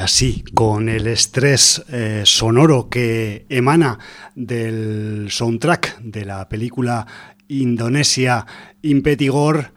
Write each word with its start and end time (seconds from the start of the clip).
Así, 0.00 0.44
con 0.54 0.88
el 0.88 1.06
estrés 1.06 1.84
eh, 1.92 2.22
sonoro 2.24 2.88
que 2.88 3.44
emana 3.50 3.98
del 4.34 5.28
soundtrack 5.30 6.00
de 6.00 6.24
la 6.24 6.48
película 6.48 7.06
Indonesia 7.48 8.46
Impetigor, 8.80 9.72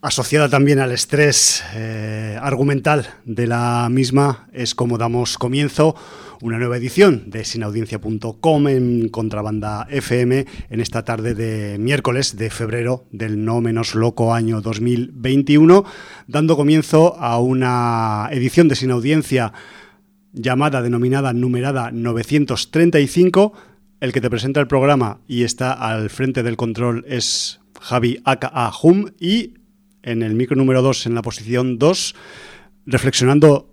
asociada 0.00 0.48
también 0.48 0.80
al 0.80 0.90
estrés 0.90 1.62
eh, 1.74 2.36
argumental 2.42 3.06
de 3.24 3.46
la 3.46 3.88
misma, 3.88 4.48
es 4.52 4.74
como 4.74 4.98
damos 4.98 5.38
comienzo 5.38 5.94
una 6.42 6.58
nueva 6.58 6.76
edición 6.76 7.30
de 7.30 7.44
sinaudiencia.com 7.44 8.66
en 8.66 9.08
Contrabanda 9.10 9.86
FM 9.88 10.44
en 10.70 10.80
esta 10.80 11.04
tarde 11.04 11.34
de 11.34 11.78
miércoles 11.78 12.36
de 12.36 12.50
febrero 12.50 13.04
del 13.12 13.44
no 13.44 13.60
menos 13.60 13.94
loco 13.94 14.34
año 14.34 14.60
2021, 14.60 15.84
dando 16.26 16.56
comienzo 16.56 17.16
a 17.16 17.38
una 17.38 18.28
edición 18.32 18.66
de 18.66 18.74
Sin 18.74 18.90
Audiencia 18.90 19.52
llamada, 20.32 20.82
denominada, 20.82 21.32
numerada 21.32 21.92
935. 21.92 23.52
El 24.00 24.12
que 24.12 24.20
te 24.20 24.28
presenta 24.28 24.58
el 24.58 24.66
programa 24.66 25.20
y 25.28 25.44
está 25.44 25.72
al 25.72 26.10
frente 26.10 26.42
del 26.42 26.56
control 26.56 27.04
es 27.06 27.60
Javi 27.80 28.20
Aka 28.24 28.72
Hum 28.82 29.10
y 29.20 29.54
en 30.02 30.24
el 30.24 30.34
micro 30.34 30.56
número 30.56 30.82
2, 30.82 31.06
en 31.06 31.14
la 31.14 31.22
posición 31.22 31.78
2, 31.78 32.16
reflexionando 32.86 33.72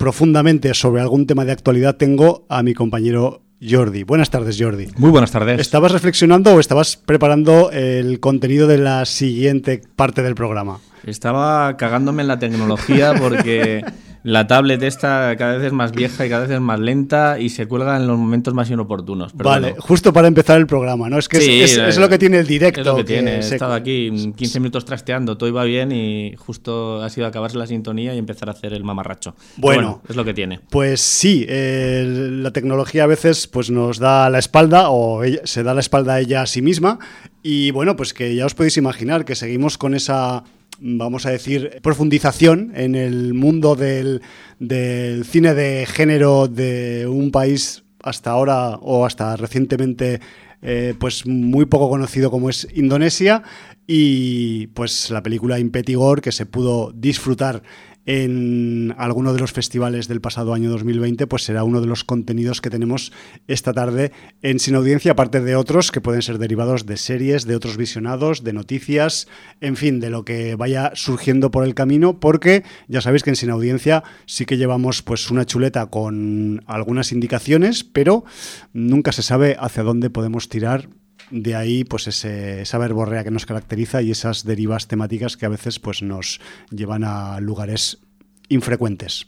profundamente 0.00 0.72
sobre 0.72 1.02
algún 1.02 1.26
tema 1.26 1.44
de 1.44 1.52
actualidad, 1.52 1.96
tengo 1.96 2.46
a 2.48 2.62
mi 2.62 2.72
compañero 2.72 3.42
Jordi. 3.60 4.02
Buenas 4.02 4.30
tardes, 4.30 4.56
Jordi. 4.58 4.88
Muy 4.96 5.10
buenas 5.10 5.30
tardes. 5.30 5.60
¿Estabas 5.60 5.92
reflexionando 5.92 6.54
o 6.54 6.58
estabas 6.58 6.96
preparando 6.96 7.70
el 7.70 8.18
contenido 8.18 8.66
de 8.66 8.78
la 8.78 9.04
siguiente 9.04 9.82
parte 9.96 10.22
del 10.22 10.34
programa? 10.34 10.78
Estaba 11.04 11.76
cagándome 11.76 12.22
en 12.22 12.28
la 12.28 12.38
tecnología 12.38 13.12
porque 13.12 13.84
la 14.22 14.46
tablet 14.46 14.82
esta 14.82 15.34
cada 15.36 15.56
vez 15.56 15.66
es 15.66 15.72
más 15.72 15.92
vieja 15.92 16.26
y 16.26 16.28
cada 16.28 16.42
vez 16.42 16.50
es 16.50 16.60
más 16.60 16.78
lenta 16.78 17.38
y 17.38 17.48
se 17.48 17.66
cuelga 17.66 17.96
en 17.96 18.06
los 18.06 18.18
momentos 18.18 18.54
más 18.54 18.70
inoportunos. 18.70 19.32
vale, 19.34 19.74
justo 19.78 20.12
para 20.12 20.28
empezar 20.28 20.58
el 20.58 20.66
programa, 20.66 21.08
¿no? 21.08 21.18
Es 21.18 21.28
que 21.28 21.64
es, 21.64 21.98
lo 21.98 22.08
que 22.08 22.18
tiene 22.18 22.38
el 22.38 22.46
directo. 22.46 22.80
Es 22.80 22.86
lo 22.86 22.96
que, 22.96 23.04
tiene. 23.04 23.36
He 23.36 23.38
estado 23.38 23.72
aquí 23.72 24.32
15 24.36 24.60
minutos 24.60 24.84
trasteando, 24.84 25.36
todo 25.36 25.48
iba 25.48 25.64
bien 25.64 25.92
y 25.92 26.34
justo 26.36 27.02
ha 27.02 27.08
sido 27.08 27.26
acabarse 27.26 27.56
la 27.56 27.66
sintonía 27.66 28.14
y 28.14 28.18
empezar 28.18 28.48
a 28.48 28.52
hacer 28.52 28.72
el 28.72 28.84
mamarracho. 28.84 29.34
Bueno, 29.56 30.02
es 30.08 30.16
lo 30.16 30.24
que 30.24 30.34
tiene. 30.34 30.60
Pues 30.70 31.00
sí, 31.00 31.46
la 31.48 32.50
tecnología 32.50 33.04
a 33.04 33.06
veces 33.06 33.46
pues 33.46 33.70
nos 33.70 33.98
da 33.98 34.28
la 34.30 34.38
espalda 34.38 34.90
o 34.90 35.22
se 35.44 35.62
da 35.62 35.74
la 35.74 35.80
espalda 35.80 36.14
a 36.14 36.20
ella 36.20 36.42
a 36.42 36.46
sí 36.46 36.62
misma 36.62 36.98
y 37.42 37.70
bueno, 37.70 37.96
pues 37.96 38.12
que 38.12 38.34
ya 38.34 38.46
os 38.46 38.54
podéis 38.54 38.76
imaginar 38.76 39.24
que 39.24 39.34
seguimos 39.34 39.78
con 39.78 39.94
esa 39.94 40.44
vamos 40.80 41.26
a 41.26 41.30
decir, 41.30 41.78
profundización 41.82 42.72
en 42.74 42.94
el 42.94 43.34
mundo 43.34 43.76
del, 43.76 44.22
cine 44.58 45.54
de 45.54 45.86
género 45.86 46.48
de 46.48 47.06
un 47.06 47.30
país 47.30 47.84
hasta 48.02 48.30
ahora 48.30 48.76
o 48.80 49.04
hasta 49.04 49.36
recientemente 49.36 50.20
eh, 50.62 50.94
pues 50.98 51.26
muy 51.26 51.66
poco 51.66 51.88
conocido 51.88 52.30
como 52.30 52.50
es 52.50 52.66
Indonesia. 52.74 53.42
Y 53.86 54.68
pues 54.68 55.10
la 55.10 55.22
película 55.22 55.58
Impetigor 55.58 56.20
que 56.20 56.32
se 56.32 56.46
pudo 56.46 56.92
disfrutar 56.92 57.62
en 58.06 58.94
alguno 58.98 59.32
de 59.32 59.40
los 59.40 59.52
festivales 59.52 60.08
del 60.08 60.20
pasado 60.20 60.54
año 60.54 60.70
2020, 60.70 61.26
pues 61.26 61.44
será 61.44 61.64
uno 61.64 61.80
de 61.80 61.86
los 61.86 62.04
contenidos 62.04 62.60
que 62.60 62.70
tenemos 62.70 63.12
esta 63.46 63.72
tarde 63.72 64.12
en 64.42 64.58
Sin 64.58 64.74
Audiencia, 64.74 65.12
aparte 65.12 65.40
de 65.40 65.56
otros 65.56 65.92
que 65.92 66.00
pueden 66.00 66.22
ser 66.22 66.38
derivados 66.38 66.86
de 66.86 66.96
series, 66.96 67.46
de 67.46 67.56
otros 67.56 67.76
visionados, 67.76 68.42
de 68.42 68.52
noticias, 68.52 69.28
en 69.60 69.76
fin, 69.76 70.00
de 70.00 70.10
lo 70.10 70.24
que 70.24 70.54
vaya 70.54 70.92
surgiendo 70.94 71.50
por 71.50 71.64
el 71.64 71.74
camino, 71.74 72.20
porque 72.20 72.64
ya 72.88 73.00
sabéis 73.00 73.22
que 73.22 73.30
en 73.30 73.36
Sin 73.36 73.50
Audiencia 73.50 74.02
sí 74.26 74.46
que 74.46 74.56
llevamos 74.56 75.02
pues 75.02 75.30
una 75.30 75.44
chuleta 75.44 75.86
con 75.86 76.62
algunas 76.66 77.12
indicaciones, 77.12 77.84
pero 77.84 78.24
nunca 78.72 79.12
se 79.12 79.22
sabe 79.22 79.56
hacia 79.58 79.82
dónde 79.82 80.10
podemos 80.10 80.48
tirar 80.48 80.88
de 81.30 81.54
ahí 81.54 81.84
pues 81.84 82.06
ese, 82.08 82.62
esa 82.62 82.78
verborrea 82.78 83.24
que 83.24 83.30
nos 83.30 83.46
caracteriza 83.46 84.02
y 84.02 84.10
esas 84.10 84.44
derivas 84.44 84.88
temáticas 84.88 85.36
que 85.36 85.46
a 85.46 85.48
veces 85.50 85.78
pues 85.78 86.02
nos 86.02 86.40
llevan 86.70 87.04
a 87.04 87.40
lugares 87.40 87.98
infrecuentes. 88.48 89.26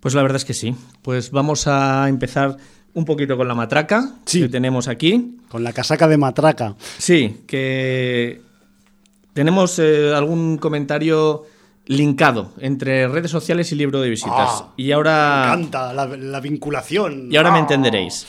Pues 0.00 0.14
la 0.14 0.22
verdad 0.22 0.36
es 0.36 0.44
que 0.44 0.54
sí. 0.54 0.74
Pues 1.02 1.30
vamos 1.30 1.66
a 1.66 2.08
empezar 2.08 2.56
un 2.94 3.04
poquito 3.04 3.36
con 3.36 3.48
la 3.48 3.54
matraca 3.54 4.14
que 4.24 4.48
tenemos 4.48 4.88
aquí. 4.88 5.36
Con 5.48 5.64
la 5.64 5.72
casaca 5.72 6.08
de 6.08 6.16
matraca. 6.16 6.76
Sí, 6.98 7.42
que 7.46 8.40
tenemos 9.32 9.78
eh, 9.78 10.14
algún 10.14 10.58
comentario 10.58 11.44
linkado 11.86 12.52
entre 12.58 13.06
redes 13.06 13.30
sociales 13.30 13.70
y 13.72 13.74
libro 13.74 14.00
de 14.00 14.10
visitas. 14.10 14.48
Ah, 14.48 14.72
y 14.76 14.92
ahora... 14.92 15.54
Me 15.56 15.62
encanta 15.62 15.92
la, 15.92 16.40
vinculación. 16.40 17.28
Y 17.30 17.36
ahora 17.36 17.50
me 17.50 17.58
ah. 17.58 17.60
entenderéis. 17.60 18.26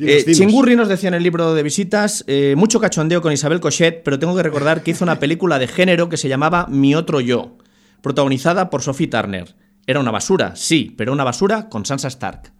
Eh, 0.00 0.24
Chingurri 0.32 0.76
nos 0.76 0.88
decía 0.88 1.08
en 1.08 1.14
el 1.14 1.22
libro 1.22 1.54
de 1.54 1.62
visitas, 1.62 2.24
eh, 2.26 2.54
mucho 2.56 2.80
cachondeo 2.80 3.20
con 3.20 3.32
Isabel 3.32 3.60
Cochet, 3.60 4.02
pero 4.02 4.18
tengo 4.18 4.34
que 4.34 4.42
recordar 4.42 4.82
que 4.82 4.92
hizo 4.92 5.04
una 5.04 5.18
película 5.18 5.58
de 5.58 5.68
género 5.68 6.08
que 6.08 6.16
se 6.16 6.28
llamaba 6.28 6.66
Mi 6.68 6.94
otro 6.94 7.20
yo, 7.20 7.58
protagonizada 8.02 8.70
por 8.70 8.82
Sophie 8.82 9.08
Turner. 9.08 9.54
Era 9.86 10.00
una 10.00 10.10
basura, 10.10 10.56
sí, 10.56 10.94
pero 10.96 11.12
una 11.12 11.24
basura 11.24 11.68
con 11.68 11.84
Sansa 11.84 12.08
Stark. 12.08 12.52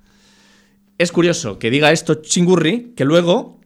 Es 0.98 1.12
curioso 1.12 1.58
que 1.58 1.70
diga 1.70 1.92
esto 1.92 2.16
Chingurri, 2.16 2.92
que 2.94 3.04
luego 3.04 3.60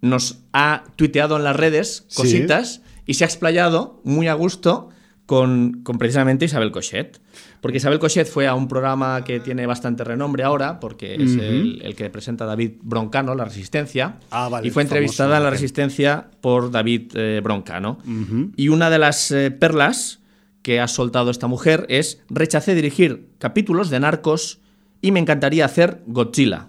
nos 0.00 0.40
ha 0.52 0.84
tuiteado 0.96 1.36
en 1.36 1.44
las 1.44 1.56
redes 1.56 2.06
cositas 2.14 2.82
y 3.06 3.14
se 3.14 3.24
ha 3.24 3.26
explayado 3.26 4.00
muy 4.04 4.28
a 4.28 4.34
gusto 4.34 4.88
con, 5.30 5.82
con 5.84 5.96
precisamente 5.96 6.46
Isabel 6.46 6.72
Cochet. 6.72 7.20
Porque 7.60 7.76
Isabel 7.76 8.00
Cochet 8.00 8.26
fue 8.26 8.48
a 8.48 8.56
un 8.56 8.66
programa 8.66 9.22
que 9.22 9.38
tiene 9.38 9.64
bastante 9.64 10.02
renombre 10.02 10.42
ahora, 10.42 10.80
porque 10.80 11.14
es 11.14 11.36
el, 11.36 11.94
que 11.96 12.10
presenta 12.10 12.46
David 12.46 12.72
Broncano, 12.82 13.36
La 13.36 13.44
Resistencia. 13.44 14.16
Ah, 14.32 14.60
y 14.60 14.70
fue 14.70 14.82
entrevistada 14.82 15.36
en 15.36 15.44
La 15.44 15.50
Resistencia 15.50 16.26
por 16.40 16.72
David 16.72 17.12
eh, 17.14 17.40
Broncano. 17.44 17.98
Y 18.56 18.70
una 18.70 18.90
de 18.90 18.98
las 18.98 19.30
eh, 19.30 19.52
perlas 19.52 20.18
que 20.62 20.80
ha 20.80 20.88
soltado 20.88 21.30
esta 21.30 21.46
mujer 21.46 21.86
es 21.88 22.20
rechacé 22.28 22.74
dirigir 22.74 23.28
capítulos 23.38 23.88
de 23.88 24.00
Narcos 24.00 24.58
y 25.00 25.12
me 25.12 25.20
encantaría 25.20 25.64
hacer 25.64 26.02
Godzilla. 26.08 26.66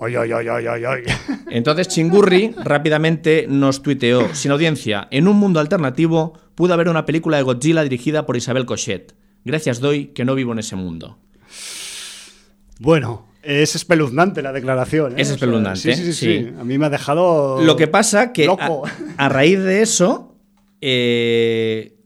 Ay, 0.00 0.16
ay, 0.16 0.32
ay, 0.32 1.02
Entonces 1.50 1.88
Chingurri 1.88 2.54
rápidamente 2.64 3.46
nos 3.48 3.82
tuiteó, 3.82 4.34
sin 4.34 4.50
audiencia, 4.50 5.06
en 5.10 5.28
un 5.28 5.36
mundo 5.36 5.60
alternativo 5.60 6.38
pudo 6.54 6.74
haber 6.74 6.88
una 6.88 7.06
película 7.06 7.36
de 7.36 7.44
Godzilla 7.44 7.82
dirigida 7.82 8.26
por 8.26 8.36
Isabel 8.36 8.66
Cochet. 8.66 9.14
Gracias 9.44 9.80
doy 9.80 10.06
que 10.06 10.24
no 10.24 10.34
vivo 10.34 10.52
en 10.52 10.58
ese 10.58 10.74
mundo. 10.74 11.18
Bueno, 12.80 13.26
es 13.42 13.76
espeluznante 13.76 14.42
la 14.42 14.52
declaración. 14.52 15.12
¿eh? 15.12 15.22
Es 15.22 15.30
espeluznante. 15.30 15.94
sí, 15.94 15.94
sí, 15.94 16.12
sí, 16.12 16.48
A 16.58 16.64
mí 16.64 16.78
me 16.78 16.86
ha 16.86 16.90
dejado. 16.90 17.62
Lo 17.62 17.76
que 17.76 17.86
pasa 17.86 18.32
que 18.32 18.48
a, 19.16 19.28
raíz 19.28 19.60
de 19.60 19.82
eso 19.82 20.36
eh, 20.80 21.96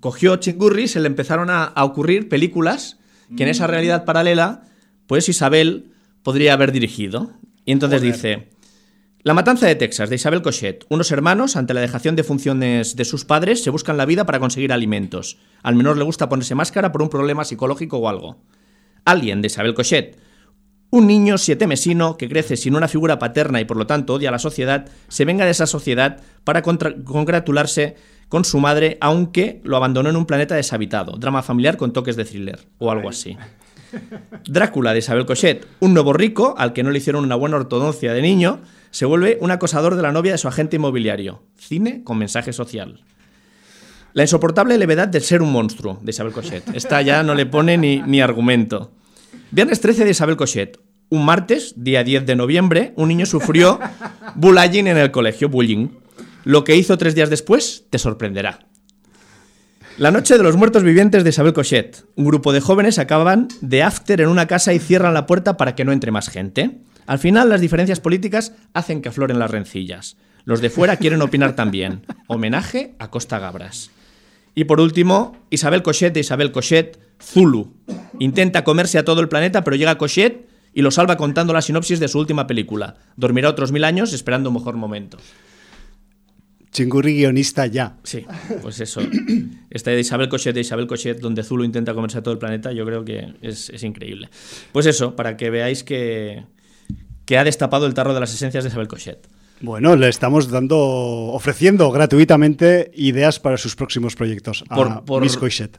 cogió 0.00 0.36
Chingurri, 0.36 0.86
se 0.86 1.00
le 1.00 1.06
empezaron 1.06 1.50
a, 1.50 1.72
ocurrir 1.76 2.28
películas 2.28 2.98
que 3.36 3.42
en 3.42 3.48
esa 3.48 3.66
realidad 3.66 4.04
paralela, 4.04 4.62
pues 5.06 5.28
Isabel 5.28 5.93
podría 6.24 6.54
haber 6.54 6.72
dirigido. 6.72 7.30
Y 7.64 7.70
entonces 7.70 8.02
dice: 8.02 8.48
la 9.22 9.34
matanza 9.34 9.68
de 9.68 9.76
Texas 9.76 10.10
de 10.10 10.16
Isabel 10.16 10.42
Cochet. 10.42 10.84
Unos 10.88 11.12
hermanos, 11.12 11.54
ante 11.54 11.72
la 11.72 11.80
dejación 11.80 12.16
de 12.16 12.24
funciones 12.24 12.96
de 12.96 13.04
sus 13.04 13.24
padres, 13.24 13.62
se 13.62 13.70
buscan 13.70 13.96
la 13.96 14.04
vida 14.04 14.26
para 14.26 14.40
conseguir 14.40 14.72
alimentos. 14.72 15.38
Al 15.62 15.76
menor 15.76 15.96
le 15.96 16.04
gusta 16.04 16.28
ponerse 16.28 16.56
máscara 16.56 16.90
por 16.90 17.00
un 17.00 17.08
problema 17.08 17.44
psicológico 17.44 17.98
o 17.98 18.08
algo. 18.08 18.42
Alguien 19.04 19.40
de 19.40 19.46
Isabel 19.46 19.74
Cochet. 19.74 20.18
Un 20.90 21.06
niño 21.08 21.38
siete 21.38 21.66
mesino 21.66 22.16
que 22.16 22.28
crece 22.28 22.56
sin 22.56 22.76
una 22.76 22.86
figura 22.86 23.18
paterna 23.18 23.60
y 23.60 23.64
por 23.64 23.76
lo 23.76 23.86
tanto 23.86 24.14
odia 24.14 24.28
a 24.28 24.32
la 24.32 24.38
sociedad, 24.38 24.88
se 25.08 25.24
venga 25.24 25.44
de 25.44 25.50
esa 25.50 25.66
sociedad 25.66 26.22
para 26.44 26.62
congratularse 26.62 27.96
con 28.28 28.44
su 28.44 28.60
madre, 28.60 28.96
aunque 29.00 29.60
lo 29.64 29.76
abandonó 29.76 30.10
en 30.10 30.16
un 30.16 30.26
planeta 30.26 30.54
deshabitado. 30.54 31.16
Drama 31.18 31.42
familiar 31.42 31.76
con 31.76 31.92
toques 31.92 32.14
de 32.14 32.24
thriller 32.24 32.60
o 32.78 32.92
algo 32.92 33.08
así. 33.08 33.36
Drácula 34.46 34.92
de 34.92 34.98
Isabel 34.98 35.26
Cochet, 35.26 35.66
un 35.80 35.94
nuevo 35.94 36.12
rico 36.12 36.54
al 36.58 36.72
que 36.72 36.82
no 36.82 36.90
le 36.90 36.98
hicieron 36.98 37.24
una 37.24 37.34
buena 37.34 37.56
ortodoncia 37.56 38.12
de 38.12 38.22
niño, 38.22 38.60
se 38.90 39.06
vuelve 39.06 39.38
un 39.40 39.50
acosador 39.50 39.96
de 39.96 40.02
la 40.02 40.12
novia 40.12 40.32
de 40.32 40.38
su 40.38 40.48
agente 40.48 40.76
inmobiliario. 40.76 41.42
Cine 41.56 42.02
con 42.04 42.18
mensaje 42.18 42.52
social. 42.52 43.02
La 44.12 44.22
insoportable 44.22 44.78
levedad 44.78 45.08
de 45.08 45.20
ser 45.20 45.42
un 45.42 45.50
monstruo, 45.50 45.98
de 46.02 46.10
Isabel 46.10 46.32
Cochet. 46.32 46.62
Esta 46.74 47.02
ya 47.02 47.22
no 47.22 47.34
le 47.34 47.46
pone 47.46 47.76
ni, 47.76 48.00
ni 48.02 48.20
argumento. 48.20 48.92
Viernes 49.50 49.80
13 49.80 50.04
de 50.04 50.10
Isabel 50.12 50.36
Cochet. 50.36 50.78
Un 51.08 51.24
martes, 51.24 51.74
día 51.76 52.04
10 52.04 52.24
de 52.24 52.36
noviembre, 52.36 52.92
un 52.96 53.08
niño 53.08 53.26
sufrió 53.26 53.78
bullying 54.36 54.86
en 54.86 54.98
el 54.98 55.10
colegio, 55.10 55.48
bullying. 55.48 55.88
Lo 56.44 56.62
que 56.62 56.76
hizo 56.76 56.98
tres 56.98 57.14
días 57.14 57.30
después 57.30 57.86
te 57.90 57.98
sorprenderá. 57.98 58.66
La 59.96 60.10
noche 60.10 60.36
de 60.36 60.42
los 60.42 60.56
muertos 60.56 60.82
vivientes 60.82 61.22
de 61.22 61.30
Isabel 61.30 61.52
Cochet. 61.52 62.04
Un 62.16 62.24
grupo 62.24 62.52
de 62.52 62.60
jóvenes 62.60 62.98
acaban 62.98 63.46
de 63.60 63.84
after 63.84 64.20
en 64.20 64.28
una 64.28 64.48
casa 64.48 64.74
y 64.74 64.80
cierran 64.80 65.14
la 65.14 65.24
puerta 65.24 65.56
para 65.56 65.76
que 65.76 65.84
no 65.84 65.92
entre 65.92 66.10
más 66.10 66.28
gente. 66.28 66.78
Al 67.06 67.20
final, 67.20 67.48
las 67.48 67.60
diferencias 67.60 68.00
políticas 68.00 68.52
hacen 68.72 69.02
que 69.02 69.10
afloren 69.10 69.38
las 69.38 69.52
rencillas. 69.52 70.16
Los 70.44 70.60
de 70.60 70.70
fuera 70.70 70.96
quieren 70.96 71.22
opinar 71.22 71.54
también. 71.54 72.04
Homenaje 72.26 72.96
a 72.98 73.08
Costa 73.08 73.38
Gabras. 73.38 73.92
Y 74.56 74.64
por 74.64 74.80
último, 74.80 75.36
Isabel 75.50 75.82
Cochet 75.82 76.12
de 76.12 76.20
Isabel 76.20 76.50
Cochet, 76.50 76.98
Zulu. 77.22 77.72
Intenta 78.18 78.64
comerse 78.64 78.98
a 78.98 79.04
todo 79.04 79.20
el 79.20 79.28
planeta, 79.28 79.62
pero 79.62 79.76
llega 79.76 79.96
Cochet 79.96 80.48
y 80.72 80.82
lo 80.82 80.90
salva 80.90 81.16
contando 81.16 81.52
la 81.52 81.62
sinopsis 81.62 82.00
de 82.00 82.08
su 82.08 82.18
última 82.18 82.48
película. 82.48 82.96
Dormirá 83.16 83.48
otros 83.48 83.70
mil 83.70 83.84
años 83.84 84.12
esperando 84.12 84.50
un 84.50 84.56
mejor 84.56 84.74
momento. 84.74 85.18
Chingurri 86.74 87.14
guionista 87.14 87.66
ya. 87.66 87.96
Sí, 88.02 88.26
pues 88.60 88.80
eso. 88.80 89.00
Esta 89.70 89.92
de 89.92 90.00
Isabel 90.00 90.28
Cochet 90.28 90.54
de 90.54 90.60
Isabel 90.60 90.86
Cochet, 90.86 91.20
donde 91.20 91.42
Zulu 91.44 91.64
intenta 91.64 91.94
comerse 91.94 92.18
a 92.18 92.22
todo 92.22 92.32
el 92.34 92.38
planeta, 92.38 92.72
yo 92.72 92.84
creo 92.84 93.04
que 93.04 93.32
es, 93.42 93.70
es 93.70 93.82
increíble. 93.84 94.28
Pues 94.72 94.84
eso, 94.86 95.14
para 95.16 95.36
que 95.36 95.50
veáis 95.50 95.84
que, 95.84 96.44
que 97.24 97.38
ha 97.38 97.44
destapado 97.44 97.86
el 97.86 97.94
tarro 97.94 98.12
de 98.12 98.20
las 98.20 98.34
esencias 98.34 98.64
de 98.64 98.68
Isabel 98.68 98.88
Cochet. 98.88 99.26
Bueno, 99.60 99.94
le 99.94 100.08
estamos 100.08 100.50
dando, 100.50 100.76
ofreciendo 100.76 101.90
gratuitamente 101.92 102.90
ideas 102.96 103.38
para 103.38 103.56
sus 103.56 103.76
próximos 103.76 104.16
proyectos 104.16 104.64
a 104.68 104.74
Por- 104.74 105.04
por- 105.04 105.22
Miss 105.22 105.36
Coixet. 105.36 105.78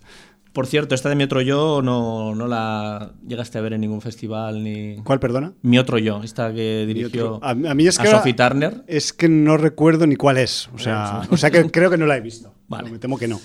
Por 0.56 0.68
cierto, 0.68 0.96
esta 0.96 1.10
de 1.10 1.16
Mi 1.16 1.26
Otro 1.26 1.42
Yo 1.42 1.82
no, 1.84 2.34
no 2.34 2.48
la 2.48 3.12
llegaste 3.28 3.58
a 3.58 3.62
ver 3.62 3.74
en 3.74 3.82
ningún 3.82 4.00
festival 4.02 4.64
ni... 4.64 4.96
¿Cuál, 5.04 5.20
perdona? 5.20 5.52
Mi 5.62 5.78
Otro 5.78 5.98
Yo, 6.00 6.24
esta 6.24 6.54
que 6.54 6.86
dirigió 6.88 7.40
A, 7.44 7.50
a 7.50 7.54
mí 7.76 7.86
es 7.86 8.00
a 8.00 8.04
que 8.04 8.08
ahora- 8.08 8.20
Sophie 8.20 8.34
Turner. 8.36 8.84
Es 8.88 9.12
que 9.12 9.28
no 9.28 9.58
recuerdo 9.58 10.08
ni 10.08 10.16
cuál 10.16 10.38
es. 10.38 10.70
O 10.74 10.80
sea, 10.80 11.24
o 11.30 11.36
sea 11.36 11.52
que 11.52 11.70
creo 11.70 11.90
que 11.92 11.98
no 11.98 12.06
la 12.06 12.16
he 12.16 12.22
visto. 12.22 12.54
Vale. 12.70 12.90
Me 12.90 13.00
temo 13.00 13.18
que 13.18 13.28
no. 13.28 13.40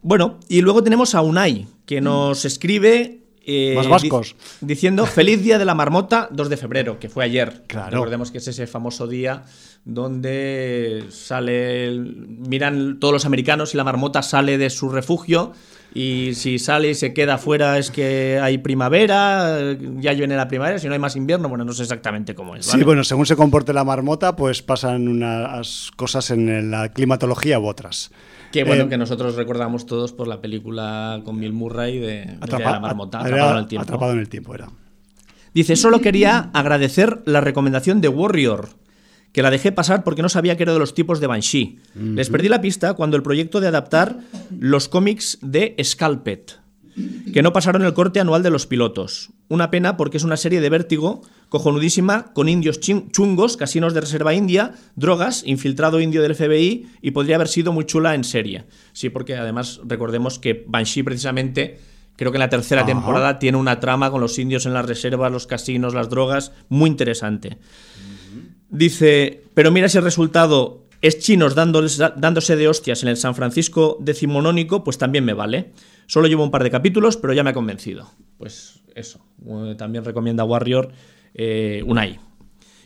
Bueno, 0.00 0.40
y 0.48 0.62
luego 0.62 0.82
tenemos 0.82 1.14
a 1.14 1.20
Unai, 1.20 1.66
que 1.84 2.00
nos 2.00 2.44
escribe... 2.46 3.20
eh, 3.44 3.74
Más 3.76 3.86
vascos. 3.88 4.34
di- 4.62 4.68
diciendo 4.68 5.04
Feliz 5.04 5.42
Día 5.42 5.58
de 5.58 5.66
la 5.66 5.74
Marmota 5.74 6.28
2 6.32 6.48
de 6.48 6.56
febrero, 6.56 6.98
que 6.98 7.10
fue 7.10 7.24
ayer. 7.24 7.64
Claro. 7.66 7.90
Recordemos 7.90 8.30
que 8.30 8.38
es 8.38 8.48
ese 8.48 8.66
famoso 8.66 9.06
día 9.06 9.44
donde 9.84 11.04
sale, 11.10 11.86
el- 11.88 12.26
miran 12.48 12.98
todos 13.00 13.12
los 13.12 13.26
americanos 13.26 13.74
y 13.74 13.76
la 13.76 13.84
marmota 13.84 14.22
sale 14.22 14.56
de 14.56 14.70
su 14.70 14.88
refugio 14.88 15.52
y 15.94 16.32
si 16.34 16.58
sale 16.58 16.90
y 16.90 16.94
se 16.94 17.12
queda 17.14 17.34
afuera 17.34 17.78
es 17.78 17.90
que 17.90 18.38
hay 18.42 18.58
primavera, 18.58 19.58
ya 19.98 20.12
viene 20.12 20.36
la 20.36 20.46
primavera, 20.48 20.78
si 20.78 20.86
no 20.86 20.92
hay 20.92 20.98
más 20.98 21.16
invierno, 21.16 21.48
bueno, 21.48 21.64
no 21.64 21.72
sé 21.72 21.82
exactamente 21.82 22.34
cómo 22.34 22.54
es. 22.56 22.66
Sí, 22.66 22.82
bueno, 22.84 23.02
según 23.04 23.26
se 23.26 23.36
comporte 23.36 23.72
la 23.72 23.84
marmota, 23.84 24.36
pues 24.36 24.62
pasan 24.62 25.08
unas 25.08 25.90
cosas 25.96 26.30
en 26.30 26.70
la 26.70 26.90
climatología 26.92 27.58
u 27.58 27.66
otras. 27.66 28.10
Qué 28.52 28.64
bueno 28.64 28.84
Eh, 28.84 28.88
que 28.88 28.96
nosotros 28.98 29.34
recordamos 29.34 29.84
todos 29.86 30.12
por 30.12 30.26
la 30.28 30.40
película 30.40 31.20
con 31.24 31.38
Bill 31.38 31.52
Murray 31.52 31.98
de, 31.98 32.06
de 32.06 32.36
atrapa- 32.40 32.72
la 32.72 32.80
marmota, 32.80 33.20
atrapado 33.20 33.52
en 33.52 33.58
el 33.58 33.66
tiempo. 33.66 33.82
Atrapado 33.82 34.12
en 34.12 34.18
el 34.20 34.28
tiempo 34.28 34.54
era. 34.54 34.68
Dice, 35.54 35.76
solo 35.76 36.00
quería 36.00 36.50
agradecer 36.52 37.20
la 37.24 37.40
recomendación 37.40 38.00
de 38.00 38.08
Warrior, 38.08 38.68
que 39.32 39.42
la 39.42 39.50
dejé 39.50 39.72
pasar 39.72 40.04
porque 40.04 40.22
no 40.22 40.28
sabía 40.28 40.56
que 40.56 40.62
era 40.62 40.72
de 40.72 40.78
los 40.78 40.94
tipos 40.94 41.20
de 41.20 41.26
Banshee. 41.26 41.78
Les 41.94 42.30
perdí 42.30 42.48
la 42.48 42.60
pista 42.60 42.94
cuando 42.94 43.16
el 43.16 43.22
proyecto 43.22 43.60
de 43.60 43.68
adaptar 43.68 44.18
los 44.58 44.88
cómics 44.88 45.38
de 45.42 45.76
Scalped, 45.82 46.40
que 47.32 47.42
no 47.42 47.52
pasaron 47.52 47.84
el 47.84 47.94
corte 47.94 48.20
anual 48.20 48.42
de 48.42 48.50
los 48.50 48.66
pilotos. 48.66 49.30
Una 49.48 49.70
pena 49.70 49.96
porque 49.96 50.16
es 50.16 50.24
una 50.24 50.36
serie 50.36 50.60
de 50.60 50.70
vértigo 50.70 51.22
cojonudísima 51.48 52.32
con 52.34 52.48
indios 52.48 52.80
chungos, 52.80 53.56
casinos 53.56 53.94
de 53.94 54.00
reserva 54.00 54.34
india, 54.34 54.74
drogas, 54.96 55.42
infiltrado 55.46 56.00
indio 56.00 56.22
del 56.22 56.34
FBI 56.34 56.86
y 57.00 57.10
podría 57.12 57.36
haber 57.36 57.48
sido 57.48 57.72
muy 57.72 57.84
chula 57.84 58.14
en 58.14 58.24
serie. 58.24 58.64
Sí, 58.92 59.08
porque 59.08 59.36
además 59.36 59.80
recordemos 59.84 60.38
que 60.38 60.64
Banshee 60.66 61.02
precisamente 61.02 61.78
creo 62.16 62.32
que 62.32 62.36
en 62.36 62.40
la 62.40 62.50
tercera 62.50 62.82
Ajá. 62.82 62.90
temporada 62.90 63.38
tiene 63.38 63.56
una 63.56 63.80
trama 63.80 64.10
con 64.10 64.20
los 64.20 64.38
indios 64.38 64.66
en 64.66 64.74
las 64.74 64.84
reservas, 64.84 65.32
los 65.32 65.46
casinos, 65.46 65.94
las 65.94 66.10
drogas, 66.10 66.52
muy 66.68 66.90
interesante. 66.90 67.58
Dice, 68.70 69.42
pero 69.54 69.70
mira 69.70 69.88
si 69.88 69.98
el 69.98 70.04
resultado 70.04 70.84
es 71.00 71.18
chinos 71.20 71.54
dándoles- 71.56 71.98
dándose 72.16 72.56
de 72.56 72.68
hostias 72.68 73.02
en 73.02 73.08
el 73.08 73.16
San 73.16 73.34
Francisco 73.34 73.96
decimonónico, 74.00 74.84
pues 74.84 74.98
también 74.98 75.24
me 75.24 75.32
vale. 75.32 75.72
Solo 76.06 76.26
llevo 76.26 76.44
un 76.44 76.50
par 76.50 76.62
de 76.64 76.70
capítulos, 76.70 77.16
pero 77.16 77.32
ya 77.32 77.42
me 77.44 77.50
ha 77.50 77.54
convencido. 77.54 78.10
Pues 78.36 78.80
eso. 78.94 79.20
Eh, 79.46 79.74
También 79.76 80.04
recomienda 80.04 80.44
Warrior 80.44 80.90
eh, 81.34 81.82
Unai. 81.86 82.18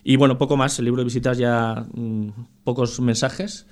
Y 0.05 0.17
bueno, 0.17 0.37
poco 0.39 0.57
más. 0.57 0.79
El 0.79 0.85
libro 0.87 1.01
de 1.01 1.05
visitas 1.05 1.39
ya 1.39 1.87
mm, 1.95 2.29
pocos 2.65 3.01
mensajes. 3.01 3.67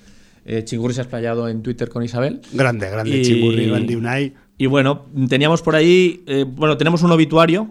Eh, 0.45 0.63
Chingurri 0.63 0.93
se 0.95 1.01
ha 1.01 1.03
explayado 1.03 1.47
en 1.47 1.61
Twitter 1.61 1.89
con 1.89 2.03
Isabel. 2.03 2.41
Grande, 2.53 2.89
grande 2.89 3.17
Y- 3.17 3.21
Chingurri, 3.23 3.67
grande 3.67 3.95
Unai. 3.95 4.33
Y 4.57 4.65
bueno, 4.67 5.05
teníamos 5.27 5.61
por 5.61 5.75
ahí, 5.75 6.23
eh, 6.27 6.45
bueno, 6.47 6.77
tenemos 6.77 7.03
un 7.03 7.11
obituario 7.11 7.69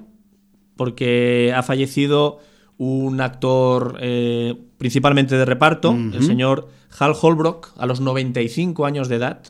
porque 0.77 1.53
ha 1.55 1.63
fallecido 1.63 2.39
un 2.81 3.21
actor 3.21 3.99
eh, 4.01 4.57
principalmente 4.79 5.37
de 5.37 5.45
reparto, 5.45 5.93
el 5.93 6.23
señor 6.23 6.69
Hal 6.99 7.13
Holbrook, 7.21 7.75
a 7.77 7.85
los 7.85 8.01
95 8.01 8.87
años 8.87 9.11
de 9.11 9.17
edad. 9.17 9.43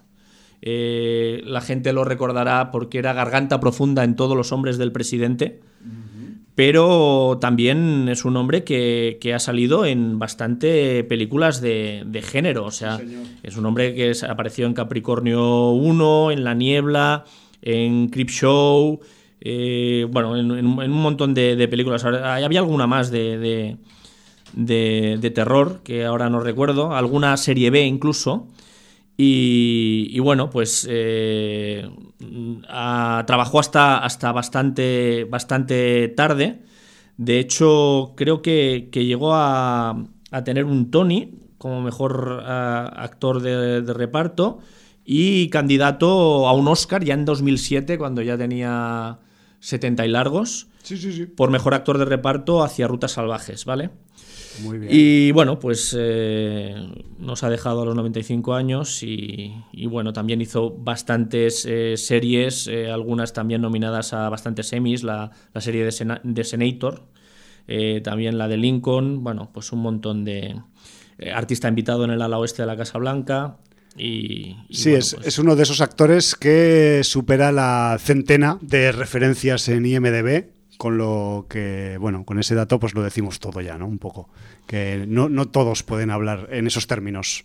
Eh, 0.63 1.41
la 1.45 1.61
gente 1.61 1.93
lo 1.93 2.03
recordará 2.03 2.73
porque 2.73 2.99
era 2.99 3.13
garganta 3.13 3.61
profunda 3.61 4.03
en 4.03 4.17
todos 4.17 4.37
los 4.37 4.51
hombres 4.51 4.79
del 4.79 4.91
presidente, 4.91 5.61
pero 6.57 7.39
también 7.41 8.09
es 8.09 8.25
un 8.25 8.37
hombre 8.37 8.65
que, 8.65 9.19
que 9.21 9.33
ha 9.33 9.39
salido 9.39 9.87
en 9.87 10.19
bastante 10.19 11.05
películas 11.05 11.61
de, 11.61 12.03
de 12.07 12.23
género. 12.23 12.65
O 12.65 12.73
sea, 12.73 13.01
es 13.45 13.57
un 13.57 13.65
hombre 13.65 13.95
que 13.95 14.13
apareció 14.29 14.67
en 14.67 14.75
Capricornio 14.75 15.71
1, 15.71 16.33
en 16.33 16.43
La 16.43 16.55
Niebla, 16.55 17.25
en 17.63 18.09
Creepshow, 18.09 18.99
eh, 19.41 20.07
bueno, 20.11 20.37
en, 20.37 20.51
un 20.51 20.91
montón 20.91 21.35
de, 21.35 21.67
películas. 21.69 22.05
Había 22.05 22.61
alguna 22.61 22.87
más 22.87 23.11
de, 23.11 23.79
terror 25.35 25.81
que 25.83 26.05
ahora 26.05 26.29
no 26.29 26.41
recuerdo, 26.41 26.95
alguna 26.95 27.37
serie 27.37 27.71
B 27.71 27.85
incluso. 27.85 28.49
Y, 29.17 30.09
y 30.11 30.19
bueno, 30.21 30.49
pues 30.51 30.87
eh, 30.91 31.89
trabajó 33.27 33.61
hasta, 33.61 33.99
hasta 33.99 34.33
bastante, 34.33 35.25
bastante 35.25 36.09
tarde. 36.09 36.63
De 37.17 37.39
hecho, 37.39 38.15
creo 38.17 38.41
que, 38.43 38.89
llegó 38.93 39.35
a, 39.35 40.05
tener 40.45 40.65
un 40.65 40.91
Tony 40.91 41.35
como 41.59 41.83
mejor 41.83 42.43
actor 42.47 43.43
de, 43.43 43.83
de 43.83 43.93
reparto 43.93 44.61
y 45.05 45.51
candidato 45.51 46.49
a 46.49 46.53
un 46.55 46.69
Oscar 46.69 47.05
ya 47.05 47.15
en 47.15 47.25
2007, 47.27 47.99
cuando 47.99 48.23
ya 48.23 48.39
tenía 48.39 49.19
70 49.61 50.05
y 50.07 50.09
largos, 50.09 50.67
Sí, 50.83 50.97
sí, 50.97 51.13
sí. 51.13 51.27
por 51.27 51.51
mejor 51.51 51.75
actor 51.75 51.99
de 51.99 52.05
reparto 52.07 52.63
hacia 52.65 52.89
Rutas 52.89 53.13
Salvajes, 53.13 53.65
¿vale? 53.65 53.91
Muy 54.63 54.79
bien. 54.79 54.91
Y 54.93 55.31
bueno, 55.33 55.59
pues 55.61 55.95
eh, 55.99 56.75
nos 57.19 57.45
ha 57.45 57.51
dejado 57.51 57.83
a 57.83 57.85
los 57.85 57.95
95 57.95 58.55
años 58.55 59.03
y, 59.03 59.55
y 59.73 59.87
bueno, 59.87 60.13
también 60.13 60.41
hizo 60.41 60.71
bastantes 60.77 61.65
eh, 61.67 61.97
series, 61.97 62.67
eh, 62.67 62.91
algunas 62.91 63.33
también 63.33 63.61
nominadas 63.63 64.13
a 64.13 64.29
bastantes 64.29 64.67
semis, 64.69 65.03
la, 65.05 65.31
la 65.55 65.61
serie 65.61 65.85
de, 65.85 65.93
Sena- 65.93 66.21
de 66.25 66.45
Senator, 66.45 67.03
también 68.03 68.37
la 68.37 68.49
de 68.49 68.57
Lincoln, 68.57 69.23
bueno, 69.23 69.51
pues 69.55 69.71
un 69.73 69.81
montón 69.81 70.25
de 70.25 70.61
artista 71.33 71.69
invitado 71.69 72.05
en 72.05 72.11
el 72.11 72.21
ala 72.23 72.39
oeste 72.39 72.63
de 72.63 72.67
la 72.67 72.77
Casa 72.77 72.99
Blanca. 72.99 73.59
Y, 73.97 74.57
y 74.69 74.75
Sí, 74.75 74.91
bueno, 74.91 74.99
es, 75.01 75.15
pues- 75.15 75.27
es 75.27 75.39
uno 75.39 75.57
de 75.57 75.63
esos 75.65 75.81
actores 75.81 76.35
que 76.35 77.01
supera 77.05 77.53
la 77.53 77.97
centena 78.01 78.59
de 78.61 78.93
referencias 78.93 79.69
en 79.69 79.85
IMDB, 79.87 80.45
con 80.79 80.97
lo 80.97 81.47
que, 81.51 81.99
bueno, 82.01 82.25
con 82.25 82.39
ese 82.39 82.55
dato 82.55 82.79
pues 82.81 82.95
lo 82.95 83.03
decimos 83.03 83.39
todo 83.41 83.61
ya, 83.61 83.77
¿no? 83.77 83.87
Un 83.87 83.99
poco. 83.99 84.29
Que 84.67 85.05
no, 85.07 85.29
no 85.29 85.49
todos 85.49 85.83
pueden 85.83 86.11
hablar 86.11 86.49
en 86.53 86.67
esos 86.67 86.87
términos. 86.87 87.45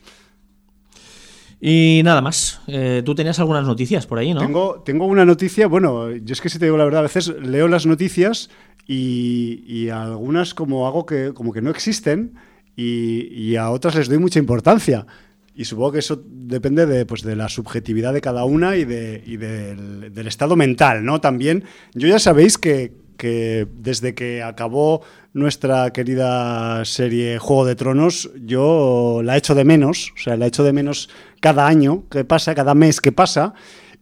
Y 1.59 2.01
nada 2.03 2.21
más. 2.21 2.61
Eh, 2.67 3.01
Tú 3.05 3.15
tenías 3.15 3.39
algunas 3.39 3.65
noticias 3.65 4.05
por 4.05 4.19
ahí, 4.19 4.33
¿no? 4.33 4.39
Tengo, 4.41 4.81
tengo 4.85 5.05
una 5.05 5.25
noticia, 5.25 5.67
bueno, 5.67 6.11
yo 6.11 6.33
es 6.33 6.41
que 6.41 6.49
si 6.49 6.59
te 6.59 6.65
digo 6.65 6.77
la 6.77 6.85
verdad, 6.85 6.99
a 6.99 7.03
veces 7.03 7.27
leo 7.41 7.67
las 7.67 7.85
noticias 7.85 8.49
y, 8.87 9.63
y 9.65 9.89
algunas 9.89 10.53
como 10.53 10.85
hago 10.87 11.05
que, 11.05 11.31
como 11.33 11.53
que 11.53 11.61
no 11.61 11.71
existen 11.71 12.35
y, 12.75 13.27
y 13.33 13.55
a 13.55 13.69
otras 13.71 13.95
les 13.95 14.09
doy 14.09 14.17
mucha 14.19 14.37
importancia. 14.39 15.07
Y 15.55 15.65
supongo 15.65 15.93
que 15.93 15.99
eso 15.99 16.21
depende 16.25 16.85
de, 16.85 17.05
pues, 17.05 17.21
de 17.23 17.35
la 17.35 17.47
subjetividad 17.47 18.13
de 18.13 18.21
cada 18.21 18.43
una 18.43 18.75
y, 18.75 18.83
de, 18.85 19.23
y 19.25 19.37
del, 19.37 20.27
estado 20.27 20.55
mental, 20.57 21.05
¿no? 21.05 21.21
También, 21.21 21.63
yo 21.93 22.07
ya 22.09 22.19
sabéis 22.19 22.57
que, 22.57 22.91
que 23.17 23.65
desde 23.79 24.13
que 24.15 24.43
acabó 24.43 25.01
nuestra 25.33 25.91
querida 25.93 26.83
serie 26.83 27.39
Juego 27.39 27.65
de 27.65 27.75
Tronos, 27.75 28.29
yo 28.45 29.21
la 29.23 29.37
echo 29.37 29.55
de 29.55 29.63
menos, 29.63 30.11
o 30.15 30.19
sea, 30.21 30.35
la 30.35 30.47
echo 30.47 30.63
de 30.63 30.73
menos 30.73 31.09
cada 31.39 31.67
año 31.67 32.03
que 32.09 32.25
pasa, 32.25 32.53
cada 32.53 32.73
mes 32.75 32.99
que 32.99 33.11
pasa. 33.13 33.53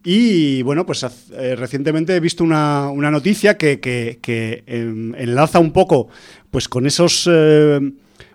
Y 0.02 0.62
bueno, 0.62 0.84
pues 0.84 1.06
eh, 1.32 1.56
recientemente 1.56 2.14
he 2.14 2.20
visto 2.20 2.44
una, 2.44 2.90
una 2.90 3.10
noticia 3.10 3.56
que, 3.56 3.80
que- 3.80 4.18
que, 4.20 4.62
em, 4.66 5.14
enlaza 5.14 5.60
un 5.60 5.72
poco 5.72 6.08
pues 6.50 6.68
con 6.68 6.86
esos 6.86 7.28
eh, 7.32 7.80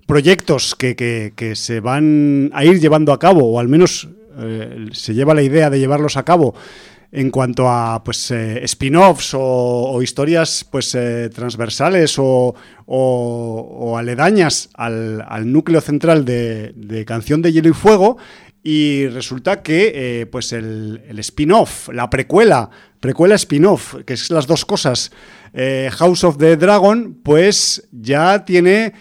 proyectos 0.10 0.74
que, 0.76 0.96
que- 0.96 1.34
que 1.36 1.56
se 1.56 1.80
van 1.80 2.50
a 2.54 2.66
ir 2.66 2.80
llevando 2.80 3.14
a 3.14 3.20
cabo, 3.20 3.46
o 3.54 3.60
al 3.60 3.68
menos 3.70 4.10
eh, 4.40 4.88
se 4.92 5.14
lleva 5.14 5.36
la 5.36 5.44
idea 5.44 5.70
de 5.70 5.78
llevarlos 5.80 6.18
a 6.18 6.24
cabo 6.26 6.56
en 7.12 7.30
cuanto 7.30 7.70
a 7.70 8.04
pues 8.04 8.32
eh, 8.32 8.64
spin-offs 8.64 9.34
o, 9.38 10.02
historias 10.02 10.66
pues 10.70 10.94
eh, 10.96 11.30
transversales 11.34 12.16
o, 12.18 12.56
aledañas 13.98 14.70
al, 14.74 15.52
núcleo 15.52 15.80
central 15.82 16.26
de, 16.26 17.04
Canción 17.06 17.42
de 17.44 17.52
Hielo 17.52 17.70
y 17.70 17.74
Fuego 17.74 18.18
y 18.64 19.08
resulta 19.08 19.62
que 19.62 20.28
pues 20.32 20.54
el, 20.54 21.02
el 21.08 21.20
spin-off, 21.20 21.90
la 21.90 22.10
precuela, 22.10 22.70
precuela 23.00 23.36
spin-off, 23.36 23.96
que 24.06 24.14
es 24.14 24.30
las 24.32 24.48
dos 24.48 24.66
cosas, 24.66 25.12
House 25.92 26.24
of 26.24 26.38
the 26.38 26.58
Dragon, 26.58 27.18
pues 27.24 27.88
ya 27.92 28.44
tiene 28.46 28.94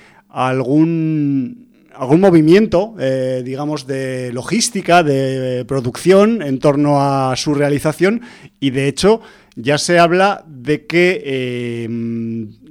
algún 0.46 1.68
algún 1.98 2.20
movimiento, 2.20 2.94
eh, 3.00 3.42
digamos, 3.44 3.88
de 3.88 4.32
logística, 4.32 5.02
de 5.02 5.64
producción 5.66 6.42
en 6.42 6.60
torno 6.60 7.02
a 7.02 7.34
su 7.34 7.54
realización 7.54 8.22
y 8.60 8.70
de 8.70 8.86
hecho 8.86 9.20
ya 9.56 9.76
se 9.78 9.98
habla 9.98 10.44
de 10.46 10.86
que 10.86 11.20
eh, 11.24 11.88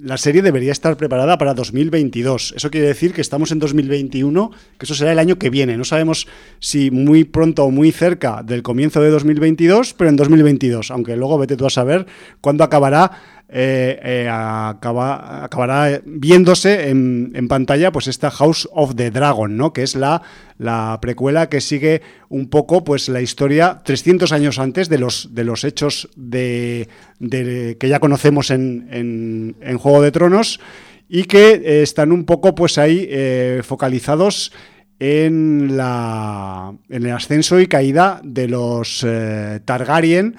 la 0.02 0.18
serie 0.18 0.42
debería 0.42 0.72
estar 0.72 0.96
preparada 0.96 1.38
para 1.38 1.54
2022. 1.54 2.54
Eso 2.56 2.72
quiere 2.72 2.88
decir 2.88 3.12
que 3.12 3.20
estamos 3.20 3.52
en 3.52 3.60
2021, 3.60 4.52
que 4.78 4.86
eso 4.86 4.96
será 4.96 5.12
el 5.12 5.20
año 5.20 5.38
que 5.38 5.50
viene. 5.50 5.76
No 5.76 5.84
sabemos 5.84 6.28
si 6.60 6.90
muy 6.90 7.26
pronto 7.26 7.66
o 7.66 7.72
muy 7.72 7.92
cerca 7.92 8.42
del 8.42 8.64
comienzo 8.64 9.02
de 9.02 9.10
2022, 9.10 9.96
pero 9.96 10.10
en 10.10 10.16
2022, 10.16 10.92
aunque 10.92 11.18
luego 11.18 11.38
vete 11.38 11.58
tú 11.58 11.66
a 11.66 11.70
saber 11.70 12.06
cuándo 12.40 12.64
acabará 12.64 13.37
eh, 13.50 13.98
eh, 14.04 14.30
acabará 14.30 16.02
viéndose 16.04 16.90
en, 16.90 17.48
pantalla 17.48 17.94
pues 17.94 18.08
esta 18.08 18.30
House 18.30 18.68
of 18.74 18.96
the 18.96 19.10
Dragon, 19.10 19.56
¿no? 19.56 19.72
que 19.72 19.84
es 19.84 19.96
la, 19.96 20.22
la 20.58 21.00
precuela 21.02 21.48
que 21.48 21.62
sigue 21.62 22.02
un 22.28 22.50
poco 22.50 22.84
pues 22.84 23.08
la 23.08 23.22
historia 23.22 23.82
300 23.86 24.34
años 24.34 24.60
antes 24.60 24.90
de 24.90 24.98
los, 24.98 25.34
de 25.34 25.46
los 25.46 25.64
hechos 25.64 26.10
de, 26.18 26.90
que 27.22 27.88
ya 27.88 28.02
conocemos 28.02 28.52
en, 28.52 29.56
Juego 29.80 30.02
de 30.02 30.12
Tronos 30.12 30.60
y 31.08 31.24
que 31.24 31.52
eh, 31.52 31.84
están 31.84 32.12
un 32.12 32.26
poco 32.26 32.54
pues 32.54 32.78
ahí 32.78 33.10
focalizados 33.64 34.52
en, 35.00 35.78
la, 35.78 36.74
en 36.90 37.06
el 37.06 37.12
ascenso 37.14 37.62
y 37.62 37.68
caída 37.68 38.20
de 38.26 38.50
los 38.50 39.08
Targaryen 39.64 40.36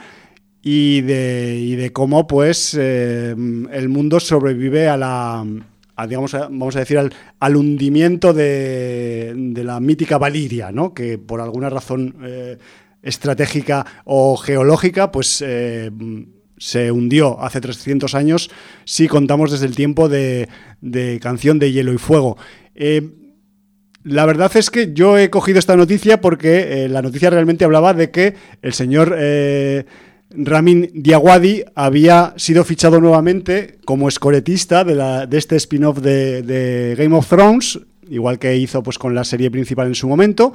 y 0.71 1.01
de, 1.01 1.77
de 1.77 1.93
cómo 1.95 2.27
pues 2.27 2.77
eh, 2.79 3.31
el 3.31 3.89
mundo 3.89 4.21
sobrevive 4.21 4.87
a 4.87 4.99
la 4.99 5.43
digamos 6.07 6.33
vamos 6.33 6.77
a 6.77 6.81
decir 6.81 6.99
al, 6.99 7.57
hundimiento 7.57 8.35
de, 8.35 9.33
la 9.65 9.81
mítica 9.81 10.19
Valiria 10.19 10.71
¿no? 10.71 10.93
que 10.93 11.17
por 11.17 11.41
alguna 11.41 11.71
razón 11.71 12.17
eh, 12.23 12.59
estratégica 13.01 13.87
o 14.05 14.37
geológica 14.37 15.11
pues 15.11 15.43
eh, 15.43 15.91
se 16.59 16.93
hundió 16.93 17.41
hace 17.41 17.63
300 17.63 18.15
años 18.15 18.51
si 18.85 19.09
contamos 19.09 19.51
desde 19.51 19.65
el 19.65 19.75
tiempo 19.75 20.11
de, 20.11 20.51
de 20.83 21.19
Canción 21.19 21.59
de 21.59 21.73
Hielo 21.73 21.95
y 21.95 21.99
Fuego 21.99 22.37
la 24.05 24.27
verdad 24.27 24.55
es 24.55 24.69
que 24.71 24.93
yo 24.93 25.17
he 25.17 25.31
cogido 25.31 25.59
esta 25.59 25.77
noticia 25.77 26.21
porque 26.21 26.89
la 26.91 27.01
noticia 27.01 27.31
realmente 27.31 27.65
hablaba 27.65 27.95
de 27.95 28.11
que 28.11 28.35
el 28.61 28.75
señor 28.75 29.17
Ramin 30.31 30.91
Diawadi 30.95 31.65
había 31.75 32.35
sido 32.37 32.65
fichado 32.65 33.01
nuevamente 33.01 33.79
como 33.85 34.09
escoretista 34.09 34.85
de, 34.85 35.27
este 35.37 35.57
spin-off 35.57 35.99
de, 35.99 36.95
Game 36.99 37.17
of 37.17 37.29
Thrones, 37.29 37.81
igual 38.09 38.39
que 38.39 38.57
hizo 38.57 38.83
pues, 38.83 38.99
con 38.99 39.15
la 39.15 39.25
serie 39.25 39.51
principal 39.51 39.87
en 39.87 39.95
su 39.95 40.09
momento. 40.09 40.53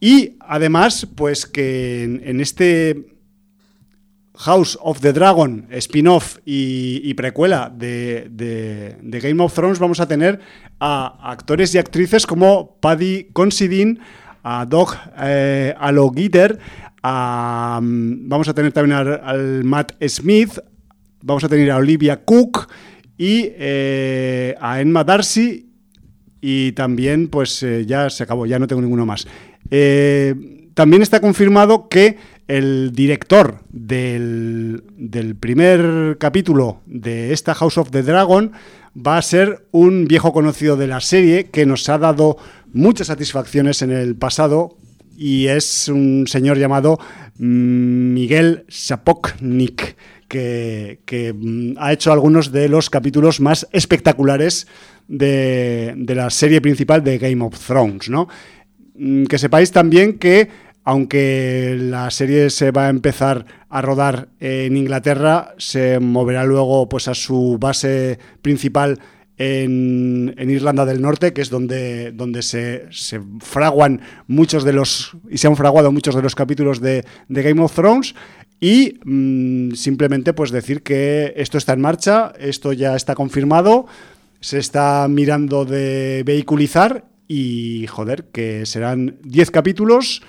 Y 0.00 0.36
además, 0.40 1.06
pues 1.14 1.46
que 1.46 2.04
en, 2.04 2.40
este 2.40 3.06
House 4.34 4.78
of 4.80 5.00
the 5.00 5.12
Dragon, 5.12 5.66
spin-off 5.70 6.38
y, 6.46 7.12
precuela 7.14 7.70
de, 7.74 8.96
Game 9.22 9.42
of 9.42 9.52
Thrones, 9.52 9.78
vamos 9.78 10.00
a 10.00 10.08
tener 10.08 10.40
a 10.80 11.30
actores 11.30 11.74
y 11.74 11.78
actrices 11.78 12.26
como 12.26 12.76
Paddy 12.80 13.28
Considine, 13.32 13.98
a 14.42 14.66
Doug 14.66 14.96
eh, 15.20 15.74
vamos 17.02 18.48
a 18.48 18.54
tener 18.54 18.72
también 18.72 18.96
al, 18.96 19.64
Matt 19.64 19.92
Smith, 20.06 20.58
vamos 21.22 21.44
a 21.44 21.48
tener 21.48 21.70
a 21.70 21.76
Olivia 21.76 22.24
Cook 22.24 22.68
y 23.18 23.50
eh, 23.56 24.54
a 24.60 24.80
Emma 24.80 25.04
Darcy 25.04 25.70
y 26.40 26.72
también 26.72 27.28
pues 27.28 27.62
eh, 27.62 27.86
ya 27.86 28.10
se 28.10 28.24
acabó, 28.24 28.46
ya 28.46 28.58
no 28.58 28.66
tengo 28.66 28.82
ninguno 28.82 29.06
más. 29.06 29.26
Eh, 29.70 30.70
también 30.74 31.02
está 31.02 31.20
confirmado 31.20 31.88
que 31.88 32.18
el 32.48 32.92
director 32.92 33.60
del, 33.70 34.82
del, 34.96 35.36
primer 35.36 36.16
capítulo 36.18 36.80
de 36.86 37.32
esta 37.32 37.54
House 37.54 37.78
of 37.78 37.90
the 37.90 38.02
Dragon 38.02 38.52
va 38.94 39.16
a 39.16 39.22
ser 39.22 39.66
un 39.70 40.06
viejo 40.06 40.32
conocido 40.32 40.76
de 40.76 40.86
la 40.86 41.00
serie 41.00 41.44
que 41.44 41.64
nos 41.66 41.88
ha 41.88 41.98
dado 41.98 42.36
muchas 42.72 43.06
satisfacciones 43.06 43.82
en 43.82 43.92
el 43.92 44.16
pasado, 44.16 44.76
y 45.22 45.46
es 45.46 45.86
un 45.86 46.26
señor 46.26 46.58
llamado 46.58 46.98
mm, 47.38 48.12
Miguel 48.12 48.64
Sapoknik, 48.68 49.96
que, 50.26 50.98
mm, 51.38 51.74
ha 51.78 51.92
hecho 51.92 52.12
algunos 52.12 52.50
de 52.50 52.68
los 52.68 52.90
capítulos 52.90 53.40
más 53.40 53.68
espectaculares 53.70 54.66
de, 55.06 55.94
la 56.08 56.28
serie 56.30 56.60
principal 56.60 57.04
de 57.04 57.18
Game 57.18 57.44
of 57.44 57.56
Thrones. 57.64 58.08
¿no? 58.08 58.26
Mm, 58.96 59.24
que 59.26 59.38
sepáis 59.38 59.70
también 59.70 60.18
que, 60.18 60.48
aunque 60.82 61.76
la 61.78 62.10
serie 62.10 62.50
se 62.50 62.72
va 62.72 62.86
a 62.86 62.90
empezar 62.90 63.46
a 63.68 63.80
rodar 63.80 64.28
en 64.40 64.76
Inglaterra, 64.76 65.54
se 65.56 66.00
moverá 66.00 66.44
luego 66.44 66.88
pues, 66.88 67.06
a 67.06 67.14
su 67.14 67.58
base 67.60 68.18
principal 68.42 68.98
en, 69.38 70.34
Irlanda 70.38 70.84
del 70.84 71.00
Norte, 71.00 71.32
que 71.32 71.40
es 71.40 71.50
donde, 71.50 72.12
donde 72.12 72.42
se, 72.42 72.88
fraguan 73.40 74.00
muchos 74.26 74.64
de 74.64 74.72
los, 74.72 75.16
y 75.30 75.38
se 75.38 75.46
han 75.46 75.56
fraguado 75.56 75.92
muchos 75.92 76.14
de 76.14 76.22
los 76.22 76.34
capítulos 76.34 76.80
de, 76.80 77.04
Game 77.28 77.62
of 77.62 77.74
Thrones. 77.74 78.14
Y 78.60 79.00
mm, 79.04 79.72
simplemente 79.72 80.32
pues 80.32 80.52
decir 80.52 80.82
que 80.82 81.32
esto 81.36 81.58
está 81.58 81.72
en 81.72 81.80
marcha, 81.80 82.32
esto 82.38 82.72
ya 82.72 82.94
está 82.94 83.14
confirmado, 83.14 83.86
se 84.40 84.58
está 84.58 85.08
mirando 85.08 85.64
de 85.64 86.22
vehiculizar 86.24 87.04
y 87.26 87.86
joder, 87.88 88.24
que 88.32 88.66
serán 88.66 89.16
10 89.24 89.50
capítulos 89.50 90.22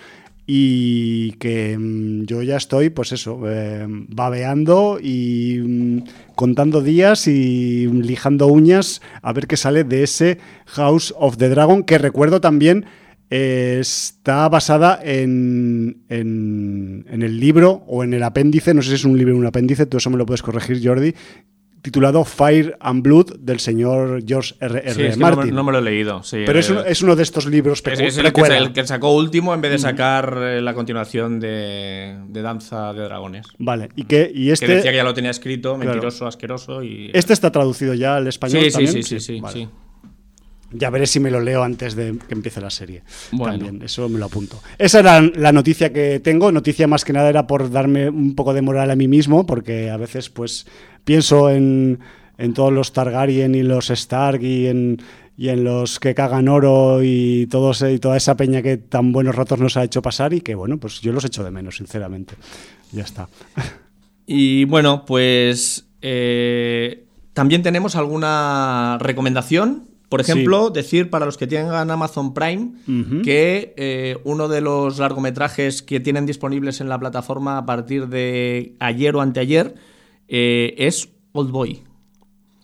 y 0.45 1.31
que 1.33 1.77
mm, 1.77 2.25
yo 2.25 2.41
ya 2.41 2.57
estoy, 2.57 2.89
pues 2.89 3.11
eso, 3.11 3.41
eh, 3.47 3.85
babeando 3.87 4.99
y 5.01 5.59
mm, 5.59 6.03
contando 6.35 6.81
días 6.81 7.27
y 7.27 7.87
lijando 7.87 8.47
uñas 8.47 9.01
a 9.21 9.33
ver 9.33 9.47
qué 9.47 9.57
sale 9.57 9.83
de 9.83 10.03
ese 10.03 10.39
House 10.65 11.13
of 11.17 11.37
the 11.37 11.49
Dragon, 11.49 11.83
que 11.83 11.97
recuerdo 11.97 12.41
también 12.41 12.85
eh, 13.29 13.77
está 13.79 14.49
basada 14.49 14.99
en, 15.01 16.03
en, 16.09 17.05
en, 17.09 17.23
el 17.23 17.39
libro 17.39 17.83
o 17.87 18.03
en 18.03 18.13
el 18.13 18.23
apéndice, 18.23 18.73
no 18.73 18.81
sé 18.81 18.89
si 18.89 18.95
es 18.95 19.05
un 19.05 19.17
libro 19.17 19.33
o 19.33 19.37
un 19.37 19.45
apéndice, 19.45 19.85
tú 19.85 19.97
eso 19.97 20.09
me 20.09 20.17
lo 20.17 20.25
puedes 20.25 20.43
corregir, 20.43 20.81
Jordi, 20.83 21.15
titulado 21.83 22.23
Fire 22.23 22.77
and 22.79 23.03
Blood 23.03 23.35
del 23.39 23.59
señor 23.59 24.23
George 24.25 24.55
R. 24.61 24.81
R. 24.85 25.17
Martin. 25.17 25.53
No, 25.53 25.65
me 25.65 25.73
lo 25.73 25.79
he 25.79 25.81
leído, 25.81 26.21
Pero 26.31 26.57
es, 26.57 27.01
uno 27.01 27.15
de 27.15 27.23
estos 27.23 27.45
libros 27.45 27.83
Es, 27.85 27.99
es 27.99 28.17
el, 28.17 28.31
que, 28.31 28.41
el, 28.41 28.71
que, 28.71 28.87
sacó 28.87 29.13
último 29.13 29.53
en 29.53 29.59
vez 29.59 29.71
de 29.73 29.79
sacar 29.79 30.33
eh, 30.41 30.61
la 30.61 30.73
continuación 30.73 31.41
de, 31.41 32.15
Danza 32.29 32.93
de 32.93 33.03
Dragones. 33.03 33.47
Vale, 33.59 33.89
y 33.97 34.05
que 34.05 34.31
y 34.33 34.51
este... 34.51 34.65
Que 34.65 34.75
decía 34.75 34.91
que 34.91 34.97
ya 34.97 35.03
lo 35.03 35.13
tenía 35.13 35.31
escrito, 35.31 35.77
mentiroso, 35.77 36.25
asqueroso 36.25 36.83
y... 36.83 37.11
Este 37.13 37.33
está 37.33 37.51
traducido 37.51 37.93
ya 37.93 38.15
al 38.15 38.27
español 38.27 38.63
sí, 38.63 38.71
también. 38.71 38.93
Sí, 38.93 39.03
sí, 39.03 39.19
sí, 39.19 39.41
sí, 39.51 39.67
Ya 40.71 40.89
veré 40.89 41.05
si 41.05 41.19
me 41.19 41.31
lo 41.31 41.41
leo 41.41 41.63
antes 41.63 41.95
de 41.95 42.17
que 42.17 42.33
empiece 42.33 42.61
la 42.61 42.69
serie. 42.69 43.03
Bueno. 43.33 43.57
También, 43.57 43.83
eso 43.83 44.07
me 44.07 44.19
lo 44.19 44.27
apunto. 44.27 44.61
Esa 44.77 45.01
era 45.01 45.19
la 45.19 45.51
noticia 45.51 45.91
que 45.91 46.21
tengo. 46.21 46.49
Noticia 46.53 46.87
más 46.87 47.03
que 47.03 47.11
nada 47.11 47.27
era 47.27 47.45
por 47.45 47.69
darme 47.69 48.07
un 48.07 48.35
poco 48.35 48.53
de 48.53 48.61
moral 48.61 48.89
a 48.89 48.95
mí 48.95 49.09
mismo, 49.09 49.45
porque 49.45 49.89
a 49.89 49.97
veces, 49.97 50.29
pues, 50.29 50.65
pienso 51.03 51.49
en, 51.49 51.99
todos 52.53 52.73
los 52.73 52.93
Targaryen 52.93 53.55
y 53.55 53.63
los 53.63 53.89
Stark 53.89 54.41
y 54.43 54.67
en, 54.67 55.01
y 55.37 55.49
en 55.49 55.63
los 55.63 55.99
que 55.99 56.13
cagan 56.13 56.47
oro 56.47 57.03
y, 57.03 57.47
todos, 57.47 57.81
y 57.81 57.99
toda 57.99 58.17
esa 58.17 58.35
peña 58.35 58.61
que 58.61 58.77
tan 58.77 59.11
buenos 59.11 59.35
ratos 59.35 59.59
nos 59.59 59.77
ha 59.77 59.83
hecho 59.83 60.01
pasar 60.01 60.33
y 60.33 60.41
que, 60.41 60.55
bueno, 60.55 60.77
pues 60.77 61.01
yo 61.01 61.11
los 61.11 61.25
echo 61.25 61.43
de 61.43 61.51
menos, 61.51 61.77
sinceramente. 61.77 62.35
Ya 62.91 63.03
está. 63.03 63.27
Y 64.25 64.65
bueno, 64.65 65.05
pues 65.05 65.87
eh, 66.01 67.05
también 67.33 67.63
tenemos 67.63 67.95
alguna 67.95 68.97
recomendación. 68.99 69.89
Por 70.09 70.21
ejemplo, 70.21 70.69
decir 70.69 71.09
para 71.09 71.25
los 71.25 71.37
que 71.37 71.47
tengan 71.47 71.89
Amazon 71.89 72.35
Prime 72.35 72.73
que 73.23 73.73
eh, 73.77 74.17
uno 74.23 74.47
de 74.47 74.61
los 74.61 74.99
largometrajes 74.99 75.81
que 75.81 75.99
tienen 75.99 76.27
disponibles 76.27 76.81
en 76.81 76.89
la 76.89 76.99
plataforma 76.99 77.57
a 77.57 77.65
partir 77.65 78.07
de 78.09 78.75
ayer 78.79 79.15
o 79.15 79.21
anteayer 79.21 79.73
eh, 80.35 80.73
es 80.79 81.09
Old 81.33 81.51
Boy. 81.51 81.83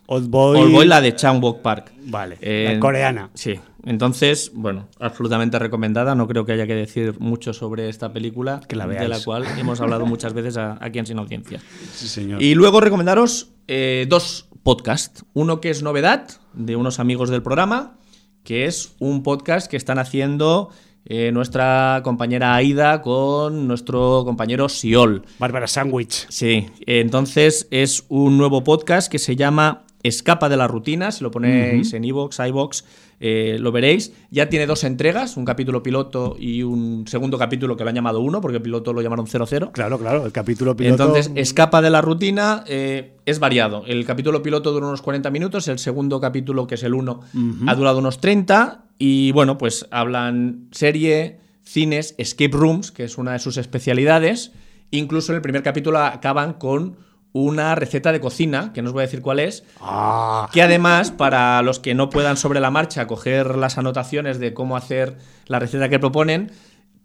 Old 0.08 0.28
Boy. 0.30 0.60
Old 0.60 0.72
Boy, 0.74 0.88
la 0.88 1.02
de 1.02 1.16
Chang 1.16 1.40
Park. 1.62 1.94
Vale. 2.08 2.38
la 2.42 2.80
coreana. 2.80 3.30
Sí. 3.36 3.60
Entonces, 3.86 4.52
bueno, 4.56 4.88
absolutamente 5.00 5.60
recomendada. 5.60 6.16
No 6.16 6.28
creo 6.28 6.46
que 6.46 6.54
haya 6.54 6.66
que 6.66 6.74
decir 6.74 7.20
mucho 7.20 7.54
sobre 7.54 7.90
esta 7.90 8.12
película, 8.12 8.60
Que 8.68 8.76
la 8.76 8.88
de 8.88 9.08
la 9.08 9.20
cual 9.24 9.46
hemos 9.60 9.80
hablado 9.82 10.08
muchas 10.08 10.34
veces 10.34 10.58
a- 10.58 10.78
aquí 10.82 10.98
en 10.98 11.06
Sin 11.06 11.20
Audiencia. 11.20 11.62
Sí, 11.94 12.08
señor. 12.08 12.42
Y 12.42 12.56
luego 12.56 12.82
recomendaros 12.82 13.52
eh, 13.68 14.08
dos 14.10 14.50
podcasts. 14.64 15.24
Uno 15.34 15.62
que 15.62 15.70
es 15.70 15.84
novedad 15.84 16.28
de 16.54 16.76
unos 16.76 17.00
amigos 17.00 17.30
del 17.30 17.44
programa, 17.44 17.98
que 18.44 18.66
es 18.66 18.96
un 19.00 19.22
podcast 19.22 19.70
que 19.70 19.78
están 19.78 20.00
haciendo 20.00 20.72
eh, 21.10 21.32
nuestra 21.32 22.02
compañera 22.04 22.56
Aida 22.56 23.02
con 23.02 23.68
nuestro 23.68 24.24
compañero 24.26 24.70
Siol. 24.70 25.24
Bárbara 25.40 25.68
Sandwich. 25.68 26.28
Sí, 26.30 26.68
entonces 26.86 27.68
es 27.72 28.06
un 28.10 28.38
nuevo 28.38 28.64
podcast 28.64 29.12
que 29.12 29.18
se 29.18 29.36
llama 29.36 29.86
Escapa 30.04 30.48
de 30.48 30.58
la 30.58 30.68
rutina. 30.68 31.12
Si 31.12 31.24
lo 31.24 31.32
ponéis 31.32 31.94
en 31.94 32.06
iVoox, 32.06 32.40
iVoox, 32.48 32.84
eh, 33.20 33.58
lo 33.60 33.72
veréis. 33.72 34.14
Ya 34.32 34.50
tiene 34.50 34.66
dos 34.66 34.84
entregas, 34.84 35.36
un 35.36 35.46
capítulo 35.46 35.84
piloto 35.84 36.38
y 36.40 36.64
un 36.64 37.06
segundo 37.08 37.38
capítulo 37.38 37.76
que 37.76 37.84
lo 37.84 37.90
han 37.90 37.96
llamado 37.96 38.22
uno, 38.22 38.40
porque 38.40 38.58
el 38.58 38.64
piloto 38.64 38.94
lo 38.94 39.02
llamaron 39.02 39.28
00. 39.28 39.72
Claro, 39.72 40.00
claro, 40.00 40.26
el 40.26 40.32
capítulo 40.32 40.76
piloto. 40.76 41.04
Entonces, 41.04 41.32
escapa 41.36 41.82
de 41.82 41.90
la 41.90 42.02
rutina, 42.02 42.64
eh, 42.68 43.18
es 43.26 43.40
variado. 43.40 43.84
El 43.88 44.06
capítulo 44.06 44.42
piloto 44.42 44.72
dura 44.72 44.88
unos 44.88 45.02
40 45.02 45.30
minutos, 45.32 45.68
el 45.68 45.80
segundo 45.80 46.22
capítulo, 46.22 46.66
que 46.66 46.76
es 46.76 46.84
el 46.84 46.94
1, 46.94 47.20
ha 47.68 47.76
durado 47.76 48.00
unos 48.00 48.22
30. 48.22 48.86
Y 49.00 49.32
bueno, 49.32 49.58
pues 49.58 49.88
hablan 49.92 50.68
serie, 50.72 51.40
cines, 51.64 52.14
escape 52.18 52.56
rooms, 52.56 52.92
que 52.92 53.06
es 53.06 53.18
una 53.18 53.32
de 53.32 53.40
sus 53.40 53.58
especialidades. 53.58 54.52
Incluso 54.92 55.32
en 55.32 55.38
el 55.38 55.42
primer 55.42 55.64
capítulo 55.64 56.00
acaban 56.00 56.54
con 56.54 56.98
una 57.32 57.76
receta 57.76 58.12
de 58.12 58.20
cocina, 58.20 58.74
que 58.74 58.82
no 58.82 58.90
os 58.90 58.94
voy 58.94 59.04
a 59.04 59.06
decir 59.06 59.22
cuál 59.22 59.40
es, 59.40 59.64
Ah, 59.80 60.50
que 60.52 60.62
además, 60.62 61.12
para 61.12 61.62
los 61.62 61.80
que 61.80 61.94
no 61.96 62.10
puedan 62.10 62.38
sobre 62.38 62.60
la 62.60 62.72
marcha 62.72 63.08
coger 63.08 63.56
las 63.56 63.78
anotaciones 63.78 64.40
de 64.40 64.54
cómo 64.54 64.76
hacer 64.76 65.18
la 65.46 65.60
receta 65.60 65.90
que 65.90 66.00
proponen, 66.00 66.52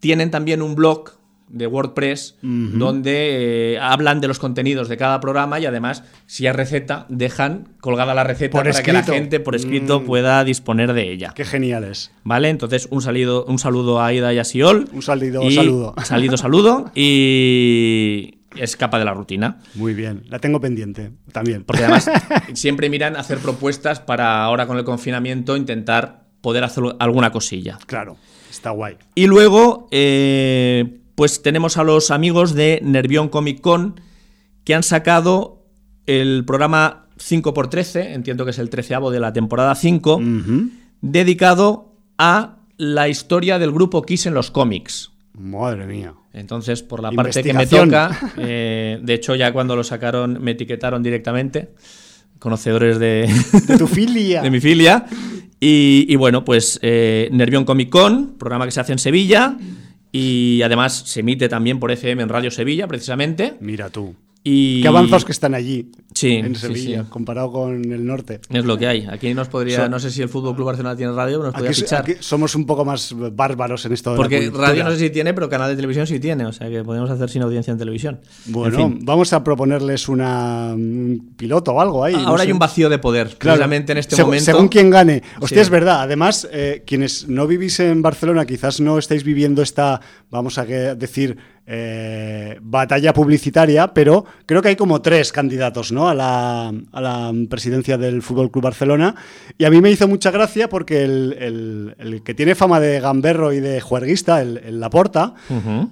tienen 0.00 0.30
también 0.30 0.62
un 0.62 0.74
blog 0.74 1.12
de 1.48 1.66
WordPress 1.66 2.37
donde 2.42 3.74
eh, 3.74 3.78
hablan 3.78 4.20
de 4.20 4.28
los 4.28 4.38
contenidos 4.38 4.88
de 4.88 4.96
cada 4.96 5.20
programa 5.20 5.61
y 5.61 5.66
además, 5.66 6.02
si 6.26 6.46
hay 6.46 6.52
receta, 6.52 7.07
dejan 7.09 7.68
colgada 7.80 8.14
la 8.14 8.24
receta 8.24 8.52
Por 8.52 8.64
para 8.68 8.83
que 8.83 8.92
la 8.92 9.02
gente 9.04 9.40
por 9.40 9.54
escrito 9.54 10.00
Mm. 10.00 10.04
pueda 10.04 10.42
disponer 10.44 10.92
de 10.94 11.12
ella. 11.12 11.33
qué 11.35 11.44
geniales. 11.44 12.11
¿Vale? 12.24 12.48
Entonces, 12.48 12.88
un, 12.90 13.02
salido, 13.02 13.44
un 13.44 13.59
saludo 13.59 14.00
a 14.00 14.07
Aida 14.07 14.33
y 14.33 14.38
a 14.38 14.44
Siol. 14.44 14.88
Un 14.92 15.02
salido, 15.02 15.42
Y- 15.44 15.54
saludo. 15.54 15.94
Salido, 16.04 16.37
saludo. 16.37 16.90
Y 16.94 18.38
escapa 18.57 18.98
de 18.98 19.04
la 19.04 19.14
rutina. 19.14 19.59
Muy 19.74 19.94
bien, 19.94 20.22
la 20.28 20.38
tengo 20.38 20.61
pendiente 20.61 21.11
también. 21.33 21.64
Porque 21.64 21.83
además 21.85 22.11
siempre 22.54 22.88
miran 22.90 23.16
hacer 23.16 23.38
propuestas 23.38 24.00
para 24.00 24.42
ahora 24.44 24.66
con 24.66 24.78
el 24.78 24.85
confinamiento 24.85 25.57
intentar 25.57 26.24
poder 26.40 26.64
hacer 26.64 26.85
alguna 26.98 27.30
cosilla. 27.30 27.78
Claro, 27.87 28.16
está 28.50 28.70
guay. 28.70 28.96
Y 29.14 29.26
luego, 29.26 29.88
eh, 29.90 30.98
pues 31.14 31.42
tenemos 31.42 31.77
a 31.77 31.85
los 31.85 32.11
amigos 32.11 32.55
de 32.55 32.81
Nervión 32.83 33.29
Comic 33.29 33.61
Con 33.61 34.00
que 34.64 34.74
han 34.74 34.83
sacado 34.83 35.62
el 36.07 36.44
programa 36.46 37.07
5x13, 37.18 38.12
entiendo 38.14 38.44
que 38.44 38.50
es 38.50 38.59
el 38.59 38.70
treceavo 38.70 39.11
de 39.11 39.20
la 39.20 39.33
temporada 39.33 39.74
5, 39.74 40.16
Ujú. 40.16 40.68
dedicado 41.00 41.92
a 42.18 42.57
la 42.77 43.09
historia 43.09 43.59
del 43.59 43.70
grupo 43.72 44.03
Kiss 44.03 44.27
en 44.27 44.35
los 44.35 44.50
cómics. 44.50 45.12
Madre 45.38 45.87
mía. 45.87 46.14
Entonces, 46.33 46.83
por 46.83 47.03
la 47.03 47.12
parte 47.12 47.42
que 47.42 47.53
me 47.55 47.66
toca, 47.66 48.33
eh, 48.38 48.98
de 49.03 49.14
hecho 49.14 49.35
ya 49.37 49.53
cuando 49.53 49.77
lo 49.77 49.85
sacaron 49.85 50.38
me 50.42 50.53
etiquetaron 50.53 51.03
directamente, 51.03 51.70
conocedores 52.38 52.98
de, 52.98 53.29
De 53.66 53.79
tu 53.79 53.87
filia. 53.87 54.42
de 54.42 54.50
mi 54.50 54.61
filia. 54.61 55.07
Y, 55.61 56.07
y 56.09 56.16
bueno, 56.16 56.44
pues 56.44 56.79
eh, 56.83 57.29
Nervión 57.33 57.64
Comic 57.64 57.88
Con, 57.90 58.35
programa 58.38 58.64
que 58.64 58.70
se 58.72 58.81
hace 58.81 58.92
en 58.92 58.98
Sevilla 58.98 59.57
y 60.16 60.62
además 60.62 60.94
se 61.07 61.20
emite 61.20 61.48
también 61.48 61.81
por 61.81 61.90
FM 61.90 62.22
en 62.22 62.29
Radio 62.29 62.53
Sevilla, 62.53 62.87
precisamente. 62.87 63.55
Mira 63.59 63.90
tú. 63.90 64.14
Y 64.46 64.83
Qué 64.83 64.88
avanzados 64.88 65.24
que 65.24 65.33
están 65.33 65.54
allí. 65.54 65.90
Sí, 66.14 66.35
En 66.35 66.54
Sevilla, 66.54 67.02
sí. 67.02 67.09
comparado 67.09 67.50
con 67.50 67.90
el 67.90 68.04
norte. 68.07 68.40
Es 68.50 68.64
lo 68.64 68.76
que 68.76 68.87
hay. 68.87 69.07
Aquí 69.11 69.33
nos 69.33 69.48
podría, 69.48 69.78
So- 69.85 69.88
no 69.88 69.98
sé 69.98 70.11
si 70.11 70.20
el 70.20 70.28
Fútbol 70.28 70.54
Club 70.54 70.66
Barcelona 70.66 70.94
tiene 70.94 71.12
radio, 71.12 71.38
pero 71.38 71.44
nos 71.46 71.54
podría 71.54 71.70
Aquí, 71.70 71.80
fichar. 71.80 72.02
aquí 72.02 72.12
somos 72.20 72.54
un 72.54 72.66
poco 72.66 72.85
más 72.85 73.14
bárbaros 73.33 73.85
en 73.87 73.94
esto 73.94 74.11
de 74.11 74.16
la 74.16 74.22
Porque 74.22 74.50
radio 74.54 74.85
no 74.85 74.90
sé 74.90 74.98
si 74.98 75.11
tiene, 75.11 75.33
pero 75.35 75.48
canal 75.48 75.70
de 75.70 75.76
televisión 75.76 76.07
sí 76.07 76.20
tiene. 76.20 76.44
O 76.44 76.52
sea 76.52 76.68
que 76.68 76.85
podemos 76.85 77.09
hacer 77.11 77.30
sin 77.30 77.40
audiencia 77.42 77.72
en 77.72 77.78
televisión. 77.78 78.20
Bueno, 78.44 78.78
En 78.78 78.92
fin. 78.92 78.98
vamos 79.07 79.33
a 79.33 79.42
proponerles 79.42 80.09
una, 80.11 80.72
un 80.74 81.33
piloto 81.37 81.72
o 81.72 81.80
algo 81.80 82.04
ahí. 82.04 82.12
no 82.12 82.20
Ahora 82.28 82.42
sé. 82.42 82.48
hay 82.48 82.52
un 82.52 82.59
vacío 82.59 82.90
de 82.90 82.98
poder, 82.98 83.28
Claro, 83.38 83.57
precisamente 83.57 83.92
en 83.92 83.98
este 83.98 84.14
según, 84.14 84.28
momento. 84.33 84.44
Según 84.44 84.68
quien 84.68 84.90
gane. 84.90 85.22
Hostia, 85.40 85.57
Sí. 85.57 85.62
es 85.62 85.70
verdad. 85.70 86.02
Además, 86.02 86.46
eh, 86.52 86.85
quienes 86.87 87.26
no 87.28 87.46
vivís 87.46 87.80
en 87.80 88.02
Barcelona, 88.02 88.44
quizás 88.44 88.78
no 88.78 88.98
estáis 88.98 89.24
viviendo 89.24 89.62
esta, 89.62 90.00
vamos 90.30 90.59
a 90.59 90.64
decir, 90.66 91.38
eh, 91.66 92.59
batalla 92.62 93.12
publicitaria, 93.12 93.92
pero 93.94 94.24
creo 94.46 94.61
que 94.62 94.68
hay 94.68 94.77
como 94.77 95.00
tres 95.03 95.33
candidatos 95.33 95.92
¿no? 95.92 96.09
a, 96.09 96.14
la, 96.14 96.68
a 96.92 97.00
la 97.00 97.33
presidencia 97.48 97.96
del 97.98 98.22
Fútbol 98.22 98.50
Club 98.50 98.64
Barcelona. 98.64 99.14
Y 99.59 99.64
a 99.64 99.70
mí 99.70 99.81
me 99.81 99.90
hizo 99.90 100.07
mucha 100.09 100.31
gracia 100.31 100.68
porque 100.68 101.03
el, 101.05 101.37
el- 101.38 101.94
el 101.98 102.22
que 102.22 102.35
tiene 102.35 102.55
fama 102.55 102.81
de 102.81 103.00
gamberro 103.00 103.53
y 103.53 103.61
de 103.61 103.81
juerguista, 103.81 104.40
el, 104.42 104.59
el 104.59 104.81
Laporta, 104.81 105.35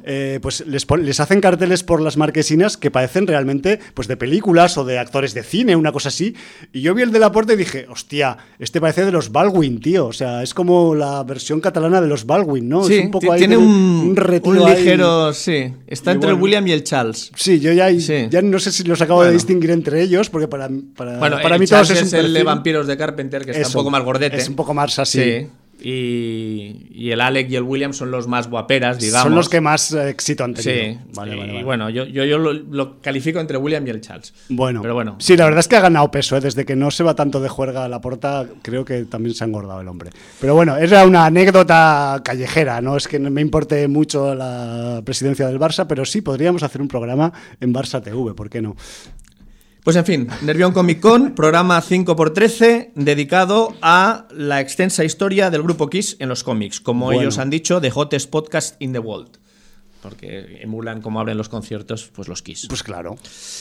eh, 0.04 0.38
pues 0.42 0.64
les, 0.66 0.86
les 0.90 1.20
hacen 1.20 1.40
carteles 1.40 1.82
por 1.82 2.00
las 2.00 2.16
marquesinas 2.16 2.76
que 2.76 2.90
parecen 2.90 3.26
realmente 3.26 3.78
pues 3.94 4.08
de 4.08 4.16
películas 4.16 4.76
o 4.78 4.84
de 4.84 4.98
actores 4.98 5.34
de 5.34 5.42
cine, 5.42 5.76
una 5.76 5.92
cosa 5.92 6.08
así. 6.08 6.34
Y 6.72 6.80
yo 6.82 6.94
vi 6.94 7.02
el 7.02 7.12
de 7.12 7.18
la 7.18 7.32
puerta 7.32 7.52
y 7.52 7.56
dije, 7.56 7.86
hostia, 7.88 8.36
este 8.58 8.80
parece 8.80 9.04
de 9.04 9.12
los 9.12 9.30
Baldwin, 9.32 9.80
tío. 9.80 10.06
O 10.06 10.12
sea, 10.12 10.42
es 10.42 10.54
como 10.54 10.94
la 10.94 11.22
versión 11.24 11.60
catalana 11.60 12.00
de 12.00 12.08
los 12.08 12.26
Baldwin, 12.26 12.68
¿no? 12.68 12.84
Sí, 12.84 12.94
es 12.96 13.04
un 13.04 13.10
poco 13.10 13.32
ahí 13.32 13.38
tiene 13.40 13.56
de- 13.56 13.62
un, 13.62 14.14
retiro 14.16 14.62
un 14.62 14.68
ahí. 14.68 14.76
ligero. 14.76 15.32
Sí, 15.68 15.74
está 15.86 16.12
Y 16.12 16.14
entre 16.14 16.30
el. 16.30 16.36
William 16.40 16.66
y 16.66 16.72
el 16.72 16.84
Charles. 16.84 17.30
Sí, 17.36 17.60
yo 17.60 17.72
ya, 17.72 17.88
Sí. 17.98 18.26
ya 18.30 18.42
no 18.42 18.58
sé 18.58 18.72
si 18.72 18.82
los 18.84 19.00
acabo 19.00 19.24
de 19.24 19.32
distinguir 19.32 19.70
entre 19.70 20.02
ellos, 20.02 20.30
porque 20.30 20.48
para, 20.48 20.68
para, 20.96 21.18
Bueno, 21.18 21.38
para 21.42 21.58
mí 21.58 21.66
Charles 21.66 21.88
todos 21.88 22.00
es 22.02 22.06
es, 22.08 22.12
un 22.12 22.26
el 22.26 22.32
de 22.34 22.42
vampiros 22.42 22.86
de 22.86 22.96
Carpenter, 22.96 23.44
que 23.44 23.50
está 23.52 23.60
un 23.62 23.66
Eso, 23.66 23.78
poco 23.78 23.90
más 23.90 24.04
gordete. 24.04 24.36
Es 24.36 24.48
un 24.48 24.56
poco 24.56 24.74
más 24.74 24.98
así. 24.98 25.22
Sí. 25.22 25.46
Y, 25.82 26.86
y 26.92 27.10
el 27.10 27.20
Alec 27.20 27.50
y 27.50 27.56
el 27.56 27.62
William 27.62 27.92
son 27.92 28.10
los 28.10 28.28
más 28.28 28.48
guaperas, 28.48 28.98
digamos. 28.98 29.24
Son 29.24 29.34
los 29.34 29.48
que 29.48 29.60
más 29.60 29.92
eh, 29.92 30.10
éxito 30.10 30.44
han 30.44 30.54
tenido. 30.54 30.72
Sí, 30.84 30.98
Vale, 31.14 31.34
y 31.34 31.38
vale, 31.38 31.52
vale. 31.52 31.64
bueno, 31.64 31.90
yo, 31.90 32.04
yo, 32.04 32.24
yo 32.24 32.38
lo, 32.38 32.52
lo 32.52 33.00
califico 33.00 33.40
entre 33.40 33.56
William 33.56 33.86
y 33.86 33.90
el 33.90 34.00
Charles. 34.00 34.32
Bueno, 34.48 34.82
Pero 34.82 34.94
bueno. 34.94 35.16
sí, 35.18 35.36
la 35.36 35.44
verdad 35.44 35.60
es 35.60 35.68
que 35.68 35.76
ha 35.76 35.80
ganado 35.80 36.10
peso, 36.10 36.36
¿eh? 36.36 36.40
desde 36.40 36.64
que 36.64 36.76
no 36.76 36.90
se 36.90 37.02
va 37.02 37.14
tanto 37.14 37.40
de 37.40 37.48
juerga 37.48 37.84
a 37.84 37.88
la 37.88 38.00
porta, 38.00 38.46
creo 38.62 38.84
que 38.84 39.04
también 39.04 39.34
se 39.34 39.44
ha 39.44 39.46
engordado 39.46 39.80
el 39.80 39.88
hombre. 39.88 40.10
Pero 40.40 40.54
bueno, 40.54 40.76
era 40.76 41.04
una 41.06 41.26
anécdota 41.26 42.20
callejera, 42.24 42.80
no 42.80 42.96
es 42.96 43.08
que 43.08 43.18
me 43.18 43.40
importe 43.40 43.88
mucho 43.88 44.34
la 44.34 45.02
presidencia 45.04 45.46
del 45.48 45.58
Barça, 45.58 45.86
pero 45.86 46.04
sí 46.04 46.20
podríamos 46.22 46.62
hacer 46.62 46.80
un 46.80 46.88
programa 46.88 47.32
en 47.60 47.74
Barça 47.74 48.02
TV, 48.02 48.34
¿por 48.34 48.48
qué 48.48 48.62
no? 48.62 48.76
Pues 49.84 49.96
en 49.96 50.04
fin, 50.04 50.28
Nervión 50.42 50.72
Comic 50.72 51.00
Con, 51.00 51.34
programa 51.34 51.82
5x13, 51.82 52.92
dedicado 52.94 53.74
a 53.82 54.28
la 54.30 54.60
extensa 54.60 55.04
historia 55.04 55.50
del 55.50 55.62
grupo 55.64 55.90
Kiss 55.90 56.16
en 56.20 56.28
los 56.28 56.44
cómics. 56.44 56.80
Como 56.80 57.06
Bueno. 57.06 57.20
ellos 57.22 57.38
han 57.38 57.50
dicho, 57.50 57.80
The 57.80 57.90
Hottest 57.92 58.30
Podcast 58.30 58.80
in 58.80 58.92
the 58.92 59.00
World. 59.00 59.38
Porque 60.00 60.58
emulan 60.62 61.00
como 61.00 61.20
abren 61.20 61.36
los 61.36 61.48
conciertos, 61.48 62.10
pues 62.14 62.28
los 62.28 62.42
Kiss. 62.42 62.66
Pues 62.68 62.82
claro, 62.84 63.14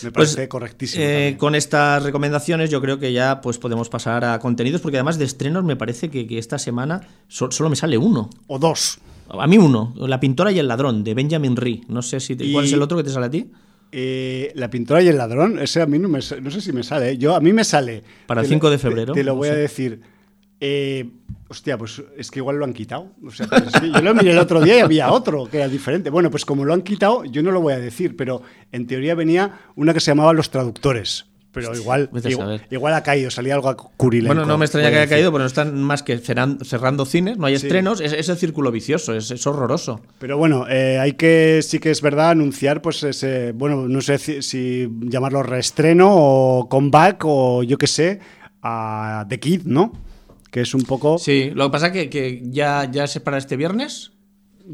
me 0.03 0.12
Pues, 0.12 0.34
parece 0.36 0.47
correctísimo. 0.47 1.03
eh, 1.03 1.36
con 1.39 1.55
estas 1.55 2.03
recomendaciones 2.03 2.69
yo 2.69 2.81
creo 2.81 2.99
que 2.99 3.13
ya 3.13 3.41
pues 3.41 3.57
podemos 3.57 3.89
pasar 3.89 4.23
a 4.23 4.38
contenidos, 4.39 4.81
porque 4.81 4.97
además 4.97 5.17
de 5.17 5.25
estrenos 5.25 5.63
me 5.63 5.75
parece 5.75 6.10
que, 6.12 6.27
que 6.27 6.38
esta 6.38 6.60
semana 6.60 7.01
so- 7.29 7.51
solo 7.51 7.69
me 7.71 7.75
sale 7.75 7.97
uno. 7.97 8.29
O 8.47 8.60
dos. 8.60 8.99
A 9.29 9.47
mí 9.47 9.57
uno, 9.57 9.93
La 9.97 10.19
pintora 10.19 10.51
y 10.51 10.60
el 10.60 10.67
ladrón, 10.67 11.03
de 11.03 11.13
Benjamin 11.15 11.55
Ree. 11.55 11.81
No 11.88 12.01
sé 12.03 12.19
si 12.19 12.36
te- 12.36 12.45
Y- 12.45 12.53
cuál 12.53 12.65
es 12.65 12.73
el 12.73 12.81
otro 12.84 12.97
que 12.97 13.03
te 13.03 13.10
sale 13.12 13.25
a 13.27 13.31
ti. 13.31 13.51
Eh, 13.91 14.51
la 14.56 14.69
pintora 14.69 15.01
y 15.01 15.08
el 15.10 15.17
ladrón, 15.17 15.60
ese 15.60 15.82
a 15.82 15.86
mí 15.86 15.99
no, 15.99 16.08
me, 16.08 16.19
no 16.41 16.51
sé 16.51 16.62
si 16.62 16.71
me 16.71 16.84
sale. 16.84 17.10
¿eh? 17.12 17.17
Yo, 17.17 17.36
a 17.36 17.41
mí 17.41 17.51
me 17.51 17.63
sale. 17.63 18.04
Para 18.25 18.41
el 18.41 18.47
Te 18.47 18.51
lo- 18.54 18.56
5 18.56 18.69
de 18.69 18.77
febrero, 18.77 19.13
Te, 19.13 19.23
lo 19.23 19.36
voy 19.36 19.49
a 19.49 19.56
decir. 19.56 20.01
Eh, 20.62 21.10
hostia, 21.49 21.77
pues 21.77 22.01
es 22.17 22.30
que 22.32 22.39
igual 22.39 22.58
lo 22.58 22.65
han 22.65 22.73
quitado. 22.73 23.12
O 23.25 23.32
sea, 23.32 23.47
pues 23.47 23.63
sí, 23.82 23.91
yo 23.93 24.01
lo 24.01 24.13
miré 24.13 24.32
el 24.32 24.38
otro 24.38 24.62
día 24.62 24.77
y 24.77 24.80
había 24.82 25.12
otro 25.12 25.47
que 25.49 25.58
era 25.58 25.67
diferente. 25.67 26.10
Bueno, 26.10 26.30
pues 26.32 26.45
como 26.45 26.63
lo 26.65 26.73
han 26.73 26.84
quitado, 26.84 27.25
yo 27.25 27.41
no 27.43 27.51
lo 27.51 27.60
voy 27.62 27.73
a 27.73 27.80
decir, 27.80 28.15
pero 28.15 28.43
en 28.71 28.88
teoría 28.88 29.15
venía 29.15 29.60
una 29.75 29.93
que 29.93 29.99
se 29.99 30.12
llamaba 30.12 30.34
Los 30.34 30.51
Traductores. 30.51 31.25
Pero 31.53 31.75
igual, 31.75 32.09
a 32.13 32.73
igual, 32.73 32.93
ha 32.93 33.03
caído, 33.03 33.29
salía 33.29 33.55
algo 33.55 33.75
curilenco. 33.97 34.33
Bueno, 34.33 34.47
no 34.47 34.57
me 34.57 34.63
extraña 34.65 34.87
que 34.89 34.95
a 34.95 34.97
haya 34.99 35.01
decir. 35.01 35.15
caído, 35.17 35.31
porque 35.31 35.41
no 35.41 35.47
están 35.47 35.81
más 35.83 36.01
que 36.01 36.17
cerran- 36.17 36.63
cerrando 36.63 37.05
cines, 37.05 37.37
no 37.37 37.45
hay 37.45 37.57
Sí. 37.57 37.65
estrenos, 37.65 37.99
es, 37.99 38.13
es 38.13 38.29
el 38.29 38.37
círculo 38.37 38.71
vicioso, 38.71 39.13
es, 39.13 39.31
es 39.31 39.45
horroroso. 39.45 39.99
Pero 40.17 40.37
bueno, 40.37 40.65
eh, 40.69 40.97
hay 40.97 41.13
que, 41.13 41.59
sí 41.61 41.79
que 41.79 41.91
es 41.91 42.01
verdad, 42.01 42.29
anunciar, 42.29 42.81
pues 42.81 43.03
ese, 43.03 43.51
bueno, 43.51 43.87
no 43.89 43.99
sé 43.99 44.17
si, 44.17 44.41
si 44.41 44.87
llamarlo 45.01 45.43
reestreno 45.43 46.07
o 46.09 46.69
comeback 46.69 47.23
o 47.25 47.63
yo 47.63 47.77
qué 47.77 47.87
sé, 47.87 48.19
a 48.61 49.25
The 49.27 49.39
Kid, 49.39 49.63
¿no? 49.65 49.91
Que 50.51 50.61
es 50.61 50.73
un 50.73 50.83
poco... 50.83 51.17
Sí, 51.17 51.51
lo 51.53 51.65
que 51.67 51.71
pasa 51.71 51.91
que, 51.91 52.09
que 52.09 52.41
ya, 52.45 52.89
ya 52.89 53.03
es 53.03 53.19
para 53.19 53.37
este 53.37 53.57
viernes. 53.57 54.11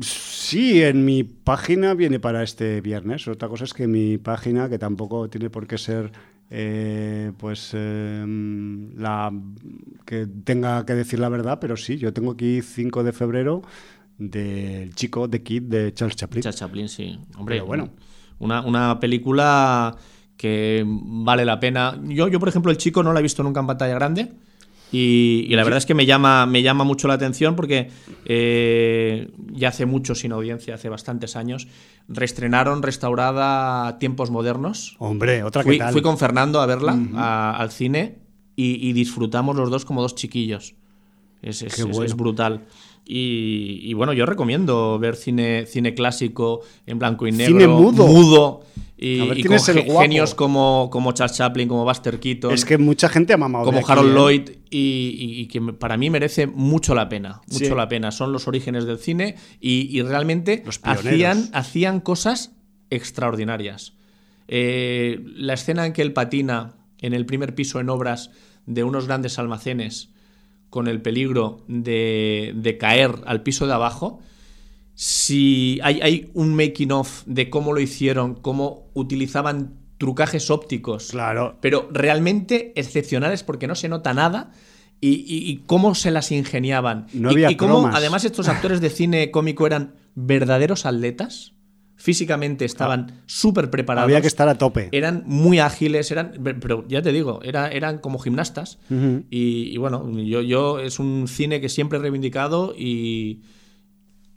Sí, 0.02 0.84
en 0.84 1.06
mi 1.06 1.24
página 1.24 1.94
viene 1.94 2.20
para 2.20 2.44
este 2.44 2.82
viernes. 2.82 3.28
Otra 3.28 3.48
cosa 3.48 3.64
es 3.64 3.74
que 3.74 3.88
mi 3.88 4.18
página, 4.18 4.70
que 4.70 4.78
tampoco 4.78 5.30
tiene 5.30 5.50
por 5.50 5.66
qué 5.66 5.78
ser 5.78 6.12
eh, 6.50 7.32
pues 7.38 7.72
eh, 7.74 8.26
la 8.96 9.32
que 10.06 10.28
tenga 10.44 10.86
que 10.86 10.94
decir 10.94 11.20
la 11.20 11.30
verdad, 11.30 11.60
pero 11.60 11.76
sí, 11.76 11.98
yo 11.98 12.14
tengo 12.14 12.32
aquí 12.32 12.62
5 12.62 13.04
de 13.04 13.14
febrero 13.14 13.62
del 14.18 14.96
chico 14.96 15.28
de 15.28 15.44
Kid 15.44 15.64
de 15.64 15.94
Charles 15.94 16.16
Chaplin. 16.16 16.42
Charles 16.42 16.60
Chaplin, 16.60 16.90
sí. 16.90 17.20
Hombre, 17.38 17.62
bueno. 17.62 17.90
Una, 18.40 18.62
una, 18.62 19.00
película 19.00 19.96
que 20.38 20.84
vale 20.86 21.44
la 21.44 21.60
pena. 21.60 22.00
Yo, 22.04 22.28
yo, 22.28 22.40
por 22.40 22.50
ejemplo, 22.50 22.72
el 22.72 22.78
chico 22.78 23.04
no 23.04 23.12
la 23.14 23.20
he 23.20 23.24
visto 23.24 23.44
nunca 23.44 23.60
en 23.60 23.68
pantalla 23.68 23.96
grande. 23.96 24.32
Y, 24.92 25.48
la 25.50 25.64
verdad 25.64 25.80
es 25.80 25.86
que 25.86 25.94
me 25.94 26.06
llama, 26.06 26.46
me 26.46 26.62
llama 26.62 26.84
mucho 26.84 27.08
la 27.08 27.16
atención 27.16 27.56
porque 27.56 27.90
eh, 28.26 29.30
ya 29.52 29.70
hace 29.70 29.86
mucho 29.86 30.16
sin 30.16 30.32
audiencia, 30.32 30.76
hace 30.76 30.88
bastantes 30.88 31.36
años, 31.36 31.68
reestrenaron 32.08 32.82
restaurada 32.82 34.00
Tiempos 34.00 34.32
Modernos. 34.32 34.96
Hombre, 35.00 35.44
otra 35.44 35.64
fui, 35.64 35.74
que 35.74 35.80
tal. 35.80 35.92
Fui 35.92 36.02
con 36.02 36.18
Fernando 36.18 36.62
a 36.62 36.66
verla 36.66 36.98
al 37.52 37.72
cine 37.72 38.20
y, 38.56 38.94
disfrutamos 38.94 39.56
los 39.56 39.70
dos 39.70 39.86
como 39.86 40.02
dos 40.02 40.16
chiquillos. 40.16 40.76
Es, 41.42 41.62
es 41.62 42.16
brutal. 42.16 42.66
Y, 43.10 43.94
bueno, 43.94 44.12
yo 44.14 44.26
recomiendo 44.26 45.00
ver 45.00 45.16
cine, 45.16 45.66
cine 45.66 45.94
clásico 45.94 46.62
en 46.86 47.00
blanco 47.00 47.26
y 47.26 47.32
negro. 47.32 47.60
Cine 47.60 47.68
mudo. 47.68 48.64
Y, 48.98 49.44
con 49.44 49.60
genios 49.60 50.34
como, 50.34 50.90
como 50.92 51.12
Charles 51.12 51.38
Chaplin, 51.38 51.68
como 51.68 51.86
Buster 51.86 52.20
Keaton. 52.20 52.52
Es 52.52 52.66
que 52.66 52.78
mucha 52.78 53.10
gente 53.10 53.34
ha 53.34 53.38
mamado. 53.38 53.66
Como 53.66 53.88
Harold 53.88 54.10
¿eh? 54.10 54.14
Lloyd. 54.14 54.50
Y, 54.70 55.48
que 55.48 55.62
para 55.62 55.98
mí 55.98 56.10
merece 56.10 56.48
mucho 56.48 56.96
la 56.96 57.08
pena. 57.08 57.42
Mucho 57.52 57.76
la 57.76 57.88
pena. 57.88 58.12
Son 58.12 58.32
los 58.32 58.48
orígenes 58.48 58.86
del 58.86 58.98
cine 58.98 59.36
y, 59.60 60.02
realmente 60.02 60.64
hacían, 60.84 61.50
hacían 61.54 62.00
cosas 62.00 62.52
extraordinarias. 62.90 63.94
Eh, 64.48 65.20
la 65.36 65.54
escena 65.54 65.86
en 65.86 65.94
que 65.94 66.02
él 66.02 66.14
patina 66.14 66.76
en 67.02 67.14
el 67.14 67.26
primer 67.26 67.54
piso 67.54 67.80
en 67.80 67.90
obras 67.90 68.32
de 68.66 68.84
unos 68.84 69.08
grandes 69.08 69.38
almacenes 69.40 70.10
con 70.70 70.88
el 70.88 71.02
peligro 71.02 71.64
de, 71.68 72.78
caer 72.80 73.16
al 73.26 73.44
piso 73.44 73.68
de 73.68 73.74
abajo, 73.74 74.20
si 75.00 75.80
hay, 75.84 76.02
hay 76.02 76.32
un 76.34 76.56
making 76.56 76.92
of 76.92 77.22
de 77.28 77.52
cómo 77.52 77.72
lo 77.72 77.80
hicieron, 77.80 78.34
cómo 78.34 78.90
utilizaban 78.96 79.76
trucajes 80.00 80.50
ópticos, 80.50 81.10
claro. 81.12 81.60
pero 81.62 81.88
realmente 81.92 82.74
excepcionales 82.76 83.44
porque 83.44 83.68
no 83.68 83.76
se 83.76 83.90
nota 83.90 84.16
nada. 84.16 84.52
Y, 85.00 85.62
cómo 85.68 85.94
se 85.94 86.10
las 86.10 86.32
ingeniaban. 86.32 87.06
No 87.14 87.32
y, 87.32 87.46
y 87.46 87.56
cómo 87.56 87.86
además 87.94 88.26
estos 88.26 88.48
actores 88.48 88.82
de 88.82 88.90
cine 88.90 89.30
cómico 89.30 89.68
eran 89.68 89.94
verdaderos 90.16 90.88
atletas 90.88 91.54
físicamente 91.98 92.66
estaban 92.66 93.22
súper 93.28 93.70
preparados. 93.70 94.08
Había 94.08 94.22
que 94.22 94.28
estar 94.28 94.50
a 94.50 94.58
tope. 94.58 94.90
Eran 94.92 95.24
muy 95.28 95.60
ágiles, 95.60 96.10
eran, 96.10 96.34
pero 96.60 96.88
ya 96.88 97.04
te 97.04 97.12
digo, 97.12 97.42
era, 97.44 97.70
eran 97.70 98.00
como 98.00 98.18
gimnastas. 98.18 98.80
y, 98.90 99.78
bueno, 99.78 100.10
yo, 100.12 100.42
yo 100.42 100.80
es 100.80 100.98
un 100.98 101.28
cine 101.28 101.62
que 101.62 101.70
siempre 101.70 102.00
he 102.00 102.02
reivindicado 102.02 102.74
y, 102.76 103.42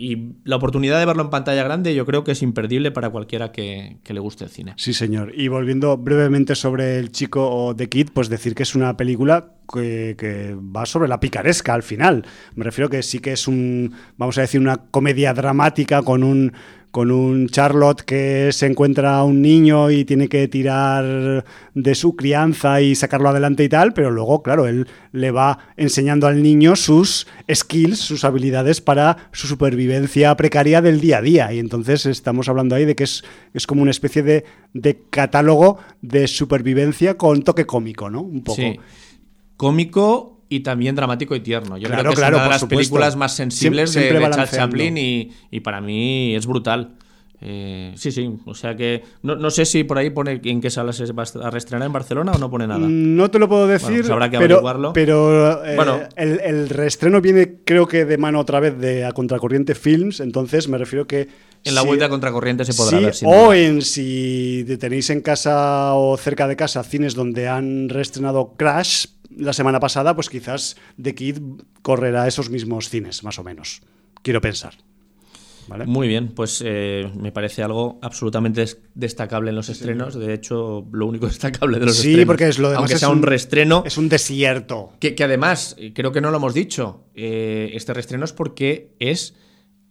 y 0.01 0.33
la 0.45 0.57
oportunidad 0.57 0.99
de 0.99 1.05
verlo 1.05 1.23
en 1.23 1.29
pantalla 1.29 1.63
grande 1.63 1.95
yo 1.95 2.07
creo 2.07 2.25
que 2.25 2.33
es 2.33 2.41
imperdible 2.41 2.91
para 2.91 3.11
cualquiera 3.11 3.53
que, 3.53 3.99
le 4.03 4.21
guste 4.21 4.45
el 4.45 4.51
cine. 4.51 4.73
Sí, 4.77 4.95
señor. 4.95 5.33
Y 5.37 5.49
volviendo 5.49 5.99
brevemente 5.99 6.55
sobre 6.55 6.99
el 6.99 7.13
chico 7.13 7.75
de 7.75 7.91
Kid, 7.91 8.09
pues 8.15 8.31
decir 8.31 8.55
que 8.55 8.63
es 8.63 8.75
una 8.75 8.97
película 8.97 9.53
que, 9.71 10.17
que, 10.19 10.55
va 10.55 10.87
sobre 10.87 11.07
la 11.07 11.21
picaresca 11.21 11.75
al 11.75 11.83
final. 11.83 12.25
Me 12.55 12.65
refiero 12.65 12.89
que 12.89 13.03
sí 13.03 13.19
que 13.19 13.33
es 13.33 13.47
un, 13.47 13.93
vamos 14.17 14.39
a 14.39 14.41
decir, 14.41 14.59
una 14.59 14.79
comedia 14.79 15.35
dramática 15.35 16.03
con 16.03 16.25
un 16.25 16.55
con 16.91 17.13
un 17.13 17.49
Charlotte 17.49 18.03
que 18.03 18.51
se 18.53 18.67
encuentra 18.67 19.19
a 19.19 19.25
un 19.25 19.41
niño 19.41 19.91
y 19.91 20.05
tiene 20.05 20.29
que 20.29 20.49
tirar 20.49 21.45
de 21.75 21.95
su 21.95 22.17
crianza 22.17 22.81
y 22.81 22.95
sacarlo 22.95 23.29
adelante 23.29 23.63
y 23.63 23.69
tal, 23.69 23.93
pero 23.93 24.11
luego, 24.11 24.43
claro, 24.43 24.67
él 24.67 24.89
le 25.13 25.31
va 25.31 25.59
enseñando 25.77 26.27
al 26.27 26.43
niño 26.43 26.75
sus 26.75 27.29
skills, 27.53 27.99
sus 27.99 28.25
habilidades 28.25 28.81
para 28.81 29.29
su 29.33 29.47
supervivencia 29.47 30.37
precaria 30.37 30.83
del 30.83 31.01
día 31.01 31.19
a 31.19 31.23
día. 31.23 31.53
Y 31.53 31.61
entonces 31.61 32.07
estamos 32.07 32.49
hablando 32.49 32.75
ahí 32.75 32.85
de 32.85 32.97
que 32.97 33.05
es, 33.05 33.23
es 33.55 33.67
como 33.67 33.83
una 33.83 33.93
especie 33.93 34.23
de, 34.23 34.45
de 34.75 35.01
catálogo 35.11 35.79
de 36.03 36.27
supervivencia 36.27 37.17
con 37.17 37.43
toque 37.43 37.67
cómico, 37.67 38.11
¿no? 38.11 38.23
Un 38.23 38.43
poco. 38.43 38.61
Sí. 38.61 38.81
Cómico 39.57 40.40
y 40.51 40.61
también 40.61 40.97
dramático 40.97 41.35
y 41.37 41.41
tierno. 41.41 41.79
Yo 41.79 41.89
creo 41.89 42.03
que 42.03 42.13
es 42.13 42.19
una 42.19 42.43
de 42.43 42.49
las 42.51 42.65
películas 42.67 43.17
más 43.17 43.35
sensibles 43.35 43.95
de, 43.95 44.11
Charles 44.11 44.51
Chaplin 44.51 44.99
y, 44.99 45.61
para 45.61 45.81
mí 45.81 46.35
es 46.35 46.45
brutal. 46.45 46.97
Eh, 47.43 47.93
sí, 47.97 48.13
sí, 48.13 48.31
o 48.45 48.55
sea 48.55 48.77
que 48.77 49.03
no, 49.23 49.51
sé 49.51 49.65
si 49.65 49.83
por 49.85 49.97
ahí 49.97 50.11
pone 50.11 50.43
en 50.45 50.61
qué 50.61 50.69
sala 50.69 50.93
se 50.93 51.11
va 51.13 51.23
a 51.43 51.51
reestrenar 51.51 51.87
en 51.87 51.93
Barcelona 51.93 52.33
o 52.33 52.39
no 52.39 52.51
pone 52.51 52.67
nada. 52.67 52.87
No 52.87 53.31
te 53.31 53.39
lo 53.39 53.49
puedo 53.49 53.67
decir, 53.67 54.01
pues 54.01 54.11
habrá 54.11 54.29
que 54.29 54.37
pero, 54.37 54.57
averiguarlo. 54.57 54.93
pero 54.93 55.65
eh, 55.65 55.77
bueno. 55.77 56.01
el, 56.17 56.69
reestreno 56.69 57.23
viene 57.23 57.61
creo 57.65 57.87
que 57.87 58.05
de 58.05 58.19
mano 58.19 58.41
otra 58.41 58.61
vez 58.61 58.77
de 58.77 59.07
A 59.07 59.13
Contracorriente 59.13 59.75
Films, 59.75 60.21
entonces 60.21 60.69
me 60.69 60.77
refiero 60.77 61.07
que... 61.07 61.29
En 61.65 61.75
la 61.75 61.83
vuelta 61.83 62.07
a 62.07 62.09
Contracorriente 62.11 62.67
se 62.67 62.75
podrá 62.75 62.99
ver. 63.01 63.15
o 63.25 63.55
en 63.55 63.81
si 63.81 64.67
tenéis 64.79 65.09
en 65.09 65.23
casa 65.23 65.95
o 65.95 66.19
cerca 66.19 66.47
de 66.47 66.57
casa 66.57 66.83
cines 66.83 67.15
donde 67.15 67.49
han 67.49 67.89
reestrenado 67.89 68.55
Crash, 68.59 69.07
la 69.41 69.53
semana 69.53 69.81
pasada, 69.81 70.15
pues 70.15 70.29
quizás 70.29 70.77
The 71.01 71.15
Kid 71.15 71.39
correrá 71.83 72.29
esos 72.29 72.51
mismos 72.51 72.89
cines, 72.89 73.25
más 73.25 73.39
o 73.39 73.45
menos. 73.45 73.83
Quiero 74.23 74.41
pensar. 74.41 74.75
Muy 75.87 76.09
bien, 76.09 76.29
pues 76.29 76.63
eh, 76.67 77.11
me 77.17 77.31
parece 77.31 77.63
algo 77.63 77.99
absolutamente 78.03 78.65
destacable 78.95 79.51
en 79.51 79.57
los 79.57 79.69
estrenos. 79.69 80.15
De 80.15 80.35
hecho, 80.35 80.87
lo 80.91 81.07
único 81.07 81.27
destacable 81.29 81.79
de 81.79 81.87
los 81.87 81.97
sí, 81.97 82.09
estrenos. 82.09 82.27
porque 82.27 82.49
es 82.49 82.59
lo 82.59 82.71
Aunque 82.71 82.99
sea 82.99 83.09
un, 83.09 83.23
reestreno. 83.23 83.85
Es 83.87 83.97
un 83.97 84.09
desierto. 84.09 84.93
Que, 84.99 85.15
que 85.15 85.25
además, 85.25 85.77
creo 85.95 86.13
que 86.13 86.21
no 86.21 86.31
lo 86.31 86.39
hemos 86.39 86.55
dicho, 86.55 87.05
eh, 87.15 87.71
este 87.75 87.95
reestreno 87.95 88.25
es 88.25 88.33
porque 88.33 88.95
es 88.99 89.35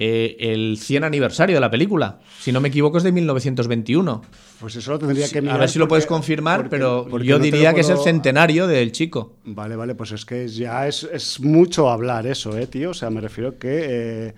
eh, 0.02 0.38
el 0.40 0.78
100 0.80 1.04
aniversario 1.04 1.58
de 1.58 1.60
la 1.60 1.70
película. 1.70 2.20
Si 2.40 2.54
no 2.54 2.62
me 2.62 2.70
equivoco, 2.70 2.98
es 2.98 3.04
de 3.04 3.12
1921. 3.12 4.22
Pues 4.62 4.78
eso 4.78 4.92
lo 4.92 5.00
tendría 5.00 5.28
que 5.28 5.42
mirar. 5.42 5.58
A 5.58 5.60
ver 5.60 5.70
si 5.70 5.78
lo 5.78 5.90
puedes 5.90 6.06
confirmar, 6.06 6.70
pero 6.70 7.20
yo 7.20 7.38
diría 7.38 7.74
que 7.74 7.82
es 7.82 7.90
el 7.90 7.98
centenario 7.98 8.66
del 8.66 8.94
chico. 8.94 9.36
Vale, 9.44 9.76
vale, 9.76 9.96
pues 9.96 10.14
es 10.14 10.26
que 10.26 10.48
ya 10.48 10.88
es, 10.88 11.40
mucho 11.42 11.90
hablar 11.90 12.26
eso, 12.28 12.58
¿eh, 12.58 12.66
tío? 12.68 12.92
O 12.92 12.94
sea, 12.94 13.10
me 13.10 13.22
refiero 13.22 13.58
que. 13.58 14.28
Eh, 14.30 14.34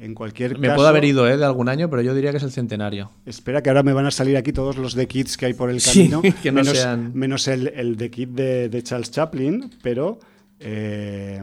en 0.00 0.14
cualquier 0.14 0.58
me 0.58 0.74
puedo 0.74 0.88
haber 0.88 1.04
ido 1.04 1.28
¿eh? 1.28 1.36
de 1.36 1.44
algún 1.44 1.68
año, 1.68 1.88
pero 1.88 2.02
yo 2.02 2.12
diría 2.12 2.32
que 2.32 2.38
es 2.38 2.42
el 2.42 2.50
centenario. 2.50 3.12
Espera 3.24 3.62
que 3.62 3.70
ahora 3.70 3.84
me 3.84 3.92
van 3.92 4.06
a 4.06 4.10
salir 4.10 4.36
aquí 4.36 4.52
todos 4.52 4.76
los 4.76 4.94
de 4.94 5.06
Kids 5.06 5.36
que 5.36 5.46
hay 5.46 5.54
por 5.54 5.70
el 5.70 5.80
camino. 5.80 6.22
que 6.42 6.50
no 6.50 6.62
menos, 6.62 6.76
sean... 6.76 7.12
menos 7.14 7.46
el, 7.46 7.68
el 7.68 7.96
de 7.96 8.10
Kid 8.10 8.28
de, 8.28 8.82
Charles 8.82 9.12
Chaplin, 9.12 9.70
pero... 9.80 10.18
Eh, 10.58 11.40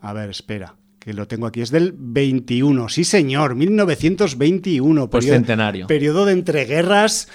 a 0.00 0.12
ver, 0.12 0.30
espera 0.30 0.76
que 1.08 1.14
lo 1.14 1.26
tengo 1.26 1.46
aquí, 1.46 1.62
es 1.62 1.70
del 1.70 1.94
21, 1.96 2.90
sí 2.90 3.02
señor, 3.02 3.54
1921. 3.54 5.08
Pues 5.08 5.24
centenario. 5.24 5.86
Periodo 5.86 6.26
de 6.26 6.34
entreguerras 6.34 7.28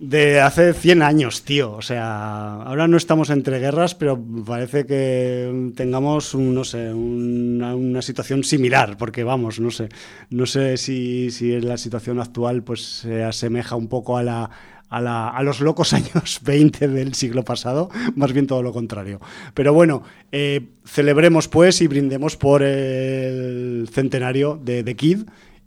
de 0.00 0.40
hace 0.40 0.74
100 0.74 1.02
años, 1.02 1.44
tío. 1.44 1.74
O 1.74 1.82
sea, 1.82 2.54
ahora 2.54 2.88
no 2.88 2.96
estamos 2.96 3.30
entre 3.30 3.60
guerras, 3.60 3.94
pero 3.94 4.20
parece 4.44 4.84
que 4.84 5.72
tengamos, 5.76 6.34
no 6.34 6.64
sé, 6.64 6.92
una, 6.92 8.02
situación 8.02 8.42
similar, 8.42 8.96
porque 8.96 9.22
vamos, 9.22 9.60
no 9.60 9.70
sé, 9.70 9.88
no 10.30 10.46
sé 10.46 10.76
si, 10.76 11.30
si 11.30 11.60
la 11.60 11.76
situación 11.76 12.18
actual 12.18 12.64
pues 12.64 12.82
se 13.02 13.22
asemeja 13.22 13.76
un 13.76 13.86
poco 13.86 14.18
a 14.18 14.24
la 14.24 14.50
a, 14.92 15.42
los 15.42 15.60
locos 15.60 15.92
años 15.92 16.40
20 16.42 16.88
del 16.88 17.14
siglo 17.14 17.44
pasado, 17.44 17.90
más 18.14 18.32
bien 18.32 18.46
todo 18.46 18.62
lo 18.62 18.72
contrario. 18.72 19.20
Pero 19.54 19.72
bueno, 19.72 20.02
eh, 20.30 20.68
celebremos 20.84 21.48
pues 21.48 21.80
y 21.80 21.86
brindemos 21.86 22.36
por 22.36 22.62
el 22.62 23.88
centenario 23.90 24.60
de 24.62 24.84
The 24.84 24.96
Kid 24.96 25.22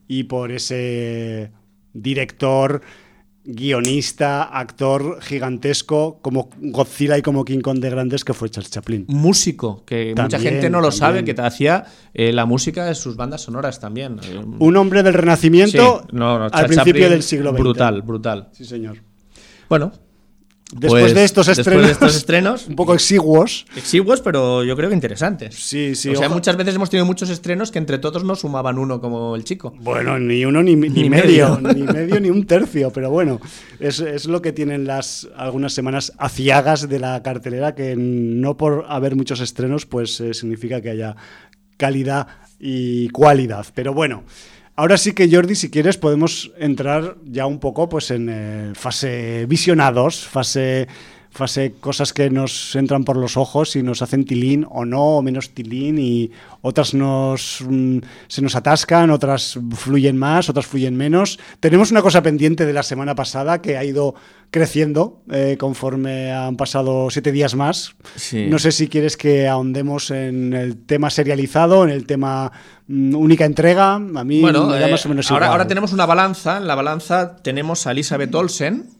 y 0.07 0.23
por 0.23 0.51
ese 0.51 1.51
director 1.93 2.81
guionista, 3.47 4.43
actor 4.43 5.21
gigantesco 5.21 6.19
como 6.21 6.49
Godzilla 6.57 7.15
y 7.17 7.21
como 7.21 7.45
King 7.45 7.59
Kong 7.59 7.79
de 7.79 7.91
grandes 7.91 8.25
que 8.25 8.33
fue 8.33 8.49
Charles 8.49 8.71
Chaplin. 8.71 9.05
Músico, 9.07 9.83
que 9.85 10.15
mucha 10.17 10.39
gente 10.39 10.69
no 10.69 10.81
lo 10.81 10.91
sabe, 10.91 11.23
que 11.23 11.35
te 11.35 11.43
hacía 11.43 11.85
eh, 12.13 12.33
la 12.33 12.45
música 12.45 12.85
de 12.85 12.95
sus 12.95 13.15
bandas 13.15 13.41
sonoras 13.41 13.79
también. 13.79 14.19
Un 14.59 14.77
hombre 14.77 15.03
del 15.03 15.13
Renacimiento 15.13 16.05
al 16.51 16.65
principio 16.65 17.09
del 17.09 17.21
siglo 17.21 17.51
XX. 17.51 17.59
Brutal, 17.59 18.01
brutal. 18.01 18.49
Sí, 18.51 18.65
señor. 18.65 18.97
Bueno, 19.69 19.91
Después, 20.71 21.03
pues 21.03 21.13
de 21.13 21.23
estos 21.23 21.47
estrenos, 21.47 21.91
estos 21.91 22.15
estrenos, 22.15 22.67
un 22.67 22.75
poco 22.75 22.95
exiguos. 22.95 23.67
Exiguos, 23.75 24.21
pero 24.21 24.63
yo 24.63 24.75
creo 24.75 24.89
que 24.89 24.95
interesantes. 24.95 25.53
Sí, 25.53 25.93
sí. 25.93 26.09
O 26.09 26.15
sea, 26.15 26.27
muchas 26.27 26.57
veces 26.57 26.73
hemos 26.73 26.89
tenido 26.89 27.05
muchos 27.05 27.29
estrenos 27.29 27.71
que 27.71 27.77
entre 27.77 27.99
todos 27.99 28.23
no 28.23 28.35
sumaban 28.35 28.79
uno 28.79 28.99
como 28.99 29.35
el 29.35 29.43
chico. 29.43 29.75
Bueno, 29.79 30.17
ni 30.17 30.43
uno 30.43 30.63
ni, 30.63 30.75
medio, 30.75 31.59
ni 31.75 31.83
medio 31.83 32.19
ni 32.19 32.31
un 32.31 32.47
tercio, 32.47 32.91
pero 32.91 33.11
bueno, 33.11 33.39
es, 33.79 34.25
lo 34.25 34.41
que 34.41 34.53
tienen 34.53 34.85
las 34.85 35.27
algunas 35.37 35.73
semanas 35.73 36.13
aciagas 36.17 36.89
de 36.89 36.99
la 36.99 37.21
cartelera, 37.21 37.75
que 37.75 37.95
no 37.95 38.57
por 38.57 38.85
haber 38.89 39.15
muchos 39.15 39.41
estrenos, 39.41 39.85
pues 39.85 40.19
eh, 40.19 40.33
significa 40.33 40.81
que 40.81 40.89
haya 40.89 41.15
calidad 41.77 42.27
y 42.59 43.09
cualidad. 43.09 43.67
Pero 43.75 43.93
bueno. 43.93 44.23
Ahora 44.77 44.97
sí 44.97 45.13
que 45.13 45.29
Jordi, 45.31 45.55
si 45.55 45.71
quieres, 45.71 45.97
podemos 45.97 46.51
entrar 46.57 47.15
ya 47.23 47.45
un 47.45 47.59
poco 47.59 47.87
pues 47.87 48.11
en 48.11 48.27
eh, 48.29 48.71
fase 48.75 49.45
visionados, 49.45 50.27
fase 50.27 50.89
fase 51.35 51.73
cosas 51.81 52.13
que 52.13 52.29
nos 52.29 52.75
entran 52.75 53.03
por 53.03 53.17
los 53.17 53.35
ojos 53.35 53.75
y 53.75 53.83
nos 53.83 54.01
hacen 54.01 54.23
tilín 54.23 54.65
o 54.69 54.85
no, 54.85 55.17
o 55.17 55.21
menos 55.21 55.49
tilín, 55.49 55.99
y 55.99 56.31
otras 56.61 56.93
nos, 56.93 57.63
mm, 57.67 57.97
se 58.27 58.41
nos 58.41 58.55
atascan, 58.55 59.09
otras 59.11 59.59
fluyen 59.75 60.17
más, 60.17 60.49
otras 60.49 60.65
fluyen 60.65 60.95
menos. 60.95 61.37
Tenemos 61.59 61.91
una 61.91 62.01
cosa 62.01 62.23
pendiente 62.23 62.65
de 62.65 62.71
la 62.71 62.83
semana 62.83 63.15
pasada 63.15 63.61
que 63.61 63.77
ha 63.77 63.83
ido 63.83 64.15
creciendo 64.49 65.21
eh, 65.29 65.57
conforme 65.59 66.31
han 66.31 66.55
pasado 66.55 67.09
siete 67.09 67.33
días 67.33 67.53
más. 67.55 67.95
No 68.33 68.57
sé 68.57 68.71
si 68.71 68.87
quieres 68.87 69.17
que 69.17 69.49
ahondemos 69.49 70.11
en 70.11 70.53
el 70.53 70.77
tema 70.77 71.09
serializado, 71.09 71.83
en 71.83 71.89
el 71.89 72.05
tema 72.05 72.51
mm, 72.87 73.13
única 73.13 73.43
entrega. 73.43 73.95
A 73.95 73.99
mí 73.99 74.39
bueno, 74.39 74.67
me 74.67 74.79
da 74.79 74.87
más 74.87 75.05
o 75.05 75.09
menos 75.09 75.29
eh, 75.29 75.33
ahora, 75.33 75.47
ahora 75.47 75.67
tenemos 75.67 75.91
una 75.91 76.05
balanza. 76.05 76.57
En 76.57 76.67
la 76.67 76.75
balanza 76.75 77.35
tenemos 77.35 77.87
a 77.87 77.91
Elizabeth 77.91 78.33
Olsen 78.33 78.94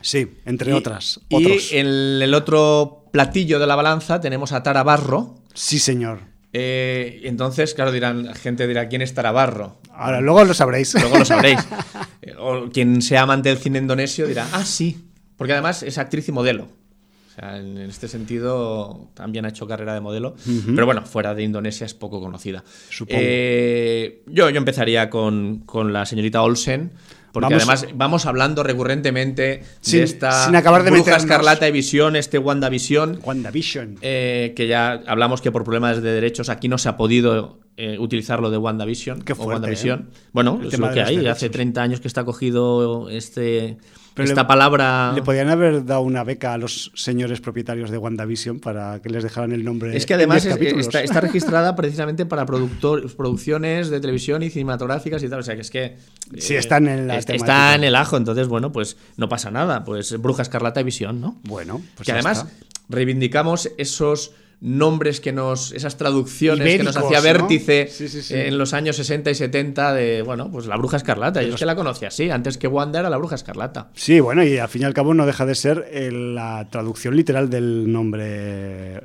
Sí, 0.00 0.38
entre 0.44 0.72
otras. 0.72 1.20
Y 1.28 1.76
en 1.76 1.86
el 2.22 2.34
otro 2.34 3.06
platillo 3.12 3.58
de 3.58 3.66
la 3.66 3.76
balanza 3.76 4.20
tenemos 4.20 4.52
a 4.52 4.62
Tara 4.62 4.82
Barro. 4.82 5.36
Sí, 5.54 5.78
señor. 5.78 6.20
Eh, 6.52 7.20
entonces, 7.24 7.74
claro, 7.74 7.92
dirán, 7.92 8.34
gente 8.34 8.66
dirá, 8.66 8.88
¿quién 8.88 9.02
es 9.02 9.14
Tara 9.14 9.32
Barro? 9.32 9.78
Ahora, 9.92 10.20
luego 10.20 10.44
lo 10.44 10.54
sabréis. 10.54 10.94
Luego 10.94 11.18
lo 11.18 11.24
sabréis. 11.24 11.60
o 12.38 12.68
quien 12.70 13.02
sea 13.02 13.22
amante 13.22 13.48
del 13.48 13.58
cine 13.58 13.78
indonesio 13.78 14.26
dirá, 14.26 14.46
ah, 14.52 14.64
sí. 14.64 15.04
Porque 15.36 15.52
además 15.52 15.82
es 15.82 15.98
actriz 15.98 16.28
y 16.28 16.32
modelo. 16.32 16.64
O 16.64 17.40
sea, 17.40 17.58
en 17.58 17.78
este 17.78 18.08
sentido 18.08 19.10
también 19.14 19.44
ha 19.44 19.50
hecho 19.50 19.66
carrera 19.66 19.94
de 19.94 20.00
modelo. 20.00 20.34
Pero 20.74 20.86
bueno, 20.86 21.04
fuera 21.04 21.34
de 21.34 21.44
Indonesia 21.44 21.84
es 21.86 21.94
poco 21.94 22.20
conocida. 22.20 22.64
Supongo. 22.88 23.20
Eh, 23.22 24.22
yo, 24.26 24.50
yo 24.50 24.56
empezaría 24.56 25.08
con, 25.10 25.58
con 25.60 25.92
la 25.92 26.06
señorita 26.06 26.42
Olsen 26.42 26.92
porque 27.32 27.54
además 27.54 27.86
vamos 27.94 28.26
hablando 28.26 28.62
recurrentemente 28.62 29.62
de 29.90 30.02
esta 30.02 30.46
sin 30.46 30.56
acabar 30.56 30.82
de 30.82 30.90
Bruja 30.90 31.16
Escarlata 31.16 31.68
y 31.68 31.72
Visión, 31.72 32.16
este 32.16 32.38
WandaVision. 32.38 33.20
WandaVision. 33.22 33.98
Eh, 34.00 34.52
que 34.56 34.66
ya 34.66 35.02
hablamos 35.06 35.40
que 35.40 35.52
por 35.52 35.64
problemas 35.64 36.02
de 36.02 36.12
derechos 36.12 36.48
aquí 36.48 36.68
no 36.68 36.78
se 36.78 36.88
ha 36.88 36.96
podido 36.96 37.60
eh, 37.76 37.96
utilizar 37.98 38.40
lo 38.40 38.50
de 38.50 38.56
WandaVision. 38.56 39.22
Qué 39.22 39.34
fuerte, 39.34 39.52
WandaVision. 39.54 40.00
¿eh? 40.00 40.18
Bueno, 40.32 40.60
es 40.64 40.78
lo 40.78 40.90
que 40.92 41.02
hay. 41.02 41.26
Hace 41.26 41.48
30 41.50 41.82
años 41.82 42.00
que 42.00 42.08
está 42.08 42.24
cogido 42.24 43.08
este 43.08 43.78
esta 44.24 44.46
palabra. 44.46 45.12
Le 45.14 45.22
podían 45.22 45.48
haber 45.48 45.84
dado 45.84 46.02
una 46.02 46.24
beca 46.24 46.54
a 46.54 46.58
los 46.58 46.90
señores 46.94 47.40
propietarios 47.40 47.90
de 47.90 47.98
WandaVision 47.98 48.60
para 48.60 49.00
que 49.00 49.08
les 49.10 49.22
dejaran 49.22 49.52
el 49.52 49.64
nombre. 49.64 49.96
Es 49.96 50.06
que 50.06 50.14
además 50.14 50.44
está, 50.44 51.20
registrada 51.20 51.76
precisamente 51.76 52.26
para 52.26 52.46
producciones 52.46 53.90
de 53.90 54.00
televisión 54.00 54.42
y 54.42 54.50
cinematográficas 54.50 55.22
y 55.22 55.28
tal. 55.28 55.40
O 55.40 55.42
sea 55.42 55.54
que 55.54 55.62
es 55.62 55.70
que. 55.70 55.96
Sí, 56.38 56.54
están 56.54 56.88
en 56.88 57.08
la. 57.08 57.18
Está 57.18 57.74
en 57.74 57.84
el 57.84 57.94
ajo, 57.94 58.16
entonces, 58.16 58.48
bueno, 58.48 58.72
pues 58.72 58.96
no 59.16 59.28
pasa 59.28 59.50
nada. 59.50 59.84
Pues 59.84 60.20
Bruja 60.20 60.42
Escarlata 60.42 60.80
y 60.80 60.84
Visión, 60.84 61.20
¿no? 61.20 61.38
Bueno, 61.44 61.82
pues. 61.96 62.06
Que 62.06 62.12
además 62.12 62.46
reivindicamos 62.88 63.70
esos 63.78 64.32
nombres 64.60 65.20
que 65.20 65.32
nos. 65.32 65.72
esas 65.72 65.96
traducciones 65.96 66.76
que 66.76 66.82
nos 66.82 66.96
hacía 66.96 67.20
vértice 67.20 67.90
en 68.30 68.58
los 68.58 68.74
años 68.74 68.96
60 68.96 69.30
y 69.30 69.34
70 69.34 69.94
de, 69.94 70.22
bueno, 70.22 70.50
pues 70.50 70.66
la 70.66 70.76
bruja 70.76 70.96
escarlata. 70.96 71.42
Yo 71.42 71.54
es 71.54 71.60
que 71.60 71.66
la 71.66 71.76
conocía 71.76 72.08
así, 72.08 72.30
antes 72.30 72.58
que 72.58 72.68
Wanda 72.68 73.00
era 73.00 73.10
la 73.10 73.16
bruja 73.16 73.34
escarlata. 73.34 73.90
Sí, 73.94 74.20
bueno, 74.20 74.44
y 74.44 74.58
al 74.58 74.68
fin 74.68 74.82
y 74.82 74.84
al 74.84 74.94
cabo 74.94 75.14
no 75.14 75.26
deja 75.26 75.46
de 75.46 75.54
ser 75.54 75.88
eh, 75.90 76.10
la 76.10 76.68
traducción 76.70 77.16
literal 77.16 77.50
del 77.50 77.90
nombre 77.90 79.00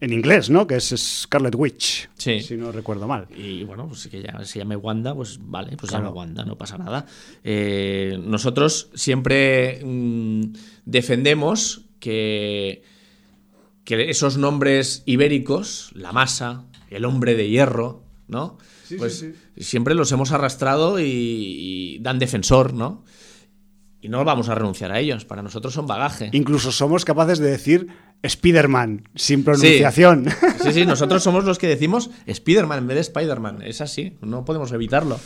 en 0.00 0.12
inglés, 0.12 0.50
¿no? 0.50 0.66
Que 0.66 0.76
es 0.76 0.94
Scarlet 0.96 1.54
Witch, 1.54 2.08
sí. 2.16 2.40
si 2.40 2.56
no 2.56 2.72
recuerdo 2.72 3.08
mal. 3.08 3.26
Y 3.34 3.64
bueno, 3.64 3.88
pues 3.88 4.06
que 4.08 4.22
ya 4.22 4.44
se 4.44 4.58
llame 4.58 4.76
Wanda, 4.76 5.14
pues 5.14 5.38
vale, 5.40 5.76
pues 5.76 5.90
se 5.90 5.96
llama 5.96 6.10
Wanda, 6.10 6.44
no 6.44 6.56
pasa 6.56 6.76
nada. 6.76 7.06
Eh, 7.42 8.18
nosotros 8.22 8.90
siempre 8.94 9.80
mm, 9.84 10.42
defendemos 10.84 11.82
que 12.00 12.82
que 13.84 14.10
esos 14.10 14.36
nombres 14.36 15.02
ibéricos, 15.06 15.90
la 15.94 16.12
masa, 16.12 16.64
el 16.90 17.04
hombre 17.04 17.34
de 17.34 17.48
hierro, 17.48 18.02
¿no? 18.28 18.58
pues 18.98 19.26
siempre 19.56 19.94
los 19.94 20.12
hemos 20.12 20.32
arrastrado 20.32 21.00
y, 21.00 21.98
dan 22.00 22.18
defensor, 22.18 22.74
¿no? 22.74 23.04
Y 24.00 24.08
no 24.08 24.22
vamos 24.24 24.50
a 24.50 24.54
renunciar 24.54 24.92
a 24.92 25.00
ellos, 25.00 25.24
para 25.24 25.42
nosotros 25.42 25.72
son 25.72 25.86
bagaje. 25.86 26.28
Incluso 26.32 26.70
somos 26.70 27.06
capaces 27.06 27.38
de 27.38 27.50
decir 27.50 27.88
Spider-Man, 28.22 29.08
sin 29.14 29.44
pronunciación. 29.44 30.26
Sí. 30.62 30.72
sí, 30.72 30.84
nosotros 30.86 31.22
somos 31.22 31.44
los 31.44 31.58
que 31.58 31.66
decimos 31.68 32.10
Spider-Man 32.26 32.80
en 32.80 32.86
vez 32.86 32.96
de 32.96 33.00
Spider-Man, 33.00 33.62
es 33.62 33.80
así, 33.80 34.18
no 34.20 34.44
podemos 34.44 34.72
evitarlo. 34.72 35.18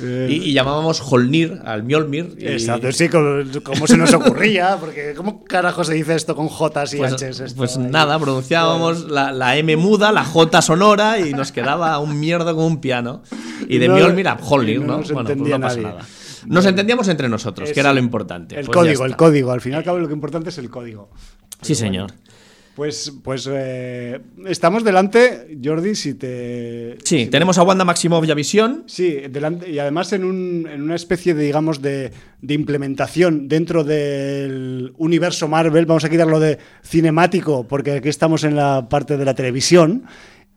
Eh, 0.00 0.28
y, 0.30 0.52
llamábamos 0.52 1.00
Holnir 1.00 1.60
al 1.64 1.82
Mjolnir. 1.82 2.36
Exacto, 2.38 2.90
sí, 2.92 3.08
como, 3.08 3.86
se 3.86 3.96
nos 3.96 4.12
ocurría, 4.12 4.76
porque 4.80 5.14
¿cómo 5.16 5.44
carajo 5.44 5.84
se 5.84 5.94
dice 5.94 6.14
esto 6.14 6.36
con 6.36 6.48
J 6.48 6.84
y 6.92 6.96
pues, 6.96 7.14
Hs? 7.14 7.54
pues 7.54 7.78
nada, 7.78 8.18
pronunciábamos 8.18 9.04
la, 9.08 9.56
M 9.56 9.76
muda, 9.76 10.12
la 10.12 10.24
J 10.24 10.62
sonora 10.62 11.18
y 11.18 11.32
nos 11.32 11.52
quedaba 11.52 11.98
un 11.98 12.18
mierda 12.20 12.54
con 12.54 12.64
un 12.64 12.80
piano. 12.80 13.22
Y 13.68 13.78
de 13.78 13.88
Mjolnir 13.88 14.28
a 14.28 14.34
Holnir, 14.34 14.80
¿no? 14.80 14.98
bueno, 14.98 15.24
pues 15.24 15.36
no 15.36 15.60
pasa 15.60 15.80
nada. 15.80 16.00
Nos 16.46 16.64
entendíamos 16.66 17.08
entre 17.08 17.28
nosotros, 17.28 17.72
que 17.72 17.80
era 17.80 17.92
lo 17.92 17.98
importante. 17.98 18.58
El 18.58 18.66
pues 18.66 18.76
código, 18.76 19.04
el 19.04 19.16
código. 19.16 19.50
Al 19.50 19.60
final, 19.60 19.82
cabo, 19.82 19.98
lo 19.98 20.06
que 20.06 20.14
importante 20.14 20.50
es 20.50 20.58
el 20.58 20.70
código. 20.70 21.10
sí, 21.62 21.74
señor. 21.74 22.12
Pues, 22.76 23.10
pues 23.24 23.48
eh, 23.50 24.20
estamos 24.44 24.84
delante, 24.84 25.58
Jordi, 25.64 25.94
si 25.94 26.12
te... 26.12 26.98
Sí, 27.02 27.24
tenemos 27.24 27.56
a 27.56 27.62
Wanda 27.62 27.86
Maximoff 27.86 28.26
y 28.26 28.30
a 28.30 28.34
Visión. 28.34 28.84
Sí, 28.86 29.22
delante, 29.30 29.70
y 29.70 29.78
además 29.78 30.12
en, 30.12 30.26
una 30.26 30.94
especie 30.94 31.32
de, 31.32 31.44
digamos, 31.44 31.80
de, 31.80 32.12
implementación 32.46 33.48
dentro 33.48 33.82
del 33.82 34.92
universo 34.98 35.48
Marvel, 35.48 35.86
vamos 35.86 36.04
a 36.04 36.10
quitarlo 36.10 36.38
de 36.38 36.58
cinemático, 36.84 37.66
porque 37.66 37.92
aquí 37.92 38.10
estamos 38.10 38.44
en 38.44 38.56
la 38.56 38.90
parte 38.90 39.16
de 39.16 39.24
la 39.24 39.34
televisión, 39.34 40.04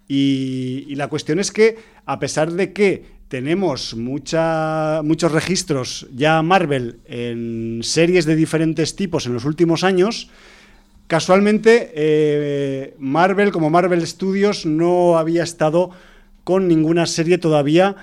y, 0.05 0.88
y 0.89 0.95
la 0.95 1.08
cuestión 1.08 1.39
es 1.39 1.53
que, 1.53 1.77
a 2.05 2.19
pesar 2.19 2.51
de 2.51 2.73
que 2.73 3.05
tenemos 3.29 3.95
mucha, 3.95 5.03
muchos 5.05 5.32
registros 5.32 6.05
ya 6.13 6.41
Marvel 6.41 6.99
en 7.05 7.79
series 7.82 8.25
de 8.25 8.36
diferentes 8.36 8.97
tipos 8.97 9.25
en 9.25 9.36
los 9.36 9.45
últimos 9.45 9.86
años, 9.86 10.29
Casualmente, 11.10 11.91
eh, 11.95 12.93
Marvel, 13.00 13.52
como 13.52 13.72
Marvel 13.72 14.06
Studios, 14.06 14.67
no 14.67 15.17
había 15.17 15.41
estado 15.41 15.89
con 16.43 16.67
ninguna 16.67 17.08
serie 17.08 17.39
todavía 17.39 17.95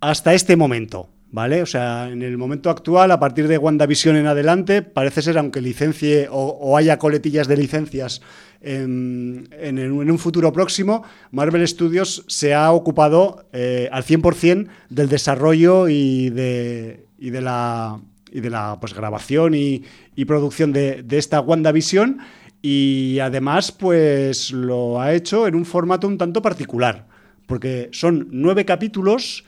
hasta 0.00 0.32
este 0.32 0.54
momento. 0.54 1.08
¿Vale? 1.32 1.60
O 1.60 1.66
sea, 1.66 2.08
en 2.08 2.22
el 2.22 2.38
momento 2.38 2.70
actual, 2.70 3.10
a 3.10 3.18
partir 3.18 3.48
de 3.48 3.58
WandaVision 3.58 4.14
en 4.14 4.28
adelante, 4.28 4.82
parece 4.82 5.22
ser, 5.22 5.38
aunque 5.38 5.60
licencie 5.60 6.28
o, 6.30 6.76
haya 6.76 7.00
coletillas 7.00 7.48
de 7.48 7.56
licencias 7.56 8.22
en, 8.60 9.48
un 9.92 10.18
futuro 10.20 10.52
próximo, 10.52 11.02
Marvel 11.32 11.66
Studios 11.66 12.24
se 12.28 12.54
ha 12.54 12.70
ocupado 12.70 13.48
eh, 13.52 13.88
al 13.90 14.04
100% 14.04 14.68
del 14.88 15.08
desarrollo 15.08 15.88
y 15.88 16.30
de, 16.30 17.06
y 17.18 17.30
de 17.30 17.40
la 17.40 18.00
y 18.36 18.40
de 18.40 18.50
la 18.50 18.76
pues, 18.78 18.92
grabación 18.92 19.54
y, 19.54 19.82
producción 20.26 20.70
de, 20.70 21.02
de, 21.02 21.16
esta 21.16 21.40
WandaVision. 21.40 22.18
Y 22.60 23.18
además 23.18 23.72
pues 23.72 24.52
lo 24.52 25.00
ha 25.00 25.14
hecho 25.14 25.46
en 25.46 25.54
un 25.54 25.64
formato 25.64 26.06
un 26.06 26.18
tanto 26.18 26.42
particular, 26.42 27.06
porque 27.46 27.88
son 27.92 28.28
nueve 28.30 28.66
capítulos, 28.66 29.44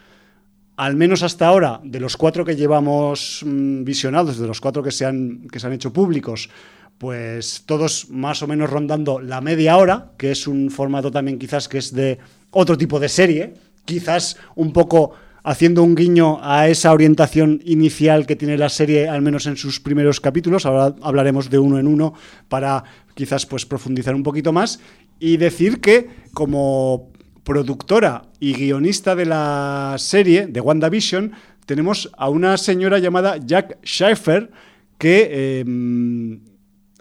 al 0.77 0.96
menos 0.96 1.22
hasta 1.22 1.46
ahora, 1.48 1.81
de 1.85 2.01
los 2.01 2.16
cuatro 2.16 2.46
que 2.46 2.57
llevamos 2.57 3.44
mm, 3.44 3.85
visionados, 3.85 4.38
de 4.38 4.46
los 4.46 4.61
cuatro 4.61 4.83
que 4.83 4.90
se, 4.90 5.05
han, 5.05 5.48
que 5.53 5.61
se 5.61 5.66
han 5.66 5.74
hecho 5.74 5.92
públicos, 5.92 6.48
pues 6.96 7.64
todos 7.66 8.09
más 8.09 8.42
o 8.42 8.46
menos 8.46 8.70
rondando 8.70 9.20
la 9.20 9.42
media 9.42 9.77
hora, 9.77 10.12
que 10.16 10.31
es 10.31 10.46
un 10.46 10.70
formato 10.70 11.11
también 11.11 11.38
quizás 11.38 11.68
que 11.68 11.79
es 11.79 11.92
de 11.92 12.18
otro 12.53 12.79
tipo 12.79 12.98
de 12.98 13.09
serie, 13.11 13.55
quizás 13.85 14.38
un 14.55 14.72
poco 14.72 15.12
haciendo 15.48 15.82
un 15.82 15.94
guiño 15.94 16.40
a 16.42 16.68
esa 16.68 16.92
orientación 16.92 17.62
inicial 17.64 18.26
que 18.26 18.37
tiene 18.37 18.58
la 18.58 18.68
serie, 18.68 19.08
al 19.08 19.22
menos 19.22 19.46
en 19.46 19.56
sus 19.56 19.80
primeros 19.80 20.20
capítulos. 20.20 20.66
Ahora 20.66 20.94
hablaremos 21.00 21.48
de 21.48 21.58
uno 21.58 21.78
en 21.78 21.87
uno 21.87 22.12
para 22.50 22.84
quizás 23.14 23.46
pues 23.46 23.64
profundizar 23.64 24.14
un 24.14 24.22
poquito 24.22 24.52
más 24.52 24.78
y 25.18 25.38
decir 25.38 25.80
que 25.80 26.11
como 26.34 27.12
productora 27.44 28.24
y 28.38 28.52
guionista 28.52 29.16
de 29.16 29.24
la 29.24 29.94
serie 29.96 30.48
de 30.48 30.61
WandaVision 30.61 31.32
tenemos 31.64 32.11
a 32.18 32.28
una 32.28 32.58
señora 32.58 32.98
llamada 32.98 33.38
Jack 33.38 33.78
Schaefer 33.82 34.50
que 34.98 35.61
em, 35.61 36.40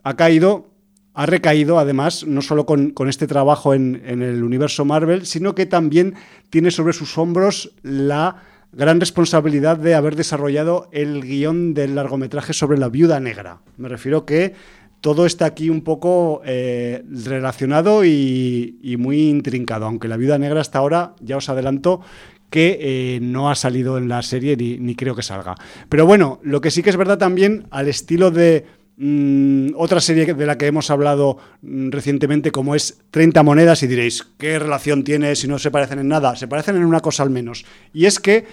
ha 0.04 0.16
caído 0.16 0.70
ha 1.18 1.26
recaído 1.26 1.80
además 1.80 2.28
no 2.28 2.44
solo 2.44 2.68
con, 2.68 2.94
este 3.10 3.26
trabajo 3.26 3.74
en, 3.74 4.04
el 4.06 4.44
universo 4.44 4.86
Marvel, 4.86 5.26
sino 5.26 5.56
que 5.56 5.66
también 5.66 6.14
tiene 6.52 6.70
sobre 6.70 6.94
sus 6.94 7.18
hombros 7.18 7.72
la 7.82 8.44
gran 8.72 9.00
responsabilidad 9.00 9.78
de 9.78 9.96
haber 9.96 10.16
desarrollado 10.16 10.90
el 10.92 11.24
guion 11.24 11.74
del 11.74 11.96
largometraje 11.96 12.54
sobre 12.54 12.78
la 12.78 12.90
viuda 12.90 13.20
negra. 13.20 13.62
Me 13.78 13.90
refiero 13.90 14.28
que 14.28 14.54
todo 15.02 15.26
está 15.26 15.46
aquí 15.46 15.72
un 15.72 15.82
poco 15.82 16.44
eh, 16.46 17.04
relacionado 17.10 18.06
y, 18.06 18.96
muy 19.00 19.28
intrincado, 19.28 19.88
aunque 19.88 20.08
la 20.08 20.18
viuda 20.18 20.38
negra 20.38 20.62
hasta 20.62 20.78
ahora, 20.78 21.16
ya 21.20 21.38
os 21.38 21.50
adelanto, 21.50 22.00
que 22.52 22.78
eh, 22.80 23.20
no 23.24 23.50
ha 23.50 23.56
salido 23.56 23.98
en 23.98 24.08
la 24.08 24.22
serie 24.22 24.56
ni, 24.56 24.78
ni 24.78 24.96
creo 24.96 25.16
que 25.16 25.24
salga. 25.24 25.56
Pero 25.90 26.06
bueno, 26.06 26.40
lo 26.44 26.62
que 26.62 26.70
sí 26.70 26.84
que 26.84 26.92
es 26.92 26.96
verdad 26.96 27.18
también, 27.18 27.66
al 27.72 27.88
estilo 27.88 28.30
de 28.30 28.77
Mm, 29.00 29.76
otra 29.76 30.02
serie 30.02 30.34
de 30.34 30.46
la 30.48 30.58
que 30.58 30.66
hemos 30.66 30.90
hablado 30.90 31.38
mm, 31.62 31.92
recientemente, 31.92 32.52
como 32.52 32.74
es 32.74 33.00
30 33.12 33.44
monedas, 33.44 33.84
y 33.84 33.88
diréis, 33.88 34.28
¿qué 34.40 34.58
relación 34.58 35.04
tiene 35.04 35.36
si 35.36 35.48
no 35.48 35.60
se 35.60 35.70
parecen 35.70 36.00
en 36.00 36.08
nada? 36.08 36.36
Se 36.36 36.48
parecen 36.48 36.78
en 36.78 36.84
una 36.84 37.00
cosa 37.00 37.22
al 37.22 37.30
menos. 37.30 37.64
Y 37.94 38.06
es 38.06 38.20
que 38.20 38.46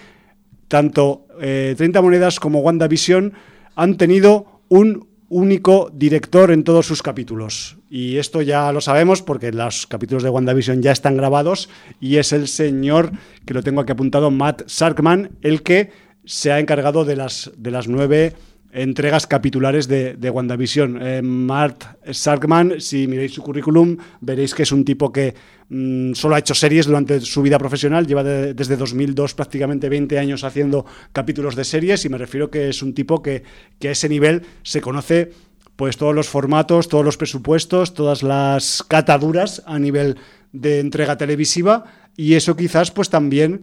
tanto 0.69 1.27
30 1.39 1.83
eh, 1.99 2.03
monedas 2.03 2.41
como 2.41 2.61
WandaVision 2.61 3.33
han 3.75 3.97
tenido 3.97 4.61
un 4.69 5.09
único 5.31 5.91
director 5.95 6.51
en 6.51 6.63
todos 6.63 6.87
sus 6.87 7.03
capítulos. 7.03 7.79
Y 7.89 8.19
esto 8.19 8.43
ya 8.43 8.71
lo 8.71 8.83
sabemos 8.83 9.23
porque 9.23 9.51
los 9.51 9.87
capítulos 9.87 10.23
de 10.23 10.29
WandaVision 10.29 10.83
ya 10.83 10.93
están 10.93 11.17
grabados 11.17 11.71
y 12.01 12.17
es 12.17 12.33
el 12.35 12.49
señor, 12.49 13.13
que 13.47 13.55
lo 13.55 13.63
tengo 13.63 13.81
aquí 13.81 13.93
apuntado, 13.93 14.31
Matt 14.31 14.65
Sarkman, 14.67 15.31
el 15.41 15.63
que 15.63 15.91
se 16.27 16.53
ha 16.53 16.61
encargado 16.61 17.05
de 17.05 17.17
las, 17.17 17.51
de 17.57 17.71
las 17.71 17.89
nueve 17.89 18.35
entregas 18.75 19.27
capitulares 19.27 19.87
de, 19.87 20.15
de 20.15 20.31
WandaVision. 20.31 20.99
Eh, 21.01 21.23
Mart 21.23 21.85
Sarkman, 22.11 22.81
si 22.81 23.07
miráis 23.07 23.33
su 23.33 23.43
currículum, 23.43 23.97
veréis 24.21 24.53
que 24.53 24.65
es 24.65 24.73
un 24.73 24.85
tipo 24.85 25.13
que 25.13 25.35
mm, 25.69 26.13
solo 26.15 26.35
ha 26.35 26.41
hecho 26.41 26.55
series 26.55 26.87
durante 26.87 27.21
su 27.21 27.41
vida 27.41 27.59
profesional, 27.59 28.07
lleva 28.07 28.25
desde 28.25 28.77
2002 28.77 29.35
prácticamente 29.35 29.89
20 29.89 30.19
años 30.19 30.43
haciendo 30.43 30.85
capítulos 31.13 31.55
de 31.55 31.65
series 31.65 32.05
y 32.05 32.09
me 32.09 32.19
refiero 32.19 32.51
que 32.51 32.69
es 32.69 32.83
un 32.83 32.95
tipo 32.95 33.23
que, 33.23 33.45
que 33.79 33.89
a 33.89 33.93
ese 33.93 34.09
nivel 34.09 34.43
se 34.65 34.81
conoce 34.81 35.31
pues 35.77 35.97
todos 35.97 36.15
los 36.15 36.29
formatos, 36.29 36.89
todos 36.89 37.05
los 37.05 37.17
presupuestos, 37.17 37.95
todas 37.95 38.23
las 38.23 38.85
cataduras 38.87 39.63
a 39.67 39.79
nivel 39.79 40.19
de 40.53 40.81
entrega 40.81 41.17
televisiva 41.17 41.85
y 42.17 42.35
eso 42.35 42.57
quizás 42.57 42.91
pues 42.91 43.09
también 43.09 43.63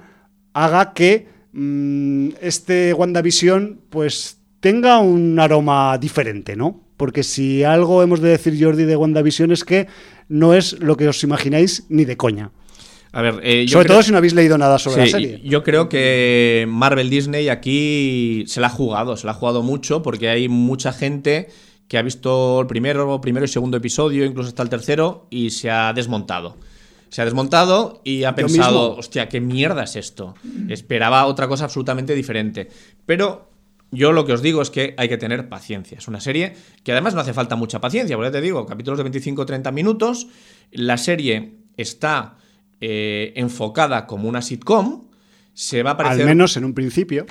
haga 0.53 0.93
que 0.93 1.27
mm, 1.51 2.29
este 2.41 2.93
WandaVision 2.93 3.81
pues 3.89 4.40
tenga 4.61 4.99
un 4.99 5.37
aroma 5.39 5.97
diferente, 5.97 6.55
¿no? 6.55 6.79
Porque 6.95 7.23
si 7.23 7.63
algo 7.63 8.03
hemos 8.03 8.21
de 8.21 8.29
decir, 8.29 8.55
Jordi, 8.63 8.85
de 8.85 8.95
WandaVision 8.95 9.51
es 9.51 9.65
que 9.65 9.87
no 10.29 10.53
es 10.53 10.79
lo 10.79 10.95
que 10.95 11.09
os 11.09 11.21
imagináis 11.23 11.85
ni 11.89 12.05
de 12.05 12.15
coña. 12.15 12.51
A 13.11 13.21
ver, 13.21 13.41
eh, 13.43 13.65
sobre 13.67 13.87
todo 13.87 14.01
si 14.01 14.11
no 14.11 14.19
habéis 14.19 14.33
leído 14.33 14.57
nada 14.57 14.79
sobre 14.79 15.01
la 15.01 15.07
serie. 15.07 15.41
Yo 15.43 15.63
creo 15.63 15.89
que 15.89 16.65
Marvel 16.69 17.09
Disney 17.09 17.49
aquí 17.49 18.45
se 18.47 18.61
la 18.61 18.67
ha 18.67 18.69
jugado, 18.69 19.17
se 19.17 19.25
la 19.25 19.31
ha 19.31 19.35
jugado 19.35 19.63
mucho 19.63 20.01
porque 20.01 20.29
hay 20.29 20.47
mucha 20.47 20.93
gente 20.93 21.49
que 21.89 21.97
ha 21.97 22.03
visto 22.03 22.61
el 22.61 22.67
primero, 22.67 23.19
primero 23.19 23.45
y 23.45 23.49
segundo 23.49 23.75
episodio, 23.75 24.23
incluso 24.23 24.47
hasta 24.47 24.63
el 24.63 24.69
tercero, 24.69 25.27
y 25.29 25.49
se 25.49 25.69
ha 25.69 25.91
desmontado. 25.91 26.55
Se 27.09 27.21
ha 27.21 27.25
desmontado 27.25 27.99
y 28.05 28.23
ha 28.23 28.33
pensado, 28.33 28.95
hostia, 28.95 29.27
¿qué 29.27 29.41
mierda 29.41 29.83
es 29.83 29.97
esto? 29.97 30.35
Esperaba 30.69 31.25
otra 31.25 31.49
cosa 31.49 31.65
absolutamente 31.65 32.15
diferente. 32.15 32.69
Pero 33.05 33.50
yo 33.91 34.13
lo 34.13 34.25
que 34.25 34.33
os 34.33 34.41
digo 34.41 34.61
es 34.61 34.69
que 34.69 34.95
hay 34.97 35.09
que 35.09 35.17
tener 35.17 35.49
paciencia. 35.49 35.97
Es 35.97 36.07
una 36.07 36.21
serie 36.21 36.53
que 36.83 36.93
además 36.93 37.13
no 37.13 37.21
hace 37.21 37.33
falta 37.33 37.57
mucha 37.57 37.81
paciencia, 37.81 38.15
porque 38.15 38.29
ya 38.29 38.31
te 38.31 38.41
digo, 38.41 38.65
capítulos 38.65 38.97
de 38.97 39.05
25-30 39.05 39.71
minutos. 39.73 40.27
La 40.71 40.97
serie 40.97 41.55
está 41.75 42.37
eh, 42.79 43.33
enfocada 43.35 44.07
como 44.07 44.29
una 44.29 44.41
sitcom. 44.41 45.09
Se 45.53 45.83
va 45.83 45.91
a 45.91 45.97
parecer. 45.97 46.21
Al 46.21 46.27
menos 46.27 46.55
en 46.55 46.63
un 46.63 46.73
principio. 46.73 47.25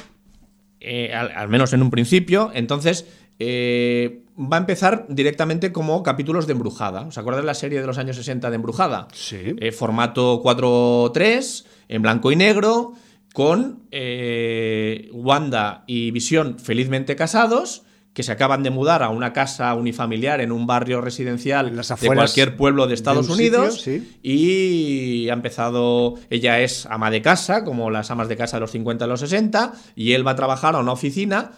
Eh, 0.80 1.14
al, 1.14 1.48
menos 1.48 1.72
en 1.72 1.80
un 1.82 1.90
principio. 1.90 2.50
Entonces, 2.52 3.06
eh, 3.38 4.24
va 4.38 4.58
a 4.58 4.60
empezar 4.60 5.06
directamente 5.08 5.72
como 5.72 6.02
capítulos 6.02 6.46
de 6.46 6.52
Embrujada. 6.52 7.06
¿Os 7.06 7.16
acordáis 7.16 7.42
de 7.42 7.46
la 7.46 7.54
serie 7.54 7.80
de 7.80 7.86
los 7.86 7.96
años 7.96 8.16
60 8.16 8.50
de 8.50 8.56
Embrujada? 8.56 9.08
Sí. 9.14 9.56
formato 9.72 10.42
4-3, 10.42 11.64
en 11.88 12.02
blanco 12.02 12.30
y 12.32 12.36
negro 12.36 12.94
con 13.32 13.84
eh, 13.90 15.08
Wanda 15.12 15.84
y 15.86 16.10
Visión 16.10 16.58
felizmente 16.58 17.16
casados, 17.16 17.84
que 18.12 18.24
se 18.24 18.32
acaban 18.32 18.64
de 18.64 18.70
mudar 18.70 19.04
a 19.04 19.08
una 19.10 19.32
casa 19.32 19.72
unifamiliar 19.74 20.40
en 20.40 20.50
un 20.50 20.66
barrio 20.66 21.00
residencial 21.00 21.76
de 21.76 22.06
cualquier 22.06 22.56
pueblo 22.56 22.88
de 22.88 22.94
Estados 22.94 23.28
Unidos 23.28 23.86
y 24.22 25.28
ha 25.28 25.32
empezado, 25.32 26.14
ella 26.28 26.60
es 26.60 26.86
ama 26.86 27.10
de 27.10 27.22
casa, 27.22 27.64
como 27.64 27.90
las 27.90 28.10
amas 28.10 28.28
de 28.28 28.36
casa 28.36 28.56
de 28.56 28.62
los 28.62 28.72
50 28.72 29.04
y 29.04 29.08
los 29.08 29.20
60, 29.20 29.74
y 29.94 30.12
él 30.12 30.26
va 30.26 30.32
a 30.32 30.36
trabajar 30.36 30.74
a 30.74 30.80
una 30.80 30.92
oficina. 30.92 31.52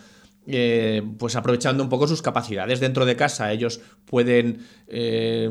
Eh, 0.45 1.03
pues 1.21 1.37
aprovechando 1.37 1.85
un 1.85 1.89
poco 1.89 2.09
sus 2.09 2.21
capacidades 2.21 2.81
dentro 2.81 3.07
de 3.07 3.15
casa, 3.15 3.53
ellos 3.53 3.81
pueden 4.05 4.67
eh, 4.89 5.51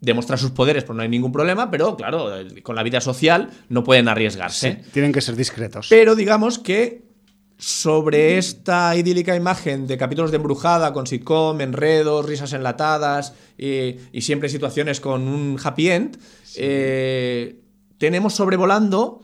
demostrar 0.00 0.38
sus 0.38 0.52
poderes, 0.52 0.84
pues 0.84 0.96
no 0.96 1.02
hay 1.02 1.08
ningún 1.08 1.32
problema, 1.32 1.70
pero 1.70 1.96
claro, 1.96 2.30
con 2.62 2.76
la 2.76 2.82
vida 2.82 3.00
social 3.00 3.50
no 3.68 3.84
pueden 3.84 4.08
arriesgarse. 4.08 4.82
tienen 4.92 5.12
que 5.12 5.20
ser 5.20 5.36
discretos. 5.36 5.88
Pero 5.90 6.14
digamos 6.14 6.58
que 6.58 7.02
sobre 7.56 8.38
esta 8.38 8.94
idílica 8.94 9.34
imagen 9.34 9.88
de 9.88 9.98
capítulos 9.98 10.30
de 10.30 10.36
embrujada 10.36 10.92
con 10.92 11.08
sitcom, 11.08 11.60
enredos, 11.60 12.24
risas 12.24 12.52
enlatadas 12.52 13.34
y, 13.56 13.96
siempre 14.20 14.48
situaciones 14.48 15.00
con 15.00 15.26
un 15.26 15.58
happy 15.62 15.90
end, 15.90 16.18
eh, 16.56 17.60
tenemos 17.98 18.34
sobrevolando 18.34 19.22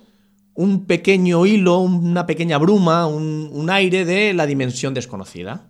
un 0.55 0.87
pequeño 0.87 1.47
hilo, 1.47 1.79
una 1.79 2.27
pequeña 2.27 2.59
bruma, 2.59 3.07
un 3.07 3.71
aire 3.71 4.05
de 4.05 4.35
la 4.35 4.47
dimensión 4.47 4.95
desconocida. 4.95 5.69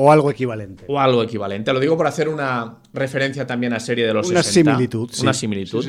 O 0.00 0.12
algo 0.12 0.30
equivalente. 0.30 0.84
O 0.86 1.00
algo 1.00 1.24
equivalente. 1.24 1.72
Lo 1.72 1.80
digo 1.80 1.96
por 1.96 2.06
hacer 2.06 2.28
una 2.28 2.76
referencia 2.92 3.48
también 3.48 3.72
a 3.72 3.80
serie 3.80 4.06
de 4.06 4.14
los 4.14 4.30
una 4.30 4.44
Similitud, 4.44 5.10
Una 5.22 5.34
similitud. 5.34 5.84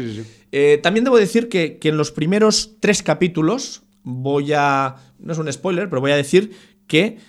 Eh, 0.51 0.79
también 0.81 1.03
debo 1.03 1.17
decir 1.17 1.47
que, 1.47 1.77
en 1.79 1.95
los 1.95 2.11
primeros 2.11 2.77
tres 2.79 3.03
capítulos 3.03 3.83
voy 4.01 4.51
a... 4.55 4.95
No 5.19 5.31
es 5.31 5.37
un 5.37 5.53
spoiler, 5.53 5.89
pero 5.89 6.01
voy 6.01 6.09
a 6.09 6.15
decir 6.15 6.53
que 6.87 7.19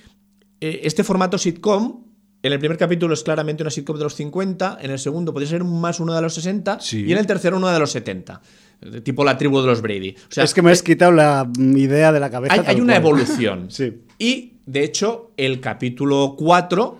eh, 0.62 0.80
este 0.84 1.04
formato 1.04 1.36
sitcom 1.36 2.04
en 2.42 2.52
el 2.54 2.58
primer 2.58 2.78
capítulo 2.78 3.12
es 3.12 3.24
claramente 3.24 3.62
una 3.62 3.70
sitcom 3.70 3.98
de 3.98 4.04
los 4.04 4.14
50, 4.14 4.78
en 4.80 4.90
el 4.90 4.98
segundo 4.98 5.34
podría 5.34 5.50
ser 5.50 5.64
más 5.64 6.00
uno 6.00 6.14
de 6.14 6.22
los 6.22 6.32
60 6.32 6.78
y 6.92 7.12
en 7.12 7.18
el 7.18 7.26
tercero 7.26 7.58
uno 7.58 7.68
de 7.68 7.78
los 7.78 7.90
70. 7.90 8.40
Tipo 9.04 9.22
la 9.22 9.36
tribu 9.36 9.60
de 9.60 9.66
los 9.66 9.82
Brady. 9.82 10.16
O 10.16 10.32
sea, 10.32 10.44
es 10.44 10.54
que 10.54 10.62
me 10.62 10.70
has 10.70 10.82
quitado 10.82 11.12
la 11.12 11.46
idea 11.58 12.10
de 12.10 12.20
la 12.20 12.30
cabeza. 12.30 12.54
Hay, 12.54 12.62
hay 12.64 12.80
una 12.80 12.96
evolución. 12.96 13.66
sí. 13.70 13.92
Y 14.20 14.58
de 14.66 14.84
hecho, 14.84 15.32
el 15.38 15.60
capítulo 15.60 16.36
4 16.38 16.98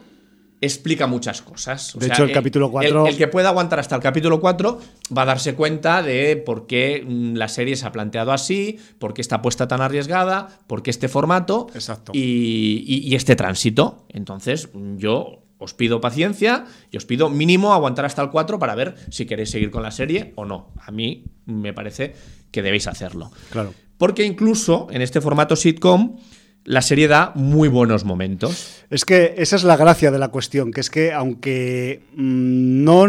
explica 0.63 1.07
muchas 1.07 1.43
cosas. 1.43 1.95
de 1.99 2.07
hecho, 2.07 2.25
el, 2.25 2.33
capítulo 2.33 2.71
4... 2.71 3.07
El, 3.07 3.17
que 3.17 3.29
pueda 3.29 3.51
aguantar 3.51 3.79
hasta 3.79 3.95
el 3.95 4.03
capítulo 4.03 4.41
4 4.41 4.81
va 5.17 5.23
a 5.23 5.25
darse 5.27 5.55
cuenta 5.55 6.03
de 6.03 6.39
por 6.39 6.67
qué 6.67 7.05
mm, 7.07 7.35
la 7.35 7.49
serie 7.49 7.77
se 7.77 7.87
ha 7.87 7.93
planteado 7.93 8.33
así, 8.33 8.79
por 8.99 9.13
qué 9.13 9.21
está 9.21 9.43
puesta 9.43 9.69
tan 9.69 9.83
arriesgada, 9.83 10.49
por 10.67 10.83
qué 10.83 10.91
este 10.91 11.09
formato 11.09 11.67
Y, 12.15 13.15
este 13.15 13.37
tránsito. 13.37 14.07
Entonces, 14.09 14.71
yo 14.97 15.43
os 15.59 15.75
pido 15.75 16.01
paciencia 16.01 16.65
y 16.91 16.97
os 16.97 17.05
pido 17.05 17.29
mínimo 17.29 17.75
aguantar 17.75 18.07
hasta 18.07 18.23
el 18.23 18.31
4 18.31 18.59
para 18.59 18.75
ver 18.75 18.95
si 19.11 19.27
queréis 19.27 19.51
seguir 19.51 19.71
con 19.71 19.83
la 19.83 19.91
serie 19.91 20.33
o 20.37 20.47
no. 20.47 20.73
A 20.81 20.91
mí 20.91 21.27
me 21.45 21.75
parece 21.75 22.15
que 22.51 22.63
debéis 22.63 22.87
hacerlo. 22.87 23.31
Claro. 23.51 23.75
Porque 23.99 24.25
incluso 24.25 24.89
en 24.91 25.03
este 25.03 25.21
formato 25.21 25.57
sitcom 25.57 26.17
la 26.65 26.83
serie 26.83 27.09
da 27.09 27.33
muy 27.35 27.69
buenos 27.69 28.05
momentos. 28.05 28.85
Es 28.91 29.05
que 29.05 29.35
esa 29.39 29.57
es 29.57 29.65
la 29.65 29.77
gracia 29.77 30.11
de 30.11 30.19
la 30.19 30.29
cuestión, 30.29 30.73
que 30.73 30.81
es 30.81 30.91
que 30.91 31.13
aunque 31.13 32.03
mm, 32.15 32.85
no... 32.85 33.07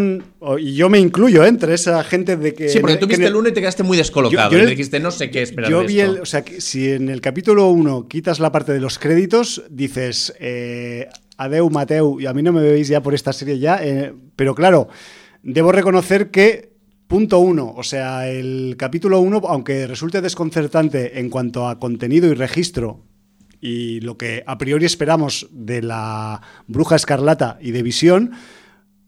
Y 0.58 0.76
yo 0.76 0.90
me 0.90 1.00
incluyo 1.00 1.46
entre 1.46 1.74
esa 1.74 2.04
gente 2.04 2.38
de 2.38 2.54
que... 2.54 2.70
Sí, 2.70 2.80
porque 2.80 2.98
tú 2.98 3.08
viste 3.08 3.26
el 3.26 3.36
1 3.36 3.50
y 3.50 3.54
te 3.54 3.60
quedaste 3.60 3.84
muy 3.84 3.98
descolocado. 3.98 4.58
y 4.58 4.66
dijiste, 4.66 5.00
no 5.00 5.12
sé 5.12 5.30
qué 5.30 5.42
esperar 5.42 5.70
Yo 5.70 5.86
vi 5.86 6.00
el... 6.00 6.22
O 6.22 6.26
sea, 6.26 6.44
si 6.60 6.92
en 6.92 7.10
el 7.10 7.20
capítulo 7.20 7.70
1 7.70 8.08
quitas 8.08 8.40
la 8.40 8.52
parte 8.52 8.74
de 8.74 8.80
los 8.80 9.00
créditos, 9.00 9.64
dices... 9.70 10.34
Eh, 10.40 11.08
Adeu, 11.38 11.72
Mateu, 11.72 12.20
y 12.20 12.28
a 12.28 12.34
mí 12.34 12.44
no 12.44 12.54
me 12.54 12.62
veis 12.62 12.88
ya 12.88 13.02
por 13.02 13.16
esta 13.16 13.34
serie 13.34 13.58
ya, 13.58 13.80
eh, 13.82 14.14
pero 14.36 14.54
claro, 14.54 14.90
debo 15.42 15.72
reconocer 15.72 16.30
que 16.30 16.72
Punto 17.12 17.40
uno, 17.40 17.74
o 17.76 17.84
sea, 17.84 18.30
el 18.30 18.76
capítulo 18.78 19.20
1, 19.20 19.42
aunque 19.50 19.86
resulte 19.86 20.22
desconcertante 20.22 21.20
en 21.20 21.30
cuanto 21.30 21.68
a 21.68 21.78
contenido 21.78 22.30
y 22.30 22.36
registro 22.36 23.04
y 23.62 24.02
lo 24.02 24.18
que 24.18 24.44
a 24.48 24.58
priori 24.58 24.86
esperamos 24.86 25.48
de 25.52 25.84
la 25.84 26.42
Bruja 26.68 26.96
Escarlata 26.96 27.60
y 27.62 27.72
de 27.72 27.84
Visión, 27.84 28.32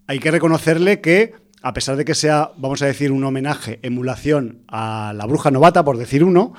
hay 0.05 0.19
que 0.19 0.29
reconocerle 0.29 1.01
que, 1.01 1.33
a 1.63 1.73
pesar 1.73 1.97
de 1.97 2.05
que 2.05 2.13
sea, 2.13 2.51
vamos 2.57 2.81
a 2.83 2.85
decir, 2.85 3.11
un 3.11 3.23
homenaje, 3.23 3.79
emulación 3.81 4.63
a 4.67 5.13
la 5.15 5.25
Bruja 5.25 5.49
Novata, 5.49 5.83
por 5.83 5.97
decir 5.97 6.23
uno, 6.23 6.53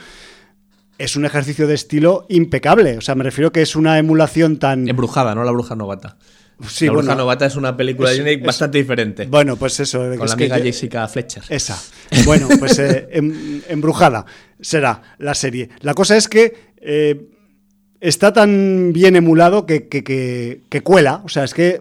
es 0.98 1.14
un 1.14 1.24
ejercicio 1.24 1.68
de 1.68 1.74
estilo 1.74 2.26
impecable. 2.28 2.98
O 2.98 3.00
sea, 3.00 3.14
me 3.14 3.22
refiero 3.22 3.52
que 3.52 3.62
es 3.62 3.76
una 3.76 3.98
emulación 3.98 4.58
tan... 4.58 4.88
Embrujada, 4.88 5.34
no 5.36 5.44
la 5.44 5.52
Bruja 5.52 5.76
Novata. 5.76 6.16
la 6.80 6.92
Bruja 6.92 7.14
Novata 7.14 7.46
es 7.46 7.54
una 7.54 7.76
película 7.76 8.10
de 8.10 8.16
Disney 8.16 8.36
bastante 8.38 8.78
diferente. 8.78 9.26
Bueno, 9.26 9.56
pues 9.56 9.78
eso. 9.78 10.00
Con 10.16 10.26
la 10.26 10.34
amiga 10.34 10.58
Jessica 10.58 11.06
Fletcher. 11.06 11.44
Esa. 11.48 11.80
Bueno, 12.24 12.48
pues 12.58 12.78
eh, 12.78 13.08
em, 13.10 13.62
embrujada 13.68 14.24
será 14.60 15.02
la 15.18 15.34
serie. 15.34 15.68
La 15.80 15.94
cosa 15.94 16.16
es 16.16 16.28
que 16.28 16.74
eh, 16.80 17.33
está 18.08 18.32
tan 18.32 18.92
bien 18.92 19.16
emulado 19.16 19.64
que, 19.64 19.88
que, 19.88 20.82
cuela. 20.82 21.22
O 21.24 21.28
sea, 21.28 21.44
es 21.44 21.54
que 21.54 21.80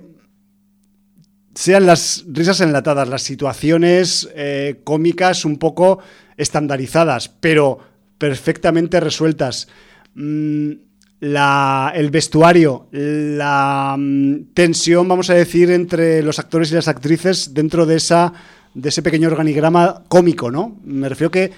sean 1.54 1.86
las 1.86 2.24
risas 2.28 2.62
enlatadas, 2.62 3.08
las 3.10 3.24
situaciones 3.24 4.30
eh, 4.36 4.80
cómicas 4.84 5.46
un 5.46 5.58
poco 5.58 6.00
estandarizadas, 6.38 7.30
pero 7.30 7.78
perfectamente 8.18 9.00
resueltas. 9.00 9.68
Mm, 10.16 10.72
la- 11.20 11.92
el 11.96 12.10
vestuario, 12.10 12.88
la 12.92 13.96
mm, 13.98 14.54
tensión, 14.54 15.08
vamos 15.08 15.30
a 15.30 15.34
decir, 15.36 15.72
entre 15.72 16.24
los 16.24 16.40
actores 16.40 16.72
y 16.72 16.76
las 16.76 16.88
actrices 16.88 17.54
dentro 17.54 17.86
de, 17.86 17.98
esa, 17.98 18.34
de 18.74 18.90
ese 18.90 19.02
pequeño 19.02 19.28
organigrama 19.28 20.04
cómico, 20.08 20.52
¿no? 20.52 20.80
Me 20.86 21.08
refiero 21.10 21.32
que, 21.32 21.52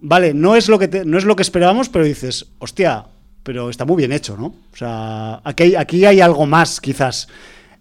vale, 0.00 0.34
no 0.34 0.56
es 0.56 0.68
lo 0.68 0.78
que, 0.78 1.04
no 1.04 1.18
es 1.18 1.24
lo 1.24 1.36
que 1.36 1.42
esperábamos, 1.42 1.88
pero 1.88 2.04
dices, 2.04 2.46
hostia, 2.58 3.06
pero 3.48 3.70
está 3.70 3.86
muy 3.86 3.96
bien 3.96 4.12
hecho, 4.12 4.36
¿no? 4.36 4.48
O 4.48 4.76
sea, 4.76 5.40
aquí 5.42 5.74
aquí 5.74 6.04
hay 6.04 6.20
algo 6.20 6.44
más, 6.44 6.82
quizás. 6.82 7.28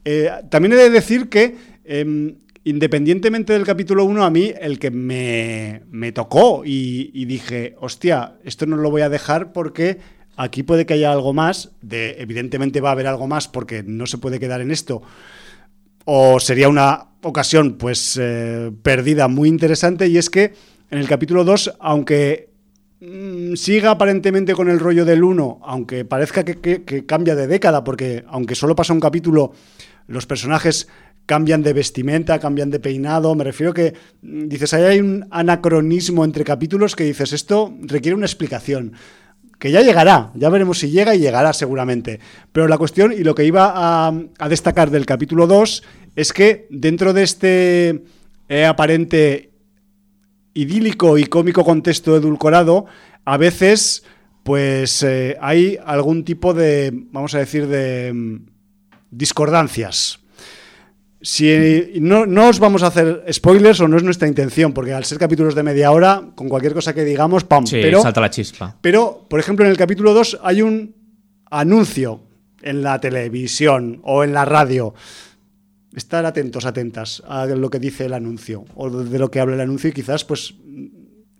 Eh, 0.06 0.32
también 0.50 0.72
he 0.72 0.78
de 0.78 0.90
decir 0.90 1.28
que, 1.28 1.58
em, 1.84 2.36
independientemente 2.64 3.52
del 3.52 3.66
capítulo 3.66 4.06
1, 4.06 4.24
a 4.24 4.30
mí 4.30 4.54
el 4.62 4.80
que 4.80 4.92
me, 4.92 5.82
me 5.92 6.14
tocó 6.14 6.62
y, 6.64 7.26
dije, 7.26 7.76
hostia, 7.82 8.36
esto 8.46 8.66
no 8.66 8.78
lo 8.78 8.90
voy 8.90 9.02
a 9.02 9.10
dejar 9.10 9.52
porque 9.52 9.98
aquí 10.38 10.64
puede 10.64 10.86
que 10.86 10.94
haya 10.94 11.12
algo 11.12 11.34
más, 11.34 11.72
de, 11.82 12.16
evidentemente 12.22 12.80
va 12.80 12.88
a 12.88 12.92
haber 12.94 13.08
algo 13.08 13.28
más 13.28 13.50
porque 13.50 13.84
no 13.84 14.08
se 14.08 14.20
puede 14.20 14.40
quedar 14.40 14.62
en 14.62 14.72
esto, 14.72 15.02
o 16.06 16.40
sería 16.40 16.70
una 16.70 17.08
ocasión 17.24 17.74
pues 17.74 18.18
eh, 18.18 18.72
perdida 18.84 19.28
muy 19.28 19.50
interesante 19.50 20.08
y 20.08 20.18
es 20.18 20.30
que 20.30 20.54
en 20.90 21.00
el 21.00 21.10
capítulo 21.10 21.44
2, 21.44 21.74
aunque 21.82 22.47
siga 23.56 23.92
aparentemente 23.92 24.54
con 24.54 24.70
el 24.70 24.80
rollo 24.80 25.06
del 25.06 25.24
1, 25.24 25.60
aunque 25.64 26.06
parezca 26.06 26.44
que, 26.44 27.06
cambia 27.06 27.36
de 27.36 27.48
década, 27.48 27.84
porque 27.84 28.24
aunque 28.28 28.56
solo 28.56 28.76
pasa 28.76 28.94
un 28.94 29.00
capítulo, 29.00 29.54
los 30.08 30.26
personajes 30.26 30.88
cambian 31.26 31.62
de 31.62 31.74
vestimenta, 31.74 32.40
cambian 32.40 32.72
de 32.72 32.80
peinado, 32.80 33.36
me 33.36 33.44
refiero 33.44 33.74
que 33.74 33.94
mm, 34.22 34.48
dices, 34.48 34.74
ahí 34.74 34.84
hay 34.84 35.00
un 35.00 35.28
anacronismo 35.30 36.24
entre 36.24 36.44
capítulos 36.44 36.96
que 36.96 37.04
dices, 37.04 37.34
esto 37.34 37.76
requiere 37.82 38.16
una 38.16 38.26
explicación 38.26 38.94
que 39.60 39.72
ya 39.72 39.82
llegará, 39.82 40.32
ya 40.36 40.50
veremos 40.50 40.80
si 40.80 40.90
llega 40.90 41.16
y 41.16 41.20
llegará 41.20 41.52
seguramente. 41.52 42.20
Pero 42.52 42.68
la 42.68 42.78
cuestión 42.78 43.12
y 43.12 43.24
lo 43.24 43.36
que 43.36 43.44
iba 43.44 43.74
a, 43.76 44.14
a 44.38 44.50
destacar 44.50 44.92
del 44.92 45.06
capítulo 45.06 45.48
2 45.48 45.84
es 46.16 46.32
que 46.32 46.68
dentro 46.70 47.14
de 47.14 47.24
este 47.24 48.04
eh, 48.50 48.66
aparente 48.66 49.52
idílico 50.58 51.18
y 51.18 51.26
cómico 51.26 51.64
contexto 51.64 52.18
edulcorado, 52.18 52.86
a 53.26 53.38
veces 53.38 54.04
pues 54.44 55.04
eh, 55.04 55.38
hay 55.42 55.78
algún 55.86 56.24
tipo 56.24 56.54
de, 56.54 56.92
vamos 57.12 57.36
a 57.36 57.40
decir, 57.40 57.68
de 57.68 58.12
mm, 58.14 58.46
discordancias. 59.12 60.20
Si 61.22 61.94
no, 62.00 62.26
no 62.26 62.48
os 62.48 62.60
vamos 62.60 62.84
a 62.84 62.88
hacer 62.88 63.26
spoilers 63.32 63.82
o 63.82 63.88
no 63.88 63.98
es 63.98 64.04
nuestra 64.04 64.28
intención, 64.28 64.72
porque 64.72 64.94
al 64.94 65.04
ser 65.04 65.18
capítulos 65.18 65.54
de 65.54 65.64
media 65.64 65.92
hora, 65.92 66.24
con 66.36 66.48
cualquier 66.48 66.74
cosa 66.74 66.94
que 66.94 67.04
digamos, 67.04 67.44
¡pam! 67.44 67.66
Sí, 67.66 67.80
pero, 67.82 68.02
salta 68.02 68.22
la 68.22 68.30
chispa. 68.30 68.78
pero, 68.82 69.26
por 69.30 69.40
ejemplo, 69.40 69.66
en 69.66 69.72
el 69.72 69.78
capítulo 69.78 70.14
2 70.14 70.40
hay 70.44 70.62
un 70.62 70.96
anuncio 71.52 72.22
en 72.62 72.84
la 72.84 73.00
televisión 73.00 74.00
o 74.04 74.24
en 74.24 74.34
la 74.34 74.46
radio. 74.46 74.94
Estar 75.98 76.26
atentos, 76.28 76.66
atentas 76.66 77.24
a 77.28 77.46
lo 77.48 77.70
que 77.70 77.80
dice 77.80 78.06
el 78.06 78.14
anuncio 78.14 78.64
o 78.76 78.90
de 78.90 79.18
lo 79.20 79.32
que 79.32 79.40
habla 79.40 79.56
el 79.56 79.62
anuncio 79.62 79.90
y 79.90 79.94
quizás 79.94 80.24
pues 80.24 80.54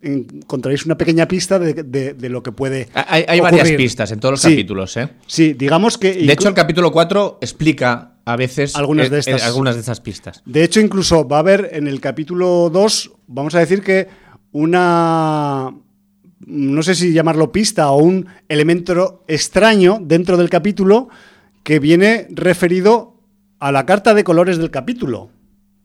encontraréis 0.02 0.86
una 0.86 0.98
pequeña 0.98 1.28
pista 1.28 1.60
de, 1.60 1.74
de- 1.74 2.14
de 2.14 2.30
lo 2.30 2.42
que 2.44 2.52
puede 2.52 2.88
Hay, 2.94 3.24
hay 3.28 3.40
varias 3.40 3.70
pistas 3.72 4.12
en 4.12 4.20
todos 4.20 4.34
los 4.34 4.42
Sí. 4.42 4.50
capítulos, 4.50 4.96
¿eh? 4.98 5.10
Sí, 5.26 5.54
digamos 5.54 5.98
que... 5.98 6.14
De 6.14 6.34
hecho, 6.34 6.48
el 6.50 6.54
capítulo 6.56 6.92
4 6.92 7.40
explica 7.42 8.14
a 8.26 8.36
veces 8.36 8.76
Algunas 8.76 9.08
eh, 9.08 9.10
de 9.12 9.20
estas. 9.20 9.42
eh, 9.42 9.46
algunas 9.46 9.76
de 9.76 9.82
estas 9.82 10.02
pistas. 10.02 10.42
De 10.46 10.64
hecho, 10.64 10.80
incluso 10.80 11.28
va 11.28 11.38
a 11.38 11.40
haber 11.40 11.70
en 11.74 11.88
el 11.88 12.00
capítulo 12.00 12.70
2, 12.72 13.12
vamos 13.28 13.56
a 13.56 13.60
decir 13.60 13.82
que 13.82 14.08
una. 14.52 15.74
No 16.46 16.84
sé 16.84 16.94
si 16.96 17.12
llamarlo 17.14 17.52
pista 17.52 17.90
o 17.92 17.98
un 17.98 18.28
elemento 18.48 19.24
extraño 19.28 20.00
dentro 20.02 20.38
del 20.38 20.50
capítulo 20.50 21.10
que 21.64 21.80
viene 21.80 22.28
referido 22.30 23.17
a 23.60 23.72
la 23.72 23.86
carta 23.86 24.14
de 24.14 24.24
colores 24.24 24.58
del 24.58 24.72
capítulo. 24.72 25.30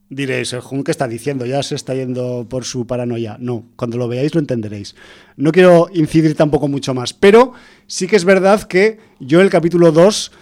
Diréis, 0.08 0.52
el 0.52 0.60
Jun 0.60 0.84
que 0.84 0.90
está 0.90 1.08
diciendo, 1.08 1.46
ya 1.46 1.62
se 1.62 1.74
está 1.74 1.94
yendo 1.94 2.46
por 2.48 2.64
su 2.64 2.86
paranoia. 2.86 3.38
No, 3.40 3.64
cuando 3.76 3.96
lo 3.96 4.08
veáis 4.08 4.34
lo 4.34 4.40
entenderéis. 4.40 4.94
No 5.36 5.52
quiero 5.52 5.88
incidir 5.94 6.34
tampoco 6.36 6.68
mucho 6.68 6.92
más, 6.92 7.14
pero 7.14 7.54
sí 7.86 8.06
que 8.06 8.16
es 8.16 8.26
verdad 8.26 8.62
que 8.64 8.98
yo 9.20 9.40
el 9.40 9.48
capítulo 9.48 9.90
2 9.90 10.32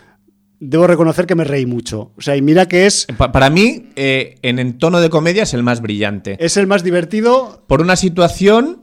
debo 0.58 0.88
reconocer 0.88 1.24
que 1.26 1.36
me 1.36 1.44
reí 1.44 1.66
mucho. 1.66 2.10
O 2.16 2.20
sea, 2.20 2.36
y 2.36 2.42
mira 2.42 2.66
que 2.66 2.86
es, 2.86 3.06
Pa- 3.16 3.30
para 3.30 3.48
mí, 3.48 3.90
eh, 3.94 4.38
en, 4.42 4.58
en 4.58 4.76
tono 4.76 5.00
de 5.00 5.08
comedia 5.08 5.44
es 5.44 5.54
el 5.54 5.62
más 5.62 5.80
brillante. 5.80 6.36
es 6.44 6.56
el 6.56 6.66
más 6.66 6.82
divertido 6.82 7.62
Por 7.68 7.80
una 7.80 7.94
situación 7.94 8.82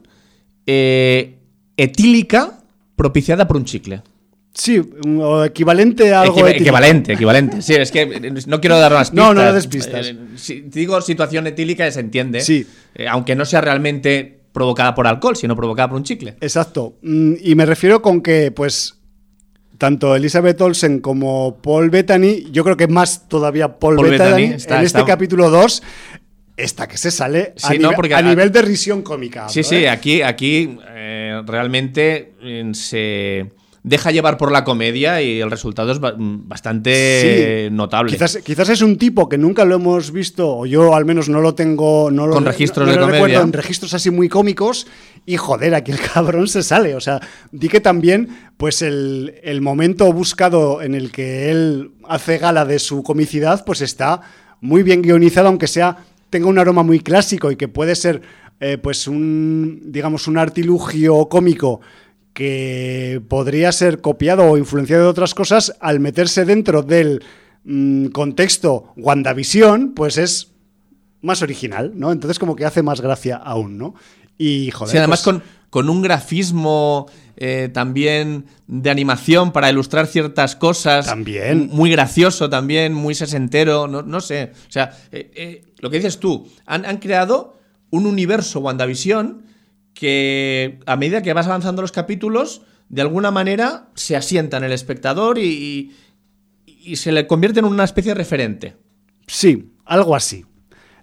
eh, 0.66 1.38
etílica 1.76 2.60
propiciada 2.96 3.46
por 3.48 3.58
un 3.58 3.66
chicle. 3.66 4.04
Sí, 4.58 4.82
o 5.20 5.44
equivalente 5.46 6.14
a 6.14 6.22
algo 6.22 6.40
Equiva- 6.40 6.50
equivalente, 6.52 7.14
equivalente. 7.14 7.62
Sí, 7.62 7.76
es 7.76 7.92
que 7.92 8.02
eh, 8.02 8.34
no 8.48 8.60
quiero 8.60 8.80
dar 8.80 8.92
más 8.92 9.12
pistas. 9.12 9.26
No, 9.28 9.34
no 9.36 9.54
des 9.54 9.68
pistas. 9.68 10.08
Eh, 10.08 10.18
si 10.36 10.62
digo 10.62 11.00
situación 11.02 11.46
etílica, 11.46 11.90
se 11.92 12.00
entiende. 12.00 12.42
Sí. 12.42 12.66
Eh, 12.96 13.08
aunque 13.08 13.36
no 13.36 13.46
sea 13.46 13.62
realmente 13.62 14.40
provocada 14.52 14.96
por 14.96 15.06
alcohol, 15.06 15.36
sino 15.36 15.56
provocada 15.56 15.90
por 15.90 15.98
un 15.98 16.04
chicle. 16.04 16.36
Exacto. 16.42 16.96
Mm, 17.04 17.34
Y 17.42 17.54
me 17.54 17.68
refiero 17.68 18.02
con 18.02 18.22
que, 18.22 18.50
pues, 18.52 18.96
tanto 19.78 20.16
Elizabeth 20.16 20.60
Olsen 20.60 21.02
como 21.02 21.58
Paul 21.62 21.92
Bettany, 21.92 22.48
yo 22.52 22.64
creo 22.64 22.76
que 22.76 22.88
más 22.88 23.30
todavía 23.30 23.78
Paul, 23.78 23.98
Paul 23.98 24.10
Bettany, 24.10 24.30
Bettany 24.42 24.54
está- 24.56 24.80
en 24.80 24.86
este 24.86 24.98
está- 25.00 25.06
capítulo 25.12 25.52
2, 25.52 25.84
esta 26.56 26.88
que 26.88 26.98
se 26.98 27.12
sale 27.12 27.54
a, 27.62 27.68
Sí, 27.74 27.78
no, 27.78 27.90
nive- 27.92 27.96
porque 27.96 28.16
a 28.16 28.18
a- 28.18 28.22
nivel 28.24 28.52
de 28.52 28.64
risión 28.64 29.04
cómica. 29.04 29.48
Sí, 29.50 29.62
sí, 29.62 29.76
¿eh? 29.76 29.90
aquí, 29.90 30.24
aquí 30.24 30.80
eh, 30.96 31.44
realmente 31.46 32.34
eh, 32.42 32.72
se 32.74 33.52
deja 33.88 34.12
llevar 34.12 34.38
por 34.38 34.52
la 34.52 34.64
comedia 34.64 35.22
y 35.22 35.40
el 35.40 35.50
resultado 35.50 35.92
es 35.92 36.00
ba- 36.00 36.14
bastante 36.18 37.68
Sí. 37.70 37.74
notable. 37.76 38.12
Quizás, 38.12 38.40
quizás 38.44 38.70
es 38.70 38.82
un 38.82 38.98
tipo 38.98 39.30
que 39.30 39.38
nunca 39.38 39.66
lo 39.66 39.76
hemos 39.76 40.12
visto, 40.12 40.58
o 40.58 40.66
yo 40.66 40.94
al 40.96 41.06
menos 41.06 41.30
no 41.30 41.40
lo 41.42 41.56
tengo. 41.56 42.12
No 42.12 42.28
lo, 42.28 42.34
Con 42.34 42.46
registros 42.46 42.86
no- 42.88 42.92
no 42.92 42.92
de 42.92 42.98
lo 43.00 43.06
comedia. 43.08 43.26
recuerdo 43.26 43.44
en 43.46 43.54
registros 43.54 43.94
así 43.94 44.12
muy 44.12 44.30
cómicos. 44.30 44.88
Y 45.26 45.38
joder, 45.38 45.76
aquí 45.76 45.92
el 45.92 46.00
cabrón 46.14 46.48
se 46.48 46.64
sale. 46.64 46.96
O 46.96 47.02
sea, 47.02 47.20
di 47.52 47.70
que 47.70 47.80
también, 47.82 48.30
pues 48.58 48.82
el, 48.82 49.36
el 49.44 49.62
momento 49.62 50.12
buscado 50.12 50.82
en 50.82 50.94
el 50.96 51.12
que 51.12 51.50
él 51.52 51.92
hace 52.08 52.38
gala 52.38 52.66
de 52.66 52.80
su 52.80 53.04
comicidad, 53.04 53.64
pues 53.66 53.82
está 53.82 54.22
muy 54.62 54.84
bien 54.84 55.02
guionizado, 55.02 55.48
aunque 55.48 55.68
sea 55.68 55.98
tenga 56.30 56.48
un 56.48 56.60
aroma 56.60 56.84
muy 56.84 57.00
clásico 57.00 57.52
y 57.52 57.56
que 57.56 57.68
puede 57.70 57.96
ser, 57.96 58.22
eh, 58.60 58.78
pues 58.78 59.08
un, 59.08 59.82
digamos, 59.86 60.28
un 60.28 60.38
artilugio 60.38 61.28
cómico 61.30 61.80
que 62.38 63.20
podría 63.30 63.72
ser 63.72 64.00
copiado 64.00 64.46
o 64.46 64.60
influenciado 64.60 65.06
de 65.06 65.10
otras 65.10 65.34
cosas, 65.34 65.74
al 65.80 66.00
meterse 66.00 66.46
dentro 66.46 66.84
del 66.84 67.24
mm, 67.64 68.10
contexto 68.10 68.94
WandaVision, 68.96 69.96
pues 69.96 70.20
es 70.20 70.52
más 71.24 71.42
original, 71.42 71.94
¿no? 71.96 72.12
Entonces 72.12 72.38
como 72.38 72.56
que 72.56 72.64
hace 72.64 72.84
más 72.84 73.02
gracia 73.02 73.38
aún, 73.38 73.80
¿no? 73.80 73.96
Y 74.38 74.70
joder, 74.70 74.92
Sí, 74.92 74.98
además 75.00 75.24
pues, 75.24 75.34
con, 75.34 75.44
con 75.72 75.90
un 75.90 76.04
grafismo 76.04 77.08
eh, 77.38 77.72
también 77.74 78.46
de 78.68 78.92
animación 78.92 79.52
para 79.52 79.72
ilustrar 79.72 80.06
ciertas 80.06 80.56
cosas. 80.56 81.08
También. 81.08 81.72
Muy 81.74 81.90
gracioso 81.90 82.52
también, 82.52 82.94
muy 82.94 83.16
sesentero, 83.16 83.88
no, 83.88 84.04
no 84.04 84.22
sé. 84.22 84.52
O 84.70 84.72
sea, 84.72 84.96
eh, 85.12 85.32
eh, 85.34 85.66
lo 85.80 85.90
que 85.90 85.98
dices 85.98 86.20
tú, 86.20 86.48
han, 86.68 86.86
han 86.86 86.98
creado 86.98 87.58
un 87.90 88.06
universo 88.06 88.60
WandaVision 88.60 89.42
que 90.00 90.80
a 90.86 90.96
medida 90.96 91.22
que 91.22 91.34
vas 91.34 91.48
avanzando 91.48 91.82
los 91.82 91.92
capítulos, 91.92 92.62
de 92.90 93.02
alguna 93.02 93.32
manera 93.32 93.90
se 93.96 94.16
asienta 94.16 94.58
en 94.58 94.64
el 94.64 94.72
espectador 94.72 95.38
y, 95.40 95.92
y- 96.66 96.96
se 96.96 97.12
le 97.12 97.28
convierte 97.28 97.60
en 97.60 97.66
una 97.66 97.84
especie 97.84 98.12
de 98.12 98.16
referente. 98.16 98.76
Sí, 99.28 99.74
algo 99.86 100.16
así. 100.16 100.46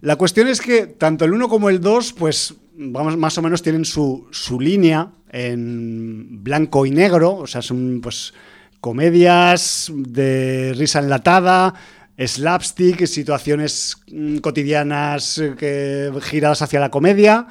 La 0.01 0.16
cuestión 0.16 0.49
es 0.49 0.61
que 0.61 0.86
tanto 0.86 1.24
el 1.24 1.32
1 1.34 1.49
como 1.49 1.68
el 1.70 1.80
2, 1.80 2.12
pues 2.14 2.55
vamos, 2.76 3.16
más 3.16 3.36
o 3.36 3.42
menos 3.42 3.62
tienen 3.62 3.84
su, 3.84 4.26
su 4.30 4.61
línea 4.61 5.11
en 5.30 6.42
blanco 6.45 6.86
y 6.86 6.90
negro, 6.90 7.34
o 7.36 7.47
sea, 7.47 7.61
son 7.62 8.01
pues 8.03 8.32
comedias 8.80 9.90
de 9.95 10.72
risa 10.76 11.01
enlatada, 11.01 11.74
slapstick, 12.18 13.07
situaciones 13.07 13.97
mm, 14.11 14.36
cotidianas 14.38 15.38
eh, 15.38 15.55
que 15.59 16.11
giradas 16.22 16.62
hacia 16.62 16.80
la 16.80 16.90
comedia, 16.90 17.47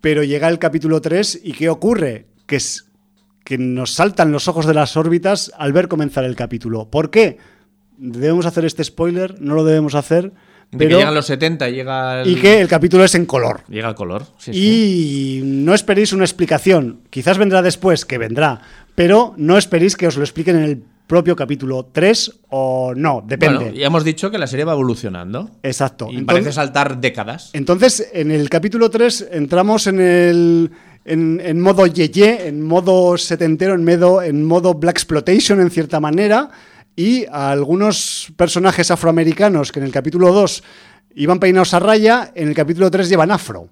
pero 0.00 0.22
llega 0.22 0.48
el 0.48 0.58
capítulo 0.58 1.00
3 1.00 1.40
y 1.44 1.52
¿qué 1.52 1.68
ocurre? 1.68 2.26
Que 2.46 2.56
es 2.56 2.86
que 3.44 3.58
nos 3.58 3.92
saltan 3.94 4.32
los 4.32 4.48
ojos 4.48 4.66
de 4.66 4.74
las 4.74 4.96
órbitas 4.96 5.52
al 5.56 5.72
ver 5.72 5.86
comenzar 5.88 6.24
el 6.24 6.34
capítulo. 6.34 6.90
¿Por 6.90 7.10
qué? 7.10 7.38
¿Debemos 7.96 8.44
hacer 8.44 8.64
este 8.64 8.82
spoiler? 8.82 9.40
¿No 9.40 9.54
lo 9.54 9.64
debemos 9.64 9.94
hacer? 9.94 10.32
De 10.72 10.78
Pero, 10.78 10.90
que 10.90 10.96
llegan 10.96 11.14
los 11.14 11.26
70, 11.26 11.70
llega 11.70 12.22
el, 12.22 12.28
y 12.28 12.34
que 12.34 12.60
el 12.60 12.66
capítulo 12.66 13.04
es 13.04 13.14
en 13.14 13.24
color. 13.24 13.62
llega 13.68 13.88
el 13.88 13.94
color. 13.94 14.24
sí, 14.38 14.52
sí. 14.52 14.58
Y 14.58 15.42
no 15.44 15.74
esperéis 15.74 16.12
una 16.12 16.24
explicación. 16.24 17.02
Quizás 17.08 17.38
vendrá 17.38 17.62
después, 17.62 18.04
que 18.04 18.18
vendrá. 18.18 18.62
Pero 18.96 19.34
no 19.36 19.56
esperéis 19.58 19.96
que 19.96 20.08
os 20.08 20.16
lo 20.16 20.24
expliquen 20.24 20.56
en 20.56 20.62
el 20.64 20.82
propio 21.06 21.36
capítulo 21.36 21.86
3 21.92 22.40
o 22.50 22.92
no, 22.96 23.22
depende. 23.26 23.58
Bueno, 23.58 23.72
ya 23.76 23.86
hemos 23.86 24.04
dicho 24.04 24.30
que 24.30 24.38
la 24.38 24.46
serie 24.46 24.64
va 24.64 24.72
evolucionando. 24.72 25.50
Exacto. 25.62 26.06
Y 26.10 26.16
Entonces- 26.16 26.26
parece 26.26 26.52
saltar 26.52 27.00
décadas. 27.00 27.50
Entonces, 27.52 28.10
en 28.12 28.30
el 28.30 28.48
capítulo 28.48 28.90
3 28.90 29.28
entramos 29.32 29.86
en 29.86 30.00
el 30.00 30.70
en, 31.06 31.60
modo 31.60 31.86
yeye, 31.86 32.48
en 32.48 32.62
modo 32.62 33.16
setentero, 33.16 33.74
en 33.74 33.84
modo, 33.84 34.22
en 34.22 34.44
modo 34.44 34.74
Black 34.74 34.96
Exploitation 34.96 35.60
en 35.60 35.70
cierta 35.70 36.00
manera, 36.00 36.50
y 36.96 37.26
a 37.26 37.50
algunos 37.50 38.32
personajes 38.36 38.90
afroamericanos 38.90 39.70
que 39.70 39.78
en 39.78 39.86
el 39.86 39.92
capítulo 39.92 40.32
2 40.32 40.64
iban 41.14 41.38
peinados 41.38 41.74
a 41.74 41.78
raya, 41.78 42.32
en 42.34 42.48
el 42.48 42.54
capítulo 42.54 42.90
3 42.90 43.08
llevan 43.08 43.30
afro. 43.30 43.68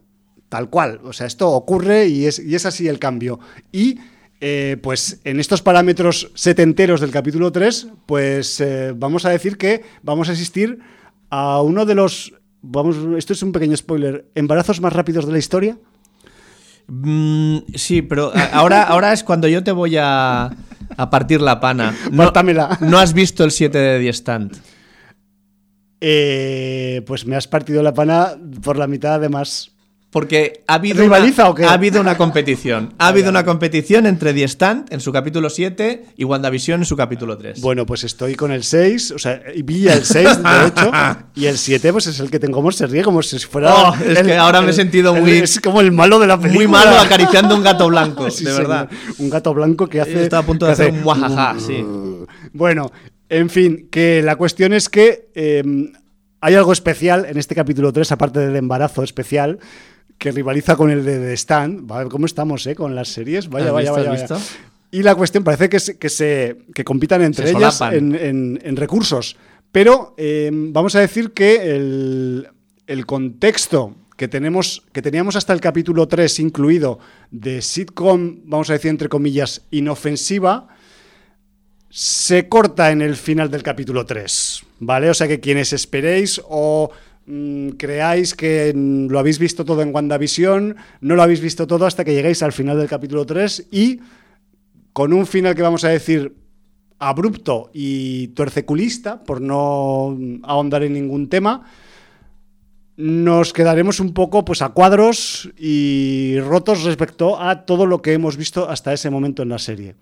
Tal 0.48 0.70
cual. 0.70 1.00
O 1.04 1.12
sea, 1.12 1.26
esto 1.26 1.50
ocurre 1.50 2.06
y 2.06 2.26
es, 2.26 2.38
y 2.38 2.54
es 2.54 2.64
así 2.66 2.86
el 2.86 2.98
cambio. 3.00 3.40
Y 3.72 3.98
eh, 4.40 4.76
pues 4.82 5.20
en 5.24 5.40
estos 5.40 5.62
parámetros 5.62 6.30
setenteros 6.34 7.00
del 7.00 7.10
capítulo 7.10 7.52
3, 7.52 7.88
pues 8.06 8.60
eh, 8.60 8.92
vamos 8.96 9.24
a 9.24 9.30
decir 9.30 9.56
que 9.56 9.82
vamos 10.02 10.28
a 10.28 10.32
asistir 10.32 10.78
a 11.30 11.60
uno 11.62 11.86
de 11.86 11.94
los, 11.94 12.34
vamos, 12.62 12.96
esto 13.16 13.32
es 13.32 13.42
un 13.42 13.52
pequeño 13.52 13.76
spoiler, 13.76 14.26
embarazos 14.34 14.80
más 14.80 14.92
rápidos 14.92 15.26
de 15.26 15.32
la 15.32 15.38
historia. 15.38 15.78
Mm, 16.86 17.58
sí, 17.74 18.02
pero 18.02 18.32
ahora, 18.52 18.82
ahora 18.82 19.12
es 19.12 19.24
cuando 19.24 19.48
yo 19.48 19.64
te 19.64 19.72
voy 19.72 19.96
a, 19.96 20.50
a 20.96 21.10
partir 21.10 21.40
la 21.40 21.60
pana. 21.60 21.96
No, 22.10 22.32
no 22.80 22.98
has 22.98 23.14
visto 23.14 23.44
el 23.44 23.50
7 23.50 23.78
de 23.78 24.00
The 24.00 24.08
Stand. 24.12 24.60
Eh, 26.00 27.02
pues 27.06 27.26
me 27.26 27.34
has 27.36 27.48
partido 27.48 27.82
la 27.82 27.94
pana 27.94 28.36
por 28.62 28.76
la 28.76 28.86
mitad 28.86 29.14
además. 29.14 29.73
Porque 30.14 30.62
ha 30.68 30.74
habido, 30.74 31.04
una, 31.04 31.16
ha 31.16 31.72
habido 31.72 32.00
una 32.00 32.16
competición. 32.16 32.94
Ha 32.98 33.08
habido 33.08 33.30
una 33.30 33.44
competición 33.44 34.06
entre 34.06 34.32
The 34.32 34.44
Stand 34.44 34.92
en 34.92 35.00
su 35.00 35.10
capítulo 35.10 35.50
7 35.50 36.04
y 36.16 36.22
WandaVision 36.22 36.82
en 36.82 36.84
su 36.84 36.96
capítulo 36.96 37.36
3. 37.36 37.60
Bueno, 37.60 37.84
pues 37.84 38.04
estoy 38.04 38.36
con 38.36 38.52
el 38.52 38.62
6, 38.62 39.10
o 39.10 39.18
sea, 39.18 39.42
vi 39.64 39.88
el 39.88 40.04
6, 40.04 40.40
de 40.40 40.66
hecho, 40.68 40.92
y 41.34 41.46
el 41.46 41.58
7 41.58 41.90
pues 41.90 42.06
es 42.06 42.20
el 42.20 42.30
que 42.30 42.38
tengo 42.38 42.54
como 42.54 42.70
se 42.70 42.86
ríe, 42.86 43.02
como 43.02 43.22
si 43.22 43.40
fuera... 43.40 43.74
Oh, 43.74 43.94
es 43.96 44.22
que 44.22 44.36
ahora 44.36 44.62
me 44.62 44.70
he 44.70 44.72
sentido 44.72 45.16
muy... 45.16 45.32
es 45.38 45.58
como 45.58 45.80
el 45.80 45.90
malo 45.90 46.20
de 46.20 46.28
la 46.28 46.38
película. 46.38 46.64
Muy 46.64 46.72
malo 46.72 46.96
acariciando 47.00 47.56
un 47.56 47.64
gato 47.64 47.88
blanco, 47.88 48.28
de 48.28 48.52
verdad. 48.52 48.88
Un 49.18 49.28
gato 49.28 49.52
blanco 49.52 49.88
que 49.88 50.00
hace... 50.00 50.22
Está 50.22 50.38
a 50.38 50.42
punto 50.44 50.66
de 50.66 50.72
hacer 50.74 50.92
un 50.92 51.02
guajaja, 51.02 51.56
sí. 51.58 51.84
Bueno, 52.52 52.92
en 53.28 53.50
fin, 53.50 53.88
que 53.90 54.22
la 54.22 54.36
cuestión 54.36 54.74
es 54.74 54.88
que 54.88 55.32
em, 55.34 55.92
hay 56.40 56.54
algo 56.54 56.72
especial 56.72 57.26
en 57.28 57.36
este 57.36 57.56
capítulo 57.56 57.92
3, 57.92 58.12
aparte 58.12 58.38
del 58.38 58.54
embarazo 58.54 59.02
especial, 59.02 59.58
que 60.18 60.30
rivaliza 60.30 60.76
con 60.76 60.90
el 60.90 61.04
de 61.04 61.18
The 61.18 61.32
Stand. 61.34 61.90
¿Cómo 62.10 62.26
estamos 62.26 62.66
eh, 62.66 62.74
con 62.74 62.94
las 62.94 63.08
series? 63.08 63.48
Vaya, 63.48 63.72
vaya, 63.72 63.92
vaya, 63.92 64.26
Y 64.90 65.02
la 65.02 65.14
cuestión 65.14 65.44
parece 65.44 65.68
que, 65.68 65.80
se, 65.80 65.98
que, 65.98 66.08
se, 66.08 66.58
que 66.74 66.84
compitan 66.84 67.22
entre 67.22 67.50
ellas 67.50 67.80
en, 67.80 68.76
recursos. 68.76 69.36
Pero 69.72 70.14
em, 70.16 70.72
vamos 70.72 70.94
a 70.94 71.00
decir 71.00 71.32
que 71.32 71.74
el, 71.74 72.48
el 72.86 73.06
contexto 73.06 73.96
que, 74.16 74.28
tenemos, 74.28 74.84
que 74.92 75.02
teníamos 75.02 75.36
hasta 75.36 75.52
el 75.52 75.60
capítulo 75.60 76.06
3 76.06 76.40
incluido 76.40 76.98
de 77.30 77.62
sitcom, 77.62 78.40
vamos 78.44 78.70
a 78.70 78.74
decir 78.74 78.90
entre 78.90 79.08
comillas, 79.08 79.62
inofensiva, 79.70 80.68
se 81.90 82.48
corta 82.48 82.90
en 82.90 83.02
el 83.02 83.16
final 83.16 83.50
del 83.50 83.62
capítulo 83.62 84.04
3, 84.04 84.62
¿vale? 84.80 85.10
O 85.10 85.14
sea 85.14 85.28
que 85.28 85.40
quienes 85.40 85.72
esperéis 85.72 86.40
o 86.48 86.90
creáis 87.78 88.34
que 88.34 88.72
lo 88.74 89.18
habéis 89.18 89.38
visto 89.38 89.64
todo 89.64 89.82
en 89.82 89.94
WandaVision, 89.94 90.76
no 91.00 91.14
lo 91.14 91.22
habéis 91.22 91.40
visto 91.40 91.66
todo 91.66 91.86
hasta 91.86 92.04
que 92.04 92.14
lleguéis 92.14 92.42
al 92.42 92.52
final 92.52 92.78
del 92.78 92.88
capítulo 92.88 93.24
3 93.24 93.68
y 93.70 94.00
con 94.92 95.12
un 95.12 95.26
final 95.26 95.54
que 95.54 95.62
vamos 95.62 95.84
a 95.84 95.88
decir 95.88 96.34
abrupto 96.98 97.70
y 97.72 98.28
tuerceculista, 98.28 99.22
por 99.24 99.40
no 99.40 100.16
ahondar 100.42 100.82
en 100.84 100.94
ningún 100.94 101.28
tema, 101.28 101.64
nos 102.96 103.52
quedaremos 103.52 103.98
un 104.00 104.14
poco 104.14 104.44
pues 104.44 104.62
a 104.62 104.68
cuadros 104.68 105.50
y 105.58 106.38
rotos 106.40 106.84
respecto 106.84 107.40
a 107.40 107.66
todo 107.66 107.86
lo 107.86 108.00
que 108.02 108.12
hemos 108.12 108.36
visto 108.36 108.68
hasta 108.68 108.92
ese 108.92 109.10
momento 109.10 109.42
en 109.42 109.48
la 109.48 109.58
serie. 109.58 109.96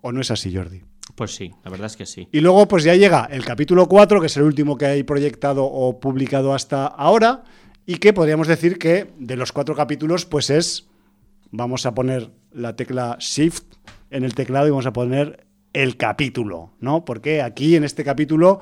¿O 0.00 0.12
no 0.12 0.20
es 0.20 0.30
así, 0.30 0.54
Jordi? 0.54 0.82
Pues 1.18 1.34
sí, 1.34 1.50
la 1.64 1.70
verdad 1.72 1.86
es 1.86 1.96
que 1.96 2.06
sí. 2.06 2.28
Y 2.30 2.38
luego 2.38 2.68
pues 2.68 2.84
ya 2.84 2.94
llega 2.94 3.28
el 3.28 3.44
capítulo 3.44 3.88
4, 3.88 4.20
que 4.20 4.28
es 4.28 4.36
el 4.36 4.44
último 4.44 4.78
que 4.78 4.86
hay 4.86 5.02
proyectado 5.02 5.64
o 5.64 5.98
publicado 5.98 6.54
hasta 6.54 6.86
ahora, 6.86 7.42
y 7.86 7.96
que 7.96 8.12
podríamos 8.12 8.46
decir 8.46 8.78
que 8.78 9.10
de 9.18 9.34
los 9.34 9.50
cuatro 9.50 9.74
capítulos 9.74 10.26
pues 10.26 10.48
es, 10.48 10.86
vamos 11.50 11.86
a 11.86 11.94
poner 11.96 12.30
la 12.52 12.76
tecla 12.76 13.16
Shift 13.18 13.64
en 14.10 14.22
el 14.22 14.36
teclado 14.36 14.68
y 14.68 14.70
vamos 14.70 14.86
a 14.86 14.92
poner 14.92 15.44
el 15.72 15.96
capítulo, 15.96 16.70
¿no? 16.78 17.04
Porque 17.04 17.42
aquí 17.42 17.74
en 17.74 17.82
este 17.82 18.04
capítulo 18.04 18.60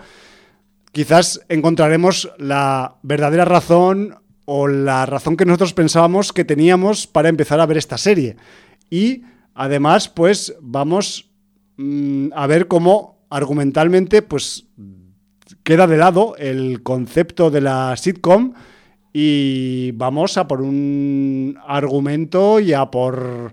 quizás 0.92 1.42
encontraremos 1.50 2.32
la 2.38 2.96
verdadera 3.02 3.44
razón 3.44 4.16
o 4.46 4.66
la 4.66 5.04
razón 5.04 5.36
que 5.36 5.44
nosotros 5.44 5.74
pensábamos 5.74 6.32
que 6.32 6.46
teníamos 6.46 7.06
para 7.06 7.28
empezar 7.28 7.60
a 7.60 7.66
ver 7.66 7.76
esta 7.76 7.98
serie. 7.98 8.36
Y 8.88 9.24
Además, 9.58 10.10
pues 10.10 10.54
vamos 10.60 11.25
mm, 11.76 12.28
a 12.34 12.46
ver 12.46 12.68
cómo 12.68 13.18
argumentalmente 13.30 14.22
pues 14.22 14.66
queda 15.62 15.86
de 15.86 15.96
lado 15.96 16.36
el 16.38 16.82
concepto 16.82 17.50
de 17.50 17.60
la 17.60 17.96
sitcom 17.96 18.54
y 19.12 19.92
vamos 19.92 20.36
a 20.36 20.46
por 20.46 20.60
un 20.62 21.58
argumento 21.66 22.60
y 22.60 22.72
a 22.72 22.90
por 22.90 23.52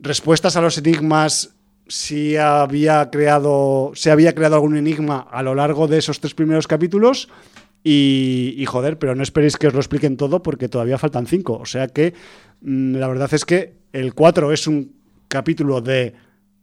respuestas 0.00 0.56
a 0.56 0.60
los 0.60 0.78
enigmas 0.78 1.54
si 1.88 2.36
había 2.36 3.10
creado 3.10 3.92
se 3.94 4.10
había 4.10 4.34
creado 4.34 4.56
algún 4.56 4.76
enigma 4.76 5.26
a 5.30 5.42
lo 5.42 5.54
largo 5.54 5.88
de 5.88 5.98
esos 5.98 6.20
tres 6.20 6.34
primeros 6.34 6.66
capítulos 6.66 7.28
y, 7.84 8.54
y, 8.56 8.64
joder, 8.64 8.98
pero 8.98 9.14
no 9.14 9.24
esperéis 9.24 9.56
que 9.56 9.66
os 9.66 9.74
lo 9.74 9.80
expliquen 9.80 10.16
todo 10.16 10.40
porque 10.42 10.68
todavía 10.68 10.98
faltan 10.98 11.26
cinco. 11.26 11.54
O 11.54 11.66
sea 11.66 11.88
que 11.88 12.14
mm, 12.60 12.94
la 12.94 13.08
verdad 13.08 13.32
es 13.34 13.44
que 13.44 13.74
el 13.92 14.14
4 14.14 14.52
es 14.52 14.66
un 14.66 14.94
capítulo 15.28 15.80
de 15.80 16.14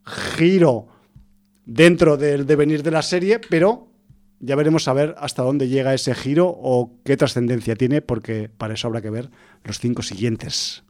giro 0.09 0.87
dentro 1.65 2.17
del 2.17 2.45
devenir 2.45 2.83
de 2.83 2.91
la 2.91 3.01
serie, 3.01 3.39
pero 3.39 3.87
ya 4.39 4.55
veremos 4.55 4.87
a 4.87 4.93
ver 4.93 5.15
hasta 5.17 5.43
dónde 5.43 5.67
llega 5.67 5.93
ese 5.93 6.15
giro 6.15 6.47
o 6.47 6.97
qué 7.03 7.17
trascendencia 7.17 7.75
tiene, 7.75 8.01
porque 8.01 8.49
para 8.49 8.73
eso 8.73 8.87
habrá 8.87 9.01
que 9.01 9.09
ver 9.09 9.29
los 9.63 9.79
cinco 9.79 10.01
siguientes. 10.01 10.83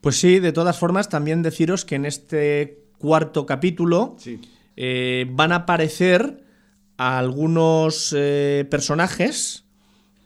Pues 0.00 0.16
sí, 0.16 0.38
de 0.38 0.52
todas 0.52 0.78
formas, 0.78 1.08
también 1.08 1.42
deciros 1.42 1.84
que 1.84 1.96
en 1.96 2.06
este 2.06 2.84
cuarto 2.98 3.46
capítulo 3.46 4.16
eh, 4.76 5.26
van 5.30 5.52
a 5.52 5.56
aparecer 5.56 6.44
algunos 6.96 8.14
eh, 8.16 8.66
personajes 8.70 9.67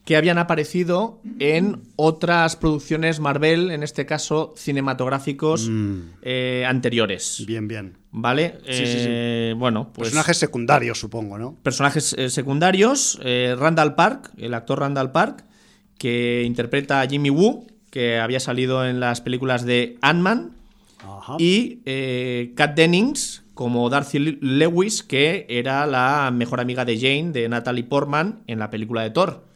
que 0.04 0.16
habían 0.16 0.38
aparecido 0.38 1.20
en 1.38 1.82
otras 1.94 2.56
producciones 2.56 3.20
Marvel, 3.20 3.70
en 3.70 3.82
este 3.82 4.04
caso 4.04 4.52
cinematográficos 4.56 5.68
mm. 5.68 6.00
eh, 6.22 6.64
anteriores. 6.66 7.44
Bien, 7.46 7.68
bien. 7.68 7.98
¿Vale? 8.10 8.58
Eh, 8.66 9.54
bueno, 9.56 9.92
pues. 9.92 10.08
Personajes 10.08 10.38
secundarios, 10.38 10.98
supongo, 10.98 11.38
¿no? 11.38 11.56
Personajes 11.62 12.14
eh, 12.18 12.30
secundarios. 12.30 13.18
Randall 13.22 13.94
Park, 13.94 14.32
el 14.36 14.54
actor 14.54 14.80
Randall 14.80 15.12
Park, 15.12 15.44
que 15.98 16.42
interpreta 16.44 17.00
a 17.00 17.06
Jimmy 17.06 17.30
Woo, 17.30 17.66
que 17.90 18.18
había 18.18 18.40
salido 18.40 18.84
en 18.84 18.98
las 18.98 19.20
películas 19.20 19.64
de 19.64 19.98
Ant-Man. 20.02 20.56
Y 21.38 21.76
Kat 22.54 22.74
Dennings, 22.74 23.44
como 23.54 23.88
Darcy 23.88 24.18
Lewis, 24.18 25.02
que 25.02 25.46
era 25.48 25.86
la 25.86 26.30
mejor 26.32 26.60
amiga 26.60 26.84
de 26.84 26.96
Jane, 26.96 27.30
de 27.32 27.48
Natalie 27.48 27.84
Portman, 27.84 28.40
en 28.46 28.58
la 28.58 28.70
película 28.70 29.02
de 29.02 29.10
Thor. 29.10 29.51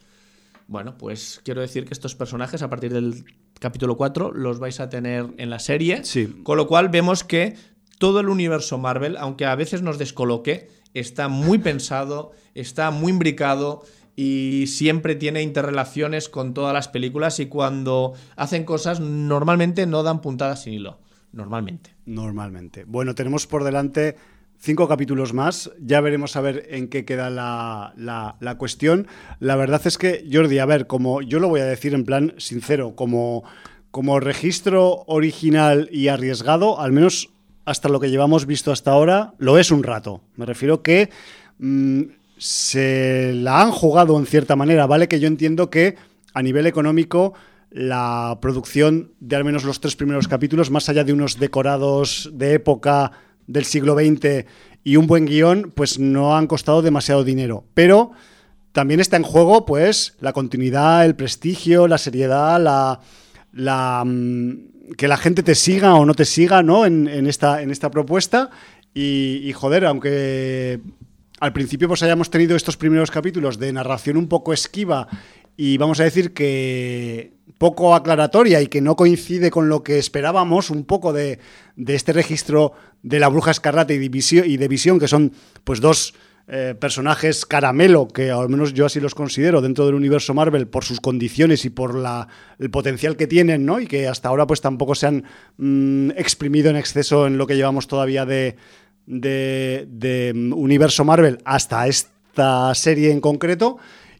Bueno, 0.67 0.97
pues 0.97 1.41
quiero 1.43 1.61
decir 1.61 1.85
que 1.85 1.93
estos 1.93 2.15
personajes 2.15 2.61
a 2.61 2.69
partir 2.69 2.93
del 2.93 3.23
capítulo 3.59 3.95
4 3.95 4.33
los 4.33 4.59
vais 4.59 4.79
a 4.79 4.89
tener 4.89 5.27
en 5.37 5.49
la 5.49 5.59
serie. 5.59 6.03
Sí. 6.03 6.41
Con 6.43 6.57
lo 6.57 6.67
cual 6.67 6.89
vemos 6.89 7.23
que 7.23 7.55
todo 7.97 8.19
el 8.19 8.29
universo 8.29 8.77
Marvel, 8.77 9.17
aunque 9.17 9.45
a 9.45 9.55
veces 9.55 9.81
nos 9.81 9.97
descoloque, 9.97 10.69
está 10.93 11.29
muy 11.29 11.57
pensado, 11.57 12.31
está 12.53 12.91
muy 12.91 13.11
imbricado 13.11 13.83
y 14.15 14.65
siempre 14.67 15.15
tiene 15.15 15.41
interrelaciones 15.41 16.27
con 16.27 16.53
todas 16.53 16.73
las 16.73 16.87
películas 16.87 17.39
y 17.39 17.45
cuando 17.45 18.13
hacen 18.35 18.65
cosas 18.65 18.99
normalmente 18.99 19.85
no 19.85 20.03
dan 20.03 20.21
puntadas 20.21 20.63
sin 20.63 20.73
hilo. 20.73 20.99
Normalmente. 21.31 21.95
Normalmente. 22.05 22.83
Bueno, 22.85 23.13
tenemos 23.13 23.47
por 23.47 23.63
delante 23.63 24.15
cinco 24.59 24.87
capítulos 24.87 25.33
más. 25.33 25.71
Ya 25.79 26.01
veremos 26.01 26.35
a 26.35 26.41
ver 26.41 26.67
en 26.69 26.87
qué 26.87 27.05
queda 27.05 27.29
la, 27.29 27.93
la, 28.39 28.57
cuestión. 28.57 29.07
La 29.39 29.55
verdad 29.55 29.81
es 29.85 29.97
que, 29.97 30.27
Jordi, 30.31 30.59
a 30.59 30.65
ver, 30.65 30.87
como 30.87 31.21
yo 31.21 31.39
lo 31.39 31.49
voy 31.49 31.61
a 31.61 31.65
decir 31.65 31.93
en 31.93 32.05
plan 32.05 32.33
sincero, 32.37 32.95
como, 32.95 33.43
como 33.91 34.19
registro 34.19 35.03
original 35.07 35.89
y 35.91 36.07
arriesgado, 36.07 36.79
al 36.79 36.91
menos 36.91 37.29
hasta 37.65 37.89
lo 37.89 37.99
que 37.99 38.09
llevamos 38.09 38.45
visto 38.45 38.71
hasta 38.71 38.91
ahora, 38.91 39.33
lo 39.37 39.57
es 39.57 39.71
un 39.71 39.83
rato. 39.83 40.21
Me 40.35 40.45
refiero 40.45 40.81
que 40.81 41.09
mm, 41.59 42.03
se 42.37 43.33
la 43.33 43.61
han 43.61 43.71
jugado 43.71 44.17
en 44.17 44.25
cierta 44.25 44.55
manera, 44.55 44.87
¿vale? 44.87 45.07
Que 45.07 45.19
yo 45.19 45.27
entiendo 45.27 45.69
que 45.69 45.95
a 46.33 46.41
nivel 46.41 46.65
económico 46.67 47.33
la 47.69 48.37
producción 48.41 49.11
de 49.19 49.35
al 49.35 49.43
menos 49.43 49.63
los 49.63 49.81
tres 49.81 49.95
primeros 49.95 50.27
capítulos, 50.27 50.71
más 50.71 50.87
allá 50.87 51.03
de 51.03 51.13
unos 51.13 51.39
decorados 51.39 52.29
de 52.33 52.53
época 52.53 53.11
del 53.47 53.65
siglo 53.65 53.95
XX 53.95 54.45
y 54.83 54.95
un 54.97 55.07
buen 55.07 55.25
guion, 55.25 55.71
pues 55.75 55.99
no 55.99 56.37
han 56.37 56.47
costado 56.47 56.81
demasiado 56.81 57.23
dinero. 57.23 57.65
Pero 57.73 58.11
también 58.71 58.99
está 58.99 59.17
en 59.17 59.23
juego, 59.23 59.65
pues, 59.65 60.15
la 60.19 60.33
continuidad, 60.33 61.03
el 61.05 61.15
prestigio, 61.15 61.87
la 61.87 61.97
seriedad, 61.97 62.61
la, 62.61 62.99
la, 63.51 64.03
mm, 64.05 64.93
que 64.95 65.07
la 65.07 65.17
gente 65.17 65.43
te 65.43 65.55
siga 65.55 65.95
o 65.95 66.05
no 66.05 66.13
te 66.13 66.25
siga 66.25 66.63
¿no? 66.63 66.85
En, 66.85 67.27
esta, 67.27 67.61
en 67.61 67.71
esta 67.71 67.91
propuesta. 67.91 68.49
Y, 68.93 69.51
joder, 69.53 69.85
aunque 69.85 70.79
al 71.39 71.53
principio 71.53 71.87
pues 71.87 72.01
hayamos 72.01 72.31
tenido 72.31 72.55
estos 72.55 72.77
primeros 72.77 73.11
capítulos 73.11 73.59
de 73.59 73.71
narración 73.71 74.17
un 74.17 74.27
poco 74.27 74.53
esquiva 74.53 75.07
y 75.57 75.77
vamos 75.77 75.99
a 75.99 76.03
decir 76.03 76.33
que 76.33 77.33
poco 77.57 77.95
aclaratoria 77.95 78.61
y 78.61 78.67
que 78.67 78.81
no 78.81 78.95
coincide 78.95 79.49
con 79.49 79.67
lo 79.67 79.83
que 79.83 79.97
esperábamos 79.97 80.69
un 80.69 80.85
poco 80.85 81.11
de, 81.11 81.39
de 81.75 81.95
este 81.95 82.13
registro 82.13 82.73
de 83.01 83.19
la 83.19 83.27
bruja 83.27 83.51
escarlata 83.51 83.93
y, 83.93 83.97
y 83.97 84.57
de 84.57 84.67
visión, 84.67 84.99
que 84.99 85.07
son 85.07 85.33
pues 85.63 85.81
dos 85.81 86.13
eh, 86.49 86.75
personajes 86.79 87.45
caramelo, 87.45 88.07
que 88.07 88.31
al 88.31 88.47
menos 88.47 88.73
yo 88.73 88.85
así 88.85 89.01
los 89.01 89.13
considero 89.13 89.59
dentro 89.59 89.85
del 89.85 89.95
universo 89.95 90.33
Marvel 90.33 90.67
por 90.67 90.85
sus 90.85 91.01
condiciones 91.01 91.65
y 91.65 91.69
por 91.69 91.93
la, 91.93 92.29
el 92.57 92.69
potencial 92.69 93.17
que 93.17 93.27
tienen, 93.27 93.65
¿no? 93.65 93.81
Y 93.81 93.85
que 93.85 94.07
hasta 94.07 94.29
ahora 94.29 94.47
pues 94.47 94.61
tampoco 94.61 94.95
se 94.95 95.07
han 95.07 95.25
mm, 95.57 96.11
exprimido 96.11 96.69
en 96.69 96.77
exceso 96.77 97.27
en 97.27 97.37
lo 97.37 97.47
que 97.47 97.57
llevamos 97.57 97.87
todavía 97.87 98.25
de, 98.25 98.55
de, 99.07 100.31
mm, 100.33 100.53
universo 100.53 101.03
Marvel 101.03 101.39
hasta 101.43 101.85
esta 101.85 102.73
serie 102.75 103.11
en 103.11 103.19
concreto. 103.19 103.77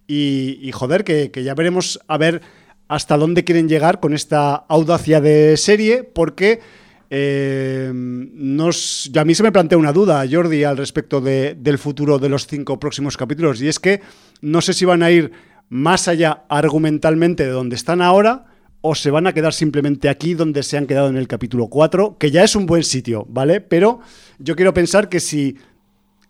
Y, 0.08 0.72
joder, 0.74 1.04
que, 1.04 1.32
que 1.32 1.44
ya 1.44 1.54
veremos 1.54 2.00
a 2.08 2.18
ver 2.18 2.42
hasta 2.88 3.18
dónde 3.18 3.44
quieren 3.44 3.68
llegar 3.68 4.00
con 4.00 4.14
esta 4.14 4.56
audacia 4.56 5.20
de 5.20 5.58
serie, 5.58 6.04
porque 6.04 6.62
eh, 7.10 7.90
a 7.90 9.26
mí 9.26 9.36
se 9.36 9.44
me 9.44 9.52
plantea 9.52 9.78
una 9.78 9.94
duda, 9.94 10.26
Jordi, 10.30 10.64
al 10.64 10.78
respecto 10.78 11.22
del 11.22 11.78
futuro 11.78 12.20
de 12.20 12.30
los 12.30 12.48
cinco 12.48 12.80
próximos 12.80 13.18
capítulos, 13.18 13.62
y 13.62 13.68
es 13.68 13.80
que 13.80 14.02
no 14.42 14.62
sé 14.62 14.74
si 14.74 14.86
van 14.86 15.04
a 15.04 15.12
ir 15.12 15.32
más 15.70 16.08
allá 16.08 16.44
argumentalmente 16.50 17.44
de 17.44 17.52
donde 17.52 17.76
están 17.76 18.02
ahora 18.02 18.46
o 18.82 18.96
se 18.96 19.12
van 19.12 19.28
a 19.28 19.34
quedar 19.34 19.54
simplemente 19.54 20.08
aquí 20.08 20.34
donde 20.34 20.64
se 20.64 20.78
han 20.78 20.86
quedado 20.86 21.10
en 21.10 21.18
el 21.18 21.28
capítulo 21.28 21.68
4, 21.68 22.18
que 22.18 22.32
ya 22.32 22.44
es 22.44 22.56
un 22.56 22.66
buen 22.66 22.84
sitio, 22.84 23.26
¿vale? 23.30 23.60
Pero 23.60 24.00
yo 24.40 24.56
quiero 24.56 24.74
pensar 24.74 25.10
que 25.10 25.20
si 25.20 25.58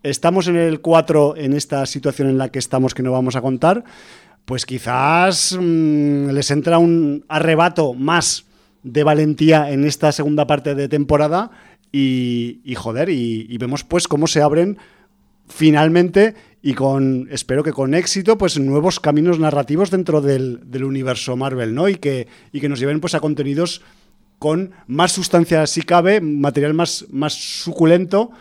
estamos 0.04 0.48
en 0.48 0.56
el 0.56 0.82
4 0.82 1.36
en 1.38 1.54
esta 1.54 1.86
situación 1.86 2.30
en 2.30 2.38
la 2.38 2.50
que 2.50 2.60
estamos 2.60 2.94
que 2.94 3.04
no 3.04 3.12
vamos 3.12 3.36
a 3.36 3.42
contar, 3.42 3.84
pues 4.46 4.66
quizás 4.66 5.58
mm, 5.60 6.30
les 6.30 6.52
entra 6.52 6.78
un 6.78 7.26
arrebato 7.28 7.94
más 7.94 8.46
de 8.84 9.04
valentía 9.04 9.72
en 9.72 9.84
esta 9.84 10.12
segunda 10.12 10.48
parte 10.48 10.76
de 10.76 10.88
temporada 10.88 11.52
y, 11.92 12.62
joder, 12.76 13.10
y, 13.10 13.58
vemos 13.58 13.84
pues 13.84 14.08
cómo 14.08 14.28
se 14.28 14.42
abren 14.42 14.78
finalmente 15.48 16.36
y 16.62 16.74
con, 16.74 17.28
espero 17.32 17.64
que 17.64 17.74
con 17.74 17.94
éxito, 17.94 18.38
pues 18.38 18.60
nuevos 18.60 19.00
caminos 19.00 19.40
narrativos 19.40 19.90
dentro 19.90 20.22
del, 20.22 20.62
universo 20.84 21.36
Marvel, 21.36 21.74
¿no? 21.74 21.90
Y 21.90 21.96
que, 21.96 22.28
y 22.52 22.60
que 22.60 22.70
nos 22.70 22.80
lleven 22.80 23.00
pues 23.00 23.16
a 23.16 23.20
contenidos 23.20 23.82
con 24.38 24.72
más 24.86 25.12
sustancia 25.12 25.66
si 25.66 25.82
cabe, 25.82 26.22
material 26.22 26.74
más, 26.74 27.06
más 27.10 27.34
suculento 27.34 28.32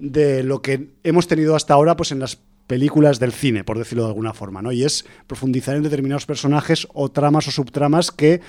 de 0.00 0.42
lo 0.42 0.62
que 0.62 0.90
hemos 1.04 1.26
tenido 1.26 1.56
hasta 1.56 1.74
ahora 1.74 1.96
pues 1.96 2.12
en 2.12 2.20
las 2.20 2.38
películas 2.66 3.18
del 3.18 3.32
cine, 3.32 3.64
por 3.64 3.78
decirlo 3.78 4.04
de 4.04 4.10
alguna 4.10 4.34
forma, 4.34 4.62
¿no? 4.62 4.72
Y 4.72 4.84
es 4.84 5.04
profundizar 5.26 5.76
en 5.76 5.82
determinados 5.82 6.26
personajes 6.26 6.86
o 6.92 7.10
tramas 7.10 7.48
o 7.48 7.50
subtramas 7.50 8.10
que 8.10 8.40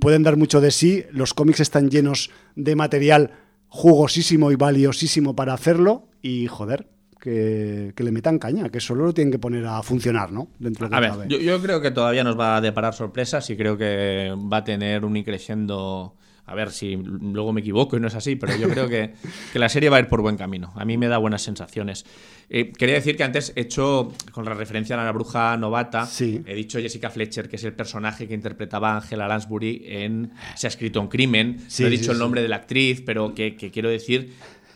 pueden 0.00 0.22
dar 0.22 0.36
mucho 0.36 0.60
de 0.60 0.70
sí. 0.70 1.04
Los 1.12 1.32
cómics 1.32 1.60
están 1.60 1.88
llenos 1.88 2.30
de 2.56 2.76
material 2.76 3.30
jugosísimo 3.68 4.50
y 4.50 4.56
valiosísimo 4.56 5.36
para 5.36 5.54
hacerlo. 5.54 6.08
Y 6.22 6.48
joder, 6.48 6.88
que, 7.20 7.92
le 7.96 8.12
metan 8.12 8.38
caña, 8.38 8.68
que 8.68 8.80
solo 8.80 9.06
lo 9.06 9.14
tienen 9.14 9.32
que 9.32 9.38
poner 9.38 9.64
a 9.66 9.82
funcionar, 9.82 10.32
¿no? 10.32 10.48
Dentro 10.58 10.88
a 10.90 11.00
ver, 11.00 11.28
yo, 11.28 11.60
creo 11.60 11.80
que 11.80 11.90
todavía 11.90 12.24
nos 12.24 12.38
va 12.38 12.56
a 12.56 12.60
deparar 12.60 12.94
sorpresas 12.94 13.48
y 13.50 13.56
creo 13.56 13.76
que 13.76 14.32
va 14.52 14.58
a 14.58 14.64
tener 14.64 15.04
un 15.04 15.16
increciendo 15.16 16.14
a 16.46 16.54
ver 16.54 16.70
si 16.70 16.96
luego 16.96 17.52
me 17.52 17.60
equivoco 17.60 17.96
y 17.96 18.00
no 18.00 18.06
es 18.06 18.14
así, 18.14 18.36
pero 18.36 18.56
yo 18.56 18.68
creo 18.68 18.88
que, 18.88 19.14
la 19.54 19.68
serie 19.68 19.90
va 19.90 19.96
a 19.96 20.00
ir 20.00 20.06
por 20.06 20.22
buen 20.22 20.36
camino. 20.36 20.72
A 20.76 20.84
mí 20.84 20.96
me 20.96 21.08
da 21.08 21.18
buenas 21.18 21.42
sensaciones. 21.42 22.06
Eh, 22.48 22.72
quería 22.72 22.94
decir 22.94 23.16
que 23.16 23.24
antes 23.24 23.52
he 23.56 23.62
hecho, 23.62 24.12
con 24.30 24.44
la 24.44 24.54
referencia 24.54 25.00
a 25.00 25.04
la 25.04 25.10
bruja 25.10 25.56
novata, 25.56 26.08
he 26.20 26.54
dicho 26.54 26.78
Jessica 26.78 27.10
Fletcher, 27.10 27.48
que 27.48 27.56
es 27.56 27.64
el 27.64 27.72
personaje 27.72 28.28
que 28.28 28.34
interpretaba 28.34 28.96
Angela 28.96 29.26
Lansbury 29.26 29.82
en 29.86 30.32
Se 30.54 30.68
ha 30.68 30.70
escrito 30.70 31.00
un 31.00 31.08
crimen. 31.08 31.56
no 31.78 31.86
he 31.86 31.90
dicho 31.90 32.12
el 32.12 32.18
nombre 32.18 32.42
de 32.42 32.48
la 32.48 32.56
actriz, 32.56 33.02
pero 33.04 33.34
que, 33.34 33.56
quiero 33.56 33.90
decir 33.90 34.32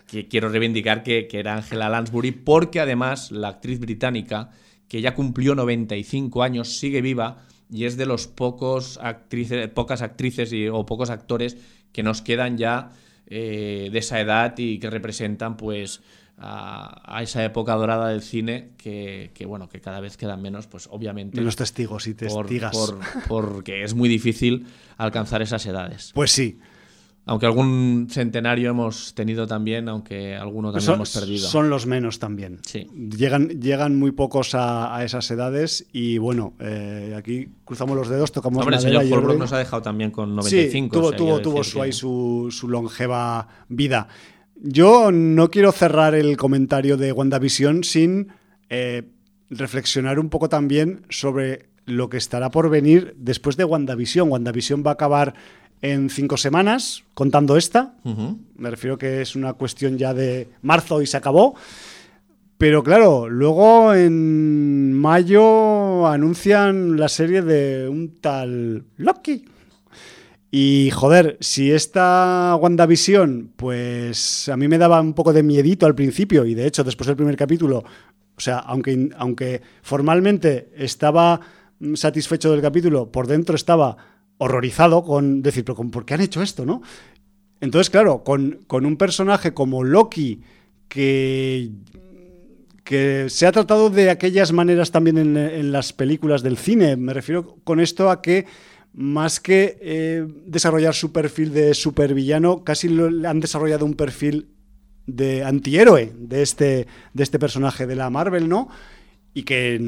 que 0.08 0.26
quiero 0.26 0.48
reivindicar 0.48 1.04
que, 1.04 1.28
que 1.28 1.38
era 1.38 1.54
Angela 1.54 1.88
Lansbury, 1.88 2.32
porque 2.32 2.80
además 2.80 3.30
la 3.30 3.46
actriz 3.46 3.78
británica, 3.78 4.50
que 4.88 5.00
ya 5.00 5.14
cumplió 5.14 5.54
95 5.54 6.42
años, 6.42 6.78
sigue 6.78 7.00
viva 7.00 7.46
y 7.70 7.84
es 7.84 7.96
de 7.96 8.06
los 8.06 8.26
pocos 8.26 8.98
actrices, 9.02 9.68
pocas 9.68 10.02
actrices 10.02 10.52
y, 10.52 10.68
o 10.68 10.84
pocos 10.86 11.10
actores 11.10 11.56
que 11.92 12.02
nos 12.02 12.22
quedan 12.22 12.58
ya 12.58 12.90
eh, 13.26 13.88
de 13.92 13.98
esa 13.98 14.20
edad 14.20 14.54
y 14.58 14.78
que 14.78 14.90
representan 14.90 15.56
pues 15.56 16.00
a, 16.38 17.20
esa 17.22 17.44
época 17.44 17.74
dorada 17.74 18.08
del 18.08 18.22
cine 18.22 18.70
que, 18.78 19.30
bueno 19.46 19.68
que 19.68 19.80
cada 19.80 20.00
vez 20.00 20.16
quedan 20.16 20.40
menos 20.40 20.66
pues 20.66 20.88
obviamente 20.90 21.36
menos 21.36 21.56
testigos 21.56 22.06
y 22.06 22.14
testigas. 22.14 22.94
porque 23.28 23.84
es 23.84 23.94
muy 23.94 24.08
difícil 24.08 24.66
alcanzar 24.96 25.42
esas 25.42 25.64
edades. 25.66 26.12
Pues 26.14 26.30
sí 26.30 26.58
aunque 27.30 27.46
algún 27.46 28.08
centenario 28.10 28.70
hemos 28.70 29.14
tenido 29.14 29.46
también, 29.46 29.88
aunque 29.88 30.34
alguno 30.34 30.72
también 30.72 30.94
hemos 30.94 31.14
perdido. 31.14 31.46
Son 31.46 31.70
los 31.70 31.86
menos 31.86 32.18
también. 32.18 32.58
Sí. 32.66 32.88
Llegan, 32.92 33.60
llegan 33.60 33.96
muy 33.96 34.10
pocos 34.10 34.56
a, 34.56 35.04
esas 35.04 35.30
edades 35.30 35.86
y 35.92 36.18
bueno, 36.18 36.54
eh, 36.58 37.14
aquí 37.16 37.46
cruzamos 37.64 37.96
los 37.96 38.08
dedos, 38.08 38.32
tocamos 38.32 38.62
Hombre, 38.62 38.78
el 38.78 38.82
señor 38.82 39.04
Holbrook 39.04 39.38
nos 39.38 39.52
ha 39.52 39.58
dejado 39.58 39.80
también 39.80 40.10
con 40.10 40.34
95. 40.34 40.96
Sí, 41.12 41.16
tuvo, 41.16 41.40
tuvo, 41.40 41.62
su, 41.62 41.80
ahí 41.80 41.92
su, 41.92 42.48
su 42.50 42.66
longeva 42.66 43.46
vida. 43.68 44.08
Yo 44.56 45.12
no 45.12 45.52
quiero 45.52 45.70
cerrar 45.70 46.16
el 46.16 46.36
comentario 46.36 46.96
de 46.96 47.12
WandaVision 47.12 47.84
sin 47.84 48.32
eh, 48.70 49.04
reflexionar 49.50 50.18
un 50.18 50.30
poco 50.30 50.48
también 50.48 51.06
sobre 51.10 51.70
lo 51.86 52.10
que 52.10 52.16
estará 52.16 52.50
por 52.50 52.70
venir 52.70 53.14
después 53.16 53.56
de 53.56 53.62
WandaVision. 53.62 54.28
WandaVision 54.32 54.82
va 54.84 54.90
a 54.90 54.94
acabar 54.94 55.34
en 55.82 56.10
cinco 56.10 56.36
semanas, 56.36 57.04
contando 57.14 57.56
esta. 57.56 57.94
Me 58.56 58.70
refiero 58.70 58.98
que 58.98 59.22
es 59.22 59.34
una 59.36 59.54
cuestión 59.54 59.98
ya 59.98 60.14
de 60.14 60.48
marzo 60.62 61.02
y 61.02 61.06
se 61.06 61.16
acabó. 61.16 61.54
Pero 62.58 62.82
claro, 62.82 63.28
luego 63.28 63.94
en 63.94 64.92
mayo 64.92 66.06
anuncian 66.06 66.98
la 66.98 67.08
serie 67.08 67.40
de 67.40 67.88
un 67.88 68.16
tal 68.20 68.84
Loki. 68.98 69.46
Y 70.50 70.90
joder, 70.92 71.38
si 71.40 71.70
esta 71.70 72.56
WandaVision, 72.60 73.52
pues 73.56 74.48
a 74.48 74.56
mí 74.56 74.68
me 74.68 74.78
daba 74.78 75.00
un 75.00 75.14
poco 75.14 75.32
de 75.32 75.42
miedito 75.44 75.86
al 75.86 75.94
principio, 75.94 76.44
y 76.44 76.54
de 76.54 76.66
hecho 76.66 76.82
después 76.82 77.06
del 77.06 77.16
primer 77.16 77.36
capítulo, 77.36 77.84
o 78.36 78.40
sea, 78.40 78.58
aunque, 78.58 79.10
aunque 79.16 79.62
formalmente 79.82 80.70
estaba 80.76 81.40
satisfecho 81.94 82.50
del 82.50 82.60
capítulo, 82.60 83.10
por 83.10 83.26
dentro 83.26 83.54
estaba 83.54 83.96
horrorizado 84.40 85.04
con 85.04 85.42
decir, 85.42 85.64
pero 85.66 85.76
¿por 85.90 86.06
qué 86.06 86.14
han 86.14 86.22
hecho 86.22 86.40
esto, 86.40 86.64
no? 86.64 86.80
Entonces, 87.60 87.90
claro, 87.90 88.24
con, 88.24 88.64
un 88.70 88.96
personaje 88.96 89.52
como 89.52 89.84
Loki, 89.84 90.40
que, 90.88 91.70
que 92.82 93.26
se 93.28 93.46
ha 93.46 93.52
tratado 93.52 93.90
de 93.90 94.08
aquellas 94.08 94.52
maneras 94.52 94.90
también 94.90 95.18
en, 95.36 95.72
las 95.72 95.92
películas 95.92 96.42
del 96.42 96.56
cine, 96.56 96.96
me 96.96 97.12
refiero 97.12 97.56
con 97.64 97.80
esto 97.80 98.10
a 98.10 98.22
que 98.22 98.46
más 98.94 99.40
que 99.40 99.78
eh, 99.82 100.26
desarrollar 100.46 100.94
su 100.94 101.12
perfil 101.12 101.52
de 101.52 101.74
supervillano, 101.74 102.64
casi 102.64 102.88
lo, 102.88 103.28
han 103.28 103.40
desarrollado 103.40 103.84
un 103.84 103.94
perfil 103.94 104.48
de 105.06 105.44
antihéroe 105.44 106.12
de 106.16 106.40
este, 106.40 106.86
de 107.12 107.22
este 107.22 107.38
personaje 107.38 107.86
de 107.86 107.94
la 107.94 108.08
Marvel, 108.08 108.48
¿no? 108.48 108.70
Y 109.32 109.44
que, 109.44 109.78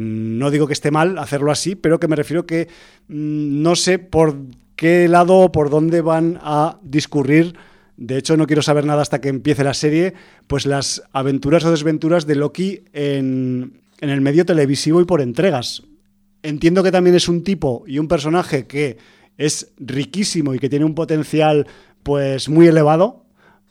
no 0.00 0.50
digo 0.50 0.66
que 0.66 0.72
esté 0.72 0.90
mal 0.90 1.18
hacerlo 1.18 1.50
así, 1.50 1.74
pero 1.74 1.98
que 1.98 2.08
me 2.08 2.16
refiero 2.16 2.46
que 2.46 2.68
mm, 3.08 3.62
no 3.62 3.76
sé 3.76 3.98
por 3.98 4.36
qué 4.76 5.08
lado 5.08 5.36
o 5.36 5.52
por 5.52 5.70
dónde 5.70 6.00
van 6.00 6.38
a 6.42 6.78
discurrir. 6.82 7.54
De 7.96 8.16
hecho, 8.16 8.36
no 8.36 8.46
quiero 8.46 8.62
saber 8.62 8.84
nada 8.84 9.02
hasta 9.02 9.20
que 9.20 9.28
empiece 9.28 9.64
la 9.64 9.74
serie, 9.74 10.14
pues 10.46 10.66
las 10.66 11.02
aventuras 11.12 11.64
o 11.64 11.70
desventuras 11.70 12.26
de 12.26 12.34
Loki 12.34 12.84
en, 12.92 13.80
en 14.00 14.08
el 14.10 14.20
medio 14.20 14.46
televisivo 14.46 15.00
y 15.00 15.04
por 15.04 15.20
entregas. 15.20 15.82
Entiendo 16.42 16.82
que 16.82 16.92
también 16.92 17.16
es 17.16 17.28
un 17.28 17.44
tipo 17.44 17.84
y 17.86 17.98
un 17.98 18.08
personaje 18.08 18.66
que 18.66 18.96
es 19.36 19.72
riquísimo 19.78 20.54
y 20.54 20.58
que 20.58 20.68
tiene 20.68 20.84
un 20.84 20.94
potencial 20.94 21.66
pues 22.02 22.48
muy 22.48 22.66
elevado, 22.66 23.24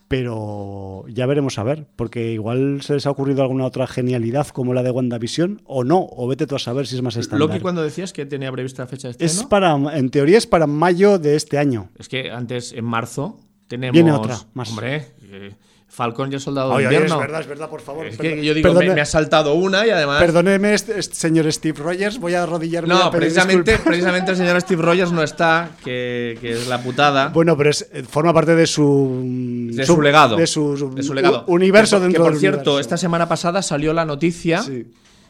pero 0.09 1.05
ya 1.07 1.27
veremos 1.27 1.59
a 1.59 1.63
ver, 1.63 1.85
porque 1.95 2.33
igual 2.33 2.81
se 2.81 2.95
les 2.95 3.05
ha 3.05 3.11
ocurrido 3.11 3.43
alguna 3.43 3.65
otra 3.65 3.85
genialidad 3.85 4.47
como 4.47 4.73
la 4.73 4.81
de 4.81 4.89
WandaVision 4.89 5.61
o 5.65 5.83
no, 5.83 6.05
o 6.09 6.27
vete 6.27 6.47
tú 6.47 6.55
a 6.55 6.59
saber 6.59 6.87
si 6.87 6.95
es 6.95 7.03
más 7.03 7.15
estándar. 7.15 7.47
Loki 7.47 7.61
cuando 7.61 7.83
decías 7.83 8.11
que 8.11 8.25
tenía 8.25 8.51
prevista 8.51 8.87
fecha 8.87 9.07
de 9.07 9.11
estreno. 9.11 9.31
Es 9.31 9.43
para, 9.43 9.97
en 9.97 10.09
teoría 10.09 10.39
es 10.39 10.47
para 10.47 10.65
mayo 10.65 11.19
de 11.19 11.35
este 11.35 11.59
año. 11.59 11.91
Es 11.95 12.09
que 12.09 12.31
antes, 12.31 12.73
en 12.73 12.85
marzo, 12.85 13.39
tenemos. 13.67 13.93
Viene 13.93 14.11
otra, 14.11 14.39
más. 14.55 14.71
Hombre, 14.71 15.13
eh, 15.21 15.53
Falcon 15.91 16.31
y 16.31 16.35
el 16.35 16.39
Soldado 16.39 16.71
Oye, 16.71 16.83
de 16.83 16.87
oye, 16.87 16.95
Invierno. 16.97 17.15
es 17.15 17.21
verdad, 17.21 17.41
es 17.41 17.47
verdad, 17.47 17.69
por 17.69 17.81
favor. 17.81 18.05
Es 18.05 18.15
perdón- 18.17 18.35
que 18.35 18.45
yo 18.45 18.53
digo, 18.53 18.69
me, 18.73 18.79
perdone- 18.79 18.93
me 18.95 19.01
ha 19.01 19.05
saltado 19.05 19.55
una 19.55 19.85
y 19.85 19.89
además. 19.89 20.19
Perdóneme, 20.21 20.73
este- 20.73 20.99
este 20.99 21.15
señor 21.15 21.51
Steve 21.51 21.77
Rogers, 21.81 22.19
voy 22.19 22.35
a 22.35 22.43
arrodillarme 22.43 22.89
No, 22.93 23.03
a 23.05 23.11
precisamente, 23.11 23.71
disculpas. 23.71 23.87
precisamente 23.87 24.31
el 24.31 24.37
señor 24.37 24.61
Steve 24.61 24.81
Rogers 24.83 25.11
no 25.11 25.23
está, 25.23 25.71
que, 25.83 26.37
que 26.39 26.51
es 26.53 26.67
la 26.67 26.81
putada. 26.81 27.29
Bueno, 27.29 27.57
pero 27.57 27.71
es, 27.71 27.89
eh, 27.91 28.03
forma 28.03 28.33
parte 28.33 28.55
de 28.55 28.67
su... 28.67 29.69
de 29.73 29.85
su, 29.85 30.01
legado. 30.01 30.35
De 30.37 30.47
su, 30.47 30.93
de 30.95 31.03
su 31.03 31.13
legado. 31.13 31.43
universo 31.47 31.97
Que 31.97 31.99
por- 31.99 32.03
dentro 32.03 32.23
que, 32.23 32.25
por 32.27 32.31
del 32.33 32.39
cierto, 32.39 32.59
universo. 32.71 32.79
esta 32.79 32.97
semana 32.97 33.27
pasada 33.27 33.61
salió 33.61 33.91
la 33.91 34.05
noticia 34.05 34.61
Sí. 34.61 34.85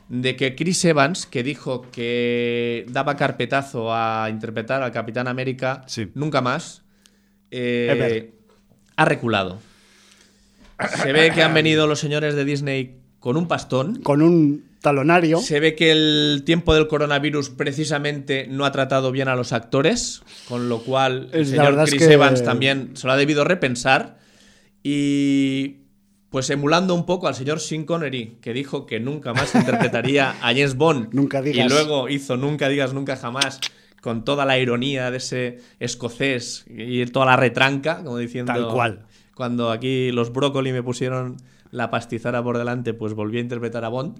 de 0.10 0.36
que 0.36 0.55
Chris 0.55 0.84
Evans, 0.86 1.26
que 1.26 1.41
dijo 1.41 1.84
que 1.91 2.86
daba 2.89 3.16
carpetazo 3.16 3.93
a 3.93 4.28
interpretar 4.30 4.84
al 4.84 4.91
Capitán 4.91 5.28
América 5.28 5.84
Sí. 5.88 6.10
nunca 6.16 6.41
más, 6.41 6.84
eh, 7.51 8.34
ha 8.97 9.05
reculado. 9.05 9.60
Se 11.02 11.12
ve 11.14 11.32
que 11.34 11.44
han 11.44 11.54
venido 11.54 11.88
los 11.88 12.00
señores 12.00 12.36
de 12.36 12.46
Disney 12.46 13.00
con 13.20 13.36
un 13.38 13.48
pastón. 13.48 14.02
Con 14.02 14.22
un 14.22 14.66
talonario. 14.82 15.40
Se 15.40 15.60
ve 15.60 15.76
que 15.76 15.92
el 15.92 16.44
tiempo 16.46 16.74
del 16.74 16.88
coronavirus 16.88 17.50
precisamente 17.50 18.48
no 18.50 18.64
ha 18.66 18.72
tratado 18.72 19.12
bien 19.12 19.28
a 19.28 19.36
los 19.36 19.52
actores, 19.52 20.22
con 20.48 20.70
lo 20.70 20.80
cual 20.84 21.30
el 21.34 21.42
Es- 21.42 21.50
señor 21.50 21.78
es 21.84 21.90
Chris 21.90 22.08
que- 22.08 22.14
Evans 22.14 22.44
también 22.44 22.92
se 22.96 23.08
lo 23.08 23.14
ha 23.14 23.18
debido 23.18 23.44
repensar. 23.44 24.18
Y 24.84 25.78
pues 26.30 26.50
emulando 26.50 26.94
un 26.96 27.06
poco 27.06 27.28
al 27.28 27.36
señor 27.36 27.60
Sean 27.60 27.84
Connery, 27.86 28.38
que 28.42 28.54
dijo 28.54 28.86
que 28.86 29.00
nunca 29.00 29.34
más 29.34 29.54
interpretaría 29.56 30.32
a 30.42 30.48
James 30.54 30.76
Bond. 30.76 31.10
Nunca 31.14 31.42
digas. 31.42 31.66
Y 31.66 31.70
luego 31.70 32.08
hizo 32.08 32.38
Nunca 32.38 32.70
digas 32.70 32.94
nunca 32.94 33.18
jamás, 33.18 33.60
con 34.02 34.24
toda 34.24 34.46
la 34.46 34.58
ironía 34.60 35.12
de 35.12 35.18
ese 35.18 35.60
escocés 35.80 36.66
y 36.70 37.06
toda 37.08 37.26
la 37.26 37.36
retranca, 37.36 38.04
como 38.04 38.18
diciendo. 38.18 38.54
Tal 38.54 38.68
cual. 38.70 39.06
Cuando 39.40 39.72
aquí 39.72 40.12
los 40.12 40.34
brócoli 40.34 40.74
me 40.74 40.84
pusieron 40.84 41.38
la 41.72 41.90
pastizara 41.90 42.44
por 42.44 42.58
delante, 42.58 42.94
pues 42.94 43.14
volví 43.14 43.38
a 43.38 43.40
interpretar 43.40 43.86
a 43.86 43.88
Bond. 43.88 44.18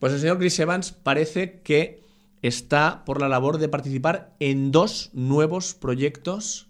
Pues 0.00 0.12
el 0.12 0.18
señor 0.18 0.38
Chris 0.38 0.58
Evans 0.58 0.90
parece 0.90 1.60
que 1.62 2.02
está 2.42 3.04
por 3.04 3.20
la 3.20 3.28
labor 3.28 3.58
de 3.58 3.68
participar 3.68 4.34
en 4.40 4.72
dos 4.72 5.10
nuevos 5.12 5.74
proyectos 5.74 6.66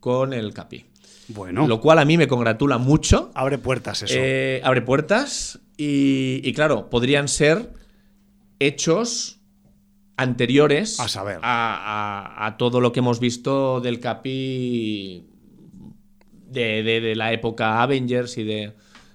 con 0.00 0.32
el 0.32 0.54
Capi. 0.54 0.86
Bueno, 1.28 1.68
Lo 1.68 1.78
cual 1.82 1.98
a 1.98 2.06
mí 2.06 2.16
me 2.16 2.26
congratula 2.26 2.78
mucho. 2.78 3.30
abre 3.34 3.58
puertas 3.58 4.02
eso. 4.02 4.14
Eh, 4.16 4.62
abre 4.64 4.80
puertas 4.80 5.60
y, 5.76 6.40
y, 6.42 6.54
claro, 6.54 6.88
podrían 6.88 7.28
ser 7.28 7.70
hechos 8.60 9.40
anteriores 10.16 10.98
A 11.00 11.08
saber. 11.08 11.38
a, 11.42 11.42
a- 12.42 12.46
a 12.46 12.56
todo 12.56 12.80
lo 12.80 12.92
que 12.92 13.00
hemos 13.00 13.20
visto 13.20 13.82
del 13.82 14.00
Capi 14.00 15.26
de, 16.50 16.82
de- 16.82 17.00
de 17.00 17.14
la 17.16 17.32
época 17.32 17.82
Avengers 17.82 18.36
y 18.38 18.44
de... 18.44 18.72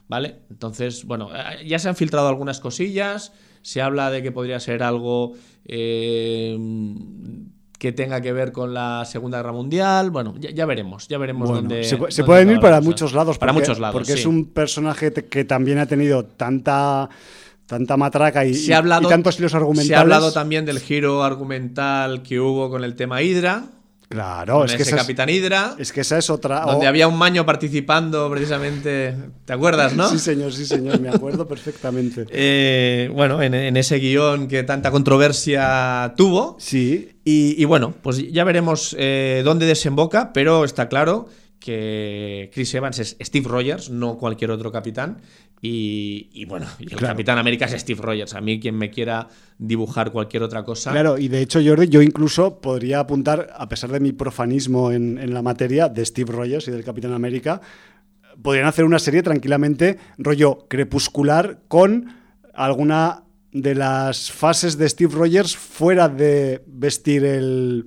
¿Vale? 0.08 0.36
Entonces, 0.52 1.04
bueno, 1.06 1.30
eh, 1.36 1.66
ya 1.68 1.80
se 1.80 1.90
han 1.90 1.96
filtrado 1.96 2.28
algunas 2.28 2.60
cosillas, 2.60 3.34
se 3.64 3.82
habla 3.82 4.12
de 4.12 4.22
que 4.22 4.32
podría 4.32 4.60
ser 4.60 4.84
algo 4.84 5.34
eh, 5.66 6.56
que 7.80 7.92
tenga 7.92 8.22
que 8.22 8.32
ver 8.32 8.52
con 8.52 8.74
la 8.74 9.04
Segunda 9.06 9.40
Guerra 9.40 9.52
Mundial, 9.52 10.12
bueno, 10.12 10.36
ya, 10.40 10.52
ya 10.52 10.66
veremos, 10.66 11.08
ya 11.08 11.18
veremos 11.18 11.50
Bueno, 11.50 11.62
dónde... 11.68 11.84
se, 11.84 11.90
se 11.90 11.98
dónde 11.98 12.24
pueden 12.24 12.52
ir 12.52 12.60
para 12.60 12.82
muchos 12.82 13.14
lados. 13.14 13.38
Para 13.38 13.52
porque- 13.52 13.68
muchos 13.68 13.80
lados, 13.80 13.94
Porque 13.94 14.14
es 14.14 14.26
un 14.26 14.46
personaje 14.46 15.12
que 15.12 15.44
también 15.44 15.80
ha 15.80 15.86
tenido 15.88 16.24
tanta, 16.24 17.10
tanta 17.66 17.98
matraca 17.98 18.46
y, 18.46 18.54
Se 18.54 18.74
ha 18.74 18.78
hablado, 18.78 19.08
y 19.08 19.10
tantos 19.10 19.40
hilos 19.40 19.54
argumentales. 19.56 19.88
Se 19.88 19.96
ha 19.96 20.02
hablado 20.02 20.32
también 20.32 20.66
del 20.66 20.80
giro 20.80 21.24
argumental 21.24 22.22
que 22.24 22.40
hubo 22.40 22.70
con 22.70 22.84
el 22.84 22.96
tema 22.96 23.22
Hydra, 23.22 23.66
Claro, 24.10 24.60
con 24.60 24.66
es 24.66 24.76
que, 24.76 24.84
ese 24.84 24.92
esa 24.92 24.98
es, 24.98 25.02
Capitán 25.02 25.30
Hydra, 25.30 25.76
es 25.80 25.92
que 25.92 26.02
esa 26.02 26.18
es 26.18 26.30
otra. 26.30 26.62
donde 26.62 26.86
oh, 26.86 26.90
había 26.90 27.08
un 27.08 27.18
maño 27.18 27.46
participando 27.46 28.30
precisamente. 28.30 29.16
¿Te 29.46 29.54
acuerdas, 29.54 29.96
no? 29.96 30.08
Sí, 30.10 30.20
señor, 30.20 30.54
sí, 30.54 30.66
señor, 30.66 31.00
me 31.00 31.10
acuerdo 31.10 31.48
perfectamente. 31.48 32.26
Eh, 32.38 33.10
bueno, 33.14 33.42
en, 33.42 33.54
en 33.54 33.78
ese 33.78 33.98
guion 33.98 34.48
que 34.48 34.64
tanta 34.64 34.92
controversia 34.92 36.14
tuvo. 36.16 36.56
Sí, 36.60 37.10
Y, 37.24 37.62
y 37.62 37.66
bueno, 37.66 37.94
pues 38.02 38.32
ya 38.32 38.44
veremos 38.44 38.96
eh, 39.00 39.42
dónde 39.44 39.66
desemboca, 39.66 40.34
pero 40.34 40.64
está 40.66 40.88
claro 40.90 41.28
que 41.60 42.52
Chris 42.54 42.74
Evans 42.76 43.00
es 43.00 43.18
Steve 43.20 43.48
Rogers, 43.48 43.90
no 43.90 44.18
cualquier 44.18 44.52
otro 44.52 44.72
capitán. 44.72 45.22
Y, 45.62 46.30
y 46.34 46.46
bueno, 46.46 46.68
y 46.80 46.84
el 46.84 46.90
Claro. 46.90 47.14
Capitán 47.14 47.38
América 47.38 47.66
es 47.66 47.80
Steve 47.82 48.02
Rogers. 48.02 48.34
A 48.36 48.42
mí, 48.42 48.60
quien 48.60 48.76
me 48.76 48.90
quiera 48.90 49.28
dibujar 49.58 50.12
cualquier 50.12 50.44
otra 50.44 50.64
cosa. 50.64 50.92
claro, 50.92 51.18
y 51.18 51.28
de 51.28 51.42
hecho, 51.42 51.60
Jordi, 51.66 51.88
yo 51.88 52.02
incluso 52.02 52.60
podría 52.60 53.00
apuntar, 53.00 53.48
a 53.56 53.68
pesar 53.68 53.92
de 53.92 54.00
mi 54.00 54.12
profanismo 54.12 54.92
en, 54.92 55.18
en 55.18 55.34
la 55.34 55.42
materia 55.42 55.90
de 55.90 56.06
Steve 56.06 56.32
Rogers 56.32 56.68
y 56.68 56.72
del 56.72 56.84
Capitán 56.84 57.14
América, 57.14 57.62
podrían 58.42 58.68
hacer 58.68 58.86
una 58.86 59.00
serie 59.00 59.24
tranquilamente, 59.24 59.98
rollo 60.18 60.68
crepuscular, 60.68 61.62
con 61.68 62.14
alguna 62.54 63.24
de 63.52 63.74
las 63.74 64.32
fases 64.32 64.78
de 64.78 64.90
Steve 64.90 65.14
Rogers 65.16 65.56
fuera 65.56 66.10
de 66.10 66.62
vestir 66.68 67.24
el 67.24 67.86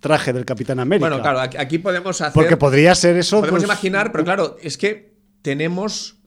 traje 0.00 0.32
del 0.32 0.44
Capitán 0.44 0.78
América. 0.78 1.08
Bueno, 1.08 1.22
claro, 1.22 1.40
aquí, 1.40 1.56
aquí 1.56 1.78
podemos 1.78 2.20
hacer. 2.20 2.34
Porque 2.34 2.56
podría 2.56 2.94
ser 2.94 3.16
eso. 3.16 3.40
podemos 3.40 3.60
pues, 3.60 3.64
imaginar, 3.64 4.12
pero 4.12 4.24
claro, 4.24 4.56
es 4.62 4.76
que 4.76 5.16
tenemos 5.42 6.17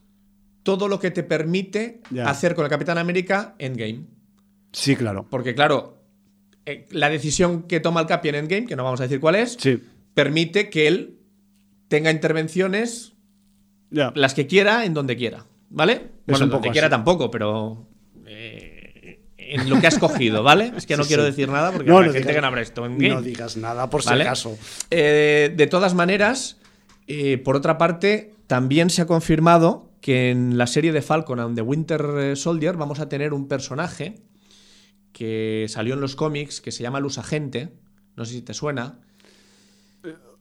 todo 0.62 0.88
lo 0.88 0.98
que 1.00 1.10
te 1.10 1.22
permite 1.22 2.00
hacer 2.24 2.54
con 2.54 2.64
el 2.64 2.70
Capitán 2.70 2.98
América 2.98 3.54
Endgame. 3.58 4.04
Sí, 4.72 4.96
claro. 4.96 5.26
Porque, 5.28 5.54
claro, 5.54 5.98
eh, 6.66 6.86
la 6.90 7.08
decisión 7.10 7.64
que 7.64 7.80
toma 7.80 8.00
el 8.00 8.06
Capi 8.06 8.28
en 8.28 8.34
Endgame, 8.36 8.66
que 8.66 8.76
no 8.76 8.84
vamos 8.84 9.00
a 9.00 9.04
decir 9.04 9.20
cuál 9.20 9.34
es, 9.34 9.56
Sí. 9.60 9.80
permite 10.14 10.70
que 10.70 10.86
él 10.88 11.18
tenga 11.88 12.10
intervenciones 12.10 13.12
las 13.90 14.32
que 14.34 14.46
quiera 14.46 14.84
en 14.86 14.94
donde 14.94 15.16
quiera. 15.16 15.44
¿Vale? 15.74 16.10
bueno, 16.26 16.44
un 16.46 16.50
donde 16.50 16.70
quiera 16.70 16.88
tampoco, 16.90 17.30
pero. 17.30 17.86
eh, 18.26 19.20
en 19.38 19.68
lo 19.68 19.78
que 19.80 19.86
ha 19.86 19.88
escogido, 19.90 20.42
¿vale? 20.42 20.72
Es 20.76 20.86
que 20.86 20.96
no 20.96 21.02
Sí, 21.02 21.08
quiero 21.08 21.24
sí. 21.24 21.30
decir 21.30 21.48
nada 21.48 21.72
porque 21.72 21.90
No, 21.90 21.98
gente 22.02 22.18
digas- 22.20 22.34
que 22.34 22.40
no 22.40 22.46
habrá 22.46 22.62
esto 22.62 22.86
en 22.86 22.96
No 22.96 23.20
digas 23.20 23.56
nada 23.58 23.90
por 23.90 24.02
¿Vale? 24.04 24.22
si 24.22 24.26
acaso. 24.28 24.58
Eh, 24.90 25.52
de 25.54 25.66
todas 25.66 25.92
maneras, 25.94 26.58
por 27.44 27.56
otra 27.56 27.76
parte, 27.76 28.32
también 28.46 28.88
se 28.88 29.02
ha 29.02 29.06
confirmado 29.06 29.90
que 30.02 30.30
en 30.30 30.58
la 30.58 30.66
serie 30.66 30.92
de 30.92 31.00
Falcon 31.00 31.40
and 31.40 31.54
the 31.54 31.62
Winter 31.62 32.36
Soldier 32.36 32.76
vamos 32.76 33.00
a 33.00 33.08
tener 33.08 33.32
un 33.32 33.48
personaje 33.48 34.16
que 35.12 35.66
salió 35.68 35.94
en 35.94 36.00
los 36.00 36.16
cómics 36.16 36.60
que 36.60 36.72
se 36.72 36.82
llama 36.82 37.00
Luz 37.00 37.18
Agente. 37.18 37.72
No 38.16 38.24
sé 38.24 38.34
si 38.34 38.42
te 38.42 38.52
suena. 38.52 38.98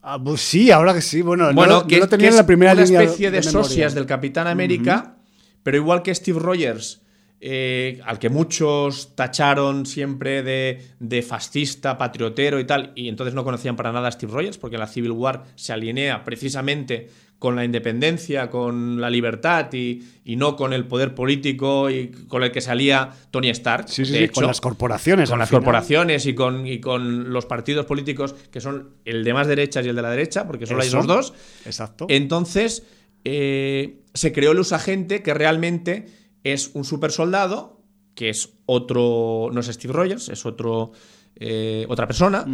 Ah, 0.02 0.20
pues 0.22 0.42
sí, 0.42 0.72
ahora 0.72 0.94
que 0.96 1.02
sí. 1.02 1.22
Bueno, 1.22 1.48
no 1.50 1.54
bueno, 1.54 1.82
lo- 1.82 1.88
que, 1.88 1.98
no 1.98 2.06
lo 2.06 2.10
tenía 2.10 2.26
que 2.26 2.30
en 2.30 2.36
la 2.36 2.42
es 2.42 2.48
primera 2.48 2.74
una 2.74 2.82
especie 2.82 3.30
de, 3.30 3.44
socias 3.44 3.94
del 3.94 4.08
Capitán 4.08 4.48
América, 4.48 5.18
pero 5.62 5.78
igual 5.78 6.02
que 6.02 6.16
Steve 6.16 6.40
Rogers, 6.40 7.04
eh, 7.40 8.02
al 8.06 8.18
que 8.18 8.30
muchos 8.30 9.16
tacharon 9.16 9.86
siempre 9.86 10.42
de, 10.42 10.82
de 11.00 11.22
fascista, 11.22 12.00
patriotero 12.00 12.60
y 12.60 12.66
tal, 12.66 12.94
y 12.96 13.10
entonces 13.10 13.36
no 13.36 13.44
conocían 13.44 13.76
para 13.76 13.92
nada 13.92 14.08
a 14.08 14.12
Steve 14.12 14.32
Rogers, 14.34 14.58
porque 14.58 14.80
la 14.80 14.88
Civil 14.88 15.12
War 15.12 15.44
se 15.56 15.72
alinea 15.72 16.24
precisamente 16.24 17.10
con 17.42 17.56
la 17.56 17.66
independencia, 17.66 18.52
con 18.52 19.02
la 19.02 19.10
libertad 19.10 19.74
y, 19.74 20.04
y 20.24 20.36
no 20.36 20.56
con 20.56 20.74
el 20.74 20.86
poder 20.86 21.16
político 21.16 21.90
y 21.90 22.10
con 22.28 22.44
el 22.44 22.52
que 22.52 22.62
salía 22.62 23.10
Tony 23.32 23.50
Stark. 23.50 23.90
Sí, 23.90 24.06
sí, 24.06 24.12
de 24.12 24.18
sí, 24.20 24.24
hecho 24.26 24.34
con 24.36 24.46
las 24.46 24.62
corporaciones. 24.62 25.28
con 25.28 25.40
las 25.40 25.50
final. 25.50 25.64
corporaciones 25.64 26.28
y 26.28 26.36
con, 26.36 26.68
y 26.68 26.80
con 26.80 27.34
los 27.34 27.48
partidos 27.48 27.88
políticos 27.88 28.36
que 28.52 28.62
son 28.62 28.92
el 29.06 29.24
de 29.24 29.34
más 29.34 29.48
derechas 29.48 29.84
y 29.84 29.90
el 29.90 29.96
de 29.96 30.04
la 30.04 30.12
derecha, 30.12 30.46
porque 30.46 30.68
solo 30.68 30.84
hay 30.84 30.88
Eso. 30.90 31.00
esos 31.00 31.08
dos. 31.08 31.34
Exacto. 31.66 32.06
Entonces, 32.10 32.84
eh, 33.26 34.04
se 34.14 34.32
creó 34.32 34.52
el 34.52 34.60
usagente 34.60 35.24
que 35.24 35.34
realmente 35.34 36.06
es 36.44 36.70
un 36.76 36.84
super 36.84 37.12
soldado, 37.12 37.82
que 38.14 38.30
es 38.30 38.54
otro, 38.68 39.50
no 39.52 39.62
es 39.62 39.66
Steve 39.66 39.94
Rogers, 39.94 40.30
es 40.30 40.46
otro, 40.46 40.92
eh, 41.38 41.88
otra 41.90 42.06
persona, 42.06 42.46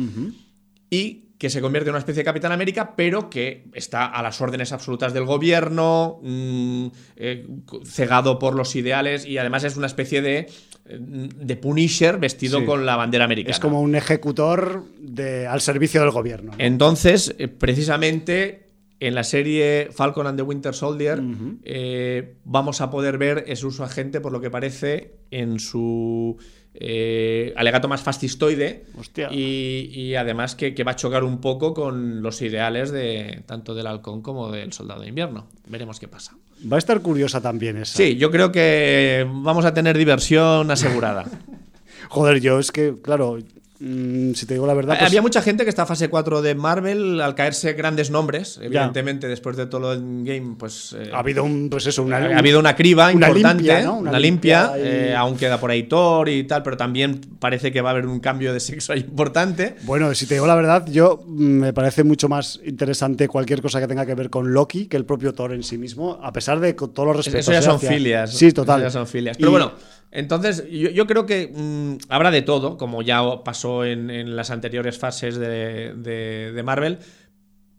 y 0.89 1.26
que 1.37 1.49
se 1.51 1.61
convierte 1.61 1.89
en 1.89 1.93
una 1.93 1.99
especie 1.99 2.21
de 2.21 2.25
Capitán 2.25 2.51
América, 2.51 2.95
pero 2.95 3.29
que 3.29 3.65
está 3.73 4.05
a 4.05 4.23
las 4.23 4.41
órdenes 4.41 4.71
absolutas 4.71 5.13
del 5.13 5.25
gobierno, 5.25 6.19
mm, 6.23 6.87
eh, 7.15 7.47
cegado 7.85 8.39
por 8.39 8.55
los 8.55 8.75
ideales, 8.75 9.25
y 9.25 9.37
además 9.37 9.63
es 9.63 9.77
una 9.77 9.85
especie 9.87 10.21
de, 10.23 10.49
de 10.85 11.55
Punisher 11.57 12.17
vestido 12.17 12.59
Sí. 12.59 12.65
con 12.65 12.85
la 12.85 12.95
bandera 12.95 13.25
americana. 13.25 13.51
Es 13.51 13.59
como 13.59 13.81
un 13.81 13.93
ejecutor 13.95 14.83
de, 14.99 15.45
al 15.45 15.61
servicio 15.61 16.01
del 16.01 16.11
gobierno. 16.11 16.53
¿no? 16.53 16.57
Entonces, 16.57 17.35
eh, 17.37 17.47
precisamente 17.47 18.63
en 18.99 19.13
la 19.13 19.23
serie 19.23 19.89
Falcon 19.91 20.25
and 20.25 20.37
the 20.37 20.41
Winter 20.43 20.73
Soldier 20.73 21.21
eh, 21.63 22.33
vamos 22.45 22.81
a 22.81 22.89
poder 22.89 23.19
ver 23.19 23.43
ese 23.45 23.67
uso 23.67 23.83
agente, 23.83 24.21
por 24.21 24.31
lo 24.31 24.41
que 24.41 24.49
parece, 24.49 25.17
en 25.29 25.59
su 25.59 26.37
eh, 26.79 27.53
alegato 27.55 27.87
más 27.87 28.01
fascistoide 28.01 28.85
y 29.31 30.13
además 30.15 30.55
que, 30.55 30.75
que 30.75 30.83
va 30.83 30.91
a 30.91 30.95
chocar 30.95 31.23
un 31.23 31.41
poco 31.41 31.73
con 31.73 32.21
los 32.21 32.41
ideales 32.41 32.91
de 32.91 33.41
tanto 33.45 33.73
del 33.73 33.87
halcón 33.87 34.21
como 34.21 34.51
del 34.51 34.73
soldado 34.73 35.01
de 35.01 35.09
invierno. 35.09 35.47
Veremos 35.67 35.99
qué 35.99 36.07
pasa. 36.07 36.35
Va 36.71 36.77
a 36.77 36.79
estar 36.79 37.01
curiosa 37.01 37.41
también 37.41 37.77
esa. 37.77 37.97
Sí, 37.97 38.15
yo 38.17 38.31
creo 38.31 38.51
que 38.51 39.27
vamos 39.27 39.65
a 39.65 39.73
tener 39.73 39.97
diversión 39.97 40.69
asegurada. 40.69 41.25
Joder, 42.09 42.39
yo 42.39 42.59
es 42.59 42.71
que, 42.71 42.95
claro, 43.01 43.37
Mm, 43.79 44.33
si 44.33 44.45
te 44.45 44.55
digo 44.55 44.65
la 44.65 44.73
verdad. 44.73 44.95
Pues 44.97 45.09
Había 45.09 45.21
mucha 45.21 45.41
gente 45.41 45.63
que 45.63 45.69
está 45.69 45.85
fase 45.85 46.09
4 46.09 46.41
de 46.41 46.55
Marvel 46.55 47.21
al 47.21 47.35
caerse 47.35 47.73
grandes 47.73 48.09
nombres. 48.09 48.59
Evidentemente, 48.61 49.27
después 49.27 49.55
de 49.55 49.67
todo 49.67 49.93
el 49.93 50.23
game, 50.23 50.55
pues. 50.57 50.95
Eh, 50.97 51.11
ha 51.13 51.19
habido 51.19 51.43
un, 51.43 51.69
pues 51.69 51.85
eso, 51.85 52.03
una, 52.03 52.17
ha 52.17 52.39
habido 52.39 52.59
una 52.59 52.75
criba 52.75 53.11
importante, 53.11 53.87
una, 53.87 54.19
limpia. 54.19 54.73
Eh, 54.75 55.13
aún 55.15 55.37
queda 55.37 55.59
por 55.59 55.69
ahí 55.69 55.83
Thor 55.83 56.27
y 56.29 56.43
tal, 56.45 56.63
pero 56.63 56.75
también 56.75 57.21
parece 57.39 57.71
que 57.71 57.81
va 57.81 57.89
a 57.89 57.91
haber 57.91 58.07
un 58.07 58.19
cambio 58.19 58.53
de 58.53 58.59
sexo 58.59 58.95
importante. 58.95 59.75
Bueno, 59.83 60.13
si 60.15 60.25
te 60.25 60.35
digo 60.35 60.47
la 60.47 60.55
verdad, 60.55 60.85
yo 60.87 61.23
mm, 61.25 61.59
me 61.59 61.73
parece 61.73 62.03
mucho 62.03 62.27
más 62.29 62.59
interesante 62.65 63.27
cualquier 63.27 63.61
cosa 63.61 63.79
que 63.79 63.87
tenga 63.87 64.05
que 64.05 64.15
ver 64.15 64.29
con 64.29 64.53
Loki 64.53 64.87
que 64.87 64.97
el 64.97 65.05
propio 65.05 65.33
Thor 65.33 65.53
en 65.53 65.63
sí 65.63 65.77
mismo, 65.77 66.19
a 66.23 66.33
pesar 66.33 66.59
de 66.59 66.73
todos 66.73 67.05
los 67.05 67.15
respetos. 67.15 67.41
Eso 67.41 67.51
ya 67.51 67.61
son 67.61 67.79
filias. 67.79 68.33
Sí, 68.33 68.51
total. 68.51 68.81
ya 68.81 68.89
son 68.89 69.05
filias. 69.05 69.37
Pero 69.37 69.51
bueno. 69.51 69.73
Entonces, 70.11 70.63
yo, 70.69 71.05
creo 71.05 71.25
que 71.25 71.51
mm, 71.53 72.09
habrá 72.09 72.31
de 72.31 72.41
todo, 72.41 72.77
como 72.77 73.01
ya 73.01 73.21
pasó 73.43 73.85
en, 73.85 74.35
las 74.35 74.51
anteriores 74.51 74.97
fases 74.97 75.37
de, 75.37 76.61
Marvel, 76.63 76.99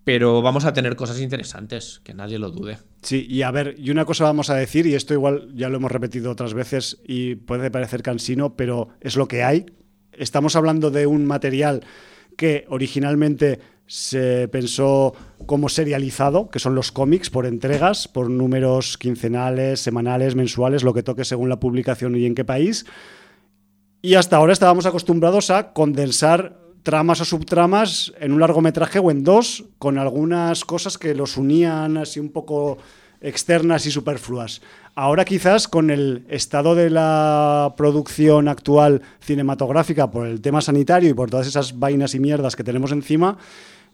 pero 0.05 0.43
vamos 0.43 0.65
a 0.65 0.73
tener 0.73 0.97
cosas 0.97 1.21
interesantes, 1.21 2.01
que 2.05 2.15
nadie 2.15 2.39
lo 2.39 2.51
dude. 2.51 2.79
Sí, 3.03 3.27
y 3.29 3.43
a 3.43 3.51
ver, 3.51 3.75
y 3.79 3.91
una 3.91 4.05
cosa 4.05 4.25
vamos 4.25 4.51
a 4.51 4.55
decir, 4.55 4.87
y 4.87 4.95
esto 4.95 5.15
igual 5.15 5.51
ya 5.55 5.69
lo 5.69 5.77
hemos 5.77 5.93
repetido 5.93 6.31
otras 6.31 6.55
veces 6.55 6.99
y 7.07 7.37
puede 7.37 7.71
parecer 7.71 8.03
cansino, 8.03 8.57
pero 8.57 8.89
es 9.01 9.17
lo 9.17 9.29
que 9.29 9.43
hay. 9.43 9.67
Estamos 10.13 10.57
hablando 10.57 10.91
de 10.91 11.07
un 11.07 11.27
material 11.27 11.83
que 12.39 12.65
originalmente 12.71 13.59
se 13.89 14.47
pensó 14.49 15.13
como 15.47 15.69
serializado, 15.69 16.51
que 16.51 16.61
son 16.61 16.77
los 16.77 16.93
cómics 16.93 17.31
por 17.31 17.47
entregas, 17.47 18.07
por 18.07 18.31
números 18.31 18.97
quincenales, 18.97 19.81
semanales, 19.81 20.37
mensuales, 20.37 20.85
lo 20.85 20.95
que 20.95 21.03
toque 21.03 21.25
según 21.25 21.49
la 21.49 21.59
publicación 21.59 22.15
y 22.15 22.27
en 22.27 22.37
qué 22.37 22.45
país. 22.45 22.87
Y 24.01 24.15
hasta 24.15 24.37
ahora 24.37 24.53
estábamos 24.53 24.87
acostumbrados 24.87 25.51
a 25.51 25.73
condensar 25.73 26.61
tramas 26.85 27.21
o 27.21 27.25
subtramas 27.25 28.13
en 28.21 28.33
un 28.33 28.41
largometraje 28.41 29.01
o 29.01 29.11
en 29.11 29.25
dos, 29.25 29.65
con 29.79 29.99
algunas 29.99 30.65
cosas 30.65 30.97
que 30.97 31.15
los 31.15 31.37
unían 31.37 31.97
así 31.97 32.21
un 32.21 32.31
poco 32.31 32.79
externas 33.21 33.87
y 33.87 33.91
superfluas. 33.91 34.63
Ahora 34.95 35.25
quizás 35.25 35.69
con 35.69 35.91
el 35.91 36.25
estado 36.29 36.75
de 36.75 36.91
la 36.91 37.75
producción 37.77 38.49
actual 38.49 39.03
cinematográfica, 39.21 40.11
por 40.11 40.27
el 40.27 40.41
tema 40.41 40.61
sanitario 40.61 41.11
y 41.11 41.15
por 41.15 41.31
todas 41.31 41.47
esas 41.47 41.79
vainas 41.79 42.15
y 42.15 42.21
mierdas 42.21 42.57
que 42.57 42.65
tenemos 42.65 42.93
encima, 42.93 43.39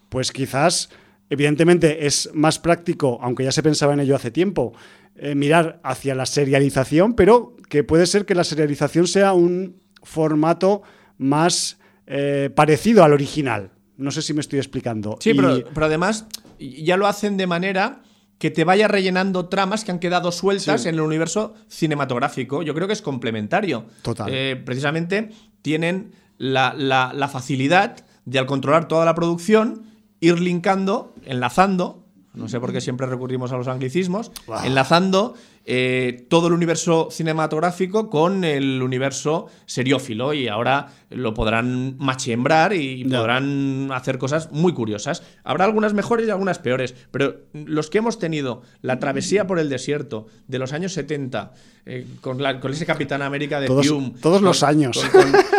pues 0.09 0.31
quizás, 0.31 0.89
evidentemente, 1.29 2.05
es 2.05 2.29
más 2.33 2.59
práctico, 2.59 3.19
aunque 3.21 3.43
ya 3.43 3.51
se 3.51 3.63
pensaba 3.63 3.93
en 3.93 3.99
ello 3.99 4.15
hace 4.15 4.31
tiempo, 4.31 4.73
eh, 5.15 5.35
mirar 5.35 5.79
hacia 5.83 6.15
la 6.15 6.25
serialización, 6.25 7.13
pero 7.13 7.55
que 7.69 7.83
puede 7.83 8.05
ser 8.05 8.25
que 8.25 8.35
la 8.35 8.43
serialización 8.43 9.07
sea 9.07 9.33
un 9.33 9.77
formato 10.03 10.83
más 11.17 11.77
eh, 12.07 12.49
parecido 12.53 13.03
al 13.03 13.13
original. 13.13 13.71
No 13.97 14.11
sé 14.11 14.21
si 14.21 14.33
me 14.33 14.41
estoy 14.41 14.59
explicando. 14.59 15.17
Sí, 15.19 15.33
pero, 15.33 15.85
además 15.85 16.25
ya 16.59 16.97
lo 16.97 17.07
hacen 17.07 17.37
de 17.37 17.47
manera 17.47 18.01
que 18.45 18.51
te 18.51 18.63
vaya 18.63 18.87
rellenando 18.87 19.47
tramas 19.47 19.83
que 19.83 19.89
han 19.89 19.97
quedado 19.97 20.31
sueltas 20.31 20.85
en 20.85 20.93
el 20.93 21.01
universo 21.01 21.55
cinematográfico. 21.67 22.61
Yo 22.61 22.75
creo 22.75 22.85
que 22.85 22.93
es 22.93 23.01
complementario. 23.01 23.85
Total. 24.03 24.29
Eh, 24.31 24.61
precisamente 24.63 25.31
tienen 25.63 26.11
la, 26.37 26.75
la 26.75 27.27
facilidad 27.27 28.05
de 28.25 28.37
al 28.37 28.45
controlar 28.45 28.87
toda 28.87 29.03
la 29.03 29.15
producción 29.15 29.85
ir 30.19 30.39
linkando, 30.39 31.15
enlazando, 31.25 32.05
no 32.35 32.47
sé 32.47 32.59
por 32.59 32.71
qué 32.71 32.81
siempre 32.81 33.07
recurrimos 33.07 33.51
a 33.51 33.57
los 33.57 33.67
anglicismos, 33.67 34.31
enlazando 34.63 35.33
eh, 35.67 36.27
todo 36.29 36.47
el 36.47 36.53
universo 36.53 37.09
cinematográfico 37.09 38.09
con 38.09 38.43
el 38.43 38.83
universo 38.83 39.47
seriófilo 39.65 40.33
y 40.33 40.47
ahora 40.47 40.89
lo 41.09 41.33
podrán 41.33 41.97
machembrar 41.97 42.73
y 42.73 43.03
podrán 43.05 43.89
hacer 43.91 44.19
cosas 44.19 44.51
muy 44.51 44.73
curiosas. 44.73 45.23
Habrá 45.43 45.65
algunas 45.65 45.95
mejores 45.95 46.27
y 46.27 46.29
algunas 46.29 46.59
peores, 46.59 46.93
pero 47.09 47.37
los 47.53 47.89
que 47.89 47.97
hemos 47.97 48.19
tenido 48.19 48.61
la 48.81 48.99
travesía 48.99 49.47
por 49.47 49.57
el 49.57 49.69
desierto 49.69 50.27
de 50.47 50.59
los 50.59 50.71
años 50.71 50.93
70 50.93 51.53
eh, 51.87 52.05
con, 52.21 52.39
ese 52.71 52.85
Capitán 52.85 53.23
América 53.23 53.59
de 53.59 53.67
todos, 53.67 53.89
Hume, 53.89 54.13
todos 54.21 54.41
los 54.41 54.61
años, 54.61 55.03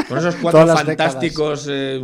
con, 0.08 0.18
esos 0.18 0.34
cuatro 0.42 0.66
fantásticos 0.66 1.66
eh, 1.68 2.00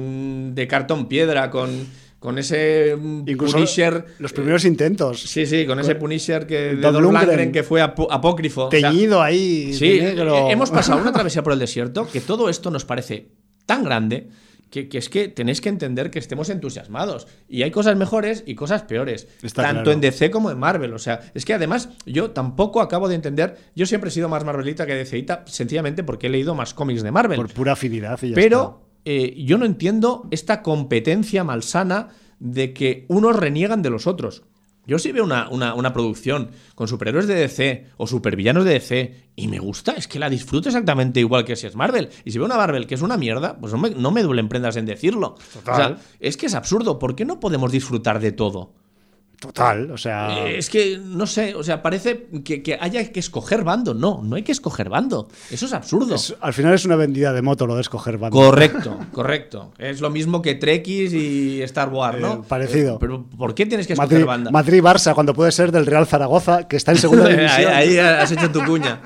de 0.53 0.69
cartón 0.69 1.07
piedra, 1.07 1.51
con 1.51 1.87
con 2.23 2.39
ese 2.39 2.97
Punisher. 3.37 4.07
Los 4.21 4.33
primeros 4.33 4.65
intentos. 4.65 5.21
Sí, 5.21 5.45
sí, 5.45 5.67
con 5.67 5.81
ese 5.81 5.97
Punisher 5.97 6.47
que, 6.47 6.77
de 6.77 6.77
Don 6.77 7.53
que 7.53 7.65
fue 7.65 7.83
apócrifo. 7.83 8.69
Teñido 8.69 9.21
ahí. 9.21 9.75
Sí, 9.75 9.99
hemos 10.01 10.71
pasado 10.71 11.01
una 11.01 11.13
travesía 11.13 11.43
por 11.43 11.53
el 11.53 11.59
desierto 11.59 12.09
que 12.11 12.21
todo 12.21 12.49
esto 12.49 12.71
nos 12.71 12.85
parece 12.85 13.33
tan 13.67 13.83
grande 13.83 14.29
que, 14.71 14.89
es 14.93 15.09
que 15.09 15.27
tenéis 15.27 15.61
que 15.61 15.69
entender 15.69 16.13
que 16.13 16.21
estemos 16.21 16.49
entusiasmados. 16.49 17.27
Y 17.49 17.65
hay 17.65 17.73
cosas 17.73 17.97
mejores 17.97 18.45
y 18.47 18.55
cosas 18.55 18.83
peores. 18.83 19.27
tanto 19.53 19.91
en 19.91 20.01
DC 20.01 20.31
como 20.31 20.53
en 20.53 20.59
Marvel. 20.61 20.95
O 20.95 21.01
sea, 21.01 21.21
es 21.35 21.45
que 21.45 21.55
además 21.55 21.89
yo 22.07 22.31
tampoco 22.31 22.81
acabo 22.81 23.09
de 23.09 23.17
entender. 23.17 23.59
Yo 23.75 23.85
siempre 23.85 24.09
he 24.09 24.13
sido 24.13 24.29
más 24.29 24.45
Marvelita 24.45 24.87
que 24.87 24.95
DCita, 24.95 25.45
sencillamente 25.49 26.05
porque 26.05 26.29
he 26.29 26.31
leído 26.31 26.55
más 26.55 26.73
cómics 26.73 27.03
de 27.03 27.11
Marvel. 27.11 27.37
Por 27.37 27.53
pura 27.53 27.73
afinidad. 27.73 28.19
Y 28.23 28.31
ya 28.31 28.35
Pero 28.37 28.92
eh, 29.05 29.35
yo 29.45 29.59
no 29.59 29.65
entiendo 29.65 30.29
esta 30.31 30.63
competencia 30.63 31.45
malsana 31.45 32.09
de 32.39 32.73
que 32.73 33.07
unos 33.09 33.37
reniegan 33.37 33.83
de 33.83 33.91
los 33.91 34.07
otros. 34.07 34.43
Yo 34.85 34.99
sí 34.99 35.13
veo 35.13 35.25
una, 35.25 35.93
producción 35.93 36.51
con 36.75 36.89
superhéroes 36.89 37.29
de 37.29 37.37
DC 37.37 37.87
o 37.99 38.09
supervillanos 38.09 38.65
de 38.65 38.73
DC 38.73 39.15
y 39.37 39.47
me 39.47 39.61
gusta, 39.61 39.93
es 39.93 40.09
que 40.09 40.19
la 40.19 40.29
disfruto 40.29 40.69
exactamente 40.69 41.21
igual 41.21 41.45
que 41.45 41.55
si 41.55 41.69
es 41.69 41.77
Marvel. 41.77 42.11
Y 42.25 42.33
si 42.33 42.39
veo 42.39 42.47
una 42.47 42.57
Marvel 42.57 42.89
que 42.89 42.97
es 42.97 43.03
una 43.03 43.17
mierda, 43.17 43.59
pues 43.59 43.73
no 43.73 43.79
me, 43.79 43.91
no 43.91 44.11
me 44.11 44.25
duelen 44.25 44.49
prendas 44.49 44.77
en 44.77 44.87
decirlo. 44.87 45.37
O 45.61 45.77
sea, 45.77 45.99
es 46.19 46.37
que 46.37 46.47
es 46.47 46.55
absurdo. 46.55 46.99
¿Por 46.99 47.15
qué 47.15 47.25
no 47.25 47.39
podemos 47.39 47.71
disfrutar 47.71 48.19
de 48.19 48.33
todo? 48.33 48.73
Total, 49.43 49.91
o 49.91 49.99
sea. 49.99 50.47
Eh, 50.47 50.59
es 50.59 50.71
que, 50.71 51.01
no 51.05 51.27
sé, 51.27 51.57
o 51.57 51.65
sea, 51.65 51.83
parece 51.83 52.29
que, 52.45 52.79
haya 52.81 53.11
que 53.11 53.19
escoger 53.19 53.65
bando. 53.65 53.93
No, 53.93 54.21
no 54.23 54.37
hay 54.37 54.45
que 54.45 54.53
escoger 54.53 54.89
bando. 54.89 55.27
Eso 55.51 55.67
es 55.67 55.73
absurdo. 55.73 56.15
al 56.41 56.53
final 56.53 56.75
es 56.75 56.85
una 56.85 56.95
vendida 56.95 57.33
de 57.33 57.43
moto 57.43 57.67
lo 57.67 57.75
de 57.75 57.81
escoger 57.81 58.19
bando. 58.19 58.39
Correcto, 58.39 59.01
correcto. 59.11 59.73
Es 59.79 60.01
lo 60.01 60.11
mismo 60.11 60.43
que 60.43 60.55
Trekkies 60.55 61.13
y 61.13 61.61
Star 61.63 61.89
Wars, 61.89 62.21
¿no? 62.21 62.35
Eh, 62.35 62.41
parecido. 62.47 63.01
pero 63.01 63.27
¿por 63.37 63.53
qué 63.57 63.67
tienes 63.67 63.89
que 63.89 63.95
escoger 63.95 64.25
banda? 64.25 64.53
Madrid-Barça, 64.53 65.13
cuando 65.13 65.35
puede 65.35 65.51
ser 65.51 65.73
del 65.73 65.87
Real 65.87 66.07
Zaragoza, 66.07 66.69
que 66.69 66.77
está 66.77 66.93
en 66.93 66.99
segunda 66.99 67.29
división. 67.29 67.73
ahí, 67.73 67.99
has 67.99 68.31
hecho 68.31 68.49
tu 68.53 68.65
cuña. 68.65 69.01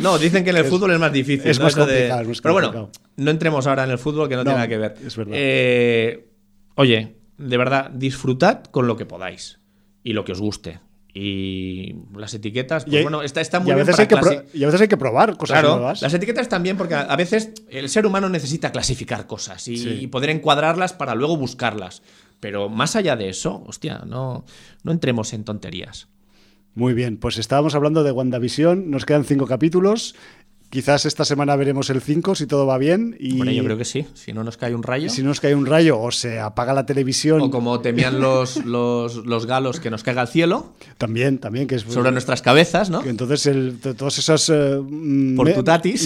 No, 0.00 0.18
dicen 0.18 0.42
que 0.42 0.50
en 0.50 0.56
el 0.56 0.64
fútbol 0.64 0.90
es 0.90 0.98
más 0.98 1.12
difícil. 1.12 1.48
Es, 1.48 1.60
más, 1.60 1.76
complicado, 1.76 2.28
Pero 2.42 2.52
bueno, 2.52 2.90
no 3.18 3.30
entremos 3.30 3.68
ahora 3.68 3.84
en 3.84 3.90
el 3.90 3.98
fútbol 3.98 4.28
que 4.28 4.34
no, 4.34 4.42
tiene 4.42 4.56
nada 4.56 4.66
que 4.66 4.78
ver. 4.78 4.96
Es 5.06 5.16
verdad. 5.16 5.34
Eh, 5.36 6.28
oye, 6.74 7.18
de 7.38 7.56
verdad, 7.56 7.88
disfrutad 7.90 8.64
con 8.64 8.88
lo 8.88 8.96
que 8.96 9.06
podáis 9.06 9.59
y 10.02 10.12
lo 10.12 10.24
que 10.24 10.32
os 10.32 10.40
guste. 10.40 10.80
Y 11.12 11.96
las 12.16 12.34
etiquetas, 12.34 12.84
pues 12.84 13.02
bueno, 13.02 13.22
está, 13.22 13.40
está 13.40 13.58
muy 13.58 13.70
y 13.70 13.72
a 13.72 13.76
veces 13.76 13.98
hay 13.98 14.06
que 14.06 14.14
Y 14.54 14.62
a 14.62 14.66
veces 14.66 14.80
hay 14.82 14.88
que 14.88 14.96
probar 14.96 15.36
cosas 15.36 15.58
claro, 15.58 15.76
nuevas. 15.76 16.02
Las 16.02 16.14
etiquetas 16.14 16.48
también, 16.48 16.76
porque 16.76 16.94
a 16.94 17.16
veces 17.16 17.50
el 17.68 17.88
ser 17.88 18.06
humano 18.06 18.28
necesita 18.28 18.70
clasificar 18.70 19.26
cosas 19.26 19.66
y, 19.66 20.06
poder 20.06 20.30
encuadrarlas 20.30 20.92
para 20.92 21.14
luego 21.14 21.36
buscarlas. 21.36 22.02
Pero 22.38 22.68
más 22.68 22.96
allá 22.96 23.16
de 23.16 23.28
eso, 23.28 23.64
hostia, 23.66 24.02
no, 24.06 24.44
no 24.82 24.92
entremos 24.92 25.32
en 25.32 25.44
tonterías. 25.44 26.08
Muy 26.74 26.94
bien, 26.94 27.16
pues 27.16 27.36
estábamos 27.36 27.74
hablando 27.74 28.04
de 28.04 28.12
WandaVision, 28.12 28.90
nos 28.90 29.04
quedan 29.04 29.24
cinco 29.24 29.46
capítulos 29.46 30.14
Quizás 30.70 31.04
esta 31.04 31.24
semana 31.24 31.56
veremos 31.56 31.90
el 31.90 32.00
5 32.00 32.36
si 32.36 32.46
todo 32.46 32.64
va 32.64 32.78
bien. 32.78 33.16
Y 33.18 33.36
bueno, 33.36 33.50
yo 33.50 33.64
creo 33.64 33.76
que 33.76 33.84
sí. 33.84 34.06
Si 34.14 34.32
no 34.32 34.44
nos 34.44 34.56
cae 34.56 34.72
un 34.72 34.84
rayo. 34.84 35.10
Si 35.10 35.20
no 35.20 35.30
nos 35.30 35.40
cae 35.40 35.52
un 35.52 35.66
rayo 35.66 35.98
o 35.98 36.12
se 36.12 36.38
apaga 36.38 36.72
la 36.72 36.86
televisión. 36.86 37.40
O 37.40 37.50
como 37.50 37.80
temían 37.80 38.20
los, 38.20 38.64
los, 38.64 39.46
galos 39.46 39.80
que 39.80 39.90
nos 39.90 40.04
caiga 40.04 40.20
al 40.20 40.28
cielo. 40.28 40.74
También, 40.96 41.38
también. 41.38 41.66
que 41.66 41.74
es 41.74 41.82
Sobre 41.82 42.12
nuestras 42.12 42.40
cabezas, 42.40 42.88
¿no? 42.88 43.02
entonces 43.04 43.46
el, 43.46 43.78
todos 43.80 44.16
esos 44.18 44.48
eh, 44.48 44.80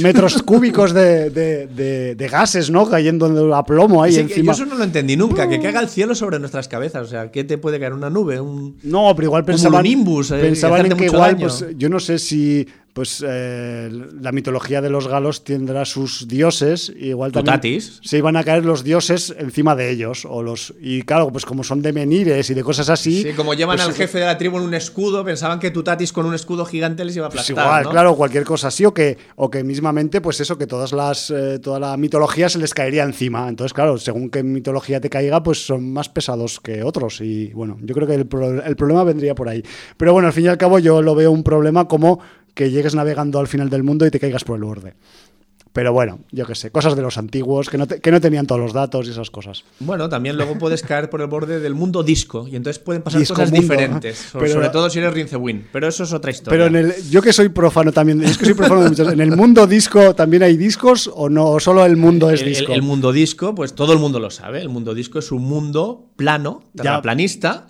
metros 0.03 0.43
cúbicos 0.47 0.95
de, 0.95 2.29
gases, 2.31 2.71
¿no? 2.71 2.89
Cayendo 2.89 3.55
a 3.55 3.67
plomo 3.67 4.03
ahí 4.03 4.17
encima. 4.17 4.55
Yo 4.55 4.63
eso 4.63 4.67
no 4.67 4.77
lo 4.77 4.85
entendí 4.85 5.15
nunca, 5.15 5.47
que 5.47 5.61
caiga 5.61 5.81
el 5.81 5.91
cielo 5.91 6.15
sobre 6.15 6.39
nuestras 6.39 6.69
cabezas. 6.69 7.07
O 7.07 7.11
sea, 7.11 7.31
¿qué 7.31 7.45
te 7.45 7.59
puede 7.59 7.79
caer? 7.79 7.93
¿Una 7.93 8.09
nube? 8.09 8.41
Un, 8.41 8.79
no, 8.83 9.13
pero 9.15 9.27
igual 9.27 9.45
pensaban, 9.45 9.81
un 9.81 9.91
nimbus, 9.91 10.31
eh, 10.31 10.39
pensaban 10.41 10.87
en 10.87 10.97
que 10.97 11.05
igual, 11.05 11.37
pues, 11.37 11.67
yo 11.77 11.91
no 11.91 12.01
sé 12.01 12.19
si 12.19 12.67
pues 12.95 13.25
eh, 13.27 13.91
la 14.21 14.31
mitología 14.31 14.81
de 14.81 14.89
los 14.89 15.09
galos 15.09 15.43
tendrá 15.43 15.85
sus 15.85 16.29
dioses, 16.29 16.93
igual 16.97 17.33
también 17.33 17.81
se 17.81 18.19
iban 18.19 18.37
a 18.37 18.45
caer 18.45 18.65
los 18.65 18.85
dioses 18.85 19.35
encima 19.37 19.75
de 19.75 19.91
ellos, 19.91 20.25
o 20.25 20.45
los 20.45 20.73
y 20.81 21.03
claro, 21.03 21.31
pues 21.33 21.45
como 21.45 21.65
son 21.65 21.83
de 21.83 21.93
menires 21.93 22.49
y 22.51 22.55
de 22.55 22.63
cosas 22.63 22.89
así. 22.89 23.23
Sí, 23.23 23.33
como 23.33 23.55
llevan 23.55 23.79
pues 23.79 23.89
al 23.89 23.95
jefe 23.95 24.21
de 24.21 24.27
la 24.27 24.39
tribu 24.39 24.59
en 24.59 24.63
un 24.63 24.75
escudo, 24.75 25.25
pensaban 25.25 25.59
que 25.59 25.73
Tutatis 25.73 26.13
con 26.13 26.25
un 26.25 26.35
escudo 26.35 26.65
gigante 26.65 27.05
les 27.05 27.17
iba 27.17 27.27
a 27.27 27.31
pues 27.31 27.51
aplastar. 27.51 27.67
igual, 27.67 27.93
claro, 27.93 28.15
cualquier 28.15 28.45
cosa 28.45 28.69
así, 28.69 28.85
o 28.85 28.95
que, 28.95 29.19
o 29.35 29.51
que 29.51 29.65
mismamente, 29.65 30.21
pues 30.21 30.41
eso, 30.41 30.57
que 30.57 30.69
todas 30.69 30.93
las, 30.93 31.31
eh, 31.31 31.59
toda 31.59 31.81
la 31.81 31.97
mitología 31.97 32.49
se 32.49 32.61
les 32.61 32.73
caería 32.73 33.03
encima. 33.03 33.49
Entonces, 33.49 33.75
claro, 33.75 33.99
según 33.99 34.31
qué 34.31 34.45
mitología 34.45 35.01
te 35.01 35.11
caiga, 35.11 35.43
pues 35.43 35.67
son 35.67 35.93
más 35.93 36.09
pesados 36.09 36.61
que 36.61 36.85
otros. 36.85 37.21
Y 37.21 37.49
bueno, 37.55 37.77
yo 37.83 37.93
creo 37.93 38.07
que 38.07 38.15
el, 38.15 38.29
el 38.65 38.77
problema 38.77 39.03
vendría 39.03 39.35
por 39.35 39.49
ahí. 39.49 39.65
Pero 39.97 40.13
bueno, 40.13 40.29
al 40.29 40.33
fin 40.33 40.45
y 40.45 40.49
al 40.49 40.59
cabo, 40.59 40.79
yo 40.79 41.03
lo 41.03 41.17
veo 41.17 41.33
un 41.33 41.43
problema 41.43 41.89
como 41.89 42.21
que 42.55 42.71
llegues 42.71 42.95
navegando 42.95 43.39
al 43.41 43.49
final 43.49 43.69
del 43.71 43.83
mundo 43.83 44.07
y 44.07 44.11
te 44.11 44.21
caigas 44.21 44.45
por 44.45 44.57
el 44.57 44.65
borde. 44.65 44.95
Pero 45.73 45.93
bueno, 45.93 46.21
yo 46.31 46.47
qué 46.47 46.55
sé, 46.55 46.71
cosas 46.71 46.95
de 46.95 47.03
los 47.03 47.19
antiguos 47.19 47.69
que 47.69 47.77
no, 47.79 47.89
te- 47.89 47.99
que 48.01 48.13
no 48.13 48.21
tenían 48.21 48.47
todos 48.47 48.61
los 48.61 48.73
datos 48.73 49.09
y 49.09 49.11
esas 49.11 49.29
cosas. 49.31 49.65
Bueno, 49.81 50.09
también 50.09 50.37
luego 50.37 50.57
puedes 50.57 50.83
caer 50.83 51.11
por 51.11 51.21
el 51.21 51.27
borde 51.27 51.59
del 51.59 51.75
mundo 51.75 52.05
disco 52.05 52.47
y 52.47 52.55
entonces 52.55 52.81
pueden 52.81 53.03
pasar 53.03 53.19
Disco 53.19 53.35
cosas 53.35 53.51
mundo, 53.51 53.63
diferentes. 53.63 54.29
Pero- 54.35 54.53
sobre 54.53 54.69
todo 54.69 54.89
si 54.89 55.01
eres 55.01 55.13
Rincewin. 55.13 55.67
Pero 55.73 55.89
eso 55.89 56.05
es 56.05 56.13
otra 56.13 56.31
historia. 56.31 56.51
Pero 56.57 56.67
en 56.67 56.77
el, 56.77 57.11
yo 57.11 57.21
que 57.21 57.33
soy 57.33 57.49
profano 57.49 57.91
también, 57.91 58.23
es 58.23 58.39
que 58.39 58.45
soy 58.45 58.55
profano 58.55 58.85
de 58.85 58.91
muchos. 58.91 59.13
¿En 59.13 59.21
el 59.21 59.33
mundo 59.37 59.67
disco 59.67 60.15
también 60.15 60.45
hay 60.45 60.57
discos 60.57 61.11
o 61.13 61.29
no? 61.29 61.49
¿O 61.51 61.59
solo 61.59 61.85
el 61.85 61.97
mundo 61.97 62.31
es 62.31 62.43
El- 62.43 62.47
el- 62.51 62.55
disco? 62.55 62.73
El, 62.73 62.83
mundo 62.83 63.11
disco, 63.11 63.57
pues 63.57 63.75
todo 63.75 63.93
el 63.95 63.99
mundo 63.99 64.21
lo 64.21 64.31
sabe. 64.31 64.61
El 64.61 64.69
mundo 64.69 64.95
disco 64.95 65.19
es 65.19 65.33
un 65.33 65.43
mundo 65.43 66.07
plano, 66.15 66.63
terraplanista, 66.77 67.67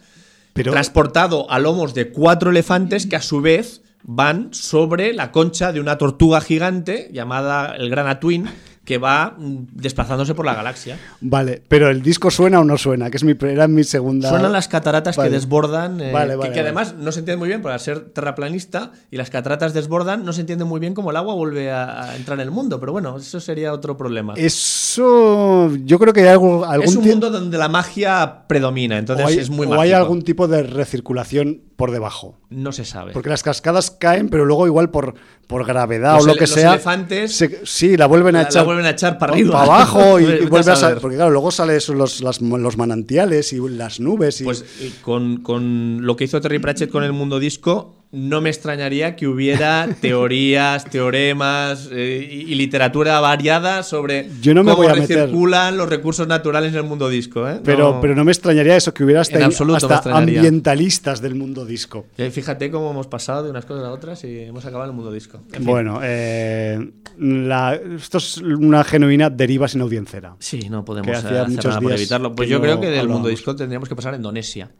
Pero- 0.52 0.72
transportado 0.72 1.50
a 1.50 1.58
lomos 1.58 1.94
de 1.94 2.10
cuatro 2.10 2.50
elefantes 2.50 3.06
que 3.06 3.16
a 3.16 3.22
su 3.22 3.40
vez 3.40 3.80
van 4.04 4.52
sobre 4.52 5.14
la 5.14 5.32
concha 5.32 5.72
de 5.72 5.80
una 5.80 5.96
tortuga 5.96 6.40
gigante 6.40 7.08
llamada 7.12 7.74
el 7.74 7.88
Gran 7.88 8.20
Twin 8.20 8.48
que 8.84 8.98
va 8.98 9.34
mm, 9.38 9.66
desplazándose 9.72 10.34
por 10.34 10.44
la 10.44 10.54
galaxia. 10.54 10.98
Vale, 11.20 11.62
pero 11.68 11.88
el 11.90 12.02
disco 12.02 12.30
suena 12.30 12.60
o 12.60 12.64
no 12.64 12.76
suena, 12.76 13.10
que 13.10 13.16
es 13.16 13.24
mi, 13.24 13.34
era 13.40 13.66
mi 13.68 13.82
segunda. 13.84 14.28
Suenan 14.28 14.52
las 14.52 14.68
cataratas 14.68 15.16
Vale. 15.16 15.30
que 15.30 15.34
desbordan, 15.36 16.00
eh, 16.00 16.12
Vale, 16.12 16.30
que- 16.32 16.36
vale, 16.36 16.52
que, 16.52 16.60
además 16.60 16.94
no 16.98 17.10
se 17.12 17.20
entiende 17.20 17.38
muy 17.38 17.48
bien, 17.48 17.62
por 17.62 17.70
al 17.72 17.80
ser 17.80 18.00
terraplanista 18.10 18.92
y 19.10 19.16
las 19.16 19.30
cataratas 19.30 19.72
desbordan, 19.74 20.24
no 20.24 20.32
se 20.32 20.40
entiende 20.42 20.64
muy 20.64 20.80
bien 20.80 20.94
cómo 20.94 21.10
el 21.10 21.16
agua 21.16 21.34
vuelve 21.34 21.70
a, 21.72 22.10
a 22.10 22.16
entrar 22.16 22.38
en 22.38 22.42
el 22.44 22.50
mundo. 22.50 22.78
Pero 22.80 22.92
bueno, 22.92 23.16
eso 23.16 23.40
sería 23.40 23.72
otro 23.72 23.96
problema. 23.96 24.34
Eso. 24.36 25.70
Yo 25.84 25.98
creo 25.98 26.12
que 26.12 26.20
hay 26.22 26.28
algo, 26.28 26.64
algún 26.64 26.88
es 26.88 26.96
un 26.96 27.04
mundo 27.06 27.30
donde 27.30 27.58
la 27.58 27.68
magia 27.68 28.44
predomina, 28.46 28.98
entonces 28.98 29.24
o 29.24 29.28
hay, 29.28 29.38
es 29.38 29.50
muy 29.50 29.66
o 29.66 29.70
mágico. 29.70 29.82
hay 29.82 29.92
algún 29.92 30.22
tipo 30.22 30.46
de 30.48 30.62
recirculación 30.62 31.62
por 31.76 31.90
debajo. 31.90 32.38
No 32.50 32.70
se 32.70 32.84
sabe. 32.84 33.12
Porque 33.12 33.28
las 33.28 33.42
cascadas 33.42 33.90
caen, 33.90 34.28
pero 34.28 34.44
luego 34.44 34.66
igual 34.66 34.90
por, 34.90 35.14
por 35.48 35.66
gravedad 35.66 36.14
Los 36.14 36.24
o 36.24 36.26
lo 36.28 36.34
que 36.34 36.42
los 36.42 36.50
sea. 36.50 36.74
elefantes 36.74 37.34
se- 37.36 37.60
sí, 37.66 37.96
la 37.96 38.06
vuelven 38.06 38.36
a 38.36 38.38
la- 38.38 38.42
la 38.44 38.48
echar. 38.48 38.64
Vuelven 38.74 38.86
a 38.86 38.90
echar 38.90 39.18
para 39.18 39.32
arriba. 39.32 39.52
Para 39.52 39.64
abajo 39.64 40.20
y, 40.20 40.24
y 40.24 40.26
a 40.44 40.48
vuelve 40.48 40.72
a 40.72 40.76
salir. 40.76 41.00
Porque 41.00 41.16
claro, 41.16 41.30
luego 41.30 41.50
salen 41.50 41.76
eso, 41.76 41.94
los, 41.94 42.20
las- 42.20 42.40
los 42.40 42.76
manantiales 42.76 43.52
y 43.52 43.58
las 43.68 44.00
nubes. 44.00 44.40
Y, 44.40 44.44
Pues 44.44 44.64
eh, 44.80 44.92
con, 45.02 45.38
con 45.38 45.98
lo 46.04 46.16
que 46.16 46.24
hizo 46.24 46.40
Terry 46.40 46.58
Pratchett 46.58 46.90
con 46.90 47.02
el 47.04 47.12
mundo 47.12 47.38
disco, 47.38 48.03
no 48.14 48.40
me 48.40 48.48
extrañaría 48.48 49.16
que 49.16 49.26
hubiera 49.26 49.88
teorías, 50.00 50.84
teoremas 50.84 51.88
eh, 51.92 52.26
y, 52.30 52.52
y 52.52 52.54
literatura 52.54 53.18
variada 53.20 53.82
sobre 53.82 54.28
Yo 54.40 54.54
no 54.54 54.62
me 54.64 54.70
cómo 54.72 54.84
voy 54.84 54.92
a 54.92 54.94
meter. 55.00 55.18
recirculan 55.18 55.76
los 55.76 55.88
recursos 55.88 56.26
naturales 56.28 56.70
en 56.72 56.78
el 56.78 56.84
mundo 56.84 57.08
disco. 57.08 57.48
¿eh? 57.48 57.60
pero, 57.64 57.94
No- 57.94 58.00
pero 58.00 58.14
no 58.14 58.24
me 58.24 58.32
extrañaría 58.32 58.76
eso, 58.76 58.94
que 58.94 59.04
hubiera 59.04 59.20
hasta, 59.20 59.44
hasta 59.44 60.16
ambientalistas 60.16 61.20
del 61.20 61.34
mundo 61.34 61.64
disco. 61.66 62.06
Eh, 62.16 62.30
Fíjate 62.30 62.70
cómo 62.70 62.90
hemos 62.90 63.06
pasado 63.06 63.42
de 63.44 63.50
unas 63.50 63.64
cosas 63.64 63.84
a 63.84 63.90
otras 63.90 64.22
y 64.24 64.38
hemos 64.40 64.64
acabado 64.64 64.84
en 64.84 64.90
el 64.90 64.96
mundo 64.96 65.12
disco. 65.12 65.40
En 65.48 65.56
fin. 65.56 65.64
Bueno, 65.64 66.00
eh, 66.02 66.90
la- 67.18 67.74
esto 67.74 68.18
es 68.18 68.38
una 68.38 68.84
genuina 68.84 69.28
deriva 69.30 69.66
sin 69.68 69.80
audiencera. 69.80 70.36
Sí, 70.38 70.68
no 70.70 70.84
podemos 70.84 71.08
eh, 71.08 71.16
hacer 71.16 71.48
nada 71.50 71.80
por 71.80 71.92
evitarlo. 71.92 72.34
Pues 72.34 72.48
yo 72.48 72.58
no 72.58 72.62
creo 72.62 72.80
que 72.80 72.86
del 72.86 72.94
mundo 73.08 73.14
hablábamos. 73.14 73.30
disco 73.30 73.56
tendríamos 73.56 73.88
que 73.88 73.96
pasar 73.96 74.14
a 74.14 74.16
Indonesia. 74.16 74.70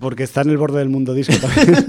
Porque 0.00 0.22
está 0.22 0.42
en 0.42 0.50
el 0.50 0.58
borde 0.58 0.78
del 0.78 0.90
mundo 0.90 1.12
disco 1.12 1.34
también. 1.40 1.86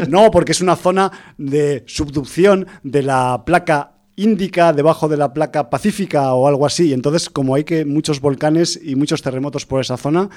no, 0.08 0.30
porque 0.30 0.52
es 0.52 0.60
una 0.60 0.76
zona 0.76 1.10
de 1.38 1.84
subducción 1.86 2.66
de 2.82 3.02
la 3.02 3.42
placa 3.44 3.92
índica 4.16 4.72
debajo 4.72 5.08
de 5.08 5.16
la 5.16 5.32
placa 5.32 5.70
pacífica 5.70 6.34
o 6.34 6.46
algo 6.46 6.66
así. 6.66 6.92
Entonces, 6.92 7.30
como 7.30 7.54
hay 7.54 7.64
que 7.64 7.84
muchos 7.84 8.20
volcanes 8.20 8.78
y 8.82 8.94
muchos 8.96 9.22
terremotos 9.22 9.66
por 9.66 9.80
esa 9.80 9.96
zona, 9.96 10.28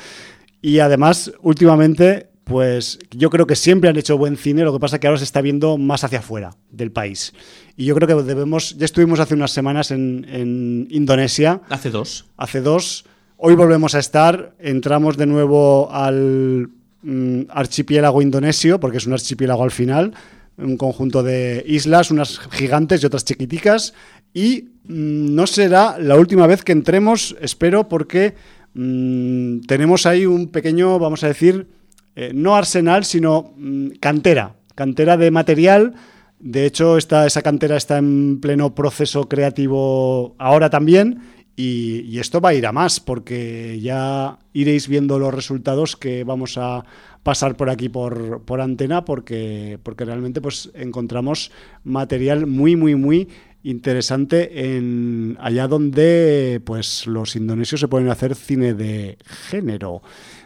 y 0.62 0.80
además, 0.80 1.34
últimamente, 1.42 2.30
pues 2.46 3.00
yo 3.12 3.30
creo 3.30 3.46
que 3.46 3.56
siempre 3.56 3.90
han 3.90 3.98
hecho 3.98 4.18
buen 4.18 4.38
cine, 4.38 4.64
lo 4.64 4.72
que 4.72 4.80
pasa 4.80 5.00
que 5.00 5.08
ahora 5.08 5.18
se 5.18 5.26
está 5.26 5.42
viendo 5.42 5.78
más 5.78 6.04
hacia 6.06 6.20
afuera 6.20 6.56
del 6.72 6.92
país. 6.92 7.34
Y 7.76 7.86
yo 7.86 7.96
creo 7.96 8.08
que 8.08 8.24
debemos, 8.24 8.78
ya 8.78 8.86
estuvimos 8.86 9.20
hace 9.20 9.34
unas 9.34 9.52
semanas 9.52 9.92
en, 9.92 10.26
en 10.30 10.88
Indonesia, 10.90 11.62
Hace 11.70 11.90
dos. 11.90 12.26
hace 12.38 12.62
dos. 12.62 13.06
Hoy 13.36 13.56
volvemos 13.56 13.94
a 13.96 14.00
estar, 14.00 14.56
entramos 14.60 15.18
de 15.18 15.26
nuevo 15.26 15.92
al 15.92 16.70
mm, 17.04 17.42
archipiélago 17.50 18.22
indonesio, 18.22 18.80
porque 18.80 18.98
es 18.98 19.08
un 19.08 19.14
archipiélago 19.14 19.64
al 19.64 19.72
final, 19.72 20.14
un 20.58 20.78
conjunto 20.78 21.24
de 21.24 21.64
islas, 21.68 22.12
unas 22.12 22.40
gigantes 22.52 23.04
y 23.04 23.06
otras 23.06 23.26
chiquiticas, 23.26 23.94
y 24.34 24.70
mm, 24.86 25.36
no 25.36 25.48
será 25.48 25.98
la 26.00 26.16
última 26.16 26.48
vez 26.48 26.64
que 26.64 26.72
entremos, 26.72 27.36
espero, 27.42 27.88
porque 27.88 28.36
mm, 28.74 29.62
tenemos 29.62 30.06
ahí 30.06 30.26
un 30.26 30.48
pequeño, 30.48 31.00
vamos 31.00 31.24
a 31.24 31.28
decir, 31.28 31.68
eh, 32.16 32.32
no 32.34 32.56
arsenal, 32.56 33.06
sino 33.06 33.54
cantera, 34.00 34.56
cantera 34.76 35.18
de 35.18 35.32
material. 35.32 35.94
De 36.40 36.66
hecho, 36.66 36.98
esta, 36.98 37.26
esa 37.26 37.42
cantera 37.42 37.78
está 37.78 37.98
en 37.98 38.40
pleno 38.40 38.76
proceso 38.76 39.28
creativo 39.28 40.36
ahora 40.38 40.70
también. 40.70 41.22
Y, 41.56 42.18
esto 42.20 42.42
va 42.42 42.50
a 42.50 42.54
ir 42.54 42.66
a 42.66 42.72
más, 42.72 43.00
porque 43.00 43.80
ya 43.82 44.40
iréis 44.54 44.88
viendo 44.88 45.20
los 45.20 45.34
resultados 45.34 45.96
que 45.96 46.24
vamos 46.24 46.58
a 46.58 46.84
pasar 47.22 47.56
por 47.56 47.70
aquí 47.70 47.90
por, 47.90 48.42
por 48.44 48.60
antena, 48.60 49.06
porque, 49.06 49.80
porque 49.84 50.06
realmente 50.06 50.42
pues, 50.42 50.72
encontramos 50.74 51.52
material 51.84 52.48
muy, 52.48 52.76
muy, 52.76 52.96
muy 52.96 53.30
interesante 53.62 54.76
en 54.76 55.38
allá 55.40 55.68
donde 55.68 56.62
pues, 56.66 57.06
los 57.06 57.36
indonesios 57.36 57.82
se 57.82 57.88
pueden 57.88 58.10
hacer 58.10 58.36
cine 58.36 58.74
de 58.74 59.18
género. 59.50 60.02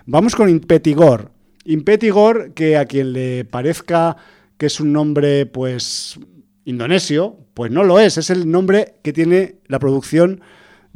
Vamos 0.05 0.35
con 0.35 0.49
Impetigor. 0.49 1.31
Impetigor, 1.63 2.53
que 2.53 2.77
a 2.77 2.85
quien 2.85 3.13
le 3.13 3.45
parezca 3.45 4.17
que 4.57 4.65
es 4.65 4.79
un 4.79 4.91
nombre 4.91 5.45
pues 5.45 6.19
indonesio, 6.65 7.37
pues 7.53 7.71
no 7.71 7.83
lo 7.83 7.99
es, 7.99 8.17
es 8.17 8.29
el 8.29 8.49
nombre 8.49 8.95
que 9.03 9.13
tiene 9.13 9.55
la 9.67 9.79
producción 9.79 10.41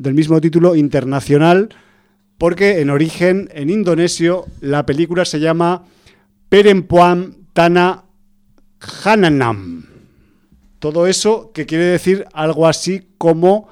del 0.01 0.13
mismo 0.13 0.41
título 0.41 0.75
internacional, 0.75 1.69
porque 2.37 2.81
en 2.81 2.89
origen, 2.89 3.49
en 3.53 3.69
indonesio, 3.69 4.45
la 4.59 4.85
película 4.85 5.25
se 5.25 5.39
llama 5.39 5.83
Perempuan 6.49 7.35
Tana 7.53 8.05
Hananam. 9.03 9.85
Todo 10.79 11.05
eso 11.05 11.51
que 11.53 11.67
quiere 11.67 11.85
decir 11.85 12.25
algo 12.33 12.67
así 12.67 13.09
como 13.19 13.69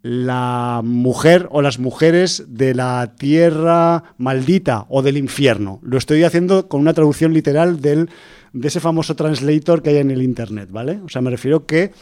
la 0.00 0.80
mujer 0.84 1.48
o 1.50 1.60
las 1.60 1.78
mujeres 1.78 2.44
de 2.48 2.74
la 2.74 3.14
tierra 3.18 4.14
maldita 4.16 4.86
o 4.88 5.02
del 5.02 5.18
infierno. 5.18 5.80
Lo 5.82 5.98
estoy 5.98 6.22
haciendo 6.22 6.68
con 6.68 6.80
una 6.80 6.94
traducción 6.94 7.34
literal 7.34 7.82
de 7.82 8.06
ese 8.62 8.80
famoso 8.80 9.16
translator 9.16 9.82
que 9.82 9.90
hay 9.90 9.96
en 9.98 10.10
el 10.10 10.22
internet, 10.22 10.70
¿vale? 10.70 11.00
O 11.04 11.08
sea, 11.08 11.20
me 11.20 11.30
refiero 11.30 11.66
que 11.66 11.92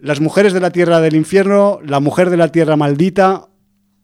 las 0.00 0.20
mujeres 0.20 0.52
de 0.52 0.60
la 0.60 0.70
tierra 0.70 1.00
del 1.00 1.16
infierno, 1.16 1.80
la 1.84 2.00
mujer 2.00 2.30
de 2.30 2.36
la 2.36 2.48
tierra 2.48 2.76
maldita, 2.76 3.48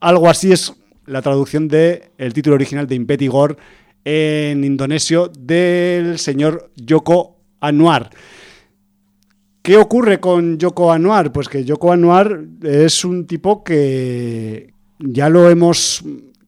algo 0.01 0.29
así 0.29 0.53
es 0.53 0.75
la 1.07 1.23
traducción 1.23 1.69
del 1.69 2.03
el 2.19 2.33
título 2.33 2.55
original 2.55 2.87
de 2.87 2.95
Impetigor 2.95 3.57
en 4.05 4.65
indonesio 4.65 5.31
del 5.39 6.19
señor 6.19 6.71
Yoko 6.77 7.37
Anwar. 7.61 8.11
¿Qué 9.63 9.77
ocurre 9.77 10.21
con 10.21 10.59
Yoko 10.59 10.91
Anwar? 10.91 11.33
Pues 11.33 11.49
que 11.49 11.65
Yoko 11.65 11.93
Anwar 11.93 12.45
es 12.63 13.05
un 13.05 13.27
tipo 13.27 13.63
que 13.63 14.73
ya 14.99 15.29
lo 15.29 15.51
hemos 15.51 16.03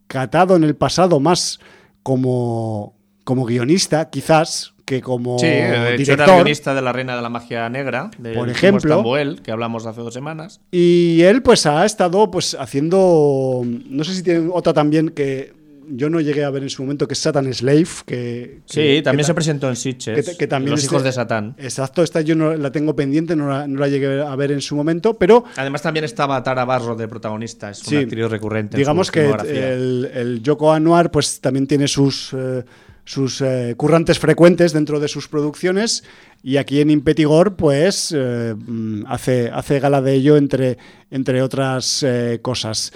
catado 0.07 0.57
en 0.57 0.65
el 0.65 0.77
pasado 0.77 1.21
más 1.21 1.59
como, 2.03 2.97
como 3.25 3.45
guionista, 3.45 4.09
quizás, 4.11 4.75
que 4.93 5.01
como 5.01 5.39
Sí, 5.39 5.47
hecho 5.47 5.97
director. 5.97 6.35
guionista 6.37 6.75
de 6.75 6.83
La 6.83 6.93
Reina 6.93 7.17
de 7.17 7.23
la 7.23 7.29
Magia 7.31 7.69
Negra, 7.71 8.11
de 8.19 8.35
Por 8.35 8.51
ejemplo. 8.51 8.95
Stamboel, 8.97 9.41
que 9.43 9.51
hablamos 9.51 9.87
hace 9.87 10.01
dos 10.03 10.13
semanas. 10.13 10.61
Y 10.71 11.23
él 11.23 11.41
pues 11.43 11.65
ha 11.67 11.87
estado 11.87 12.31
pues 12.31 12.55
haciendo, 12.59 13.63
no 13.65 14.05
sé 14.05 14.15
si 14.15 14.23
tiene 14.23 14.51
otra 14.53 14.73
también 14.75 15.09
que 15.11 15.55
yo 15.95 16.09
no 16.09 16.21
llegué 16.21 16.45
a 16.45 16.51
ver 16.51 16.63
en 16.63 16.71
su 16.71 16.83
momento, 16.83 17.07
que 17.09 17.15
es 17.15 17.19
Satan 17.19 17.53
Slave, 17.53 17.87
que... 18.07 18.61
Sí, 18.67 18.81
que- 18.81 19.03
también 19.03 19.25
que 19.25 19.29
se 19.29 19.35
presentó 19.35 19.69
en 19.69 19.77
Sitges. 19.77 20.27
que, 20.31 20.37
que 20.37 20.47
también 20.47 20.71
Los 20.71 20.81
este- 20.85 20.95
hijos 20.95 21.03
de 21.05 21.13
Satán. 21.13 21.55
Exacto, 21.59 22.03
esta 22.03 22.21
yo 22.21 22.35
no 22.35 22.55
la 22.55 22.71
tengo 22.71 22.95
pendiente, 22.95 23.35
no 23.35 23.49
la, 23.49 23.67
no 23.67 23.81
la 23.81 23.89
llegué 23.89 24.23
a 24.23 24.35
ver 24.37 24.53
en 24.53 24.61
su 24.61 24.77
momento, 24.77 25.15
pero 25.15 25.45
Además 25.57 25.83
también 25.83 26.05
estaba 26.05 26.43
Tara 26.43 26.65
Barro 26.65 26.95
de 26.97 27.09
protagonista, 27.09 27.71
es 27.71 27.79
Sí. 27.79 27.97
una 27.97 28.05
actriz 28.05 28.31
recurrente. 28.31 28.77
en 28.77 28.79
digamos 28.79 29.11
que 29.11 29.29
el, 29.29 30.11
el 30.15 30.43
Yoko 30.43 30.73
Anwar 30.73 31.11
pues 31.11 31.41
también 31.41 31.67
tiene 31.67 31.89
sus, 31.89 32.33
eh, 32.33 32.63
sus 33.05 33.41
eh, 33.41 33.75
currantes 33.77 34.19
frecuentes 34.19 34.73
dentro 34.73 35.01
de 35.01 35.09
sus 35.09 35.29
producciones 35.29 36.05
y 36.43 36.57
aquí 36.57 36.81
en 36.81 36.91
Impetigor 36.91 37.57
pues 37.57 38.15
eh, 38.17 38.55
mm, 38.57 39.05
hace, 39.07 39.51
hace 39.51 39.81
gala 39.81 40.01
de 40.01 40.15
ello 40.15 40.37
entre, 40.37 40.79
entre 41.11 41.43
otras 41.43 42.03
eh, 42.03 42.39
cosas. 42.43 42.93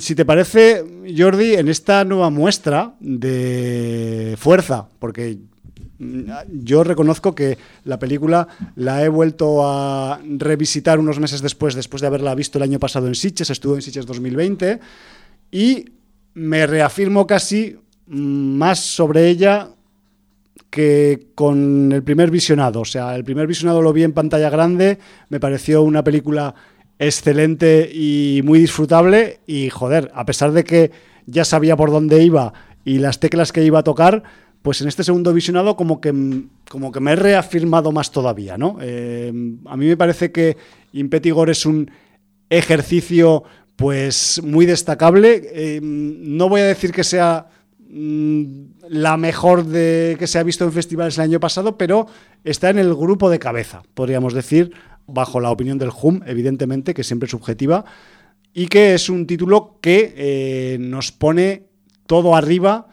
Si 0.00 0.14
te 0.14 0.24
parece, 0.24 0.84
Jordi, 1.16 1.54
en 1.54 1.68
esta 1.68 2.04
nueva 2.04 2.30
muestra 2.30 2.94
de 2.98 4.34
fuerza, 4.38 4.88
porque 4.98 5.38
mm, 5.98 6.30
yo 6.64 6.82
reconozco 6.82 7.34
que 7.34 7.58
la 7.84 7.98
película 7.98 8.48
la 8.76 9.04
he 9.04 9.08
vuelto 9.10 9.66
a 9.66 10.18
revisitar 10.24 10.98
unos 10.98 11.20
meses 11.20 11.42
después, 11.42 11.74
después 11.74 12.00
de 12.00 12.06
haberla 12.06 12.34
visto 12.34 12.58
el 12.58 12.62
año 12.62 12.78
pasado 12.78 13.06
en 13.06 13.14
Sitges, 13.14 13.50
estuvo 13.50 13.74
en 13.74 13.82
Sitges 13.82 14.06
2020, 14.06 14.80
y 15.50 15.84
me 16.32 16.66
reafirmo 16.66 17.26
casi 17.26 17.76
más 18.06 18.80
sobre 18.80 19.28
ella 19.28 19.70
que 20.70 21.28
con 21.34 21.92
el 21.92 22.02
primer 22.02 22.30
visionado. 22.30 22.80
O 22.80 22.84
sea, 22.84 23.16
el 23.16 23.24
primer 23.24 23.46
visionado 23.46 23.82
lo 23.82 23.92
vi 23.92 24.02
en 24.02 24.12
pantalla 24.12 24.50
grande, 24.50 24.98
me 25.28 25.40
pareció 25.40 25.82
una 25.82 26.04
película 26.04 26.54
excelente 26.98 27.90
y 27.92 28.40
muy 28.44 28.58
disfrutable 28.58 29.40
y 29.46 29.70
joder, 29.70 30.10
a 30.14 30.24
pesar 30.24 30.52
de 30.52 30.64
que 30.64 30.90
ya 31.26 31.44
sabía 31.44 31.76
por 31.76 31.90
dónde 31.90 32.22
iba 32.22 32.52
y 32.84 32.98
las 32.98 33.20
teclas 33.20 33.52
que 33.52 33.64
iba 33.64 33.80
a 33.80 33.84
tocar, 33.84 34.22
pues 34.62 34.80
en 34.80 34.88
este 34.88 35.04
segundo 35.04 35.32
visionado 35.32 35.76
como 35.76 36.00
que, 36.00 36.12
como 36.68 36.90
que 36.92 37.00
me 37.00 37.12
he 37.12 37.16
reafirmado 37.16 37.92
más 37.92 38.10
todavía, 38.10 38.58
¿no? 38.58 38.78
Eh, 38.80 39.32
a 39.66 39.76
mí 39.76 39.86
me 39.86 39.96
parece 39.96 40.32
que 40.32 40.56
Impetigor 40.92 41.50
es 41.50 41.66
un 41.66 41.90
ejercicio 42.50 43.44
pues 43.76 44.40
muy 44.42 44.66
destacable. 44.66 45.42
Eh, 45.52 45.80
no 45.82 46.48
voy 46.48 46.62
a 46.62 46.66
decir 46.66 46.92
que 46.92 47.04
sea 47.04 47.46
la 47.88 49.16
mejor 49.16 49.64
de 49.64 50.16
que 50.18 50.26
se 50.26 50.38
ha 50.38 50.42
visto 50.42 50.64
en 50.64 50.72
festivales 50.72 51.18
el 51.18 51.24
año 51.24 51.40
pasado, 51.40 51.78
pero 51.78 52.06
está 52.44 52.70
en 52.70 52.78
el 52.78 52.94
grupo 52.94 53.30
de 53.30 53.38
cabeza, 53.38 53.82
podríamos 53.94 54.34
decir, 54.34 54.72
bajo 55.06 55.40
la 55.40 55.50
opinión 55.50 55.78
del 55.78 55.90
HUM, 55.90 56.22
evidentemente, 56.26 56.94
que 56.94 57.04
siempre 57.04 57.26
es 57.26 57.30
subjetiva, 57.30 57.84
y 58.52 58.66
que 58.66 58.94
es 58.94 59.08
un 59.08 59.26
título 59.26 59.78
que 59.80 60.14
eh, 60.16 60.78
nos 60.80 61.12
pone 61.12 61.64
todo 62.06 62.34
arriba 62.34 62.88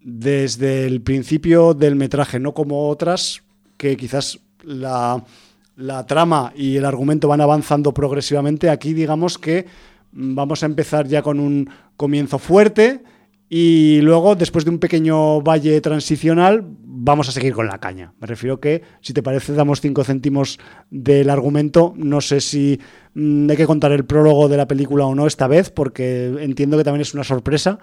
desde 0.00 0.86
el 0.86 1.02
principio 1.02 1.74
del 1.74 1.96
metraje, 1.96 2.38
no 2.38 2.54
como 2.54 2.88
otras 2.88 3.42
que 3.76 3.96
quizás 3.96 4.38
la, 4.62 5.22
la 5.74 6.06
trama 6.06 6.52
y 6.54 6.76
el 6.76 6.84
argumento 6.84 7.28
van 7.28 7.40
avanzando 7.40 7.92
progresivamente. 7.92 8.70
Aquí 8.70 8.94
digamos 8.94 9.38
que 9.38 9.66
vamos 10.12 10.62
a 10.62 10.66
empezar 10.66 11.06
ya 11.08 11.22
con 11.22 11.40
un 11.40 11.68
comienzo 11.96 12.38
fuerte 12.38 13.02
y 13.48 14.00
luego, 14.00 14.34
después 14.34 14.64
de 14.64 14.70
un 14.72 14.78
pequeño 14.78 15.40
valle 15.40 15.80
transicional, 15.80 16.64
vamos 16.82 17.28
a 17.28 17.32
seguir 17.32 17.54
con 17.54 17.68
la 17.68 17.78
caña. 17.78 18.12
Me 18.20 18.26
refiero 18.26 18.58
que, 18.58 18.82
si 19.00 19.12
te 19.12 19.22
parece, 19.22 19.52
damos 19.52 19.80
cinco 19.80 20.02
céntimos 20.02 20.58
del 20.90 21.30
argumento. 21.30 21.94
No 21.96 22.20
sé 22.20 22.40
si 22.40 22.80
mm, 23.14 23.48
hay 23.48 23.56
que 23.56 23.66
contar 23.66 23.92
el 23.92 24.04
prólogo 24.04 24.48
de 24.48 24.56
la 24.56 24.66
película 24.66 25.06
o 25.06 25.14
no 25.14 25.28
esta 25.28 25.46
vez, 25.46 25.70
porque 25.70 26.26
entiendo 26.40 26.76
que 26.76 26.82
también 26.82 27.02
es 27.02 27.14
una 27.14 27.22
sorpresa 27.22 27.78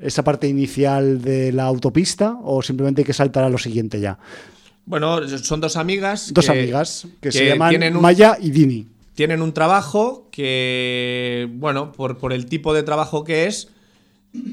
esa 0.00 0.22
parte 0.22 0.46
inicial 0.46 1.20
de 1.20 1.50
la 1.50 1.64
autopista, 1.64 2.38
o 2.44 2.62
simplemente 2.62 3.00
hay 3.00 3.04
que 3.04 3.12
saltar 3.12 3.42
a 3.42 3.48
lo 3.48 3.58
siguiente 3.58 3.98
ya. 3.98 4.20
Bueno, 4.86 5.26
son 5.26 5.60
dos 5.60 5.76
amigas. 5.76 6.32
Dos 6.32 6.48
amigas 6.48 7.08
que, 7.20 7.32
se 7.32 7.46
llaman 7.46 8.00
Maya 8.00 8.36
y 8.40 8.50
Dini. 8.50 8.86
Tienen 9.14 9.42
un 9.42 9.52
trabajo 9.52 10.28
que, 10.30 11.48
bueno, 11.54 11.90
por, 11.90 12.18
por 12.18 12.32
el 12.32 12.46
tipo 12.46 12.72
de 12.72 12.84
trabajo 12.84 13.24
que 13.24 13.46
es 13.46 13.68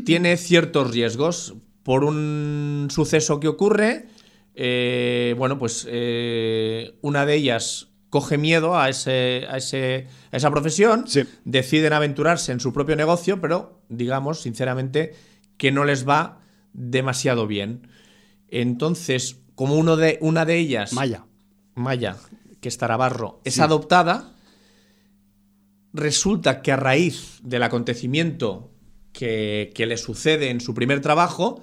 tiene 0.05 0.38
ciertos 0.38 0.91
riesgos. 0.91 1.55
Por 1.84 2.03
un 2.03 2.88
suceso 2.89 3.39
que 3.39 3.47
ocurre, 3.47 4.07
eh, 4.55 5.36
bueno, 5.38 5.59
pues 5.59 5.86
eh, 5.89 6.97
una 7.01 7.26
de 7.26 7.36
ellas 7.36 7.89
coge 8.09 8.38
miedo 8.38 8.78
a, 8.78 8.89
ese, 8.89 9.45
a, 9.49 9.57
ese, 9.57 10.07
a 10.32 10.38
esa 10.38 10.49
profesión, 10.49 11.05
deciden 11.43 11.93
aventurarse 11.93 12.53
en 12.53 12.59
su 12.59 12.71
propio 12.71 12.95
negocio, 12.95 13.41
pero 13.41 13.82
digamos, 13.89 14.41
sinceramente, 14.41 15.13
que 15.57 15.71
no 15.71 15.84
les 15.84 16.07
va 16.07 16.39
demasiado 16.73 17.45
bien. 17.45 17.88
Entonces, 18.47 19.41
como 19.55 19.76
uno 19.76 19.97
de, 19.97 20.17
una 20.21 20.45
de 20.45 20.57
ellas, 20.57 20.93
Maya, 20.93 21.26
Maya, 21.73 22.17
que 22.61 22.69
es 22.69 22.78
Tarabarro, 22.78 23.41
es 23.43 23.59
adoptada, 23.59 24.34
resulta 25.93 26.61
que 26.61 26.71
a 26.71 26.78
raíz 26.78 27.39
del 27.43 27.63
acontecimiento 27.63 28.71
que, 29.16 29.86
le 29.88 29.97
sucede 29.97 30.49
en 30.49 30.59
su 30.59 30.74
primer 30.74 30.99
trabajo, 30.99 31.61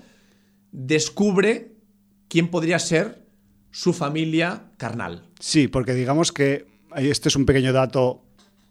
descubre 0.73 1.73
quién 2.29 2.49
podría 2.49 2.79
ser 2.79 3.27
su 3.71 3.93
familia 3.93 4.71
carnal. 4.79 5.29
Sí, 5.39 5.69
porque 5.69 5.93
digamos 5.93 6.33
que 6.33 6.67
este 6.97 7.29
es 7.29 7.37
un 7.37 7.45
pequeño 7.45 7.73
dato 7.73 8.23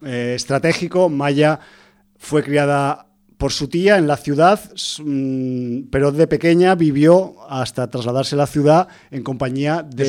eh, 0.03 0.33
estratégico. 0.35 1.09
Maya 1.09 1.59
fue 2.17 2.43
criada 2.43 3.07
por 3.37 3.51
su 3.51 3.67
tía 3.67 3.97
en 3.97 4.07
la 4.07 4.17
ciudad, 4.17 4.59
mm, 5.03 5.89
pero 5.91 6.11
de 6.11 6.27
pequeña 6.27 6.73
vivió 6.75 7.35
hasta 7.49 7.89
trasladarse 7.89 8.35
a 8.35 8.39
la 8.39 8.47
ciudad 8.47 8.87
en 9.11 9.23
compañía 9.23 9.83
de, 9.83 10.05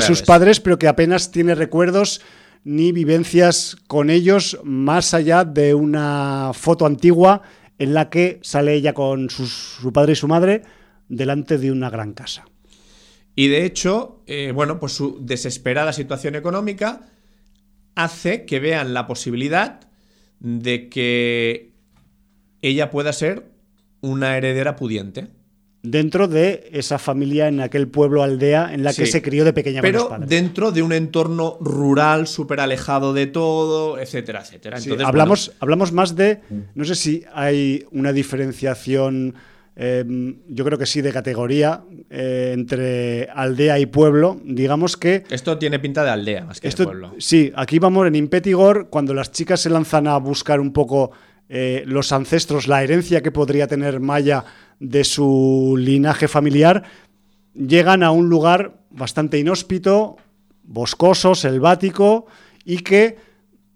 sus, 0.00 0.22
padres, 0.22 0.60
pero 0.60 0.78
que 0.78 0.88
apenas 0.88 1.30
tiene 1.30 1.54
recuerdos 1.54 2.20
ni 2.64 2.90
vivencias 2.90 3.76
con 3.86 4.10
ellos 4.10 4.58
más 4.64 5.14
allá 5.14 5.44
de 5.44 5.74
una 5.74 6.50
foto 6.54 6.86
antigua 6.86 7.42
en 7.78 7.94
la 7.94 8.10
que 8.10 8.38
sale 8.42 8.74
ella 8.74 8.94
con 8.94 9.30
su 9.30 9.92
padre 9.92 10.12
y 10.12 10.16
su 10.16 10.28
madre 10.28 10.62
delante 11.08 11.58
de 11.58 11.70
una 11.70 11.90
gran 11.90 12.12
casa. 12.12 12.46
Y 13.34 13.48
de 13.48 13.66
hecho, 13.66 14.22
eh, 14.26 14.52
bueno, 14.54 14.80
pues 14.80 14.92
su 14.92 15.18
desesperada 15.20 15.92
situación 15.92 16.34
económica 16.34 17.02
hace 17.94 18.46
que 18.46 18.60
vean 18.60 18.94
la 18.94 19.06
posibilidad 19.06 19.80
de 20.40 20.88
que 20.88 21.72
ella 22.62 22.90
pueda 22.90 23.12
ser 23.12 23.50
una 24.00 24.36
heredera 24.36 24.76
pudiente 24.76 25.28
dentro 25.86 26.28
de 26.28 26.68
esa 26.72 26.98
familia 26.98 27.48
en 27.48 27.60
aquel 27.60 27.88
pueblo 27.88 28.22
aldea 28.22 28.72
en 28.74 28.82
la 28.82 28.92
que 28.92 29.06
se 29.06 29.22
crió 29.22 29.44
de 29.44 29.52
pequeña 29.52 29.80
pero 29.80 30.10
dentro 30.26 30.72
de 30.72 30.82
un 30.82 30.92
entorno 30.92 31.56
rural 31.60 32.26
súper 32.26 32.60
alejado 32.60 33.12
de 33.12 33.26
todo 33.26 33.98
etcétera 33.98 34.40
etcétera. 34.40 34.78
Hablamos 35.06 35.52
hablamos 35.60 35.92
más 35.92 36.16
de 36.16 36.40
no 36.74 36.84
sé 36.84 36.94
si 36.94 37.24
hay 37.32 37.84
una 37.92 38.12
diferenciación 38.12 39.34
em, 39.76 40.36
yo 40.48 40.64
creo 40.64 40.78
que 40.78 40.86
sí 40.86 41.02
de 41.02 41.12
categoría 41.12 41.82
eh, 42.08 42.52
entre 42.54 43.28
aldea 43.34 43.78
y 43.78 43.86
pueblo. 43.86 44.40
Digamos 44.44 44.96
que 44.96 45.24
esto 45.30 45.58
tiene 45.58 45.78
pinta 45.78 46.02
de 46.02 46.10
aldea 46.10 46.44
más 46.44 46.60
que 46.60 46.68
de 46.68 46.84
pueblo. 46.84 47.14
sí 47.18 47.52
aquí 47.54 47.78
vamos 47.78 48.06
en 48.06 48.14
Impetigor 48.14 48.88
cuando 48.88 49.14
las 49.14 49.30
chicas 49.32 49.60
se 49.60 49.70
lanzan 49.70 50.08
a 50.08 50.16
buscar 50.18 50.60
un 50.60 50.72
poco 50.72 51.12
eh, 51.48 51.84
los 51.86 52.10
ancestros 52.10 52.66
la 52.66 52.82
herencia 52.82 53.22
que 53.22 53.30
podría 53.30 53.68
tener 53.68 54.00
Maya 54.00 54.44
de 54.80 55.04
su 55.04 55.74
linaje 55.78 56.28
familiar, 56.28 56.82
llegan 57.54 58.02
a 58.02 58.10
un 58.10 58.28
lugar 58.28 58.78
bastante 58.90 59.38
inhóspito, 59.38 60.16
boscoso, 60.64 61.34
selvático 61.34 62.26
y 62.64 62.78
que 62.78 63.16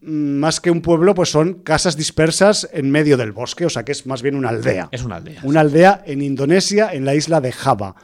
mm, 0.02 0.38
más 0.38 0.60
que 0.60 0.70
un 0.70 0.82
pueblo, 0.82 1.14
pues 1.14 1.30
son 1.30 1.54
casas 1.54 1.96
dispersas 1.96 2.68
en 2.72 2.90
medio 2.90 3.16
del 3.16 3.32
bosque, 3.32 3.66
o 3.66 3.70
sea 3.70 3.84
que 3.84 3.92
es 3.92 4.06
más 4.06 4.22
bien 4.22 4.34
una 4.34 4.50
aldea. 4.50 4.88
Es 4.90 5.04
una 5.04 5.16
aldea. 5.16 5.40
Una 5.44 5.60
aldea 5.60 6.02
en 6.06 6.22
Indonesia, 6.22 6.90
en 6.92 7.04
la 7.04 7.14
isla 7.14 7.40
de 7.40 7.52
Java. 7.52 7.94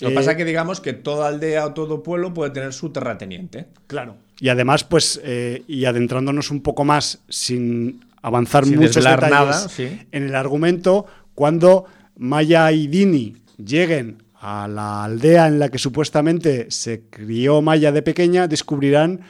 Lo 0.00 0.08
que 0.08 0.14
pasa 0.14 0.32
es 0.32 0.36
que 0.36 0.44
digamos 0.44 0.80
que 0.80 0.92
toda 0.92 1.28
aldea 1.28 1.66
o 1.66 1.72
todo 1.72 2.02
pueblo 2.02 2.34
puede 2.34 2.50
tener 2.50 2.72
su 2.72 2.90
terrateniente. 2.90 3.66
Claro. 3.86 4.16
Y 4.40 4.48
además, 4.48 4.84
pues, 4.84 5.20
eh, 5.22 5.62
y 5.68 5.84
adentrándonos 5.84 6.50
un 6.50 6.60
poco 6.60 6.84
más, 6.84 7.20
sin 7.28 8.04
avanzar 8.20 8.66
mucho 8.66 9.00
nada, 9.00 9.66
en 9.78 10.22
el 10.24 10.34
argumento, 10.34 11.06
cuando 11.34 11.84
Maya 12.16 12.70
y 12.72 12.86
Dini 12.86 13.36
lleguen 13.56 14.22
a 14.34 14.68
la 14.68 15.04
aldea 15.04 15.46
en 15.48 15.58
la 15.58 15.68
que 15.68 15.78
supuestamente 15.78 16.70
se 16.70 17.08
crió 17.08 17.62
Maya 17.62 17.92
de 17.92 18.02
pequeña, 18.02 18.46
descubrirán 18.46 19.20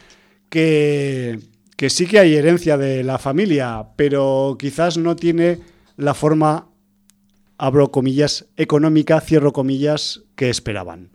que, 0.48 1.39
que 1.77 1.90
sí 1.90 2.06
que 2.06 2.19
hay 2.19 2.35
herencia 2.35 2.77
de 2.77 3.05
la 3.05 3.19
familia, 3.19 3.90
pero 3.97 4.56
quizás 4.59 4.98
no 4.98 5.16
tiene 5.16 5.61
la 5.97 6.15
forma, 6.15 6.69
abro 7.59 7.90
comillas, 7.90 8.47
económica, 8.56 9.20
cierro 9.20 9.52
comillas, 9.52 10.23
que 10.35 10.51
esperaban. 10.51 11.11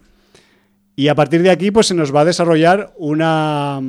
Y 0.96 1.08
a 1.08 1.16
partir 1.16 1.44
de 1.44 1.50
aquí, 1.50 1.72
pues 1.72 1.88
se 1.88 1.94
nos 1.94 2.14
va 2.14 2.22
a 2.22 2.26
desarrollar 2.26 2.94
una 2.98 3.82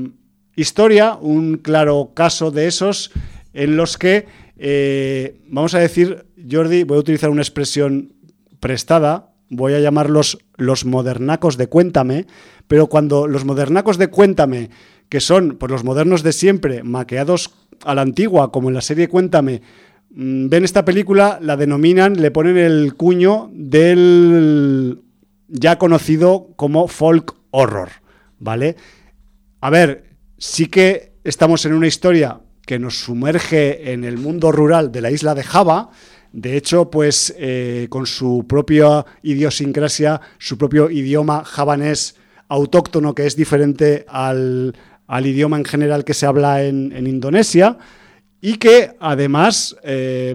historia, 0.57 1.15
un 1.15 1.57
claro 1.59 2.12
caso 2.15 2.51
de 2.51 2.66
esos 2.66 3.11
en 3.52 3.77
los 3.77 3.98
que 3.98 4.27
eh, 4.62 5.40
vamos 5.48 5.74
a 5.74 5.78
decir, 5.78 6.27
Jordi, 6.49 6.85
voy 6.85 6.97
a 6.97 7.01
utilizar 7.01 7.31
una 7.31 7.43
expresión 7.43 8.12
prestada, 8.61 9.33
voy 9.49 9.75
a 9.75 9.81
llamarlos 9.81 10.39
los 10.57 10.85
modernacos 10.85 11.57
de 11.57 11.67
Cuéntame, 11.67 12.27
pero 12.69 12.87
cuando 12.89 13.27
los 13.27 13.45
modernacos 13.45 13.99
de 13.99 14.09
Cuéntame, 14.09 14.71
que 15.09 15.21
son 15.21 15.57
pues, 15.59 15.71
los 15.71 15.85
modernos 15.85 16.23
de 16.23 16.33
siempre, 16.33 16.83
maqueados 16.83 17.53
a 17.85 17.95
la 17.95 18.03
antigua, 18.03 18.53
como 18.53 18.69
en 18.69 18.75
la 18.75 18.81
serie 18.81 19.09
Cuéntame, 19.09 19.62
mm, 20.11 20.49
ven 20.49 20.65
esta 20.65 20.85
película, 20.85 21.39
la 21.43 21.57
denominan, 21.57 22.21
le 22.21 22.31
ponen 22.31 22.57
el 22.57 22.95
cuño 22.95 23.51
del 23.53 25.03
ya 25.49 25.79
conocido 25.79 26.49
como 26.57 26.87
folk 26.87 27.35
horror, 27.51 27.89
¿vale? 28.39 28.77
A 29.61 29.71
ver, 29.71 30.05
sí 30.39 30.67
que 30.67 31.15
estamos 31.25 31.65
en 31.67 31.75
una 31.75 31.89
historia 31.89 32.41
que 32.65 32.79
nos 32.79 33.01
sumerge 33.01 33.93
en 33.93 34.05
el 34.05 34.17
mundo 34.17 34.53
rural 34.53 34.93
de 34.93 35.01
la 35.01 35.11
isla 35.11 35.35
de 35.35 35.43
Java. 35.43 35.91
De 36.32 36.57
hecho, 36.57 36.90
pues 36.90 37.35
eh, 37.39 37.86
con 37.90 38.07
su 38.07 38.44
propia 38.48 39.05
idiosincrasia, 39.23 40.20
su 40.39 40.57
propio 40.57 40.90
idioma 40.90 41.44
javanés 41.44 42.16
autóctono, 42.48 43.15
que 43.15 43.27
es 43.27 43.36
diferente 43.36 44.05
al, 44.09 44.74
idioma 45.24 45.57
en 45.57 45.65
general 45.65 46.05
que 46.05 46.15
se 46.15 46.27
habla 46.27 46.62
en, 46.62 47.07
Indonesia, 47.07 47.78
y 48.40 48.57
que 48.57 48.93
además 49.01 49.77
eh, 49.82 50.35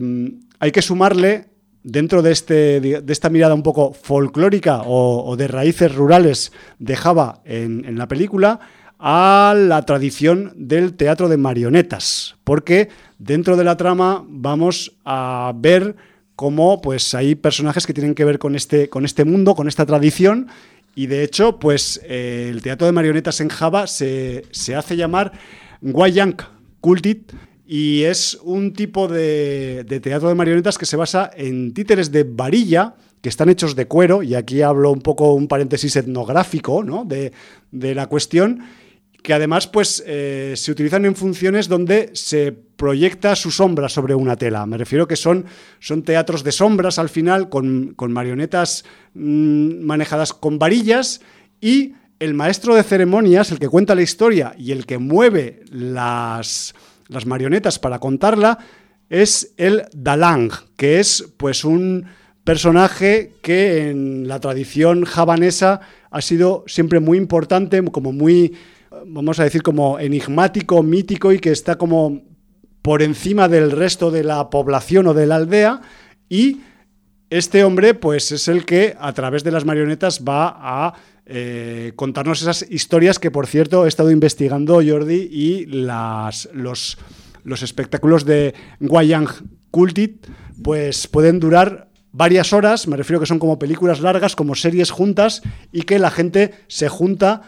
hay 0.60 0.72
que 0.72 0.82
sumarle 0.82 1.48
dentro 1.84 2.22
de, 2.22 2.32
este, 2.32 2.82
de 2.82 3.14
esta 3.14 3.30
mirada 3.30 3.54
un 3.54 3.64
poco 3.64 3.94
folclórica 3.94 4.82
o, 4.86 5.36
de 5.38 5.48
raíces 5.48 5.94
rurales 5.94 6.52
de 6.80 6.96
Java 6.96 7.42
en, 7.46 7.86
en 7.86 7.98
la 7.98 8.08
película, 8.08 8.60
a 9.00 9.54
la 9.58 9.84
tradición 9.84 10.54
del 10.56 10.94
teatro 10.94 11.30
de 11.30 11.38
marionetas, 11.38 12.36
porque 12.44 12.90
dentro 13.20 13.58
de 13.58 13.64
la 13.64 13.78
trama 13.78 14.26
vamos 14.28 14.94
a 15.04 15.54
ver 15.56 15.96
cómo 16.36 16.82
pues, 16.82 17.14
hay 17.14 17.36
personajes 17.36 17.86
que 17.86 17.94
tienen 17.94 18.16
que 18.16 18.26
ver 18.26 18.40
con 18.40 18.56
este, 18.56 18.90
con 18.90 19.06
este 19.06 19.26
mundo, 19.26 19.56
con 19.56 19.68
esta 19.68 19.86
tradición, 19.86 20.48
y 20.96 21.08
de 21.08 21.24
hecho, 21.24 21.60
pues 21.60 22.00
eh, 22.06 22.50
el 22.50 22.62
teatro 22.62 22.88
de 22.88 22.94
marionetas 22.94 23.42
en 23.42 23.50
Java 23.50 23.86
se, 23.86 24.46
se 24.52 24.76
hace 24.76 24.96
llamar 24.96 25.34
Wayang 25.82 26.38
Kultit, 26.80 27.34
y 27.68 28.04
es 28.04 28.38
un 28.44 28.74
tipo 28.74 29.08
de, 29.08 29.86
teatro 30.02 30.30
de 30.30 30.36
marionetas 30.36 30.78
que 30.78 30.86
se 30.86 30.98
basa 30.98 31.32
en 31.36 31.74
títeres 31.74 32.12
de 32.12 32.24
varilla 32.24 32.96
que 33.22 33.30
están 33.30 33.50
hechos 33.50 33.76
de 33.76 33.88
cuero, 33.88 34.22
y 34.22 34.36
aquí 34.36 34.62
hablo 34.62 34.92
un 34.92 35.02
poco 35.02 35.34
un 35.34 35.48
paréntesis 35.48 35.96
etnográfico 35.96 36.84
¿no? 36.84 37.06
de, 37.06 37.32
la 37.72 38.06
cuestión, 38.06 38.62
que 39.26 39.34
además 39.34 39.68
pues, 39.68 40.04
eh, 40.06 40.54
se 40.56 40.72
utilizan 40.72 41.04
en 41.06 41.16
funciones 41.16 41.68
donde 41.68 42.12
se 42.14 42.52
proyecta 42.52 43.36
su 43.36 43.52
sombra 43.52 43.90
sobre 43.90 44.16
una 44.16 44.36
tela. 44.36 44.66
Me 44.66 44.78
refiero 44.78 45.08
que 45.08 45.16
son, 45.16 45.46
son 45.80 46.04
teatros 46.04 46.44
de 46.44 46.52
sombras 46.52 47.00
al 47.00 47.10
final, 47.10 47.50
con, 47.50 47.96
marionetas 48.10 48.86
mm, 49.16 49.84
manejadas 49.84 50.32
con 50.32 50.60
varillas 50.60 51.22
y 51.60 51.96
el 52.20 52.34
maestro 52.34 52.76
de 52.76 52.84
ceremonias, 52.84 53.52
el 53.52 53.60
que 53.60 53.68
cuenta 53.68 53.96
la 53.96 54.04
historia 54.04 54.54
y 54.58 54.72
el 54.72 54.86
que 54.86 55.00
mueve 55.00 55.64
las 55.70 56.74
las 57.08 57.26
marionetas 57.26 57.80
para 57.80 58.00
contarla, 58.00 58.60
es 59.10 59.54
el 59.58 59.84
Dalang, 59.94 60.52
que 60.76 61.00
es 61.00 61.26
pues 61.38 61.64
un 61.64 62.06
personaje 62.44 63.34
que 63.42 63.90
en 63.90 64.28
la 64.28 64.40
tradición 64.40 65.06
javanesa 65.06 65.82
ha 66.12 66.22
sido 66.22 66.64
siempre 66.68 67.00
muy 67.00 67.18
importante, 67.18 67.84
como 67.84 68.12
muy, 68.12 68.56
vamos 69.06 69.40
a 69.40 69.44
decir, 69.44 69.64
como 69.64 70.00
enigmático, 70.00 70.84
mítico 70.84 71.32
y 71.32 71.40
que 71.40 71.52
está 71.52 71.78
como 71.78 72.24
por 72.82 73.02
encima 73.02 73.48
del 73.48 73.72
resto 73.72 74.12
de 74.12 74.24
la 74.24 74.50
población 74.50 75.08
o 75.08 75.14
de 75.14 75.26
la 75.26 75.38
aldea. 75.38 75.82
Y 76.30 76.62
este 77.30 77.64
hombre 77.64 77.94
pues 77.94 78.32
es 78.32 78.48
el 78.48 78.66
que 78.66 78.96
a 79.00 79.14
través 79.14 79.44
de 79.44 79.52
las 79.52 79.66
marionetas 79.66 80.24
va 80.24 80.56
a 80.58 80.94
eh, 81.26 81.94
contarnos 81.96 82.42
esas 82.42 82.66
historias 82.70 83.18
que, 83.18 83.32
por 83.32 83.48
cierto, 83.48 83.86
he 83.86 83.88
estado 83.88 84.12
investigando 84.12 84.82
Jordi 84.86 85.28
y 85.32 85.66
las, 85.66 86.48
los, 86.54 86.98
los 87.44 87.64
espectáculos 87.64 88.26
de 88.26 88.54
Wayang 88.80 89.28
Kultit 89.72 90.28
pues 90.62 91.08
pueden 91.08 91.40
durar 91.40 91.90
varias 92.12 92.54
horas, 92.54 92.88
me 92.88 92.96
refiero 92.96 93.20
que 93.20 93.26
son 93.26 93.40
como 93.40 93.60
películas 93.60 94.00
largas, 94.00 94.36
como 94.36 94.56
series 94.56 94.90
juntas 94.90 95.42
y 95.72 95.82
que 95.82 96.00
la 96.00 96.12
gente 96.12 96.54
se 96.68 96.88
junta 96.88 97.42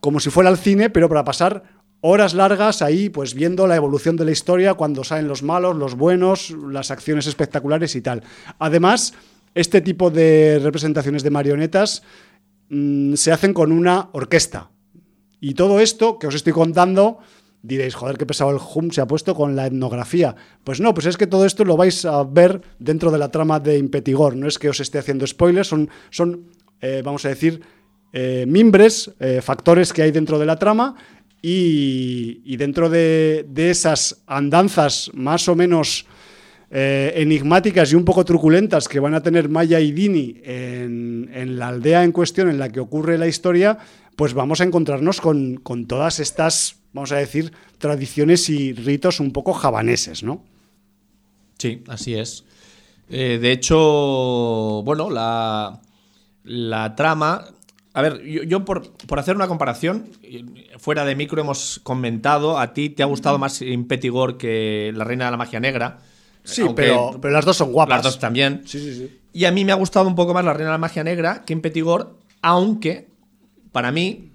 como 0.00 0.20
si 0.20 0.30
fuera 0.30 0.50
al 0.50 0.58
cine, 0.58 0.90
pero 0.90 1.08
para 1.08 1.24
pasar 1.24 1.62
horas 2.00 2.34
largas 2.34 2.82
ahí, 2.82 3.10
pues 3.10 3.34
viendo 3.34 3.66
la 3.66 3.76
evolución 3.76 4.16
de 4.16 4.24
la 4.24 4.30
historia, 4.30 4.74
cuando 4.74 5.04
salen 5.04 5.28
los 5.28 5.42
malos, 5.42 5.76
los 5.76 5.94
buenos, 5.94 6.50
las 6.50 6.90
acciones 6.90 7.26
espectaculares 7.26 7.94
y 7.94 8.00
tal. 8.00 8.22
Además, 8.58 9.14
este 9.54 9.80
tipo 9.80 10.10
de 10.10 10.58
representaciones 10.62 11.22
de 11.22 11.30
marionetas 11.30 12.02
Mm, 12.70 13.14
se 13.14 13.32
hacen 13.32 13.52
con 13.52 13.72
una 13.72 14.08
orquesta. 14.12 14.70
Y 15.40 15.54
todo 15.54 15.80
esto 15.80 16.18
que 16.18 16.28
os 16.28 16.34
estoy 16.36 16.52
contando, 16.52 17.18
diréis, 17.62 17.96
joder, 17.96 18.16
qué 18.16 18.26
pesado 18.26 18.52
el 18.52 18.58
hum 18.58 18.92
se 18.92 19.00
ha 19.00 19.08
puesto 19.08 19.34
con 19.34 19.56
la 19.56 19.66
etnografía. 19.66 20.36
Pues 20.62 20.80
no, 20.80 20.94
pues 20.94 21.06
es 21.06 21.16
que 21.16 21.26
todo 21.26 21.44
esto 21.44 21.64
lo 21.64 21.76
vais 21.76 22.04
a 22.04 22.22
ver 22.22 22.62
dentro 22.78 23.10
de 23.10 23.18
la 23.18 23.30
trama 23.30 23.58
de 23.58 23.76
Impetigor. 23.76 24.36
No 24.36 24.46
es 24.46 24.58
que 24.58 24.68
os 24.68 24.78
esté 24.78 24.98
haciendo 24.98 25.26
spoilers, 25.26 25.66
son, 25.66 25.90
son 26.10 26.46
eh, 26.80 27.02
vamos 27.04 27.24
a 27.24 27.28
decir, 27.28 27.60
eh, 28.12 28.44
mimbres, 28.48 29.12
eh, 29.20 29.40
factores 29.40 29.92
que 29.92 30.02
hay 30.02 30.10
dentro 30.10 30.38
de 30.38 30.46
la 30.46 30.56
trama 30.56 30.96
y, 31.40 32.56
dentro 32.56 32.90
de, 32.90 33.46
esas 33.56 34.22
andanzas 34.26 35.12
más 35.14 35.48
o 35.48 35.54
menos 35.54 36.06
eh, 36.70 37.12
enigmáticas 37.16 37.92
y 37.92 37.94
un 37.94 38.04
poco 38.04 38.24
truculentas 38.24 38.88
que 38.88 38.98
van 38.98 39.14
a 39.14 39.22
tener 39.22 39.48
Maya 39.48 39.78
y 39.78 39.92
Dini 39.92 40.40
en, 40.44 41.56
la 41.56 41.68
aldea 41.68 42.02
en 42.02 42.10
cuestión 42.10 42.50
en 42.50 42.58
la 42.58 42.70
que 42.70 42.80
ocurre 42.80 43.16
la 43.16 43.28
historia, 43.28 43.78
pues 44.16 44.34
vamos 44.34 44.60
a 44.60 44.64
encontrarnos 44.64 45.20
con, 45.20 45.60
todas 45.86 46.18
estas, 46.18 46.76
vamos 46.92 47.12
a 47.12 47.16
decir, 47.16 47.52
tradiciones 47.78 48.48
y 48.50 48.72
ritos 48.72 49.20
un 49.20 49.32
poco 49.32 49.52
javaneses, 49.52 50.24
¿no? 50.24 50.44
Sí, 51.58 51.84
así 51.86 52.14
es. 52.14 52.44
De 53.08 53.52
hecho, 53.52 54.82
bueno, 54.84 55.10
la, 55.10 55.80
la 56.44 56.94
trama. 56.94 57.44
A 57.92 58.02
ver, 58.02 58.22
yo, 58.22 58.64
por, 58.64 58.92
por, 58.92 59.18
hacer 59.18 59.34
una 59.34 59.48
comparación, 59.48 60.10
fuera 60.78 61.04
de 61.04 61.16
micro 61.16 61.40
hemos 61.40 61.80
comentado, 61.82 62.58
a 62.58 62.72
ti 62.72 62.90
te 62.90 63.02
ha 63.02 63.06
gustado 63.06 63.38
más 63.38 63.62
Impetigor 63.62 64.38
que 64.38 64.92
La 64.94 65.04
Reina 65.04 65.24
de 65.24 65.30
la 65.32 65.36
Magia 65.36 65.58
Negra. 65.58 65.98
Sí, 66.44 66.62
pero, 66.74 67.18
pero, 67.20 67.34
las 67.34 67.44
dos 67.44 67.56
son 67.56 67.72
guapas. 67.72 67.98
Las 67.98 68.04
dos 68.04 68.18
también. 68.18 68.62
Sí, 68.64 68.78
sí, 68.78 68.94
sí. 68.94 69.20
Y 69.32 69.44
a 69.44 69.52
mí 69.52 69.64
me 69.64 69.72
ha 69.72 69.74
gustado 69.74 70.06
un 70.06 70.14
poco 70.14 70.34
más 70.34 70.44
La 70.44 70.52
Reina 70.52 70.70
de 70.70 70.74
la 70.74 70.78
Magia 70.78 71.02
Negra 71.02 71.44
que 71.44 71.52
Impetigor, 71.52 72.16
aunque 72.42 73.08
para 73.72 73.90
mí 73.90 74.32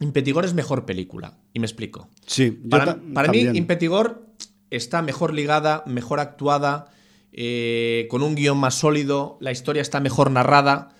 Impetigor 0.00 0.44
es 0.44 0.54
mejor 0.54 0.84
película. 0.84 1.38
Y 1.54 1.60
me 1.60 1.66
explico. 1.66 2.08
Sí, 2.26 2.50
para, 2.50 2.98
para 3.14 3.30
mí 3.30 3.40
Impetigor 3.40 4.26
está 4.70 5.02
mejor 5.02 5.34
ligada, 5.34 5.82
mejor 5.86 6.20
actuada, 6.20 6.90
eh, 7.32 8.06
con 8.10 8.22
un 8.22 8.34
guion 8.34 8.58
más 8.58 8.74
sólido, 8.74 9.38
la 9.40 9.52
historia 9.52 9.82
está 9.82 10.00
mejor 10.00 10.30
narrada, 10.30 10.90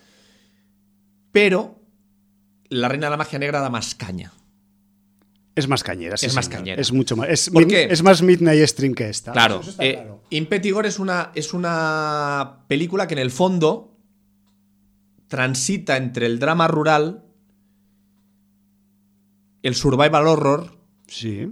pero 1.31 1.78
La 2.69 2.87
Reina 2.87 3.07
de 3.07 3.11
la 3.11 3.17
Magia 3.17 3.39
Negra 3.39 3.59
da 3.59 3.69
más 3.69 3.95
caña. 3.95 4.31
Es 5.55 5.67
más 5.67 5.83
cañera, 5.83 6.15
Es 6.15 6.33
más 6.35 6.47
cañera. 6.47 6.79
Es 6.79 6.93
mucho 6.93 7.17
más. 7.17 7.27
Es, 7.27 7.51
es 7.53 8.03
más 8.03 8.21
Midnight 8.21 8.65
Stream 8.65 8.93
que 8.93 9.09
esta. 9.09 9.33
Claro. 9.33 9.61
Eh, 9.79 10.07
Impetigor 10.29 10.85
es 10.85 10.99
una, 10.99 11.31
es 11.35 11.53
una 11.53 12.63
película 12.67 13.07
que 13.07 13.15
en 13.15 13.19
el 13.19 13.31
fondo 13.31 13.97
transita 15.27 15.97
entre 15.97 16.27
el 16.27 16.39
drama 16.39 16.67
rural, 16.67 17.25
el 19.63 19.75
survival 19.75 20.27
horror. 20.27 20.77
Sí. 21.07 21.51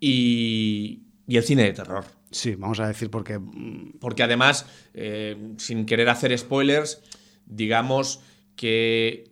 Y, 0.00 1.02
y 1.28 1.36
el 1.36 1.44
cine 1.44 1.64
de 1.64 1.72
terror. 1.72 2.04
Sí, 2.32 2.56
vamos 2.56 2.80
a 2.80 2.88
decir 2.88 3.10
porque. 3.10 3.38
Mm, 3.38 3.98
porque 4.00 4.22
además, 4.24 4.66
eh, 4.94 5.54
sin 5.58 5.86
querer 5.86 6.08
hacer 6.08 6.36
spoilers, 6.36 7.02
digamos 7.46 8.22
que 8.56 9.29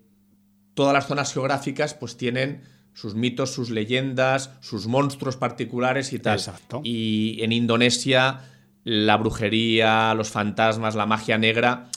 todas 0.78 0.94
las 0.94 1.08
zonas 1.08 1.32
geográficas 1.32 1.94
pues 1.94 2.16
tienen 2.16 2.62
sus 2.94 3.16
mitos, 3.16 3.52
sus 3.52 3.68
leyendas, 3.68 4.50
sus 4.60 4.86
monstruos 4.86 5.36
particulares 5.36 6.12
y 6.12 6.20
tal. 6.20 6.38
Exacto. 6.38 6.82
Y 6.84 7.42
en 7.42 7.50
Indonesia, 7.50 8.42
la 8.84 9.16
brujería, 9.16 10.14
los 10.14 10.30
fantasmas, 10.30 10.94
la 10.94 11.04
magia 11.04 11.36
negra. 11.36 11.90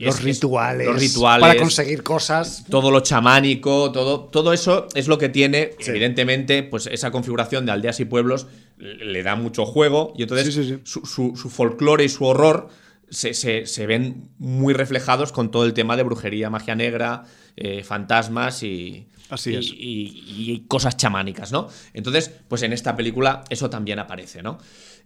Los 0.00 0.20
rituales, 0.20 0.88
los 0.88 0.98
rituales. 0.98 1.46
Para 1.46 1.60
conseguir 1.60 2.02
cosas. 2.02 2.64
Todo 2.68 2.90
lo 2.90 3.02
chamánico, 3.02 3.92
todo, 3.92 4.24
todo 4.24 4.52
eso 4.52 4.88
es 4.96 5.06
lo 5.06 5.16
que 5.16 5.28
tiene, 5.28 5.70
evidentemente, 5.78 6.64
pues 6.64 6.88
esa 6.88 7.12
configuración 7.12 7.66
de 7.66 7.70
aldeas 7.70 8.00
y 8.00 8.04
pueblos 8.04 8.48
le 8.76 9.22
da 9.22 9.36
mucho 9.36 9.64
juego. 9.64 10.12
Y 10.16 10.22
entonces 10.22 10.80
su, 10.82 11.06
su, 11.06 11.50
folclore 11.50 12.02
y 12.02 12.08
su 12.08 12.24
horror 12.24 12.68
se, 13.10 13.32
se, 13.32 13.86
ven 13.86 14.28
muy 14.38 14.74
reflejados 14.74 15.30
con 15.30 15.52
todo 15.52 15.64
el 15.66 15.72
tema 15.72 15.96
de 15.96 16.02
brujería, 16.02 16.50
magia 16.50 16.74
negra, 16.74 17.26
eh, 17.56 17.82
fantasmas 17.82 18.62
y, 18.62 19.06
Así 19.30 19.54
es. 19.54 19.72
Y, 19.72 20.64
cosas 20.68 20.96
chamánicas, 20.96 21.50
¿no? 21.50 21.68
Entonces, 21.92 22.30
pues 22.48 22.62
en 22.62 22.72
esta 22.72 22.94
película 22.96 23.44
eso 23.48 23.70
también 23.70 23.98
aparece, 23.98 24.42
¿no? 24.42 24.58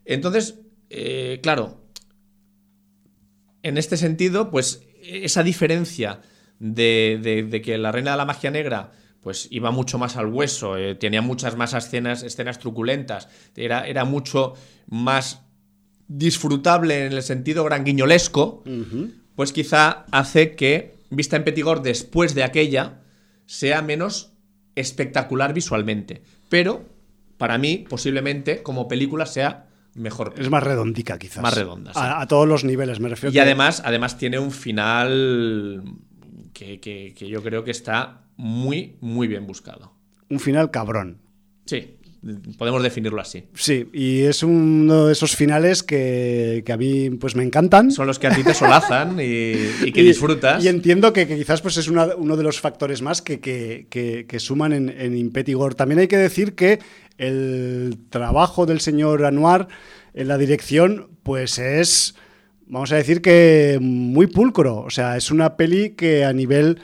Entonces, 0.05 0.61
eh, 0.91 1.41
claro, 1.43 1.81
en 3.63 3.79
este 3.79 3.97
sentido, 3.97 4.51
pues 4.51 4.83
esa 5.03 5.43
diferencia 5.43 6.21
de, 6.59 7.61
que 7.65 7.79
la 7.79 7.93
Reina 7.93 8.13
de 8.13 8.17
la 8.17 8.25
Magia 8.25 8.51
Negra 8.51 8.93
pues 9.21 9.49
iba 9.51 9.71
mucho 9.71 9.99
más 9.99 10.17
al 10.17 10.27
hueso, 10.27 10.77
eh, 10.77 10.95
tenía 10.95 11.21
muchas 11.23 11.57
más 11.57 11.75
escenas, 11.75 12.23
escenas 12.23 12.59
truculentas, 12.59 13.29
era, 13.57 13.87
era 13.87 14.05
mucho 14.05 14.55
más 14.87 15.43
disfrutable 16.07 17.07
en 17.07 17.13
el 17.13 17.23
sentido 17.23 17.65
granguiñolesco, 17.65 18.63
pues 19.35 19.53
quizá 19.53 20.07
hace 20.13 20.55
que, 20.55 20.98
vista 21.11 21.37
en 21.37 21.45
Petigor 21.45 21.83
después 21.83 22.35
de 22.35 22.43
aquella, 22.43 23.01
sea 23.47 23.83
menos 23.83 24.33
espectacular 24.75 25.53
visualmente. 25.55 26.23
Pero, 26.49 26.89
para 27.37 27.59
mí, 27.59 27.85
posiblemente, 27.89 28.63
como 28.63 28.89
película, 28.89 29.27
sea 29.27 29.69
mejor. 29.95 30.35
Es 30.37 30.51
más 30.51 30.63
redondica, 30.63 31.19
quizás. 31.19 31.43
Más 31.43 31.55
redonda. 31.55 31.93
A, 31.95 32.27
todos 32.27 32.49
los 32.49 32.65
niveles, 32.65 33.01
me 33.01 33.09
refiero. 33.09 33.35
Y 33.35 33.39
además, 33.39 33.83
además 33.85 34.17
tiene 34.17 34.39
un 34.39 34.51
final 34.51 35.83
que, 36.53 37.15
yo 37.19 37.43
creo 37.43 37.65
que 37.65 37.71
está 37.71 38.23
muy, 38.37 38.97
muy 39.01 39.27
bien 39.27 39.47
buscado. 39.47 39.93
Un 40.29 40.41
final 40.41 40.71
cabrón. 40.71 41.21
Sí. 41.67 41.98
Podemos 42.59 42.83
definirlo 42.83 43.21
así. 43.21 43.45
Sí, 43.55 43.89
y 43.93 44.23
es 44.23 44.43
uno 44.43 45.07
de 45.07 45.13
esos 45.13 45.37
finales 45.37 45.83
que, 45.85 46.65
a 46.69 46.77
mí 46.77 47.11
pues 47.11 47.37
me 47.37 47.45
encantan. 47.45 47.93
Son 47.93 48.07
los 48.07 48.19
que 48.19 48.27
a 48.27 48.35
ti 48.35 48.43
te 48.43 48.55
solazan 48.55 49.19
y, 49.21 49.93
que 49.93 50.03
disfrutas. 50.03 50.65
Y 50.65 50.69
entiendo 50.69 51.13
que, 51.13 51.29
quizás 51.29 51.63
pues 51.63 51.77
es 51.77 51.89
uno 51.89 52.37
de 52.37 52.43
los 52.43 52.61
factores 52.61 53.03
más 53.03 53.23
que, 53.23 53.39
que 53.41 54.41
suman 54.41 54.73
en, 54.73 54.89
en 54.89 55.17
Impetigor. 55.17 55.75
También 55.75 56.01
hay 56.01 56.09
que 56.09 56.19
decir 56.19 56.55
que 56.55 56.81
el 57.19 57.99
trabajo 58.11 58.67
del 58.67 58.81
señor 58.81 59.25
Anuar 59.25 59.69
en 60.15 60.29
la 60.29 60.39
dirección 60.39 61.09
pues 61.23 61.59
es, 61.59 62.15
vamos 62.67 62.91
a 62.93 62.97
decir 62.97 63.21
que 63.21 63.79
muy 63.81 64.27
pulcro. 64.27 64.79
O 64.79 64.91
sea, 64.91 65.17
es 65.17 65.31
una 65.31 65.57
peli 65.57 65.91
que 65.91 66.25
a 66.25 66.33
nivel, 66.33 66.81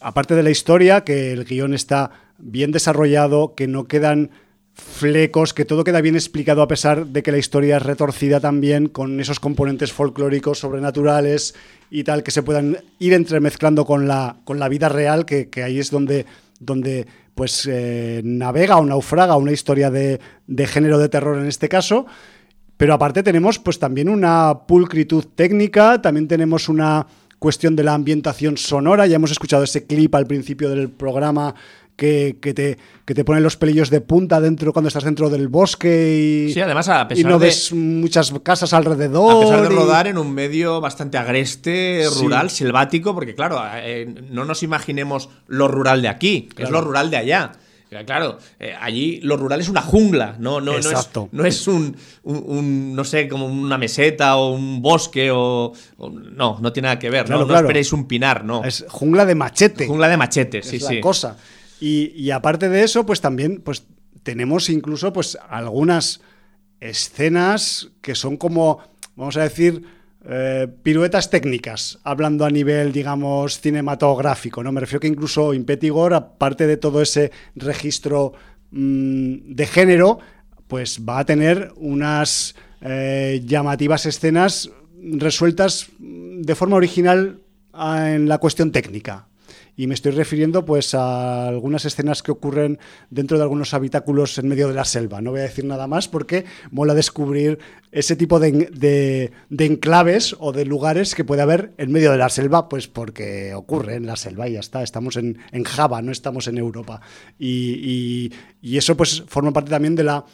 aparte 0.00 0.34
de 0.34 0.42
la 0.42 0.50
historia, 0.50 1.02
que 1.02 1.32
el 1.32 1.44
guion 1.44 1.74
está 1.74 2.10
bien 2.38 2.70
desarrollado, 2.70 3.54
que 3.54 3.66
no 3.66 3.84
quedan 3.84 4.30
flecos, 4.80 5.52
que 5.52 5.64
todo 5.64 5.84
queda 5.84 6.00
bien 6.00 6.14
explicado 6.14 6.62
a 6.62 6.68
pesar 6.68 7.06
de 7.06 7.22
que 7.22 7.32
la 7.32 7.38
historia 7.38 7.76
es 7.76 7.82
retorcida 7.82 8.40
también 8.40 8.88
con 8.88 9.20
esos 9.20 9.40
componentes 9.40 9.92
folclóricos, 9.92 10.60
sobrenaturales 10.60 11.54
y 11.90 12.04
tal, 12.04 12.22
que 12.22 12.30
se 12.30 12.42
puedan 12.42 12.78
ir 12.98 13.12
entremezclando 13.12 13.84
con 13.84 14.08
la, 14.08 14.36
con 14.44 14.58
la 14.58 14.68
vida 14.68 14.88
real, 14.88 15.26
que, 15.26 15.48
ahí 15.62 15.78
es 15.78 15.90
donde, 15.90 16.26
donde 16.60 17.06
pues 17.34 17.68
eh, 17.70 18.20
navega 18.24 18.76
o 18.78 18.84
naufraga 18.84 19.36
una 19.36 19.52
historia 19.52 19.90
de, 19.90 20.20
de 20.46 20.66
género 20.66 20.98
de 20.98 21.08
terror 21.08 21.38
en 21.38 21.46
este 21.46 21.68
caso. 21.68 22.06
Pero 22.76 22.94
aparte 22.94 23.22
tenemos 23.24 23.58
pues 23.58 23.78
también 23.78 24.08
una 24.08 24.60
pulcritud 24.66 25.24
técnica, 25.34 26.00
también 26.00 26.28
tenemos 26.28 26.68
una 26.68 27.06
cuestión 27.38 27.76
de 27.76 27.84
la 27.84 27.94
ambientación 27.94 28.56
sonora, 28.56 29.06
ya 29.06 29.16
hemos 29.16 29.30
escuchado 29.30 29.64
ese 29.64 29.84
clip 29.86 30.14
al 30.14 30.26
principio 30.26 30.70
del 30.70 30.88
programa 30.88 31.54
que, 31.98 32.54
te, 32.54 32.78
que 33.04 33.12
te 33.12 33.24
pone 33.24 33.40
los 33.40 33.56
pelillos 33.56 33.90
de 33.90 34.00
punta 34.00 34.40
dentro 34.40 34.72
cuando 34.72 34.86
estás 34.86 35.02
dentro 35.02 35.28
del 35.30 35.48
bosque 35.48 36.46
y, 36.48 36.52
sí, 36.52 36.60
además, 36.60 36.88
a 36.88 37.08
pesar 37.08 37.20
y 37.20 37.28
no 37.28 37.40
ves 37.40 37.72
muchas 37.72 38.32
casas 38.44 38.72
alrededor. 38.72 39.36
A 39.36 39.40
pesar 39.40 39.62
de 39.62 39.68
rodar 39.68 40.06
en 40.06 40.16
un 40.16 40.32
medio 40.32 40.80
bastante 40.80 41.18
agreste, 41.18 42.04
rural, 42.20 42.50
selvático, 42.50 43.14
porque 43.14 43.34
claro, 43.34 43.60
eh, 43.74 44.06
no 44.30 44.44
nos 44.44 44.62
imaginemos 44.62 45.28
lo 45.48 45.66
rural 45.66 46.00
de 46.00 46.08
aquí, 46.08 46.48
es 46.56 46.70
lo 46.70 46.80
rural 46.80 47.10
de 47.10 47.16
allá. 47.16 47.52
Claro, 48.06 48.38
eh, 48.60 48.74
allí 48.78 49.18
lo 49.22 49.38
rural 49.38 49.60
es 49.60 49.68
una 49.70 49.80
jungla, 49.80 50.36
no, 50.38 50.60
no, 50.60 50.72
no 51.32 51.44
es, 51.46 51.66
un, 51.66 51.96
no 52.94 53.02
sé, 53.02 53.28
como 53.28 53.46
una 53.46 53.78
meseta 53.78 54.36
o 54.36 54.52
un 54.52 54.82
bosque 54.82 55.30
o, 55.32 55.72
no, 55.98 56.58
no 56.60 56.72
tiene 56.72 56.88
nada 56.88 56.98
que 56.98 57.08
ver, 57.08 57.30
no, 57.30 57.42
esperéis 57.56 57.92
un 57.94 58.06
pinar, 58.06 58.44
no. 58.44 58.62
Es 58.62 58.84
jungla 58.88 59.24
de 59.24 59.34
machete. 59.34 59.86
Jungla 59.86 60.08
de 60.08 60.16
machete, 60.18 60.62
sí, 60.62 60.76
es 60.76 60.86
sí. 60.86 60.96
La 60.96 61.00
cosa. 61.00 61.36
Y, 61.80 62.30
aparte 62.30 62.68
de 62.68 62.82
eso, 62.82 63.06
pues 63.06 63.20
también 63.20 63.60
pues, 63.60 63.84
tenemos 64.22 64.68
incluso 64.68 65.12
pues 65.12 65.38
algunas 65.48 66.20
escenas 66.80 67.90
que 68.00 68.14
son 68.14 68.36
como, 68.36 68.80
vamos 69.14 69.36
a 69.36 69.42
decir, 69.42 69.84
eh, 70.24 70.66
piruetas 70.82 71.30
técnicas, 71.30 72.00
hablando 72.02 72.44
a 72.44 72.50
nivel, 72.50 72.92
digamos, 72.92 73.60
cinematográfico, 73.60 74.62
¿no? 74.62 74.72
Me 74.72 74.80
refiero 74.80 75.00
que 75.00 75.06
incluso 75.06 75.54
Impetigor, 75.54 76.14
aparte 76.14 76.66
de 76.66 76.76
todo 76.76 77.00
ese 77.00 77.30
registro 77.54 78.32
mm, 78.72 79.54
de 79.54 79.66
género, 79.66 80.18
pues 80.66 81.00
va 81.08 81.20
a 81.20 81.24
tener 81.24 81.72
unas 81.76 82.56
eh, 82.80 83.40
llamativas 83.44 84.04
escenas 84.06 84.70
resueltas 85.00 85.86
de 85.98 86.54
forma 86.54 86.76
original 86.76 87.40
ah, 87.72 88.10
en 88.10 88.28
la 88.28 88.38
cuestión 88.38 88.72
técnica 88.72 89.27
y 89.78 89.86
me 89.86 89.94
estoy 89.94 90.10
refiriendo 90.10 90.64
pues 90.64 90.92
a 90.92 91.46
algunas 91.46 91.84
escenas 91.84 92.24
que 92.24 92.32
ocurren 92.32 92.80
dentro 93.10 93.36
de 93.36 93.44
algunos 93.44 93.74
habitáculos 93.74 94.36
en 94.36 94.48
medio 94.48 94.66
de 94.66 94.74
la 94.74 94.84
selva. 94.84 95.20
No 95.20 95.30
voy 95.30 95.38
a 95.38 95.44
decir 95.44 95.64
nada 95.64 95.86
más 95.86 96.08
porque 96.08 96.44
mola 96.72 96.94
descubrir 96.94 97.60
ese 97.92 98.16
tipo 98.16 98.40
de, 98.40 99.30
enclaves 99.56 100.34
o 100.40 100.50
de 100.50 100.64
lugares 100.64 101.14
que 101.14 101.24
puede 101.24 101.42
haber 101.42 101.74
en 101.78 101.92
medio 101.92 102.10
de 102.10 102.18
la 102.18 102.28
selva, 102.28 102.68
pues 102.68 102.88
porque 102.88 103.54
ocurre 103.54 103.94
en 103.94 104.06
la 104.06 104.16
selva 104.16 104.48
y 104.48 104.54
ya 104.54 104.60
está. 104.60 104.82
Estamos 104.82 105.16
en, 105.16 105.38
Java, 105.64 106.02
no 106.02 106.10
estamos 106.10 106.48
en 106.48 106.58
Europa. 106.58 107.00
Y, 107.38 108.32
eso 108.60 108.96
pues 108.96 109.22
forma 109.28 109.52
parte 109.52 109.70
también 109.70 109.94
de 109.94 110.02
la, 110.02 110.24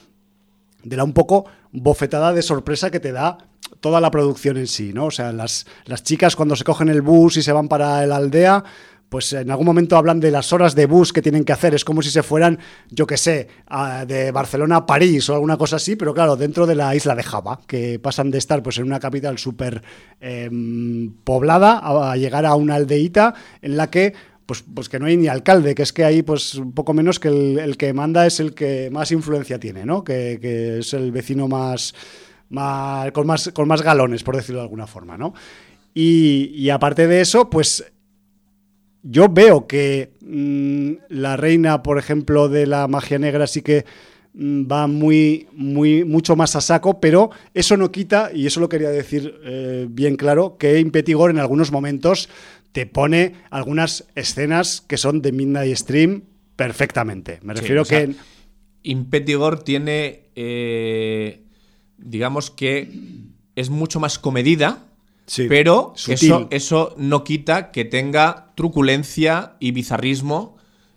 de 0.85 0.97
la 0.97 1.05
un 1.05 1.13
poco 1.13 1.45
bofetada 1.71 2.33
de 2.33 2.41
sorpresa 2.41 2.91
que 2.91 2.99
te 2.99 3.13
da 3.13 3.37
toda 3.81 4.01
la 4.01 4.11
producción 4.11 4.57
en 4.57 4.67
sí, 4.67 4.93
¿no? 4.95 5.07
O 5.07 5.11
sea, 5.11 5.33
las, 5.33 5.67
las 5.85 6.03
chicas 6.03 6.37
cuando 6.37 6.57
se 6.57 6.65
cogen 6.65 6.89
el 6.89 7.03
bus 7.03 7.37
y 7.37 7.43
se 7.43 7.53
van 7.53 7.69
para 7.69 8.07
la 8.07 8.17
aldea, 8.17 8.65
pues 9.15 9.33
en 9.33 9.49
algún 9.49 9.67
momento 9.67 9.97
hablan 9.97 10.19
de 10.19 10.33
las 10.33 10.53
horas 10.53 10.75
de 10.75 10.87
bus 10.87 11.13
que 11.13 11.23
tienen 11.23 11.45
que 11.45 11.53
hacer, 11.53 11.73
es 11.73 11.85
como 11.85 12.03
si 12.03 12.11
se 12.11 12.25
fueran, 12.25 12.59
yo 12.91 13.07
qué 13.07 13.17
sé, 13.17 13.47
de 14.09 14.33
Barcelona 14.33 14.79
a 14.79 14.87
París 14.87 15.31
o 15.31 15.35
alguna 15.35 15.57
cosa 15.57 15.77
así, 15.77 15.95
pero 15.95 16.13
claro, 16.13 16.35
dentro 16.35 16.67
de 16.67 16.75
la 16.75 16.97
isla 16.97 17.15
de 17.15 17.23
Java, 17.23 17.61
que 17.69 18.01
pasan 18.01 18.33
de 18.33 18.39
estar 18.39 18.61
pues 18.61 18.79
en 18.79 18.87
una 18.87 18.99
capital 18.99 19.39
súper 19.39 19.85
em, 20.21 21.15
poblada 21.23 21.79
a, 22.11 22.17
llegar 22.17 22.45
a 22.45 22.57
una 22.57 22.75
aldeíta 22.75 23.35
en 23.63 23.77
la 23.77 23.89
que 23.89 24.15
pues, 24.47 24.65
pues 24.75 24.89
que 24.89 24.99
no 24.99 25.07
hay 25.07 25.17
ni 25.17 25.29
alcalde, 25.29 25.77
que 25.77 25.85
es 25.85 25.93
que 25.93 26.05
ahí 26.05 26.23
pues 26.23 26.57
un 26.57 26.73
poco 26.73 26.93
menos 26.93 27.21
que 27.21 27.29
el, 27.29 27.77
que 27.77 27.93
manda 27.93 28.27
es 28.27 28.41
el 28.41 28.53
que 28.53 28.91
más 28.91 29.13
influencia 29.13 29.61
tiene, 29.61 29.87
¿no? 29.87 30.03
Que, 30.03 30.79
es 30.81 30.93
el 30.93 31.13
vecino 31.13 31.47
más, 31.47 31.95
más, 32.49 33.13
con 33.13 33.29
más 33.29 33.53
con 33.55 33.69
más 33.69 33.83
galones, 33.83 34.25
por 34.25 34.35
decirlo 34.35 34.59
de 34.59 34.65
alguna 34.65 34.89
forma, 34.89 35.17
¿no? 35.17 35.35
Y, 35.97 36.51
y 36.57 36.71
aparte 36.71 37.07
de 37.07 37.21
eso, 37.21 37.49
pues 37.49 37.85
yo 39.05 39.29
veo 39.29 39.67
que 39.67 40.13
mm, 40.23 41.13
la 41.15 41.37
reina, 41.37 41.83
por 41.83 41.99
ejemplo, 41.99 42.49
de 42.49 42.67
la 42.67 42.89
magia 42.89 43.19
negra 43.19 43.47
sí 43.47 43.61
que 43.61 43.85
mm, 44.33 44.63
va 44.71 44.87
muy, 44.87 45.47
muy, 45.53 46.05
mucho 46.05 46.35
más 46.35 46.57
a 46.57 46.63
saco, 46.63 47.01
pero 47.01 47.31
eso 47.53 47.77
no 47.77 47.93
quita, 47.93 48.31
y 48.35 48.47
eso 48.47 48.61
lo 48.61 48.69
quería 48.69 48.89
decir 48.89 49.39
eh, 49.45 49.87
bien 49.89 50.17
claro, 50.17 50.57
que 50.57 50.81
Impetigor 50.81 51.31
en 51.31 51.39
algunos 51.39 51.71
momentos 51.71 52.31
te 52.73 52.87
pone 52.87 53.35
algunas 53.51 54.07
escenas 54.15 54.81
que 54.81 54.97
son 54.97 55.21
de 55.21 55.33
Midnight 55.33 55.77
Stream 55.77 56.23
perfectamente. 56.57 57.39
Me 57.43 57.55
refiero 57.55 57.85
que... 57.85 58.15
Impetigor 58.87 59.63
tiene, 59.63 60.25
eh, 60.37 61.43
digamos 61.97 62.51
que 62.51 62.91
es 63.57 63.71
mucho 63.71 63.99
más 63.99 64.19
comedida 64.19 64.85
pero 65.49 65.95
eso, 66.07 66.49
eso, 66.51 66.95
no 66.99 67.25
quita 67.25 67.71
que 67.71 67.85
tenga 67.85 68.53
truculencia 68.55 69.57
y 69.59 69.73
bizarrismo 69.73 70.55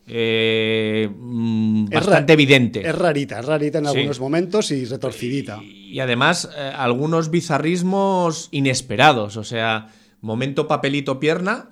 eh, 0.09 1.09
mm, 1.13 1.89
bastante 1.89 2.33
evidente. 2.33 2.87
Es 2.87 2.95
rarita, 2.95 3.39
es 3.39 3.45
rarita 3.45 3.79
en 3.79 3.87
algunos 3.87 4.19
momentos 4.19 4.71
y 4.71 4.85
retorcidita. 4.85 5.61
Y, 5.61 5.99
además, 5.99 6.49
eh, 6.57 6.71
algunos 6.75 7.29
bizarrismos 7.29 8.47
inesperados. 8.51 9.35
O 9.35 9.43
sea, 9.43 9.89
momento 10.21 10.67
papelito 10.67 11.19
pierna. 11.19 11.71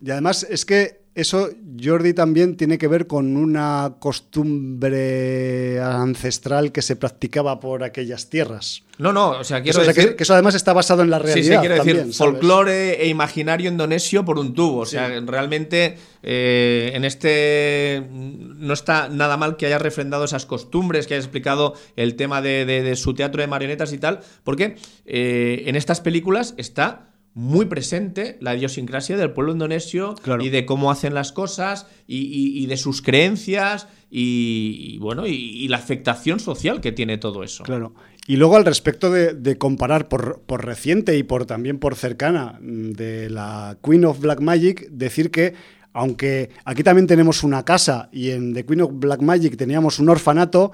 Y 0.00 0.10
además 0.10 0.46
es 0.48 0.64
que 0.64 0.97
eso, 1.20 1.50
Jordi, 1.82 2.14
también 2.14 2.56
tiene 2.56 2.78
que 2.78 2.86
ver 2.86 3.08
con 3.08 3.36
una 3.36 3.94
costumbre 3.98 5.80
ancestral 5.80 6.70
que 6.70 6.80
se 6.80 6.94
practicaba 6.94 7.58
por 7.58 7.82
aquellas 7.82 8.30
tierras. 8.30 8.84
No, 8.98 9.12
no, 9.12 9.30
o 9.30 9.44
sea, 9.44 9.60
quiero 9.62 9.84
decir... 9.84 10.14
que, 10.14 10.22
eso 10.22 10.32
además 10.34 10.54
está 10.54 10.72
basado 10.72 11.02
en 11.02 11.10
la 11.10 11.18
realidad. 11.18 11.44
Sí, 11.44 11.54
sí, 11.54 11.58
quiero 11.58 11.82
decir, 11.82 12.12
folclore 12.12 13.02
e 13.02 13.08
imaginario 13.08 13.68
indonesio 13.68 14.24
por 14.24 14.38
un 14.38 14.54
tubo. 14.54 14.78
O 14.78 14.86
sea, 14.86 15.08
realmente 15.26 15.96
eh, 16.22 16.92
en 16.94 17.04
este 17.04 18.04
no 18.10 18.72
está 18.72 19.08
nada 19.08 19.36
mal 19.36 19.56
que 19.56 19.66
haya 19.66 19.78
refrendado 19.78 20.24
esas 20.24 20.46
costumbres, 20.46 21.08
que 21.08 21.14
haya 21.14 21.22
explicado 21.22 21.74
el 21.96 22.14
tema 22.14 22.42
de, 22.42 22.94
su 22.96 23.14
teatro 23.14 23.40
de 23.40 23.48
marionetas 23.48 23.92
y 23.92 23.98
tal, 23.98 24.20
porque 24.44 24.76
eh, 25.04 25.64
en 25.66 25.74
estas 25.74 26.00
películas 26.00 26.54
está 26.56 27.08
muy 27.38 27.66
presente 27.66 28.36
la 28.40 28.56
idiosincrasia 28.56 29.16
del 29.16 29.30
pueblo 29.30 29.52
indonesio 29.52 30.16
y 30.40 30.48
de 30.48 30.66
cómo 30.66 30.90
hacen 30.90 31.14
las 31.14 31.30
cosas 31.30 31.86
y, 32.08 32.66
de 32.66 32.76
sus 32.76 33.00
creencias 33.00 33.86
y, 34.10 34.98
bueno 34.98 35.24
y, 35.24 35.68
la 35.68 35.76
afectación 35.76 36.40
social 36.40 36.80
que 36.80 36.90
tiene 36.90 37.16
todo 37.16 37.44
eso. 37.44 37.62
Claro. 37.62 37.94
Y 38.26 38.38
luego 38.38 38.56
al 38.56 38.64
respecto 38.64 39.12
de, 39.12 39.56
comparar 39.56 40.08
por, 40.08 40.40
por, 40.46 40.66
reciente 40.66 41.16
y 41.16 41.22
por 41.22 41.46
también 41.46 41.78
por 41.78 41.94
cercana 41.94 42.58
mm, 42.60 42.90
de 42.90 43.30
la 43.30 43.78
Queen 43.84 44.04
of 44.04 44.18
Black 44.18 44.40
Magic, 44.40 44.88
decir 44.90 45.30
que 45.30 45.54
aunque 45.92 46.50
aquí 46.64 46.82
también 46.82 47.06
tenemos 47.06 47.44
una 47.44 47.64
casa 47.64 48.08
y 48.12 48.30
en 48.30 48.52
The 48.52 48.66
Queen 48.66 48.80
of 48.80 48.90
Black 48.94 49.22
Magic 49.22 49.56
teníamos 49.56 50.00
un 50.00 50.08
orfanato, 50.08 50.72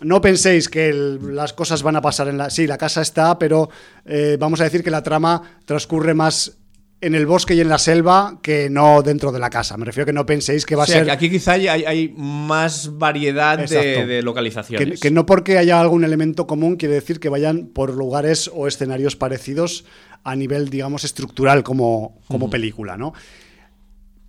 no 0.00 0.20
penséis 0.20 0.68
que 0.68 0.92
las 0.92 1.52
cosas 1.52 1.82
van 1.82 1.96
a 1.96 2.00
pasar 2.00 2.28
en 2.28 2.38
la... 2.38 2.50
Sí, 2.50 2.66
la 2.66 2.78
casa 2.78 3.02
está, 3.02 3.38
pero 3.38 3.70
eh, 4.04 4.36
vamos 4.38 4.60
a 4.60 4.64
decir 4.64 4.82
que 4.82 4.90
la 4.90 5.02
trama 5.02 5.60
transcurre 5.64 6.14
más 6.14 6.58
en 7.00 7.16
el 7.16 7.26
bosque 7.26 7.54
y 7.54 7.60
en 7.60 7.68
la 7.68 7.78
selva 7.78 8.38
que 8.42 8.70
no 8.70 9.02
dentro 9.02 9.32
de 9.32 9.40
la 9.40 9.50
casa. 9.50 9.76
Me 9.76 9.84
refiero 9.84 10.06
que 10.06 10.12
no 10.12 10.24
penséis 10.24 10.64
que 10.64 10.76
va 10.76 10.84
a 10.84 10.86
ser... 10.86 11.04
Que 11.04 11.10
aquí 11.10 11.28
quizá 11.28 11.52
hay, 11.52 12.14
más 12.16 12.96
variedad 12.96 13.58
de, 13.58 14.22
localizaciones. 14.22 15.00
Que, 15.00 15.10
no 15.10 15.26
porque 15.26 15.58
haya 15.58 15.80
algún 15.80 16.04
elemento 16.04 16.46
común 16.46 16.76
quiere 16.76 16.94
decir 16.94 17.18
que 17.18 17.28
vayan 17.28 17.66
por 17.66 17.92
lugares 17.92 18.48
o 18.54 18.68
escenarios 18.68 19.16
parecidos 19.16 19.84
a 20.22 20.36
nivel, 20.36 20.70
digamos, 20.70 21.02
estructural 21.02 21.64
como, 21.64 22.20
como 22.28 22.48
película, 22.48 22.96
¿no? 22.96 23.12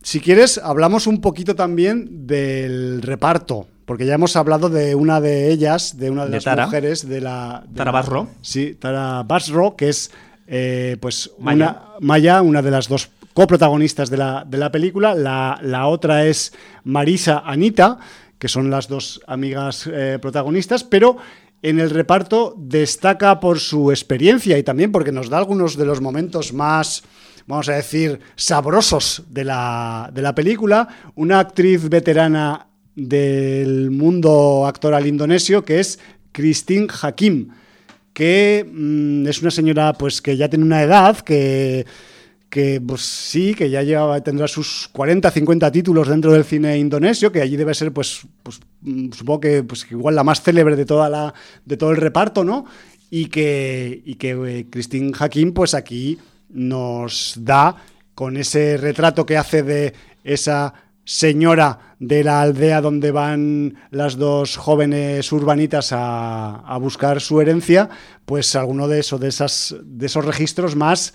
Si 0.03 0.19
quieres, 0.19 0.57
hablamos 0.57 1.07
un 1.07 1.21
poquito 1.21 1.55
también 1.55 2.27
del 2.27 3.01
reparto, 3.01 3.67
porque 3.85 4.05
ya 4.05 4.15
hemos 4.15 4.35
hablado 4.35 4.69
de 4.69 4.95
una 4.95 5.21
de 5.21 5.49
ellas, 5.49 5.97
de 5.97 6.09
una 6.09 6.25
de, 6.25 6.41
las 6.41 6.65
mujeres 6.65 7.07
de 7.07 7.21
la... 7.21 7.63
Tara 7.73 7.91
Basro. 7.91 8.27
Sí, 8.41 8.75
Tara 8.75 9.23
Basro, 9.23 9.75
que 9.77 9.89
es 9.89 10.11
eh, 10.45 10.97
pues 10.99 11.31
Maya. 11.39 11.55
Una, 11.55 11.81
Maya, 12.01 12.41
una 12.41 12.61
de 12.61 12.71
las 12.71 12.89
dos 12.89 13.09
coprotagonistas 13.33 14.09
de 14.09 14.17
la, 14.17 14.45
de 14.45 14.57
la 14.57 14.71
película. 14.71 15.15
La, 15.15 15.57
la, 15.61 15.87
otra 15.87 16.25
es 16.25 16.53
Marisa 16.83 17.39
Anita, 17.45 17.97
que 18.37 18.49
son 18.49 18.69
las 18.69 18.89
dos 18.89 19.21
amigas 19.25 19.89
eh, 19.91 20.19
protagonistas, 20.21 20.83
pero 20.83 21.17
en 21.61 21.79
el 21.79 21.89
reparto 21.89 22.55
destaca 22.57 23.39
por 23.39 23.59
su 23.59 23.89
experiencia 23.89 24.57
y 24.57 24.63
también 24.63 24.91
porque 24.91 25.13
nos 25.13 25.29
da 25.29 25.37
algunos 25.37 25.77
de 25.77 25.85
los 25.85 26.01
momentos 26.01 26.51
más, 26.51 27.03
vamos 27.47 27.69
a 27.69 27.73
decir, 27.73 28.19
sabrosos 28.35 29.23
de 29.29 29.43
la, 29.43 30.09
de 30.13 30.21
la 30.21 30.35
película. 30.35 30.87
Una 31.15 31.39
actriz 31.39 31.89
veterana 31.89 32.67
del 32.95 33.91
mundo 33.91 34.65
actoral 34.67 35.07
indonesio 35.07 35.65
que 35.65 35.79
es 35.79 35.99
Christine 36.31 36.87
Hakim, 37.01 37.49
que 38.13 38.69
mm, 38.71 39.27
es 39.27 39.41
una 39.41 39.51
señora 39.51 39.93
pues 39.93 40.21
que 40.21 40.37
ya 40.37 40.49
tiene 40.49 40.65
una 40.65 40.83
edad, 40.83 41.19
que 41.19 41.85
que 42.53 42.79
pues 42.79 43.01
sí, 43.01 43.55
que 43.55 43.71
ya 43.71 43.81
lleva, 43.81 44.21
tendrá 44.21 44.47
sus 44.47 44.87
40, 44.93 45.31
50 45.31 45.71
títulos 45.71 46.07
dentro 46.07 46.31
del 46.31 46.43
cine 46.43 46.77
indonesio, 46.77 47.31
que 47.31 47.41
allí 47.41 47.55
debe 47.55 47.73
ser, 47.73 47.91
pues, 47.91 48.27
pues 48.43 48.59
mm, 48.81 49.11
supongo 49.11 49.39
que 49.39 49.63
pues, 49.63 49.87
igual 49.89 50.13
la 50.13 50.23
más 50.23 50.43
célebre 50.43 50.75
de, 50.75 50.85
toda 50.85 51.09
la, 51.09 51.33
de 51.65 51.77
todo 51.77 51.89
el 51.89 51.97
reparto, 51.97 52.43
¿no? 52.43 52.65
Y 53.09 53.25
que, 53.25 54.03
y 54.05 54.15
que 54.15 54.33
eh, 54.33 54.67
Christine 54.69 55.13
Hakim, 55.17 55.53
pues 55.53 55.73
aquí 55.73 56.19
nos 56.53 57.33
da 57.37 57.75
con 58.15 58.37
ese 58.37 58.77
retrato 58.77 59.25
que 59.25 59.37
hace 59.37 59.63
de 59.63 59.93
esa 60.23 60.73
señora 61.05 61.95
de 61.99 62.23
la 62.23 62.41
aldea 62.41 62.79
donde 62.79 63.11
van 63.11 63.75
las 63.91 64.15
dos 64.15 64.55
jóvenes 64.55 65.31
urbanitas 65.31 65.89
a, 65.91 66.77
buscar 66.79 67.19
su 67.19 67.41
herencia, 67.41 67.89
pues 68.25 68.55
alguno 68.55 68.87
de, 68.87 68.97
de, 68.97 69.51
de 69.83 70.05
esos 70.05 70.25
registros 70.25 70.75
más 70.75 71.13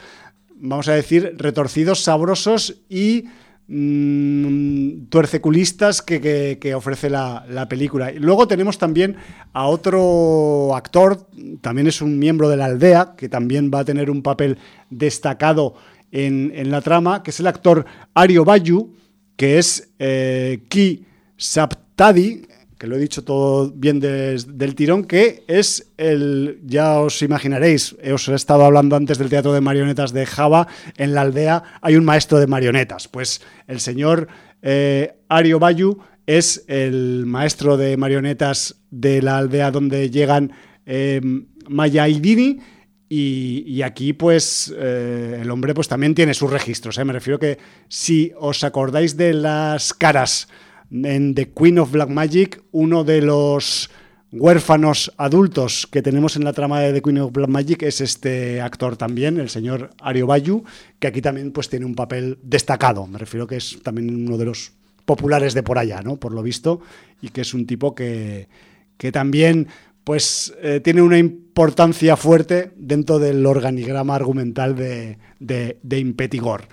vamos 0.61 0.89
a 0.89 0.95
decir, 0.95 1.35
retorcidos, 1.37 2.03
sabrosos 2.03 2.77
y 2.89 3.25
mm, 3.69 5.07
tuerceculistas 5.09 6.03
que, 6.03 6.75
ofrece 6.75 7.11
la, 7.11 7.67
película. 7.69 8.13
Y 8.13 8.19
luego 8.19 8.49
tenemos 8.49 8.79
también 8.79 9.17
a 9.53 9.67
otro 9.67 10.75
actor, 10.75 11.29
también 11.61 11.87
es 11.87 12.03
un 12.03 12.19
miembro 12.19 12.49
de 12.49 12.57
la 12.57 12.67
aldea, 12.67 13.15
que 13.17 13.29
también 13.29 13.71
va 13.73 13.81
a 13.81 13.85
tener 13.85 14.11
un 14.11 14.23
papel 14.23 14.59
destacado 14.91 15.75
en, 16.11 16.71
la 16.71 16.81
trama, 16.81 17.23
que 17.23 17.31
es 17.31 17.41
el 17.41 17.47
actor 17.47 17.85
Ario 18.15 18.45
Bayu, 18.45 18.95
que 19.37 19.59
es 19.59 19.91
eh, 19.99 20.65
Ki 20.69 21.05
Saptadi, 21.37 22.43
que 22.79 22.87
lo 22.87 22.97
he 22.97 23.01
dicho 23.01 23.25
todo 23.25 23.71
bien 23.71 23.99
del 23.99 24.75
tirón, 24.77 25.05
que 25.05 25.45
es 25.49 25.93
el, 25.97 26.61
ya 26.65 27.01
os 27.01 27.21
imaginaréis, 27.23 27.97
os 28.13 28.29
he 28.29 28.35
estado 28.35 28.65
hablando 28.65 28.95
antes 28.95 29.19
del 29.19 29.29
teatro 29.29 29.53
de 29.53 29.61
marionetas 29.61 30.13
de 30.13 30.25
Java, 30.27 30.69
en 30.97 31.13
la 31.15 31.23
aldea 31.23 31.63
hay 31.83 31.97
un 31.97 32.05
maestro 32.05 32.39
de 32.39 32.47
marionetas, 32.47 33.09
pues 33.09 33.43
el 33.67 33.81
señor 33.81 34.29
eh, 34.63 35.17
Ario 35.29 35.59
Bayu 35.59 35.99
es 36.27 36.65
el 36.69 37.25
maestro 37.27 37.77
de 37.77 37.97
marionetas 37.97 38.77
de 38.91 39.23
la 39.23 39.39
aldea 39.39 39.71
donde 39.71 40.11
llegan 40.11 40.53
eh, 40.87 41.21
Maya 41.69 42.07
y 42.07 42.21
Dini, 42.21 42.61
y, 43.11 43.81
aquí, 43.81 44.13
pues, 44.13 44.71
eh, 44.77 45.39
el 45.41 45.51
hombre 45.51 45.73
pues 45.73 45.89
también 45.89 46.15
tiene 46.15 46.35
sus 46.35 46.51
registros. 46.51 46.99
Me 46.99 47.15
refiero 47.15 47.39
que 47.39 47.57
si 47.89 48.33
os 48.37 48.63
acordáis 48.65 49.17
de 49.17 49.33
las 49.33 49.95
caras 49.95 50.47
en 50.91 51.35
The 51.35 51.51
Queen 51.51 51.79
of 51.79 51.93
Black 51.93 52.09
Magic, 52.09 52.63
uno 52.73 53.05
de 53.05 53.23
los 53.23 53.91
huérfanos 54.31 55.13
adultos 55.17 55.89
que 55.91 56.03
tenemos 56.03 56.37
en 56.37 56.45
la 56.45 56.53
trama 56.53 56.81
de 56.81 56.93
The 56.93 57.03
Queen 57.03 57.19
of 57.19 57.33
Black 57.33 57.49
Magic 57.49 57.83
es 57.83 58.01
este 58.01 58.61
actor 58.61 58.97
también, 58.97 59.39
el 59.39 59.49
señor 59.49 59.91
Ario 60.01 60.27
Bayu, 60.27 60.65
que 60.99 61.09
aquí 61.09 61.23
también 61.23 61.53
pues 61.53 61.69
tiene 61.69 61.87
un 61.87 61.95
papel 61.95 62.39
destacado. 62.43 63.07
Me 63.07 63.19
refiero 63.19 63.47
que 63.47 63.57
es 63.57 63.79
también 63.83 64.27
uno 64.27 64.37
de 64.37 64.45
los 64.45 64.73
populares 65.05 65.55
de 65.55 65.63
por 65.63 65.79
allá, 65.79 66.03
¿no? 66.03 66.17
Por 66.17 66.35
lo 66.35 66.43
visto, 66.43 66.81
y 67.23 67.31
que 67.31 67.41
es 67.41 67.55
un 67.55 67.67
tipo 67.67 67.95
que, 67.95 68.49
que 68.99 69.11
también 69.11 69.69
pues 70.05 70.55
eh, 70.63 70.81
tiene 70.81 71.03
una 71.03 71.19
importancia 71.19 72.17
fuerte 72.17 72.73
dentro 72.77 73.19
del 73.19 73.45
organigrama 73.45 74.15
argumental 74.15 74.75
de, 74.75 75.19
de, 75.39 75.79
de 75.83 75.99
Impetigor. 75.99 76.65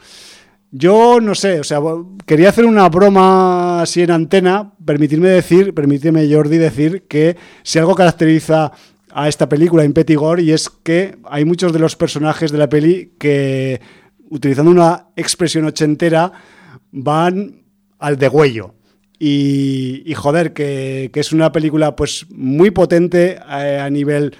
Yo 0.77 1.21
no 1.21 1.35
sé, 1.35 1.61
o 1.61 1.63
sea, 1.63 1.79
quería 2.25 2.49
hacer 2.49 2.65
una 2.65 2.89
broma 2.89 3.81
así 3.81 4.01
en 4.01 4.11
antena, 4.11 4.73
permitirme 4.83 5.29
decir, 5.29 5.73
permíteme 5.73 6.29
Jordi 6.29 6.57
decir 6.57 7.03
que 7.07 7.37
si 7.63 7.79
algo 7.79 7.95
caracteriza 7.95 8.73
a 9.09 9.29
esta 9.29 9.47
película, 9.47 9.85
Impetigor, 9.85 10.41
y 10.41 10.51
es 10.51 10.69
que 10.69 11.15
hay 11.23 11.45
muchos 11.45 11.71
de 11.71 11.79
los 11.79 11.95
personajes 11.95 12.51
de 12.51 12.57
la 12.57 12.67
peli 12.67 13.13
que, 13.17 13.79
utilizando 14.29 14.69
una 14.69 15.07
expresión 15.15 15.63
ochentera, 15.63 16.33
van 16.91 17.63
al 17.97 18.17
degüello. 18.17 18.73
Y, 19.17 20.03
y 20.05 20.13
joder, 20.13 20.51
que, 20.51 21.09
es 21.13 21.31
una 21.31 21.53
película 21.53 21.95
pues 21.95 22.25
muy 22.31 22.71
potente 22.71 23.39
eh, 23.49 23.79
a 23.81 23.89
nivel 23.89 24.35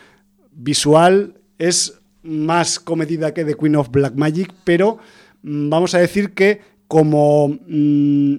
visual, 0.52 1.36
es 1.58 1.98
más 2.24 2.78
comedida 2.78 3.34
que 3.34 3.46
The 3.46 3.56
Queen 3.56 3.78
of 3.78 3.90
Black 3.90 4.16
Magic, 4.16 4.54
pero 4.66 5.00
vamos 5.46 5.94
a 5.94 6.00
decir 6.00 6.34
que 6.34 6.60
como 6.88 7.48
mm, 7.68 8.38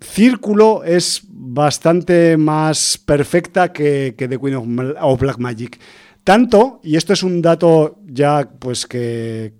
círculo 0.00 0.84
es 0.84 1.22
bastante 1.28 2.36
más 2.36 2.98
perfecta 3.04 3.72
que, 3.72 4.14
The 4.16 4.38
Queen 4.38 4.94
of, 5.00 5.20
Black 5.20 5.38
Magic. 5.38 5.78
Tanto, 6.24 6.80
y 6.84 6.96
esto 6.96 7.14
es 7.14 7.22
un 7.22 7.40
dato 7.40 7.98
ya 8.06 8.50
pues 8.58 8.86
que, 8.86 9.54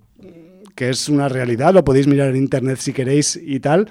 que 0.74 0.90
es 0.90 1.08
una 1.08 1.28
realidad, 1.28 1.72
lo 1.72 1.84
podéis 1.84 2.06
mirar 2.06 2.28
en 2.28 2.36
internet 2.36 2.78
si 2.78 2.92
queréis 2.92 3.40
y 3.42 3.58
tal, 3.60 3.90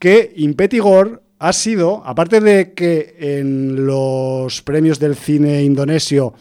que 0.00 0.32
Impetigor 0.36 1.22
ha 1.38 1.52
sido, 1.52 2.02
aparte 2.04 2.40
de 2.40 2.74
que 2.74 3.14
en 3.20 3.86
los 3.86 4.62
premios 4.62 4.98
del 4.98 5.14
cine 5.14 5.62
indonesio 5.62 6.34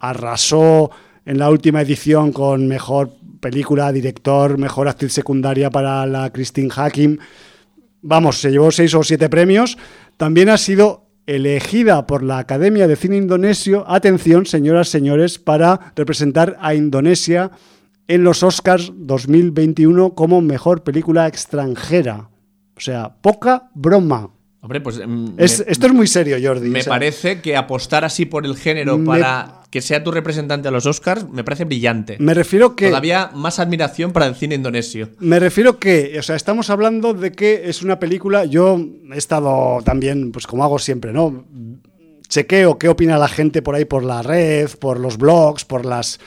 arrasó 0.00 0.90
en 1.24 1.38
la 1.38 1.50
última 1.50 1.82
edición 1.82 2.32
con 2.32 2.66
mejor 2.66 3.10
película, 3.40 3.92
director, 3.92 4.58
mejor 4.58 4.88
actriz 4.88 5.12
secundaria 5.12 5.70
para 5.70 6.06
la 6.06 6.30
Christine 6.30 6.70
Hakim. 6.74 7.18
Vamos, 8.02 8.40
se 8.40 8.50
llevó 8.50 8.70
seis 8.70 8.94
o 8.94 9.02
siete 9.02 9.28
premios. 9.28 9.76
También 10.16 10.48
ha 10.48 10.58
sido 10.58 11.06
elegida 11.26 12.06
por 12.06 12.22
la 12.22 12.38
Academia 12.38 12.88
de 12.88 12.96
Cine 12.96 13.16
Indonesio, 13.16 13.84
atención, 13.88 14.46
señoras 14.46 14.88
y 14.88 14.92
señores, 14.92 15.38
para 15.38 15.92
representar 15.94 16.56
a 16.60 16.74
Indonesia 16.74 17.50
en 18.08 18.24
los 18.24 18.42
Oscars 18.42 18.92
2021 18.96 20.14
como 20.14 20.40
mejor 20.40 20.82
película 20.82 21.28
extranjera. 21.28 22.30
O 22.76 22.80
sea, 22.80 23.14
poca 23.20 23.70
broma. 23.74 24.30
Hombre, 24.62 24.80
pues. 24.80 25.00
Mm, 25.06 25.34
esto 25.38 25.86
es 25.86 25.92
muy 25.92 26.06
serio, 26.06 26.36
Jordi. 26.42 26.70
Me 26.70 26.84
parece 26.84 27.40
que 27.40 27.56
apostar 27.56 28.04
así 28.04 28.26
por 28.26 28.44
el 28.44 28.56
género 28.56 29.02
para 29.04 29.59
que 29.70 29.80
sea 29.80 30.02
tu 30.02 30.10
representante 30.10 30.68
a 30.68 30.70
los 30.70 30.84
Oscars 30.84 31.28
me 31.30 31.44
parece 31.44 31.64
brillante. 31.64 32.16
Me 32.18 32.34
refiero 32.34 32.74
que. 32.74 32.88
Todavía 32.88 33.30
más 33.34 33.58
admiración 33.58 34.12
para 34.12 34.26
el 34.26 34.34
cine 34.34 34.56
indonesio. 34.56 35.10
Me 35.20 35.38
refiero 35.38 35.78
que, 35.78 36.16
o 36.18 36.22
sea, 36.22 36.36
estamos 36.36 36.70
hablando 36.70 37.14
de 37.14 37.32
que 37.32 37.62
es 37.64 37.82
una 37.82 37.98
película. 37.98 38.44
Yo 38.44 38.78
he 39.12 39.16
estado 39.16 39.80
también, 39.84 40.32
pues 40.32 40.46
como 40.46 40.64
hago 40.64 40.78
siempre, 40.78 41.12
¿no? 41.12 41.44
Chequeo 42.28 42.78
qué 42.78 42.88
opina 42.88 43.18
la 43.18 43.28
gente 43.28 43.62
por 43.62 43.74
ahí 43.74 43.84
por 43.84 44.04
la 44.04 44.22
red, 44.22 44.68
por 44.78 44.98
los 44.98 45.16
blogs, 45.16 45.64
por 45.64 45.86
las. 45.86 46.18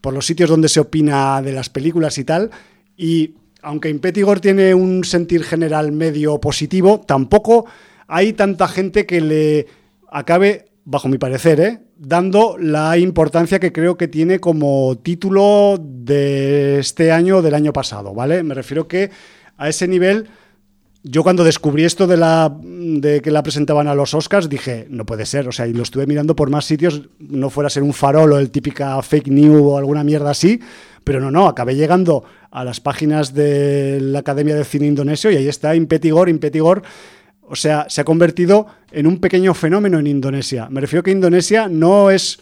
por 0.00 0.12
los 0.12 0.26
sitios 0.26 0.50
donde 0.50 0.68
se 0.68 0.80
opina 0.80 1.40
de 1.42 1.52
las 1.52 1.70
películas 1.70 2.18
y 2.18 2.24
tal. 2.24 2.50
Y 2.96 3.34
aunque 3.62 3.88
Impetigor 3.88 4.40
tiene 4.40 4.74
un 4.74 5.04
sentir 5.04 5.42
general 5.42 5.92
medio 5.92 6.38
positivo, 6.38 7.00
tampoco 7.00 7.66
hay 8.08 8.32
tanta 8.32 8.68
gente 8.68 9.06
que 9.06 9.20
le 9.20 9.66
acabe, 10.10 10.66
bajo 10.90 11.08
mi 11.08 11.18
parecer, 11.18 11.60
¿eh? 11.60 11.78
dando 11.96 12.56
la 12.58 12.98
importancia 12.98 13.60
que 13.60 13.72
creo 13.72 13.96
que 13.96 14.08
tiene 14.08 14.40
como 14.40 14.98
título 14.98 15.78
de 15.80 16.80
este 16.80 17.12
año 17.12 17.36
o 17.36 17.42
del 17.42 17.54
año 17.54 17.72
pasado, 17.72 18.12
¿vale? 18.12 18.42
Me 18.42 18.54
refiero 18.54 18.88
que 18.88 19.12
a 19.56 19.68
ese 19.68 19.86
nivel 19.86 20.28
yo 21.04 21.22
cuando 21.22 21.44
descubrí 21.44 21.84
esto 21.84 22.08
de, 22.08 22.16
la, 22.16 22.52
de 22.60 23.22
que 23.22 23.30
la 23.30 23.44
presentaban 23.44 23.86
a 23.86 23.94
los 23.94 24.14
Oscars 24.14 24.48
dije, 24.48 24.88
no 24.90 25.06
puede 25.06 25.26
ser, 25.26 25.46
o 25.46 25.52
sea, 25.52 25.68
y 25.68 25.72
lo 25.72 25.84
estuve 25.84 26.08
mirando 26.08 26.34
por 26.34 26.50
más 26.50 26.64
sitios, 26.64 27.02
no 27.20 27.50
fuera 27.50 27.68
a 27.68 27.70
ser 27.70 27.84
un 27.84 27.94
farol 27.94 28.32
o 28.32 28.38
el 28.38 28.50
típica 28.50 29.00
fake 29.00 29.28
news 29.28 29.62
o 29.62 29.78
alguna 29.78 30.02
mierda 30.02 30.30
así, 30.30 30.60
pero 31.04 31.20
no, 31.20 31.30
no, 31.30 31.46
acabé 31.46 31.76
llegando 31.76 32.24
a 32.50 32.64
las 32.64 32.80
páginas 32.80 33.32
de 33.32 34.00
la 34.00 34.18
Academia 34.18 34.56
de 34.56 34.64
Cine 34.64 34.88
Indonesio 34.88 35.30
y 35.30 35.36
ahí 35.36 35.46
está 35.46 35.76
Impetigor, 35.76 36.28
Impetigor, 36.28 36.82
o 37.50 37.56
sea, 37.56 37.86
se 37.88 38.00
ha 38.00 38.04
convertido 38.04 38.66
en 38.92 39.08
un 39.08 39.18
pequeño 39.18 39.54
fenómeno 39.54 39.98
en 39.98 40.06
Indonesia. 40.06 40.68
Me 40.70 40.80
refiero 40.80 41.02
que 41.02 41.10
Indonesia 41.10 41.68
no 41.68 42.10
es 42.10 42.38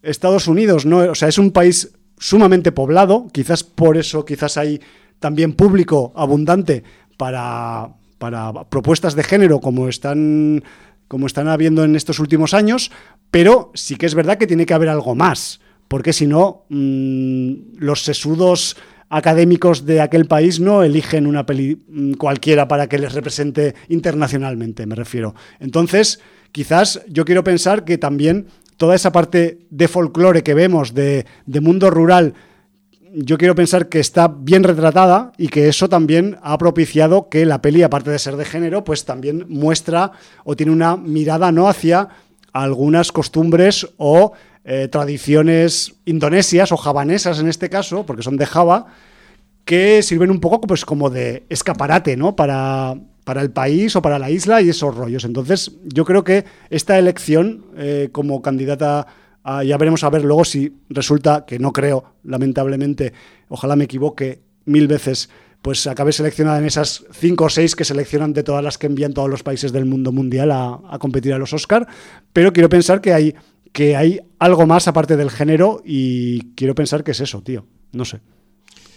Estados 0.00 0.46
Unidos, 0.46 0.86
no, 0.86 0.98
o 0.98 1.14
sea, 1.16 1.28
es 1.28 1.38
un 1.38 1.50
país 1.50 1.90
sumamente 2.18 2.70
poblado, 2.70 3.26
quizás 3.32 3.64
por 3.64 3.96
eso, 3.96 4.24
quizás 4.24 4.56
hay 4.56 4.80
también 5.18 5.54
público 5.54 6.12
abundante 6.14 6.84
para, 7.16 7.88
para 8.18 8.52
propuestas 8.70 9.16
de 9.16 9.24
género 9.24 9.60
como 9.60 9.88
están 9.88 10.62
como 11.08 11.26
están 11.26 11.48
habiendo 11.48 11.84
en 11.84 11.96
estos 11.96 12.18
últimos 12.18 12.54
años, 12.54 12.90
pero 13.30 13.72
sí 13.74 13.96
que 13.96 14.06
es 14.06 14.14
verdad 14.14 14.38
que 14.38 14.46
tiene 14.46 14.66
que 14.66 14.74
haber 14.74 14.88
algo 14.88 15.14
más, 15.14 15.60
porque 15.88 16.12
si 16.12 16.26
no, 16.26 16.64
mmm, 16.68 17.54
los 17.78 18.04
sesudos 18.04 18.76
académicos 19.14 19.86
de 19.86 20.00
aquel 20.00 20.26
país 20.26 20.58
no 20.58 20.82
eligen 20.82 21.28
una 21.28 21.46
peli 21.46 21.78
mm, 21.88 22.14
cualquiera 22.14 22.66
para 22.66 22.88
que 22.88 22.98
les 22.98 23.12
represente 23.12 23.76
internacionalmente, 23.88 24.86
me 24.86 24.96
refiero. 24.96 25.36
Entonces, 25.60 26.20
quizás 26.50 27.00
yo 27.08 27.24
quiero 27.24 27.44
pensar 27.44 27.84
que 27.84 27.96
también 27.96 28.48
toda 28.76 28.96
esa 28.96 29.12
parte 29.12 29.60
de 29.70 29.86
folclore 29.86 30.42
que 30.42 30.54
vemos, 30.54 30.94
de, 30.94 31.26
de 31.46 31.60
mundo 31.60 31.90
rural, 31.90 32.34
yo 33.14 33.38
quiero 33.38 33.54
pensar 33.54 33.88
que 33.88 34.00
está 34.00 34.26
bien 34.26 34.64
retratada 34.64 35.30
y 35.38 35.46
que 35.46 35.68
eso 35.68 35.88
también 35.88 36.36
ha 36.42 36.58
propiciado 36.58 37.28
que 37.28 37.46
la 37.46 37.62
peli, 37.62 37.84
aparte 37.84 38.10
de 38.10 38.18
ser 38.18 38.36
de 38.36 38.44
género, 38.44 38.82
pues 38.82 39.04
también 39.04 39.46
muestra 39.48 40.10
o 40.42 40.56
tiene 40.56 40.72
una 40.72 40.96
mirada 40.96 41.52
no 41.52 41.68
hacia 41.68 42.08
algunas 42.54 43.12
costumbres 43.12 43.86
o 43.98 44.32
eh, 44.64 44.88
tradiciones 44.88 45.96
indonesias 46.06 46.72
o 46.72 46.78
javanesas 46.78 47.40
en 47.40 47.48
este 47.48 47.68
caso, 47.68 48.06
porque 48.06 48.22
son 48.22 48.38
de 48.38 48.46
Java, 48.46 48.86
que 49.66 50.02
sirven 50.02 50.30
un 50.30 50.40
poco 50.40 50.60
pues 50.62 50.84
como 50.86 51.10
de 51.10 51.44
escaparate, 51.50 52.16
¿no? 52.16 52.36
Para, 52.36 52.94
para 53.24 53.42
el 53.42 53.50
país 53.50 53.96
o 53.96 54.02
para 54.02 54.18
la 54.18 54.30
isla 54.30 54.62
y 54.62 54.68
esos 54.68 54.94
rollos. 54.94 55.24
Entonces, 55.24 55.72
yo 55.84 56.04
creo 56.04 56.22
que 56.22 56.44
esta 56.70 56.98
elección 56.98 57.66
eh, 57.76 58.08
como 58.12 58.40
candidata 58.40 59.06
a, 59.42 59.64
ya 59.64 59.76
veremos 59.76 60.04
a 60.04 60.10
ver 60.10 60.24
luego 60.24 60.44
si 60.44 60.72
resulta, 60.88 61.44
que 61.46 61.58
no 61.58 61.72
creo, 61.72 62.04
lamentablemente, 62.22 63.12
ojalá 63.48 63.74
me 63.76 63.84
equivoque 63.84 64.40
mil 64.64 64.86
veces, 64.86 65.28
pues 65.64 65.86
acabe 65.86 66.12
seleccionada 66.12 66.58
en 66.58 66.66
esas 66.66 67.06
cinco 67.10 67.44
o 67.44 67.48
seis 67.48 67.74
que 67.74 67.86
seleccionan 67.86 68.34
de 68.34 68.42
todas 68.42 68.62
las 68.62 68.76
que 68.76 68.86
envían 68.86 69.14
todos 69.14 69.30
los 69.30 69.42
países 69.42 69.72
del 69.72 69.86
mundo 69.86 70.12
mundial 70.12 70.50
a, 70.50 70.78
a 70.90 70.98
competir 70.98 71.32
a 71.32 71.38
los 71.38 71.54
Oscar, 71.54 71.88
pero 72.34 72.52
quiero 72.52 72.68
pensar 72.68 73.00
que 73.00 73.14
hay, 73.14 73.34
que 73.72 73.96
hay 73.96 74.20
algo 74.38 74.66
más 74.66 74.88
aparte 74.88 75.16
del 75.16 75.30
género 75.30 75.80
y 75.82 76.52
quiero 76.54 76.74
pensar 76.74 77.02
que 77.02 77.12
es 77.12 77.20
eso, 77.20 77.40
tío, 77.42 77.64
no 77.92 78.04
sé. 78.04 78.20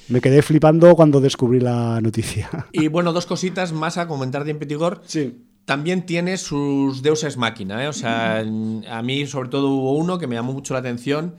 Me 0.10 0.19
quedé 0.19 0.41
flipando 0.41 0.94
cuando 0.98 1.22
descubrí 1.22 1.61
la 1.61 2.02
noticia. 2.02 2.49
Y 2.73 2.89
bueno, 2.89 3.14
dos 3.14 3.26
cositas 3.26 3.72
más 3.72 3.98
a 3.98 4.10
comentar 4.10 4.44
de 4.44 4.52
Impetigor. 4.52 5.02
Sí. 5.06 5.45
También 5.64 6.06
tiene 6.06 6.35
sus 6.35 7.02
deuses 7.02 7.38
máquina, 7.38 7.85
¿eh? 7.85 7.88
O 7.88 7.94
sea, 7.94 8.39
a 8.39 9.02
mí 9.03 9.26
sobre 9.26 9.48
todo 9.48 9.69
hubo 9.69 9.94
uno 9.94 10.18
que 10.18 10.27
me 10.27 10.35
llamó 10.35 10.52
mucho 10.52 10.73
la 10.73 10.81
atención, 10.81 11.35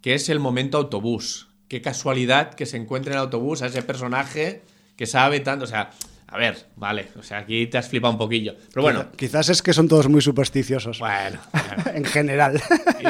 que 0.00 0.14
es 0.14 0.28
el 0.28 0.40
momento 0.40 0.76
autobús. 0.76 1.50
Qué 1.68 1.80
casualidad 1.82 2.54
que 2.54 2.66
se 2.66 2.78
encuentre 2.78 3.12
en 3.12 3.18
el 3.18 3.24
autobús 3.24 3.62
a 3.62 3.66
ese 3.66 3.82
personaje 3.82 4.62
que 4.96 5.06
sabe 5.06 5.40
tanto, 5.40 5.64
o 5.64 5.68
sea, 5.68 5.90
a 6.32 6.38
ver, 6.38 6.66
vale, 6.76 7.08
o 7.18 7.22
sea, 7.22 7.38
aquí 7.38 7.66
te 7.66 7.76
has 7.76 7.88
flipado 7.88 8.12
un 8.12 8.18
poquillo. 8.18 8.54
Pero 8.72 8.82
bueno. 8.82 9.04
Quizás 9.16 9.50
es 9.50 9.60
que 9.60 9.74
son 9.74 9.86
todos 9.86 10.08
muy 10.08 10.22
supersticiosos. 10.22 10.98
Bueno. 10.98 11.38
en 11.94 12.04
general. 12.06 12.60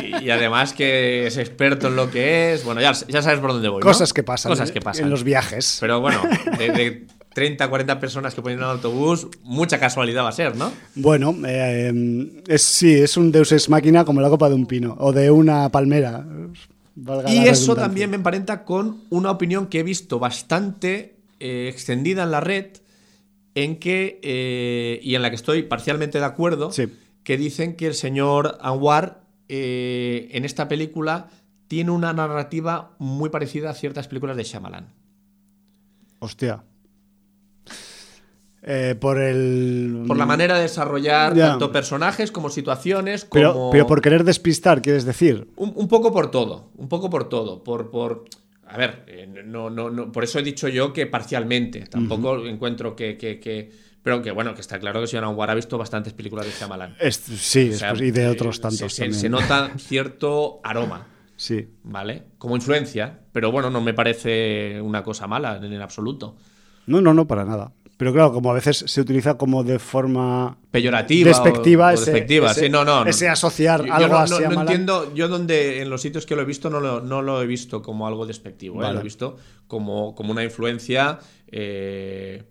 Y, 0.02 0.24
y, 0.24 0.30
además 0.30 0.72
que 0.72 1.28
es 1.28 1.36
experto 1.36 1.86
en 1.86 1.94
lo 1.94 2.10
que 2.10 2.52
es. 2.52 2.64
Bueno, 2.64 2.80
ya, 2.80 2.92
ya 2.92 3.22
sabes 3.22 3.38
por 3.38 3.52
dónde 3.52 3.68
voy. 3.68 3.78
¿no? 3.78 3.86
Cosas 3.86 4.12
que 4.12 4.24
pasan. 4.24 4.50
Cosas 4.50 4.72
que 4.72 4.80
pasan. 4.80 5.04
En 5.04 5.10
los 5.10 5.22
viajes. 5.22 5.78
Pero 5.80 6.00
bueno, 6.00 6.20
de, 6.59 6.72
de 6.72 7.06
30, 7.32 7.68
40 7.68 8.00
personas 8.00 8.34
que 8.34 8.42
ponen 8.42 8.59
en 8.59 8.64
el 8.64 8.70
autobús, 8.70 9.28
mucha 9.42 9.78
casualidad 9.78 10.24
va 10.24 10.30
a 10.30 10.32
ser, 10.32 10.56
¿no? 10.56 10.72
Bueno, 10.94 11.34
eh, 11.46 12.42
es, 12.48 12.62
sí, 12.62 12.94
es 12.94 13.16
un 13.16 13.32
Deus 13.32 13.52
Ex 13.52 13.68
Máquina 13.68 14.04
como 14.04 14.20
la 14.20 14.28
copa 14.28 14.48
de 14.48 14.54
un 14.54 14.66
pino 14.66 14.96
o 14.98 15.12
de 15.12 15.30
una 15.30 15.68
palmera. 15.70 16.26
Valga 16.94 17.32
y 17.32 17.48
eso 17.48 17.74
también 17.74 18.10
me 18.10 18.16
emparenta 18.16 18.64
con 18.64 19.02
una 19.09 19.30
opinión 19.30 19.66
que 19.66 19.80
he 19.80 19.82
visto 19.82 20.18
bastante 20.18 21.11
eh, 21.43 21.69
extendida 21.69 22.23
en 22.23 22.31
la 22.31 22.40
red 22.40 22.66
en 23.55 23.78
que, 23.78 24.20
eh, 24.23 25.01
y 25.02 25.14
en 25.14 25.23
la 25.23 25.28
que 25.31 25.36
estoy 25.36 25.62
parcialmente 25.64 26.19
de 26.19 26.24
acuerdo, 26.24 26.73
sí. 26.73 26.86
que 27.24 27.36
dicen 27.36 27.77
que 27.77 27.86
el 27.86 27.94
señor 27.94 28.56
Anwar 28.62 29.24
eh, 29.48 30.28
en 30.32 30.44
esta 30.44 30.69
película 30.69 31.28
tiene 31.69 31.90
una 31.90 32.12
narrativa 32.12 32.94
muy 32.98 33.28
parecida 33.31 33.70
a 33.70 33.74
ciertas 33.74 34.09
películas 34.09 34.36
de 34.36 34.44
Shyamalan. 34.44 34.86
Hostia. 36.20 36.62
Eh, 38.64 38.94
por 39.01 39.19
el. 39.19 40.05
Por 40.06 40.16
la 40.16 40.24
manera 40.24 40.55
de 40.55 40.62
desarrollar 40.62 41.35
Ya. 41.35 41.48
tanto 41.51 41.73
personajes 41.73 42.31
como 42.31 42.48
situaciones. 42.48 43.27
Pero, 43.31 43.70
pero 43.73 43.86
por 43.89 44.01
querer 44.01 44.23
despistar, 44.23 44.82
quieres 44.82 45.05
decir. 45.05 45.48
Un, 45.56 45.73
un 45.74 45.89
poco 45.89 46.12
por 46.12 46.31
todo, 46.31 46.70
un 46.77 46.89
poco 46.89 47.10
por 47.10 47.28
todo, 47.28 47.64
por, 47.64 47.90
por 47.90 48.24
a 48.73 48.77
ver, 48.78 49.05
eh, 49.07 49.27
no, 49.44 49.69
no, 49.70 49.90
no, 49.90 50.11
por 50.11 50.24
eso 50.24 50.39
he 50.39 50.43
dicho 50.43 50.69
yo 50.69 50.93
que 50.93 51.07
parcialmente, 51.07 51.81
tampoco 51.86 52.47
encuentro 52.47 52.97
que, 52.97 53.16
que, 53.16 53.39
que- 53.39 53.70
pero 54.03 54.20
que 54.23 54.31
bueno, 54.32 54.55
que 54.55 54.61
está 54.61 54.78
claro 54.81 55.01
que 55.01 55.07
señor 55.07 55.24
Anwar 55.24 55.51
ha 55.51 55.55
visto 55.55 55.78
bastantes 55.78 56.12
películas 56.12 56.47
de 56.47 56.53
Shyamalan. 56.53 56.97
Es- 56.99 57.16
sí, 57.16 57.70
O 57.73 57.77
sea, 57.77 57.93
es- 57.93 58.01
y 58.01 58.11
de 58.11 58.24
eh, 58.24 58.28
otros 58.28 58.61
tantos 58.61 58.93
se, 58.93 59.03
también. 59.03 59.20
se 59.20 59.28
nota 59.28 59.70
cierto 59.78 60.61
aroma, 60.65 61.07
Sí. 61.36 61.69
¿vale? 61.85 62.24
Como 62.39 62.57
influencia, 62.57 63.20
pero 63.32 63.53
bueno, 63.53 63.70
no 63.70 63.81
me 63.81 63.94
parece 63.94 64.81
una 64.81 65.03
cosa 65.03 65.27
mala 65.27 65.57
en 65.57 65.73
el 65.73 65.82
absoluto. 65.82 66.36
No, 66.86 67.01
no, 67.01 67.15
no, 67.15 67.27
para 67.28 67.44
nada. 67.44 67.73
Pero 68.02 68.12
claro, 68.12 68.32
como 68.32 68.50
a 68.50 68.54
veces 68.54 68.82
se 68.84 69.00
utiliza 69.00 69.38
como 69.38 69.62
de 69.62 69.78
forma 69.78 70.58
Peyorativa. 70.72 71.28
despectiva, 71.28 71.86
o, 71.86 71.90
despectiva. 71.92 72.50
ese- 72.50 72.62
sí, 72.64 72.68
no, 72.68 72.84
no. 72.84 73.06
ese 73.06 73.28
asociar 73.28 73.78
Yo- 73.82 73.86
yo 73.86 73.94
algo 73.94 74.08
no, 74.26 74.40
no- 74.40 74.50
no 74.50 74.60
entiendo, 74.62 75.14
yo 75.14 75.28
donde 75.28 75.80
en 75.82 75.88
los 75.88 76.02
sitios 76.02 76.26
que 76.26 76.34
lo 76.34 76.42
he 76.42 76.44
visto 76.44 76.68
no 76.68 76.80
lo, 76.80 77.00
no 77.00 77.22
lo 77.22 77.40
he 77.40 77.46
visto 77.46 77.80
como 77.80 78.08
algo 78.08 78.26
despectivo, 78.26 78.82
¿eh? 78.82 78.92
Lo 78.92 78.98
he 78.98 79.02
visto 79.04 79.36
como, 79.68 80.16
como 80.16 80.32
una 80.32 80.42
influencia 80.42 81.20
eh, 81.46 82.42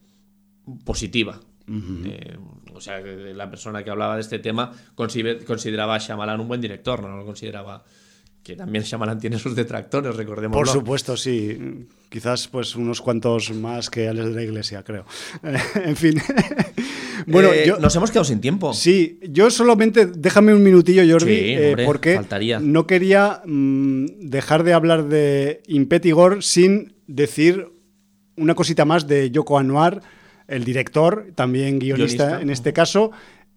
positiva. 0.85 1.37
Eh, 1.67 2.37
o 2.73 2.79
sea, 2.79 3.01
la 3.01 3.49
persona 3.49 3.83
que 3.83 3.89
hablaba 3.89 4.15
de 4.15 4.21
este 4.21 4.39
tema 4.39 4.71
consider- 4.95 5.43
consideraba 5.43 5.95
a 5.95 5.97
Shyamalan 5.97 6.39
un 6.39 6.47
buen 6.47 6.61
director, 6.61 7.01
no 7.01 7.17
lo 7.17 7.25
consideraba 7.25 7.83
que 8.43 8.55
también 8.55 8.84
Shyamalan 8.84 9.19
tiene 9.19 9.38
sus 9.38 9.55
detractores, 9.55 10.15
recordemos. 10.15 10.55
Por 10.57 10.68
supuesto, 10.68 11.15
sí. 11.15 11.85
Quizás 12.09 12.47
pues 12.47 12.76
unos 12.76 12.99
cuantos 13.01 13.51
más 13.51 13.89
que 13.89 14.07
Alex 14.07 14.27
de 14.30 14.34
la 14.34 14.41
Iglesia, 14.43 14.84
creo. 14.84 15.05
en 15.85 15.95
fin. 15.95 16.19
bueno, 17.27 17.49
yo, 17.65 17.76
Eh, 17.77 17.80
nos 17.80 17.95
hemos 17.95 18.09
quedado 18.09 18.26
sin 18.26 18.41
tiempo. 18.41 18.73
Sí, 18.73 19.19
yo 19.30 19.49
solamente, 19.51 20.07
déjame 20.07 20.53
un 20.53 20.63
minutillo, 20.63 21.03
Jordi, 21.09 21.35
Sí, 21.35 21.41
eh, 21.53 21.76
porque 21.85 22.15
faltaría. 22.15 22.59
no 22.59 22.88
quería 22.88 23.41
mm, 23.45 24.05
dejar 24.22 24.63
de 24.63 24.73
hablar 24.73 25.07
de 25.07 25.61
Impetigor 25.68 26.43
sin 26.43 26.93
decir 27.07 27.68
una 28.38 28.55
cosita 28.55 28.85
más 28.85 29.07
de 29.07 29.30
Yoko 29.30 29.59
Anwar, 29.59 30.01
el 30.47 30.63
director, 30.63 31.27
también 31.35 31.80
guionista, 31.80 32.23
Guionista. 32.26 32.41
en 32.41 32.49
este 32.49 32.73
caso. 32.73 33.11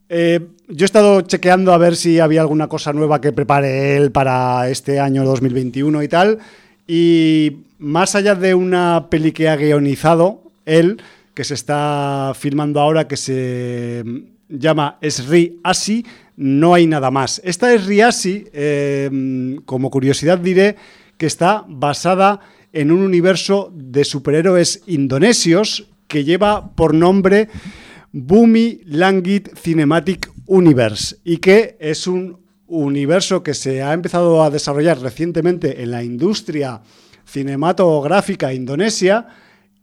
Eh, 0.08 0.40
yo 0.68 0.84
he 0.84 0.86
estado 0.86 1.22
chequeando 1.22 1.72
a 1.72 1.78
ver 1.78 1.96
si 1.96 2.20
había 2.20 2.40
alguna 2.40 2.68
cosa 2.68 2.92
nueva 2.92 3.20
que 3.20 3.32
prepare 3.32 3.96
él 3.96 4.10
para 4.10 4.68
este 4.68 5.00
año 5.00 5.24
2021 5.24 6.02
y 6.02 6.08
tal. 6.08 6.38
Y 6.86 7.58
más 7.78 8.14
allá 8.14 8.34
de 8.34 8.54
una 8.54 9.08
peli 9.10 9.32
que 9.32 9.48
ha 9.48 9.56
guionizado, 9.56 10.42
él, 10.66 11.02
que 11.34 11.44
se 11.44 11.54
está 11.54 12.32
filmando 12.38 12.80
ahora, 12.80 13.08
que 13.08 13.16
se 13.16 14.04
llama 14.48 14.98
Sri 15.02 15.60
Asi, 15.62 16.04
no 16.36 16.74
hay 16.74 16.86
nada 16.86 17.10
más. 17.10 17.40
Esta 17.44 17.76
Sri 17.78 18.00
Asi, 18.00 18.46
eh, 18.52 19.58
como 19.64 19.90
curiosidad 19.90 20.38
diré, 20.38 20.76
que 21.16 21.26
está 21.26 21.64
basada 21.68 22.40
en 22.72 22.90
un 22.90 23.00
universo 23.00 23.72
de 23.74 24.04
superhéroes 24.04 24.82
indonesios 24.86 25.86
que 26.08 26.24
lleva 26.24 26.70
por 26.74 26.92
nombre 26.92 27.48
Bumi 28.16 28.80
Langit 28.84 29.58
Cinematic 29.58 30.30
Universe 30.46 31.16
y 31.24 31.38
que 31.38 31.76
es 31.80 32.06
un 32.06 32.38
universo 32.68 33.42
que 33.42 33.54
se 33.54 33.82
ha 33.82 33.92
empezado 33.92 34.44
a 34.44 34.50
desarrollar 34.50 35.00
recientemente 35.00 35.82
en 35.82 35.90
la 35.90 36.04
industria 36.04 36.80
cinematográfica 37.26 38.54
indonesia 38.54 39.26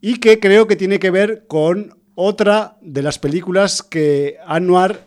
y 0.00 0.16
que 0.16 0.40
creo 0.40 0.66
que 0.66 0.76
tiene 0.76 0.98
que 0.98 1.10
ver 1.10 1.44
con 1.46 1.94
otra 2.14 2.78
de 2.80 3.02
las 3.02 3.18
películas 3.18 3.82
que 3.82 4.36
Anwar 4.46 5.04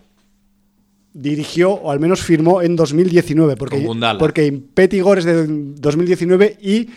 dirigió 1.11 1.71
o 1.71 1.89
al 1.89 1.99
menos 1.99 2.21
firmó 2.21 2.61
en 2.61 2.75
2019 2.75 3.55
porque, 3.55 3.89
porque 4.19 4.45
Impetigor 4.45 5.17
es 5.17 5.25
de 5.25 5.47
2019 5.47 6.57
y 6.61 6.89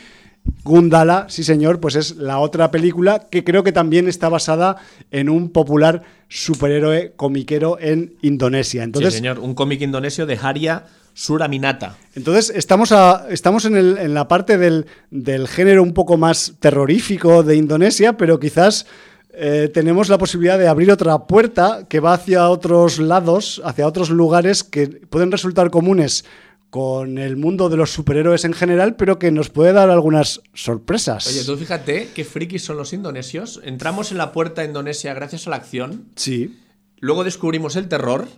Gundala, 0.65 1.27
sí 1.29 1.45
señor, 1.45 1.81
pues 1.81 1.95
es 1.95 2.17
la 2.17 2.39
otra 2.39 2.71
película 2.71 3.27
que 3.31 3.45
creo 3.45 3.63
que 3.63 3.73
también 3.73 4.09
está 4.09 4.29
basada 4.29 4.77
en 5.11 5.29
un 5.29 5.51
popular 5.51 6.03
superhéroe 6.29 7.13
comiquero 7.17 7.79
en 7.81 8.15
Indonesia. 8.23 8.83
Entonces, 8.83 9.13
sí, 9.15 9.19
señor. 9.19 9.39
Un 9.39 9.55
cómic 9.55 9.81
indonesio 9.81 10.27
de 10.27 10.39
Haria 10.41 10.85
Suraminata. 11.15 11.97
entonces 12.15 12.53
estamos, 12.55 12.93
a- 12.93 13.27
estamos 13.31 13.65
en, 13.65 13.77
el- 13.77 13.99
en 13.99 14.15
la 14.15 14.29
parte 14.29 14.57
del, 14.57 14.87
del 15.11 15.49
género 15.49 15.83
un 15.83 15.93
poco 15.93 16.17
más 16.17 16.55
terrorífico 16.61 17.43
de 17.43 17.57
Indonesia, 17.57 18.17
pero 18.17 18.39
quizás 18.39 18.87
eh, 19.33 19.69
tenemos 19.73 20.09
la 20.09 20.19
posibilidad 20.19 20.59
de 20.59 20.69
abrir 20.69 20.91
otra 20.93 21.19
puerta 21.27 21.87
que 21.89 22.01
va 22.01 22.13
hacia 22.15 22.49
otros 22.49 22.99
lados, 22.99 23.61
hacia 23.65 23.87
otros 23.87 24.11
lugares 24.11 24.63
que 24.65 24.87
pueden 24.89 25.33
resultar 25.33 25.71
comunes 25.71 26.25
con 26.71 27.19
el 27.19 27.37
mundo 27.37 27.69
de 27.69 27.77
los 27.77 27.91
superhéroes 27.91 28.45
en 28.45 28.53
general, 28.53 28.97
pero 28.97 29.19
que 29.19 29.31
nos 29.31 29.49
puede 29.49 29.73
dar 29.73 29.91
algunas 29.91 30.43
sorpresas. 30.53 31.27
Oye, 31.27 31.45
tú 31.45 31.57
fíjate 31.57 32.11
qué 32.15 32.25
frikis 32.25 32.65
son 32.65 32.77
los 32.77 32.93
indonesios. 32.93 33.61
Entramos 33.65 34.13
en 34.13 34.19
la 34.19 34.33
puerta 34.33 34.63
a 34.63 34.65
Indonesia 34.65 35.15
gracias 35.15 35.47
a 35.47 35.51
la 35.51 35.57
acción. 35.57 36.09
Sí, 36.17 36.59
Luego 37.01 37.25
descubrimos 37.25 37.77
el 37.77 37.89
terror. 37.89 38.29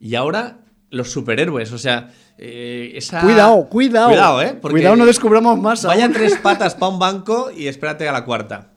Y 0.00 0.14
ahora 0.14 0.60
los 0.90 1.10
superhéroes, 1.10 1.72
o 1.72 1.78
sea, 1.78 2.10
eh, 2.38 2.92
esa... 2.94 3.20
Cuidado, 3.20 3.68
cuidado. 3.68 4.08
Cuidado, 4.08 4.42
¿eh? 4.42 4.58
Porque 4.60 4.76
Cuidado, 4.76 4.96
no 4.96 5.06
descubramos 5.06 5.58
más. 5.58 5.84
Vaya 5.84 6.04
aún. 6.04 6.14
tres 6.14 6.36
patas 6.36 6.74
para 6.74 6.92
un 6.92 6.98
banco 6.98 7.50
y 7.54 7.66
espérate 7.66 8.08
a 8.08 8.12
la 8.12 8.24
cuarta. 8.24 8.72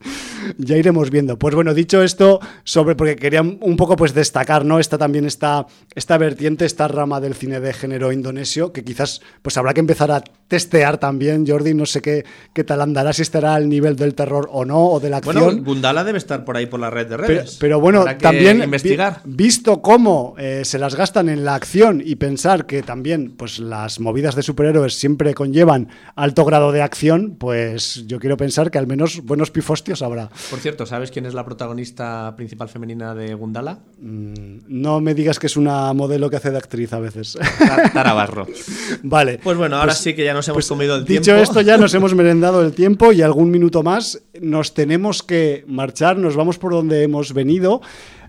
Ya 0.57 0.77
iremos 0.77 1.09
viendo. 1.09 1.38
Pues 1.38 1.55
bueno, 1.55 1.73
dicho 1.73 2.01
esto, 2.03 2.39
sobre 2.63 2.95
porque 2.95 3.15
quería 3.15 3.41
un 3.41 3.76
poco 3.77 3.95
pues 3.95 4.13
destacar, 4.13 4.65
¿no? 4.65 4.80
Esta 4.80 4.97
también 4.97 5.26
esta, 5.26 5.65
esta 5.95 6.18
vertiente, 6.18 6.65
esta 6.65 6.88
rama 6.88 7.19
del 7.19 7.35
cine 7.35 7.59
de 7.59 7.73
género 7.73 8.11
indonesio, 8.11 8.72
que 8.73 8.84
quizás 8.84 9.22
pues 9.41 9.57
habrá 9.57 9.73
que 9.73 9.80
empezar 9.80 10.11
a 10.11 10.23
testear 10.47 10.97
también, 10.97 11.45
Jordi, 11.47 11.73
no 11.73 11.85
sé 11.85 12.01
qué, 12.01 12.26
qué 12.53 12.63
tal 12.63 12.81
andará, 12.81 13.13
si 13.13 13.22
estará 13.22 13.55
al 13.55 13.69
nivel 13.69 13.95
del 13.95 14.15
terror 14.15 14.49
o 14.51 14.65
no, 14.65 14.85
o 14.88 14.99
de 14.99 15.09
la 15.09 15.18
acción. 15.18 15.43
Bueno, 15.43 15.63
Gundala 15.63 16.03
debe 16.03 16.18
estar 16.18 16.43
por 16.43 16.57
ahí 16.57 16.65
por 16.65 16.80
la 16.80 16.89
red 16.89 17.07
de 17.07 17.18
redes. 17.18 17.57
pero 17.59 17.80
bueno, 17.80 18.03
también 18.19 18.57
vi- 18.57 18.63
investigar. 18.63 19.22
visto 19.26 19.81
cómo 19.81 20.35
eh, 20.38 20.63
se 20.65 20.80
las 20.80 20.95
gastan 20.95 21.30
en 21.30 21.45
la 21.45 21.55
acción 21.55 22.01
y 22.03 22.15
pensar 22.15 22.65
que 22.65 22.81
también 22.84 23.35
pues 23.38 23.59
las 23.59 23.99
movidas 23.99 24.35
de 24.35 24.41
superhéroes 24.43 24.95
siempre 24.95 25.34
conllevan 25.34 25.88
alto 26.15 26.43
grado 26.45 26.72
de 26.72 26.81
acción, 26.81 27.35
pues 27.39 28.05
yo 28.07 28.19
quiero 28.19 28.35
pensar 28.38 28.72
que 28.72 28.77
al 28.77 28.88
menos 28.88 29.22
buenos 29.23 29.51
pifostios 29.51 30.01
habrá. 30.01 30.31
Por 30.49 30.60
cierto, 30.60 30.86
¿sabes 30.86 31.12
quién 31.12 31.26
es 31.26 31.34
la 31.34 31.44
protagonista 31.45 32.34
principal 32.36 32.70
femenina 32.70 33.14
de 33.16 33.34
Gundala? 33.34 33.80
Mm, 33.99 34.60
No 34.68 34.99
me 35.02 35.14
digas 35.14 35.40
que 35.40 35.48
es 35.48 35.58
una 35.58 35.94
modelo 35.94 36.30
que 36.30 36.38
hace 36.38 36.52
de 36.52 36.58
actriz 36.58 36.91
a 36.94 36.99
veces. 36.99 37.38
Ta- 37.60 37.91
Tara 37.94 38.14
Barro. 38.14 38.48
vale. 39.03 39.40
Pues 39.44 39.58
bueno, 39.58 39.78
ahora 39.78 39.94
sí 39.94 40.14
que 40.14 40.24
ya 40.26 40.34
nos 40.34 40.48
hemos 40.48 40.56
Pues, 40.58 40.68
comido 40.68 40.95
el 40.95 41.06
dicho 41.06 41.22
tiempo. 41.24 41.41
esto, 41.44 41.62
ya 41.62 41.78
nos 41.78 41.94
hemos 41.95 42.14
merendado 42.16 42.62
el 42.64 42.74
tiempo 42.74 43.12
y 43.12 43.22
algún 43.22 43.52
minuto 43.52 43.84
más 43.84 44.22
nos 44.41 44.74
tenemos 44.74 45.24
que 45.24 45.64
marchar, 45.68 46.18
nos 46.18 46.36
vamos 46.36 46.58
por 46.58 46.72
donde 46.72 47.03
hemos 47.03 47.34
venido. 47.34 47.82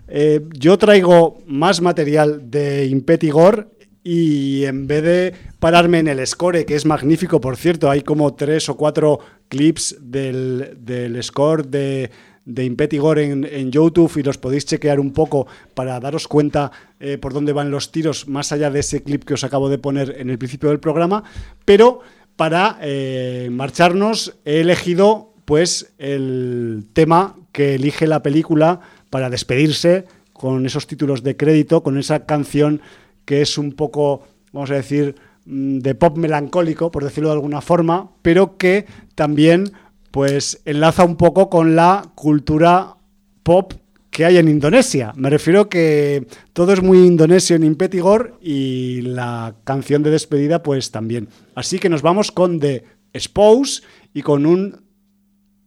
Eh, 0.07 0.41
yo 0.53 0.77
traigo 0.77 1.41
más 1.47 1.81
material 1.81 2.51
de 2.51 2.85
Impetigor 2.87 3.69
y 4.03 4.65
en 4.65 4.85
vez 4.85 5.03
de 5.03 5.33
pararme 5.59 5.99
en 5.99 6.07
el 6.07 6.25
score, 6.27 6.65
que 6.65 6.75
es 6.75 6.85
magnífico, 6.85 7.39
por 7.39 7.55
cierto, 7.55 7.89
hay 7.89 8.01
como 8.01 8.33
tres 8.33 8.67
o 8.67 8.75
cuatro 8.75 9.19
clips 9.47 9.95
del, 10.01 10.77
del 10.79 11.23
score 11.23 11.65
de, 11.65 12.11
de 12.45 12.65
Impetigor 12.65 13.19
en, 13.19 13.45
en 13.45 13.71
YouTube 13.71 14.11
y 14.17 14.23
los 14.23 14.37
podéis 14.37 14.65
chequear 14.65 14.99
un 14.99 15.13
poco 15.13 15.47
para 15.73 15.99
daros 15.99 16.27
cuenta 16.27 16.71
eh, 16.99 17.17
por 17.17 17.33
dónde 17.33 17.53
van 17.53 17.71
los 17.71 17.91
tiros, 17.91 18.27
más 18.27 18.51
allá 18.51 18.69
de 18.69 18.81
ese 18.81 19.03
clip 19.03 19.23
que 19.23 19.35
os 19.35 19.43
acabo 19.43 19.69
de 19.69 19.77
poner 19.77 20.15
en 20.19 20.29
el 20.29 20.37
principio 20.37 20.69
del 20.69 20.79
programa, 20.79 21.23
pero 21.63 22.01
para 22.35 22.77
eh, 22.81 23.49
marcharnos 23.51 24.35
he 24.43 24.61
elegido 24.61 25.33
pues 25.45 25.93
el 25.97 26.85
tema 26.93 27.35
que 27.51 27.75
elige 27.75 28.07
la 28.07 28.23
película 28.23 28.81
para 29.09 29.29
despedirse 29.29 30.05
con 30.31 30.65
esos 30.65 30.87
títulos 30.87 31.23
de 31.23 31.37
crédito, 31.37 31.83
con 31.83 31.97
esa 31.97 32.25
canción 32.25 32.81
que 33.25 33.41
es 33.41 33.57
un 33.57 33.73
poco, 33.73 34.23
vamos 34.51 34.71
a 34.71 34.75
decir, 34.75 35.15
mm, 35.45 35.79
de 35.79 35.95
pop 35.95 36.17
melancólico, 36.17 36.91
por 36.91 37.03
decirlo 37.03 37.29
de 37.29 37.35
alguna 37.35 37.61
forma, 37.61 38.11
pero 38.21 38.57
que 38.57 38.85
también 39.15 39.71
pues 40.11 40.61
enlaza 40.65 41.03
un 41.03 41.15
poco 41.15 41.49
con 41.49 41.75
la 41.75 42.11
cultura 42.15 42.97
pop 43.41 43.73
que 44.13 44.25
hay 44.25 44.37
en 44.37 44.47
Indonesia. 44.47 45.11
Me 45.15 45.29
refiero 45.29 45.69
que 45.69 46.27
todo 46.53 46.71
es 46.71 46.83
muy 46.83 46.99
indonesio 46.99 47.55
en 47.55 47.63
Impetigor 47.63 48.37
y 48.39 49.01
la 49.01 49.55
canción 49.63 50.03
de 50.03 50.11
despedida 50.11 50.61
pues 50.61 50.91
también. 50.91 51.29
Así 51.55 51.79
que 51.79 51.89
nos 51.89 52.03
vamos 52.03 52.31
con 52.31 52.59
The 52.59 52.83
Spouse 53.17 53.83
y 54.13 54.21
con 54.21 54.45
un 54.45 54.83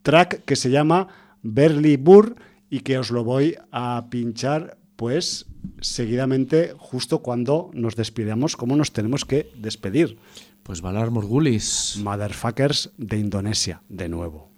track 0.03 0.45
que 0.45 0.55
se 0.55 0.70
llama 0.70 1.09
Berly 1.43 1.97
Burr 1.97 2.37
y 2.70 2.81
que 2.81 2.99
os 2.99 3.11
lo 3.11 3.24
voy 3.24 3.57
a 3.73 4.07
pinchar 4.11 4.78
pues 4.95 5.47
seguidamente 5.81 6.75
justo 6.79 7.21
cuando 7.21 7.71
nos 7.75 7.97
despidamos, 7.97 8.57
como 8.57 8.77
nos 8.77 8.93
tenemos 8.93 9.25
que 9.25 9.51
despedir. 9.57 10.19
Pues 10.63 10.81
Valar 10.81 11.11
Morgulis. 11.11 11.99
Motherfuckers 12.03 12.91
de 12.99 13.19
Indonesia, 13.19 13.83
de 13.89 14.09
nuevo. 14.09 14.56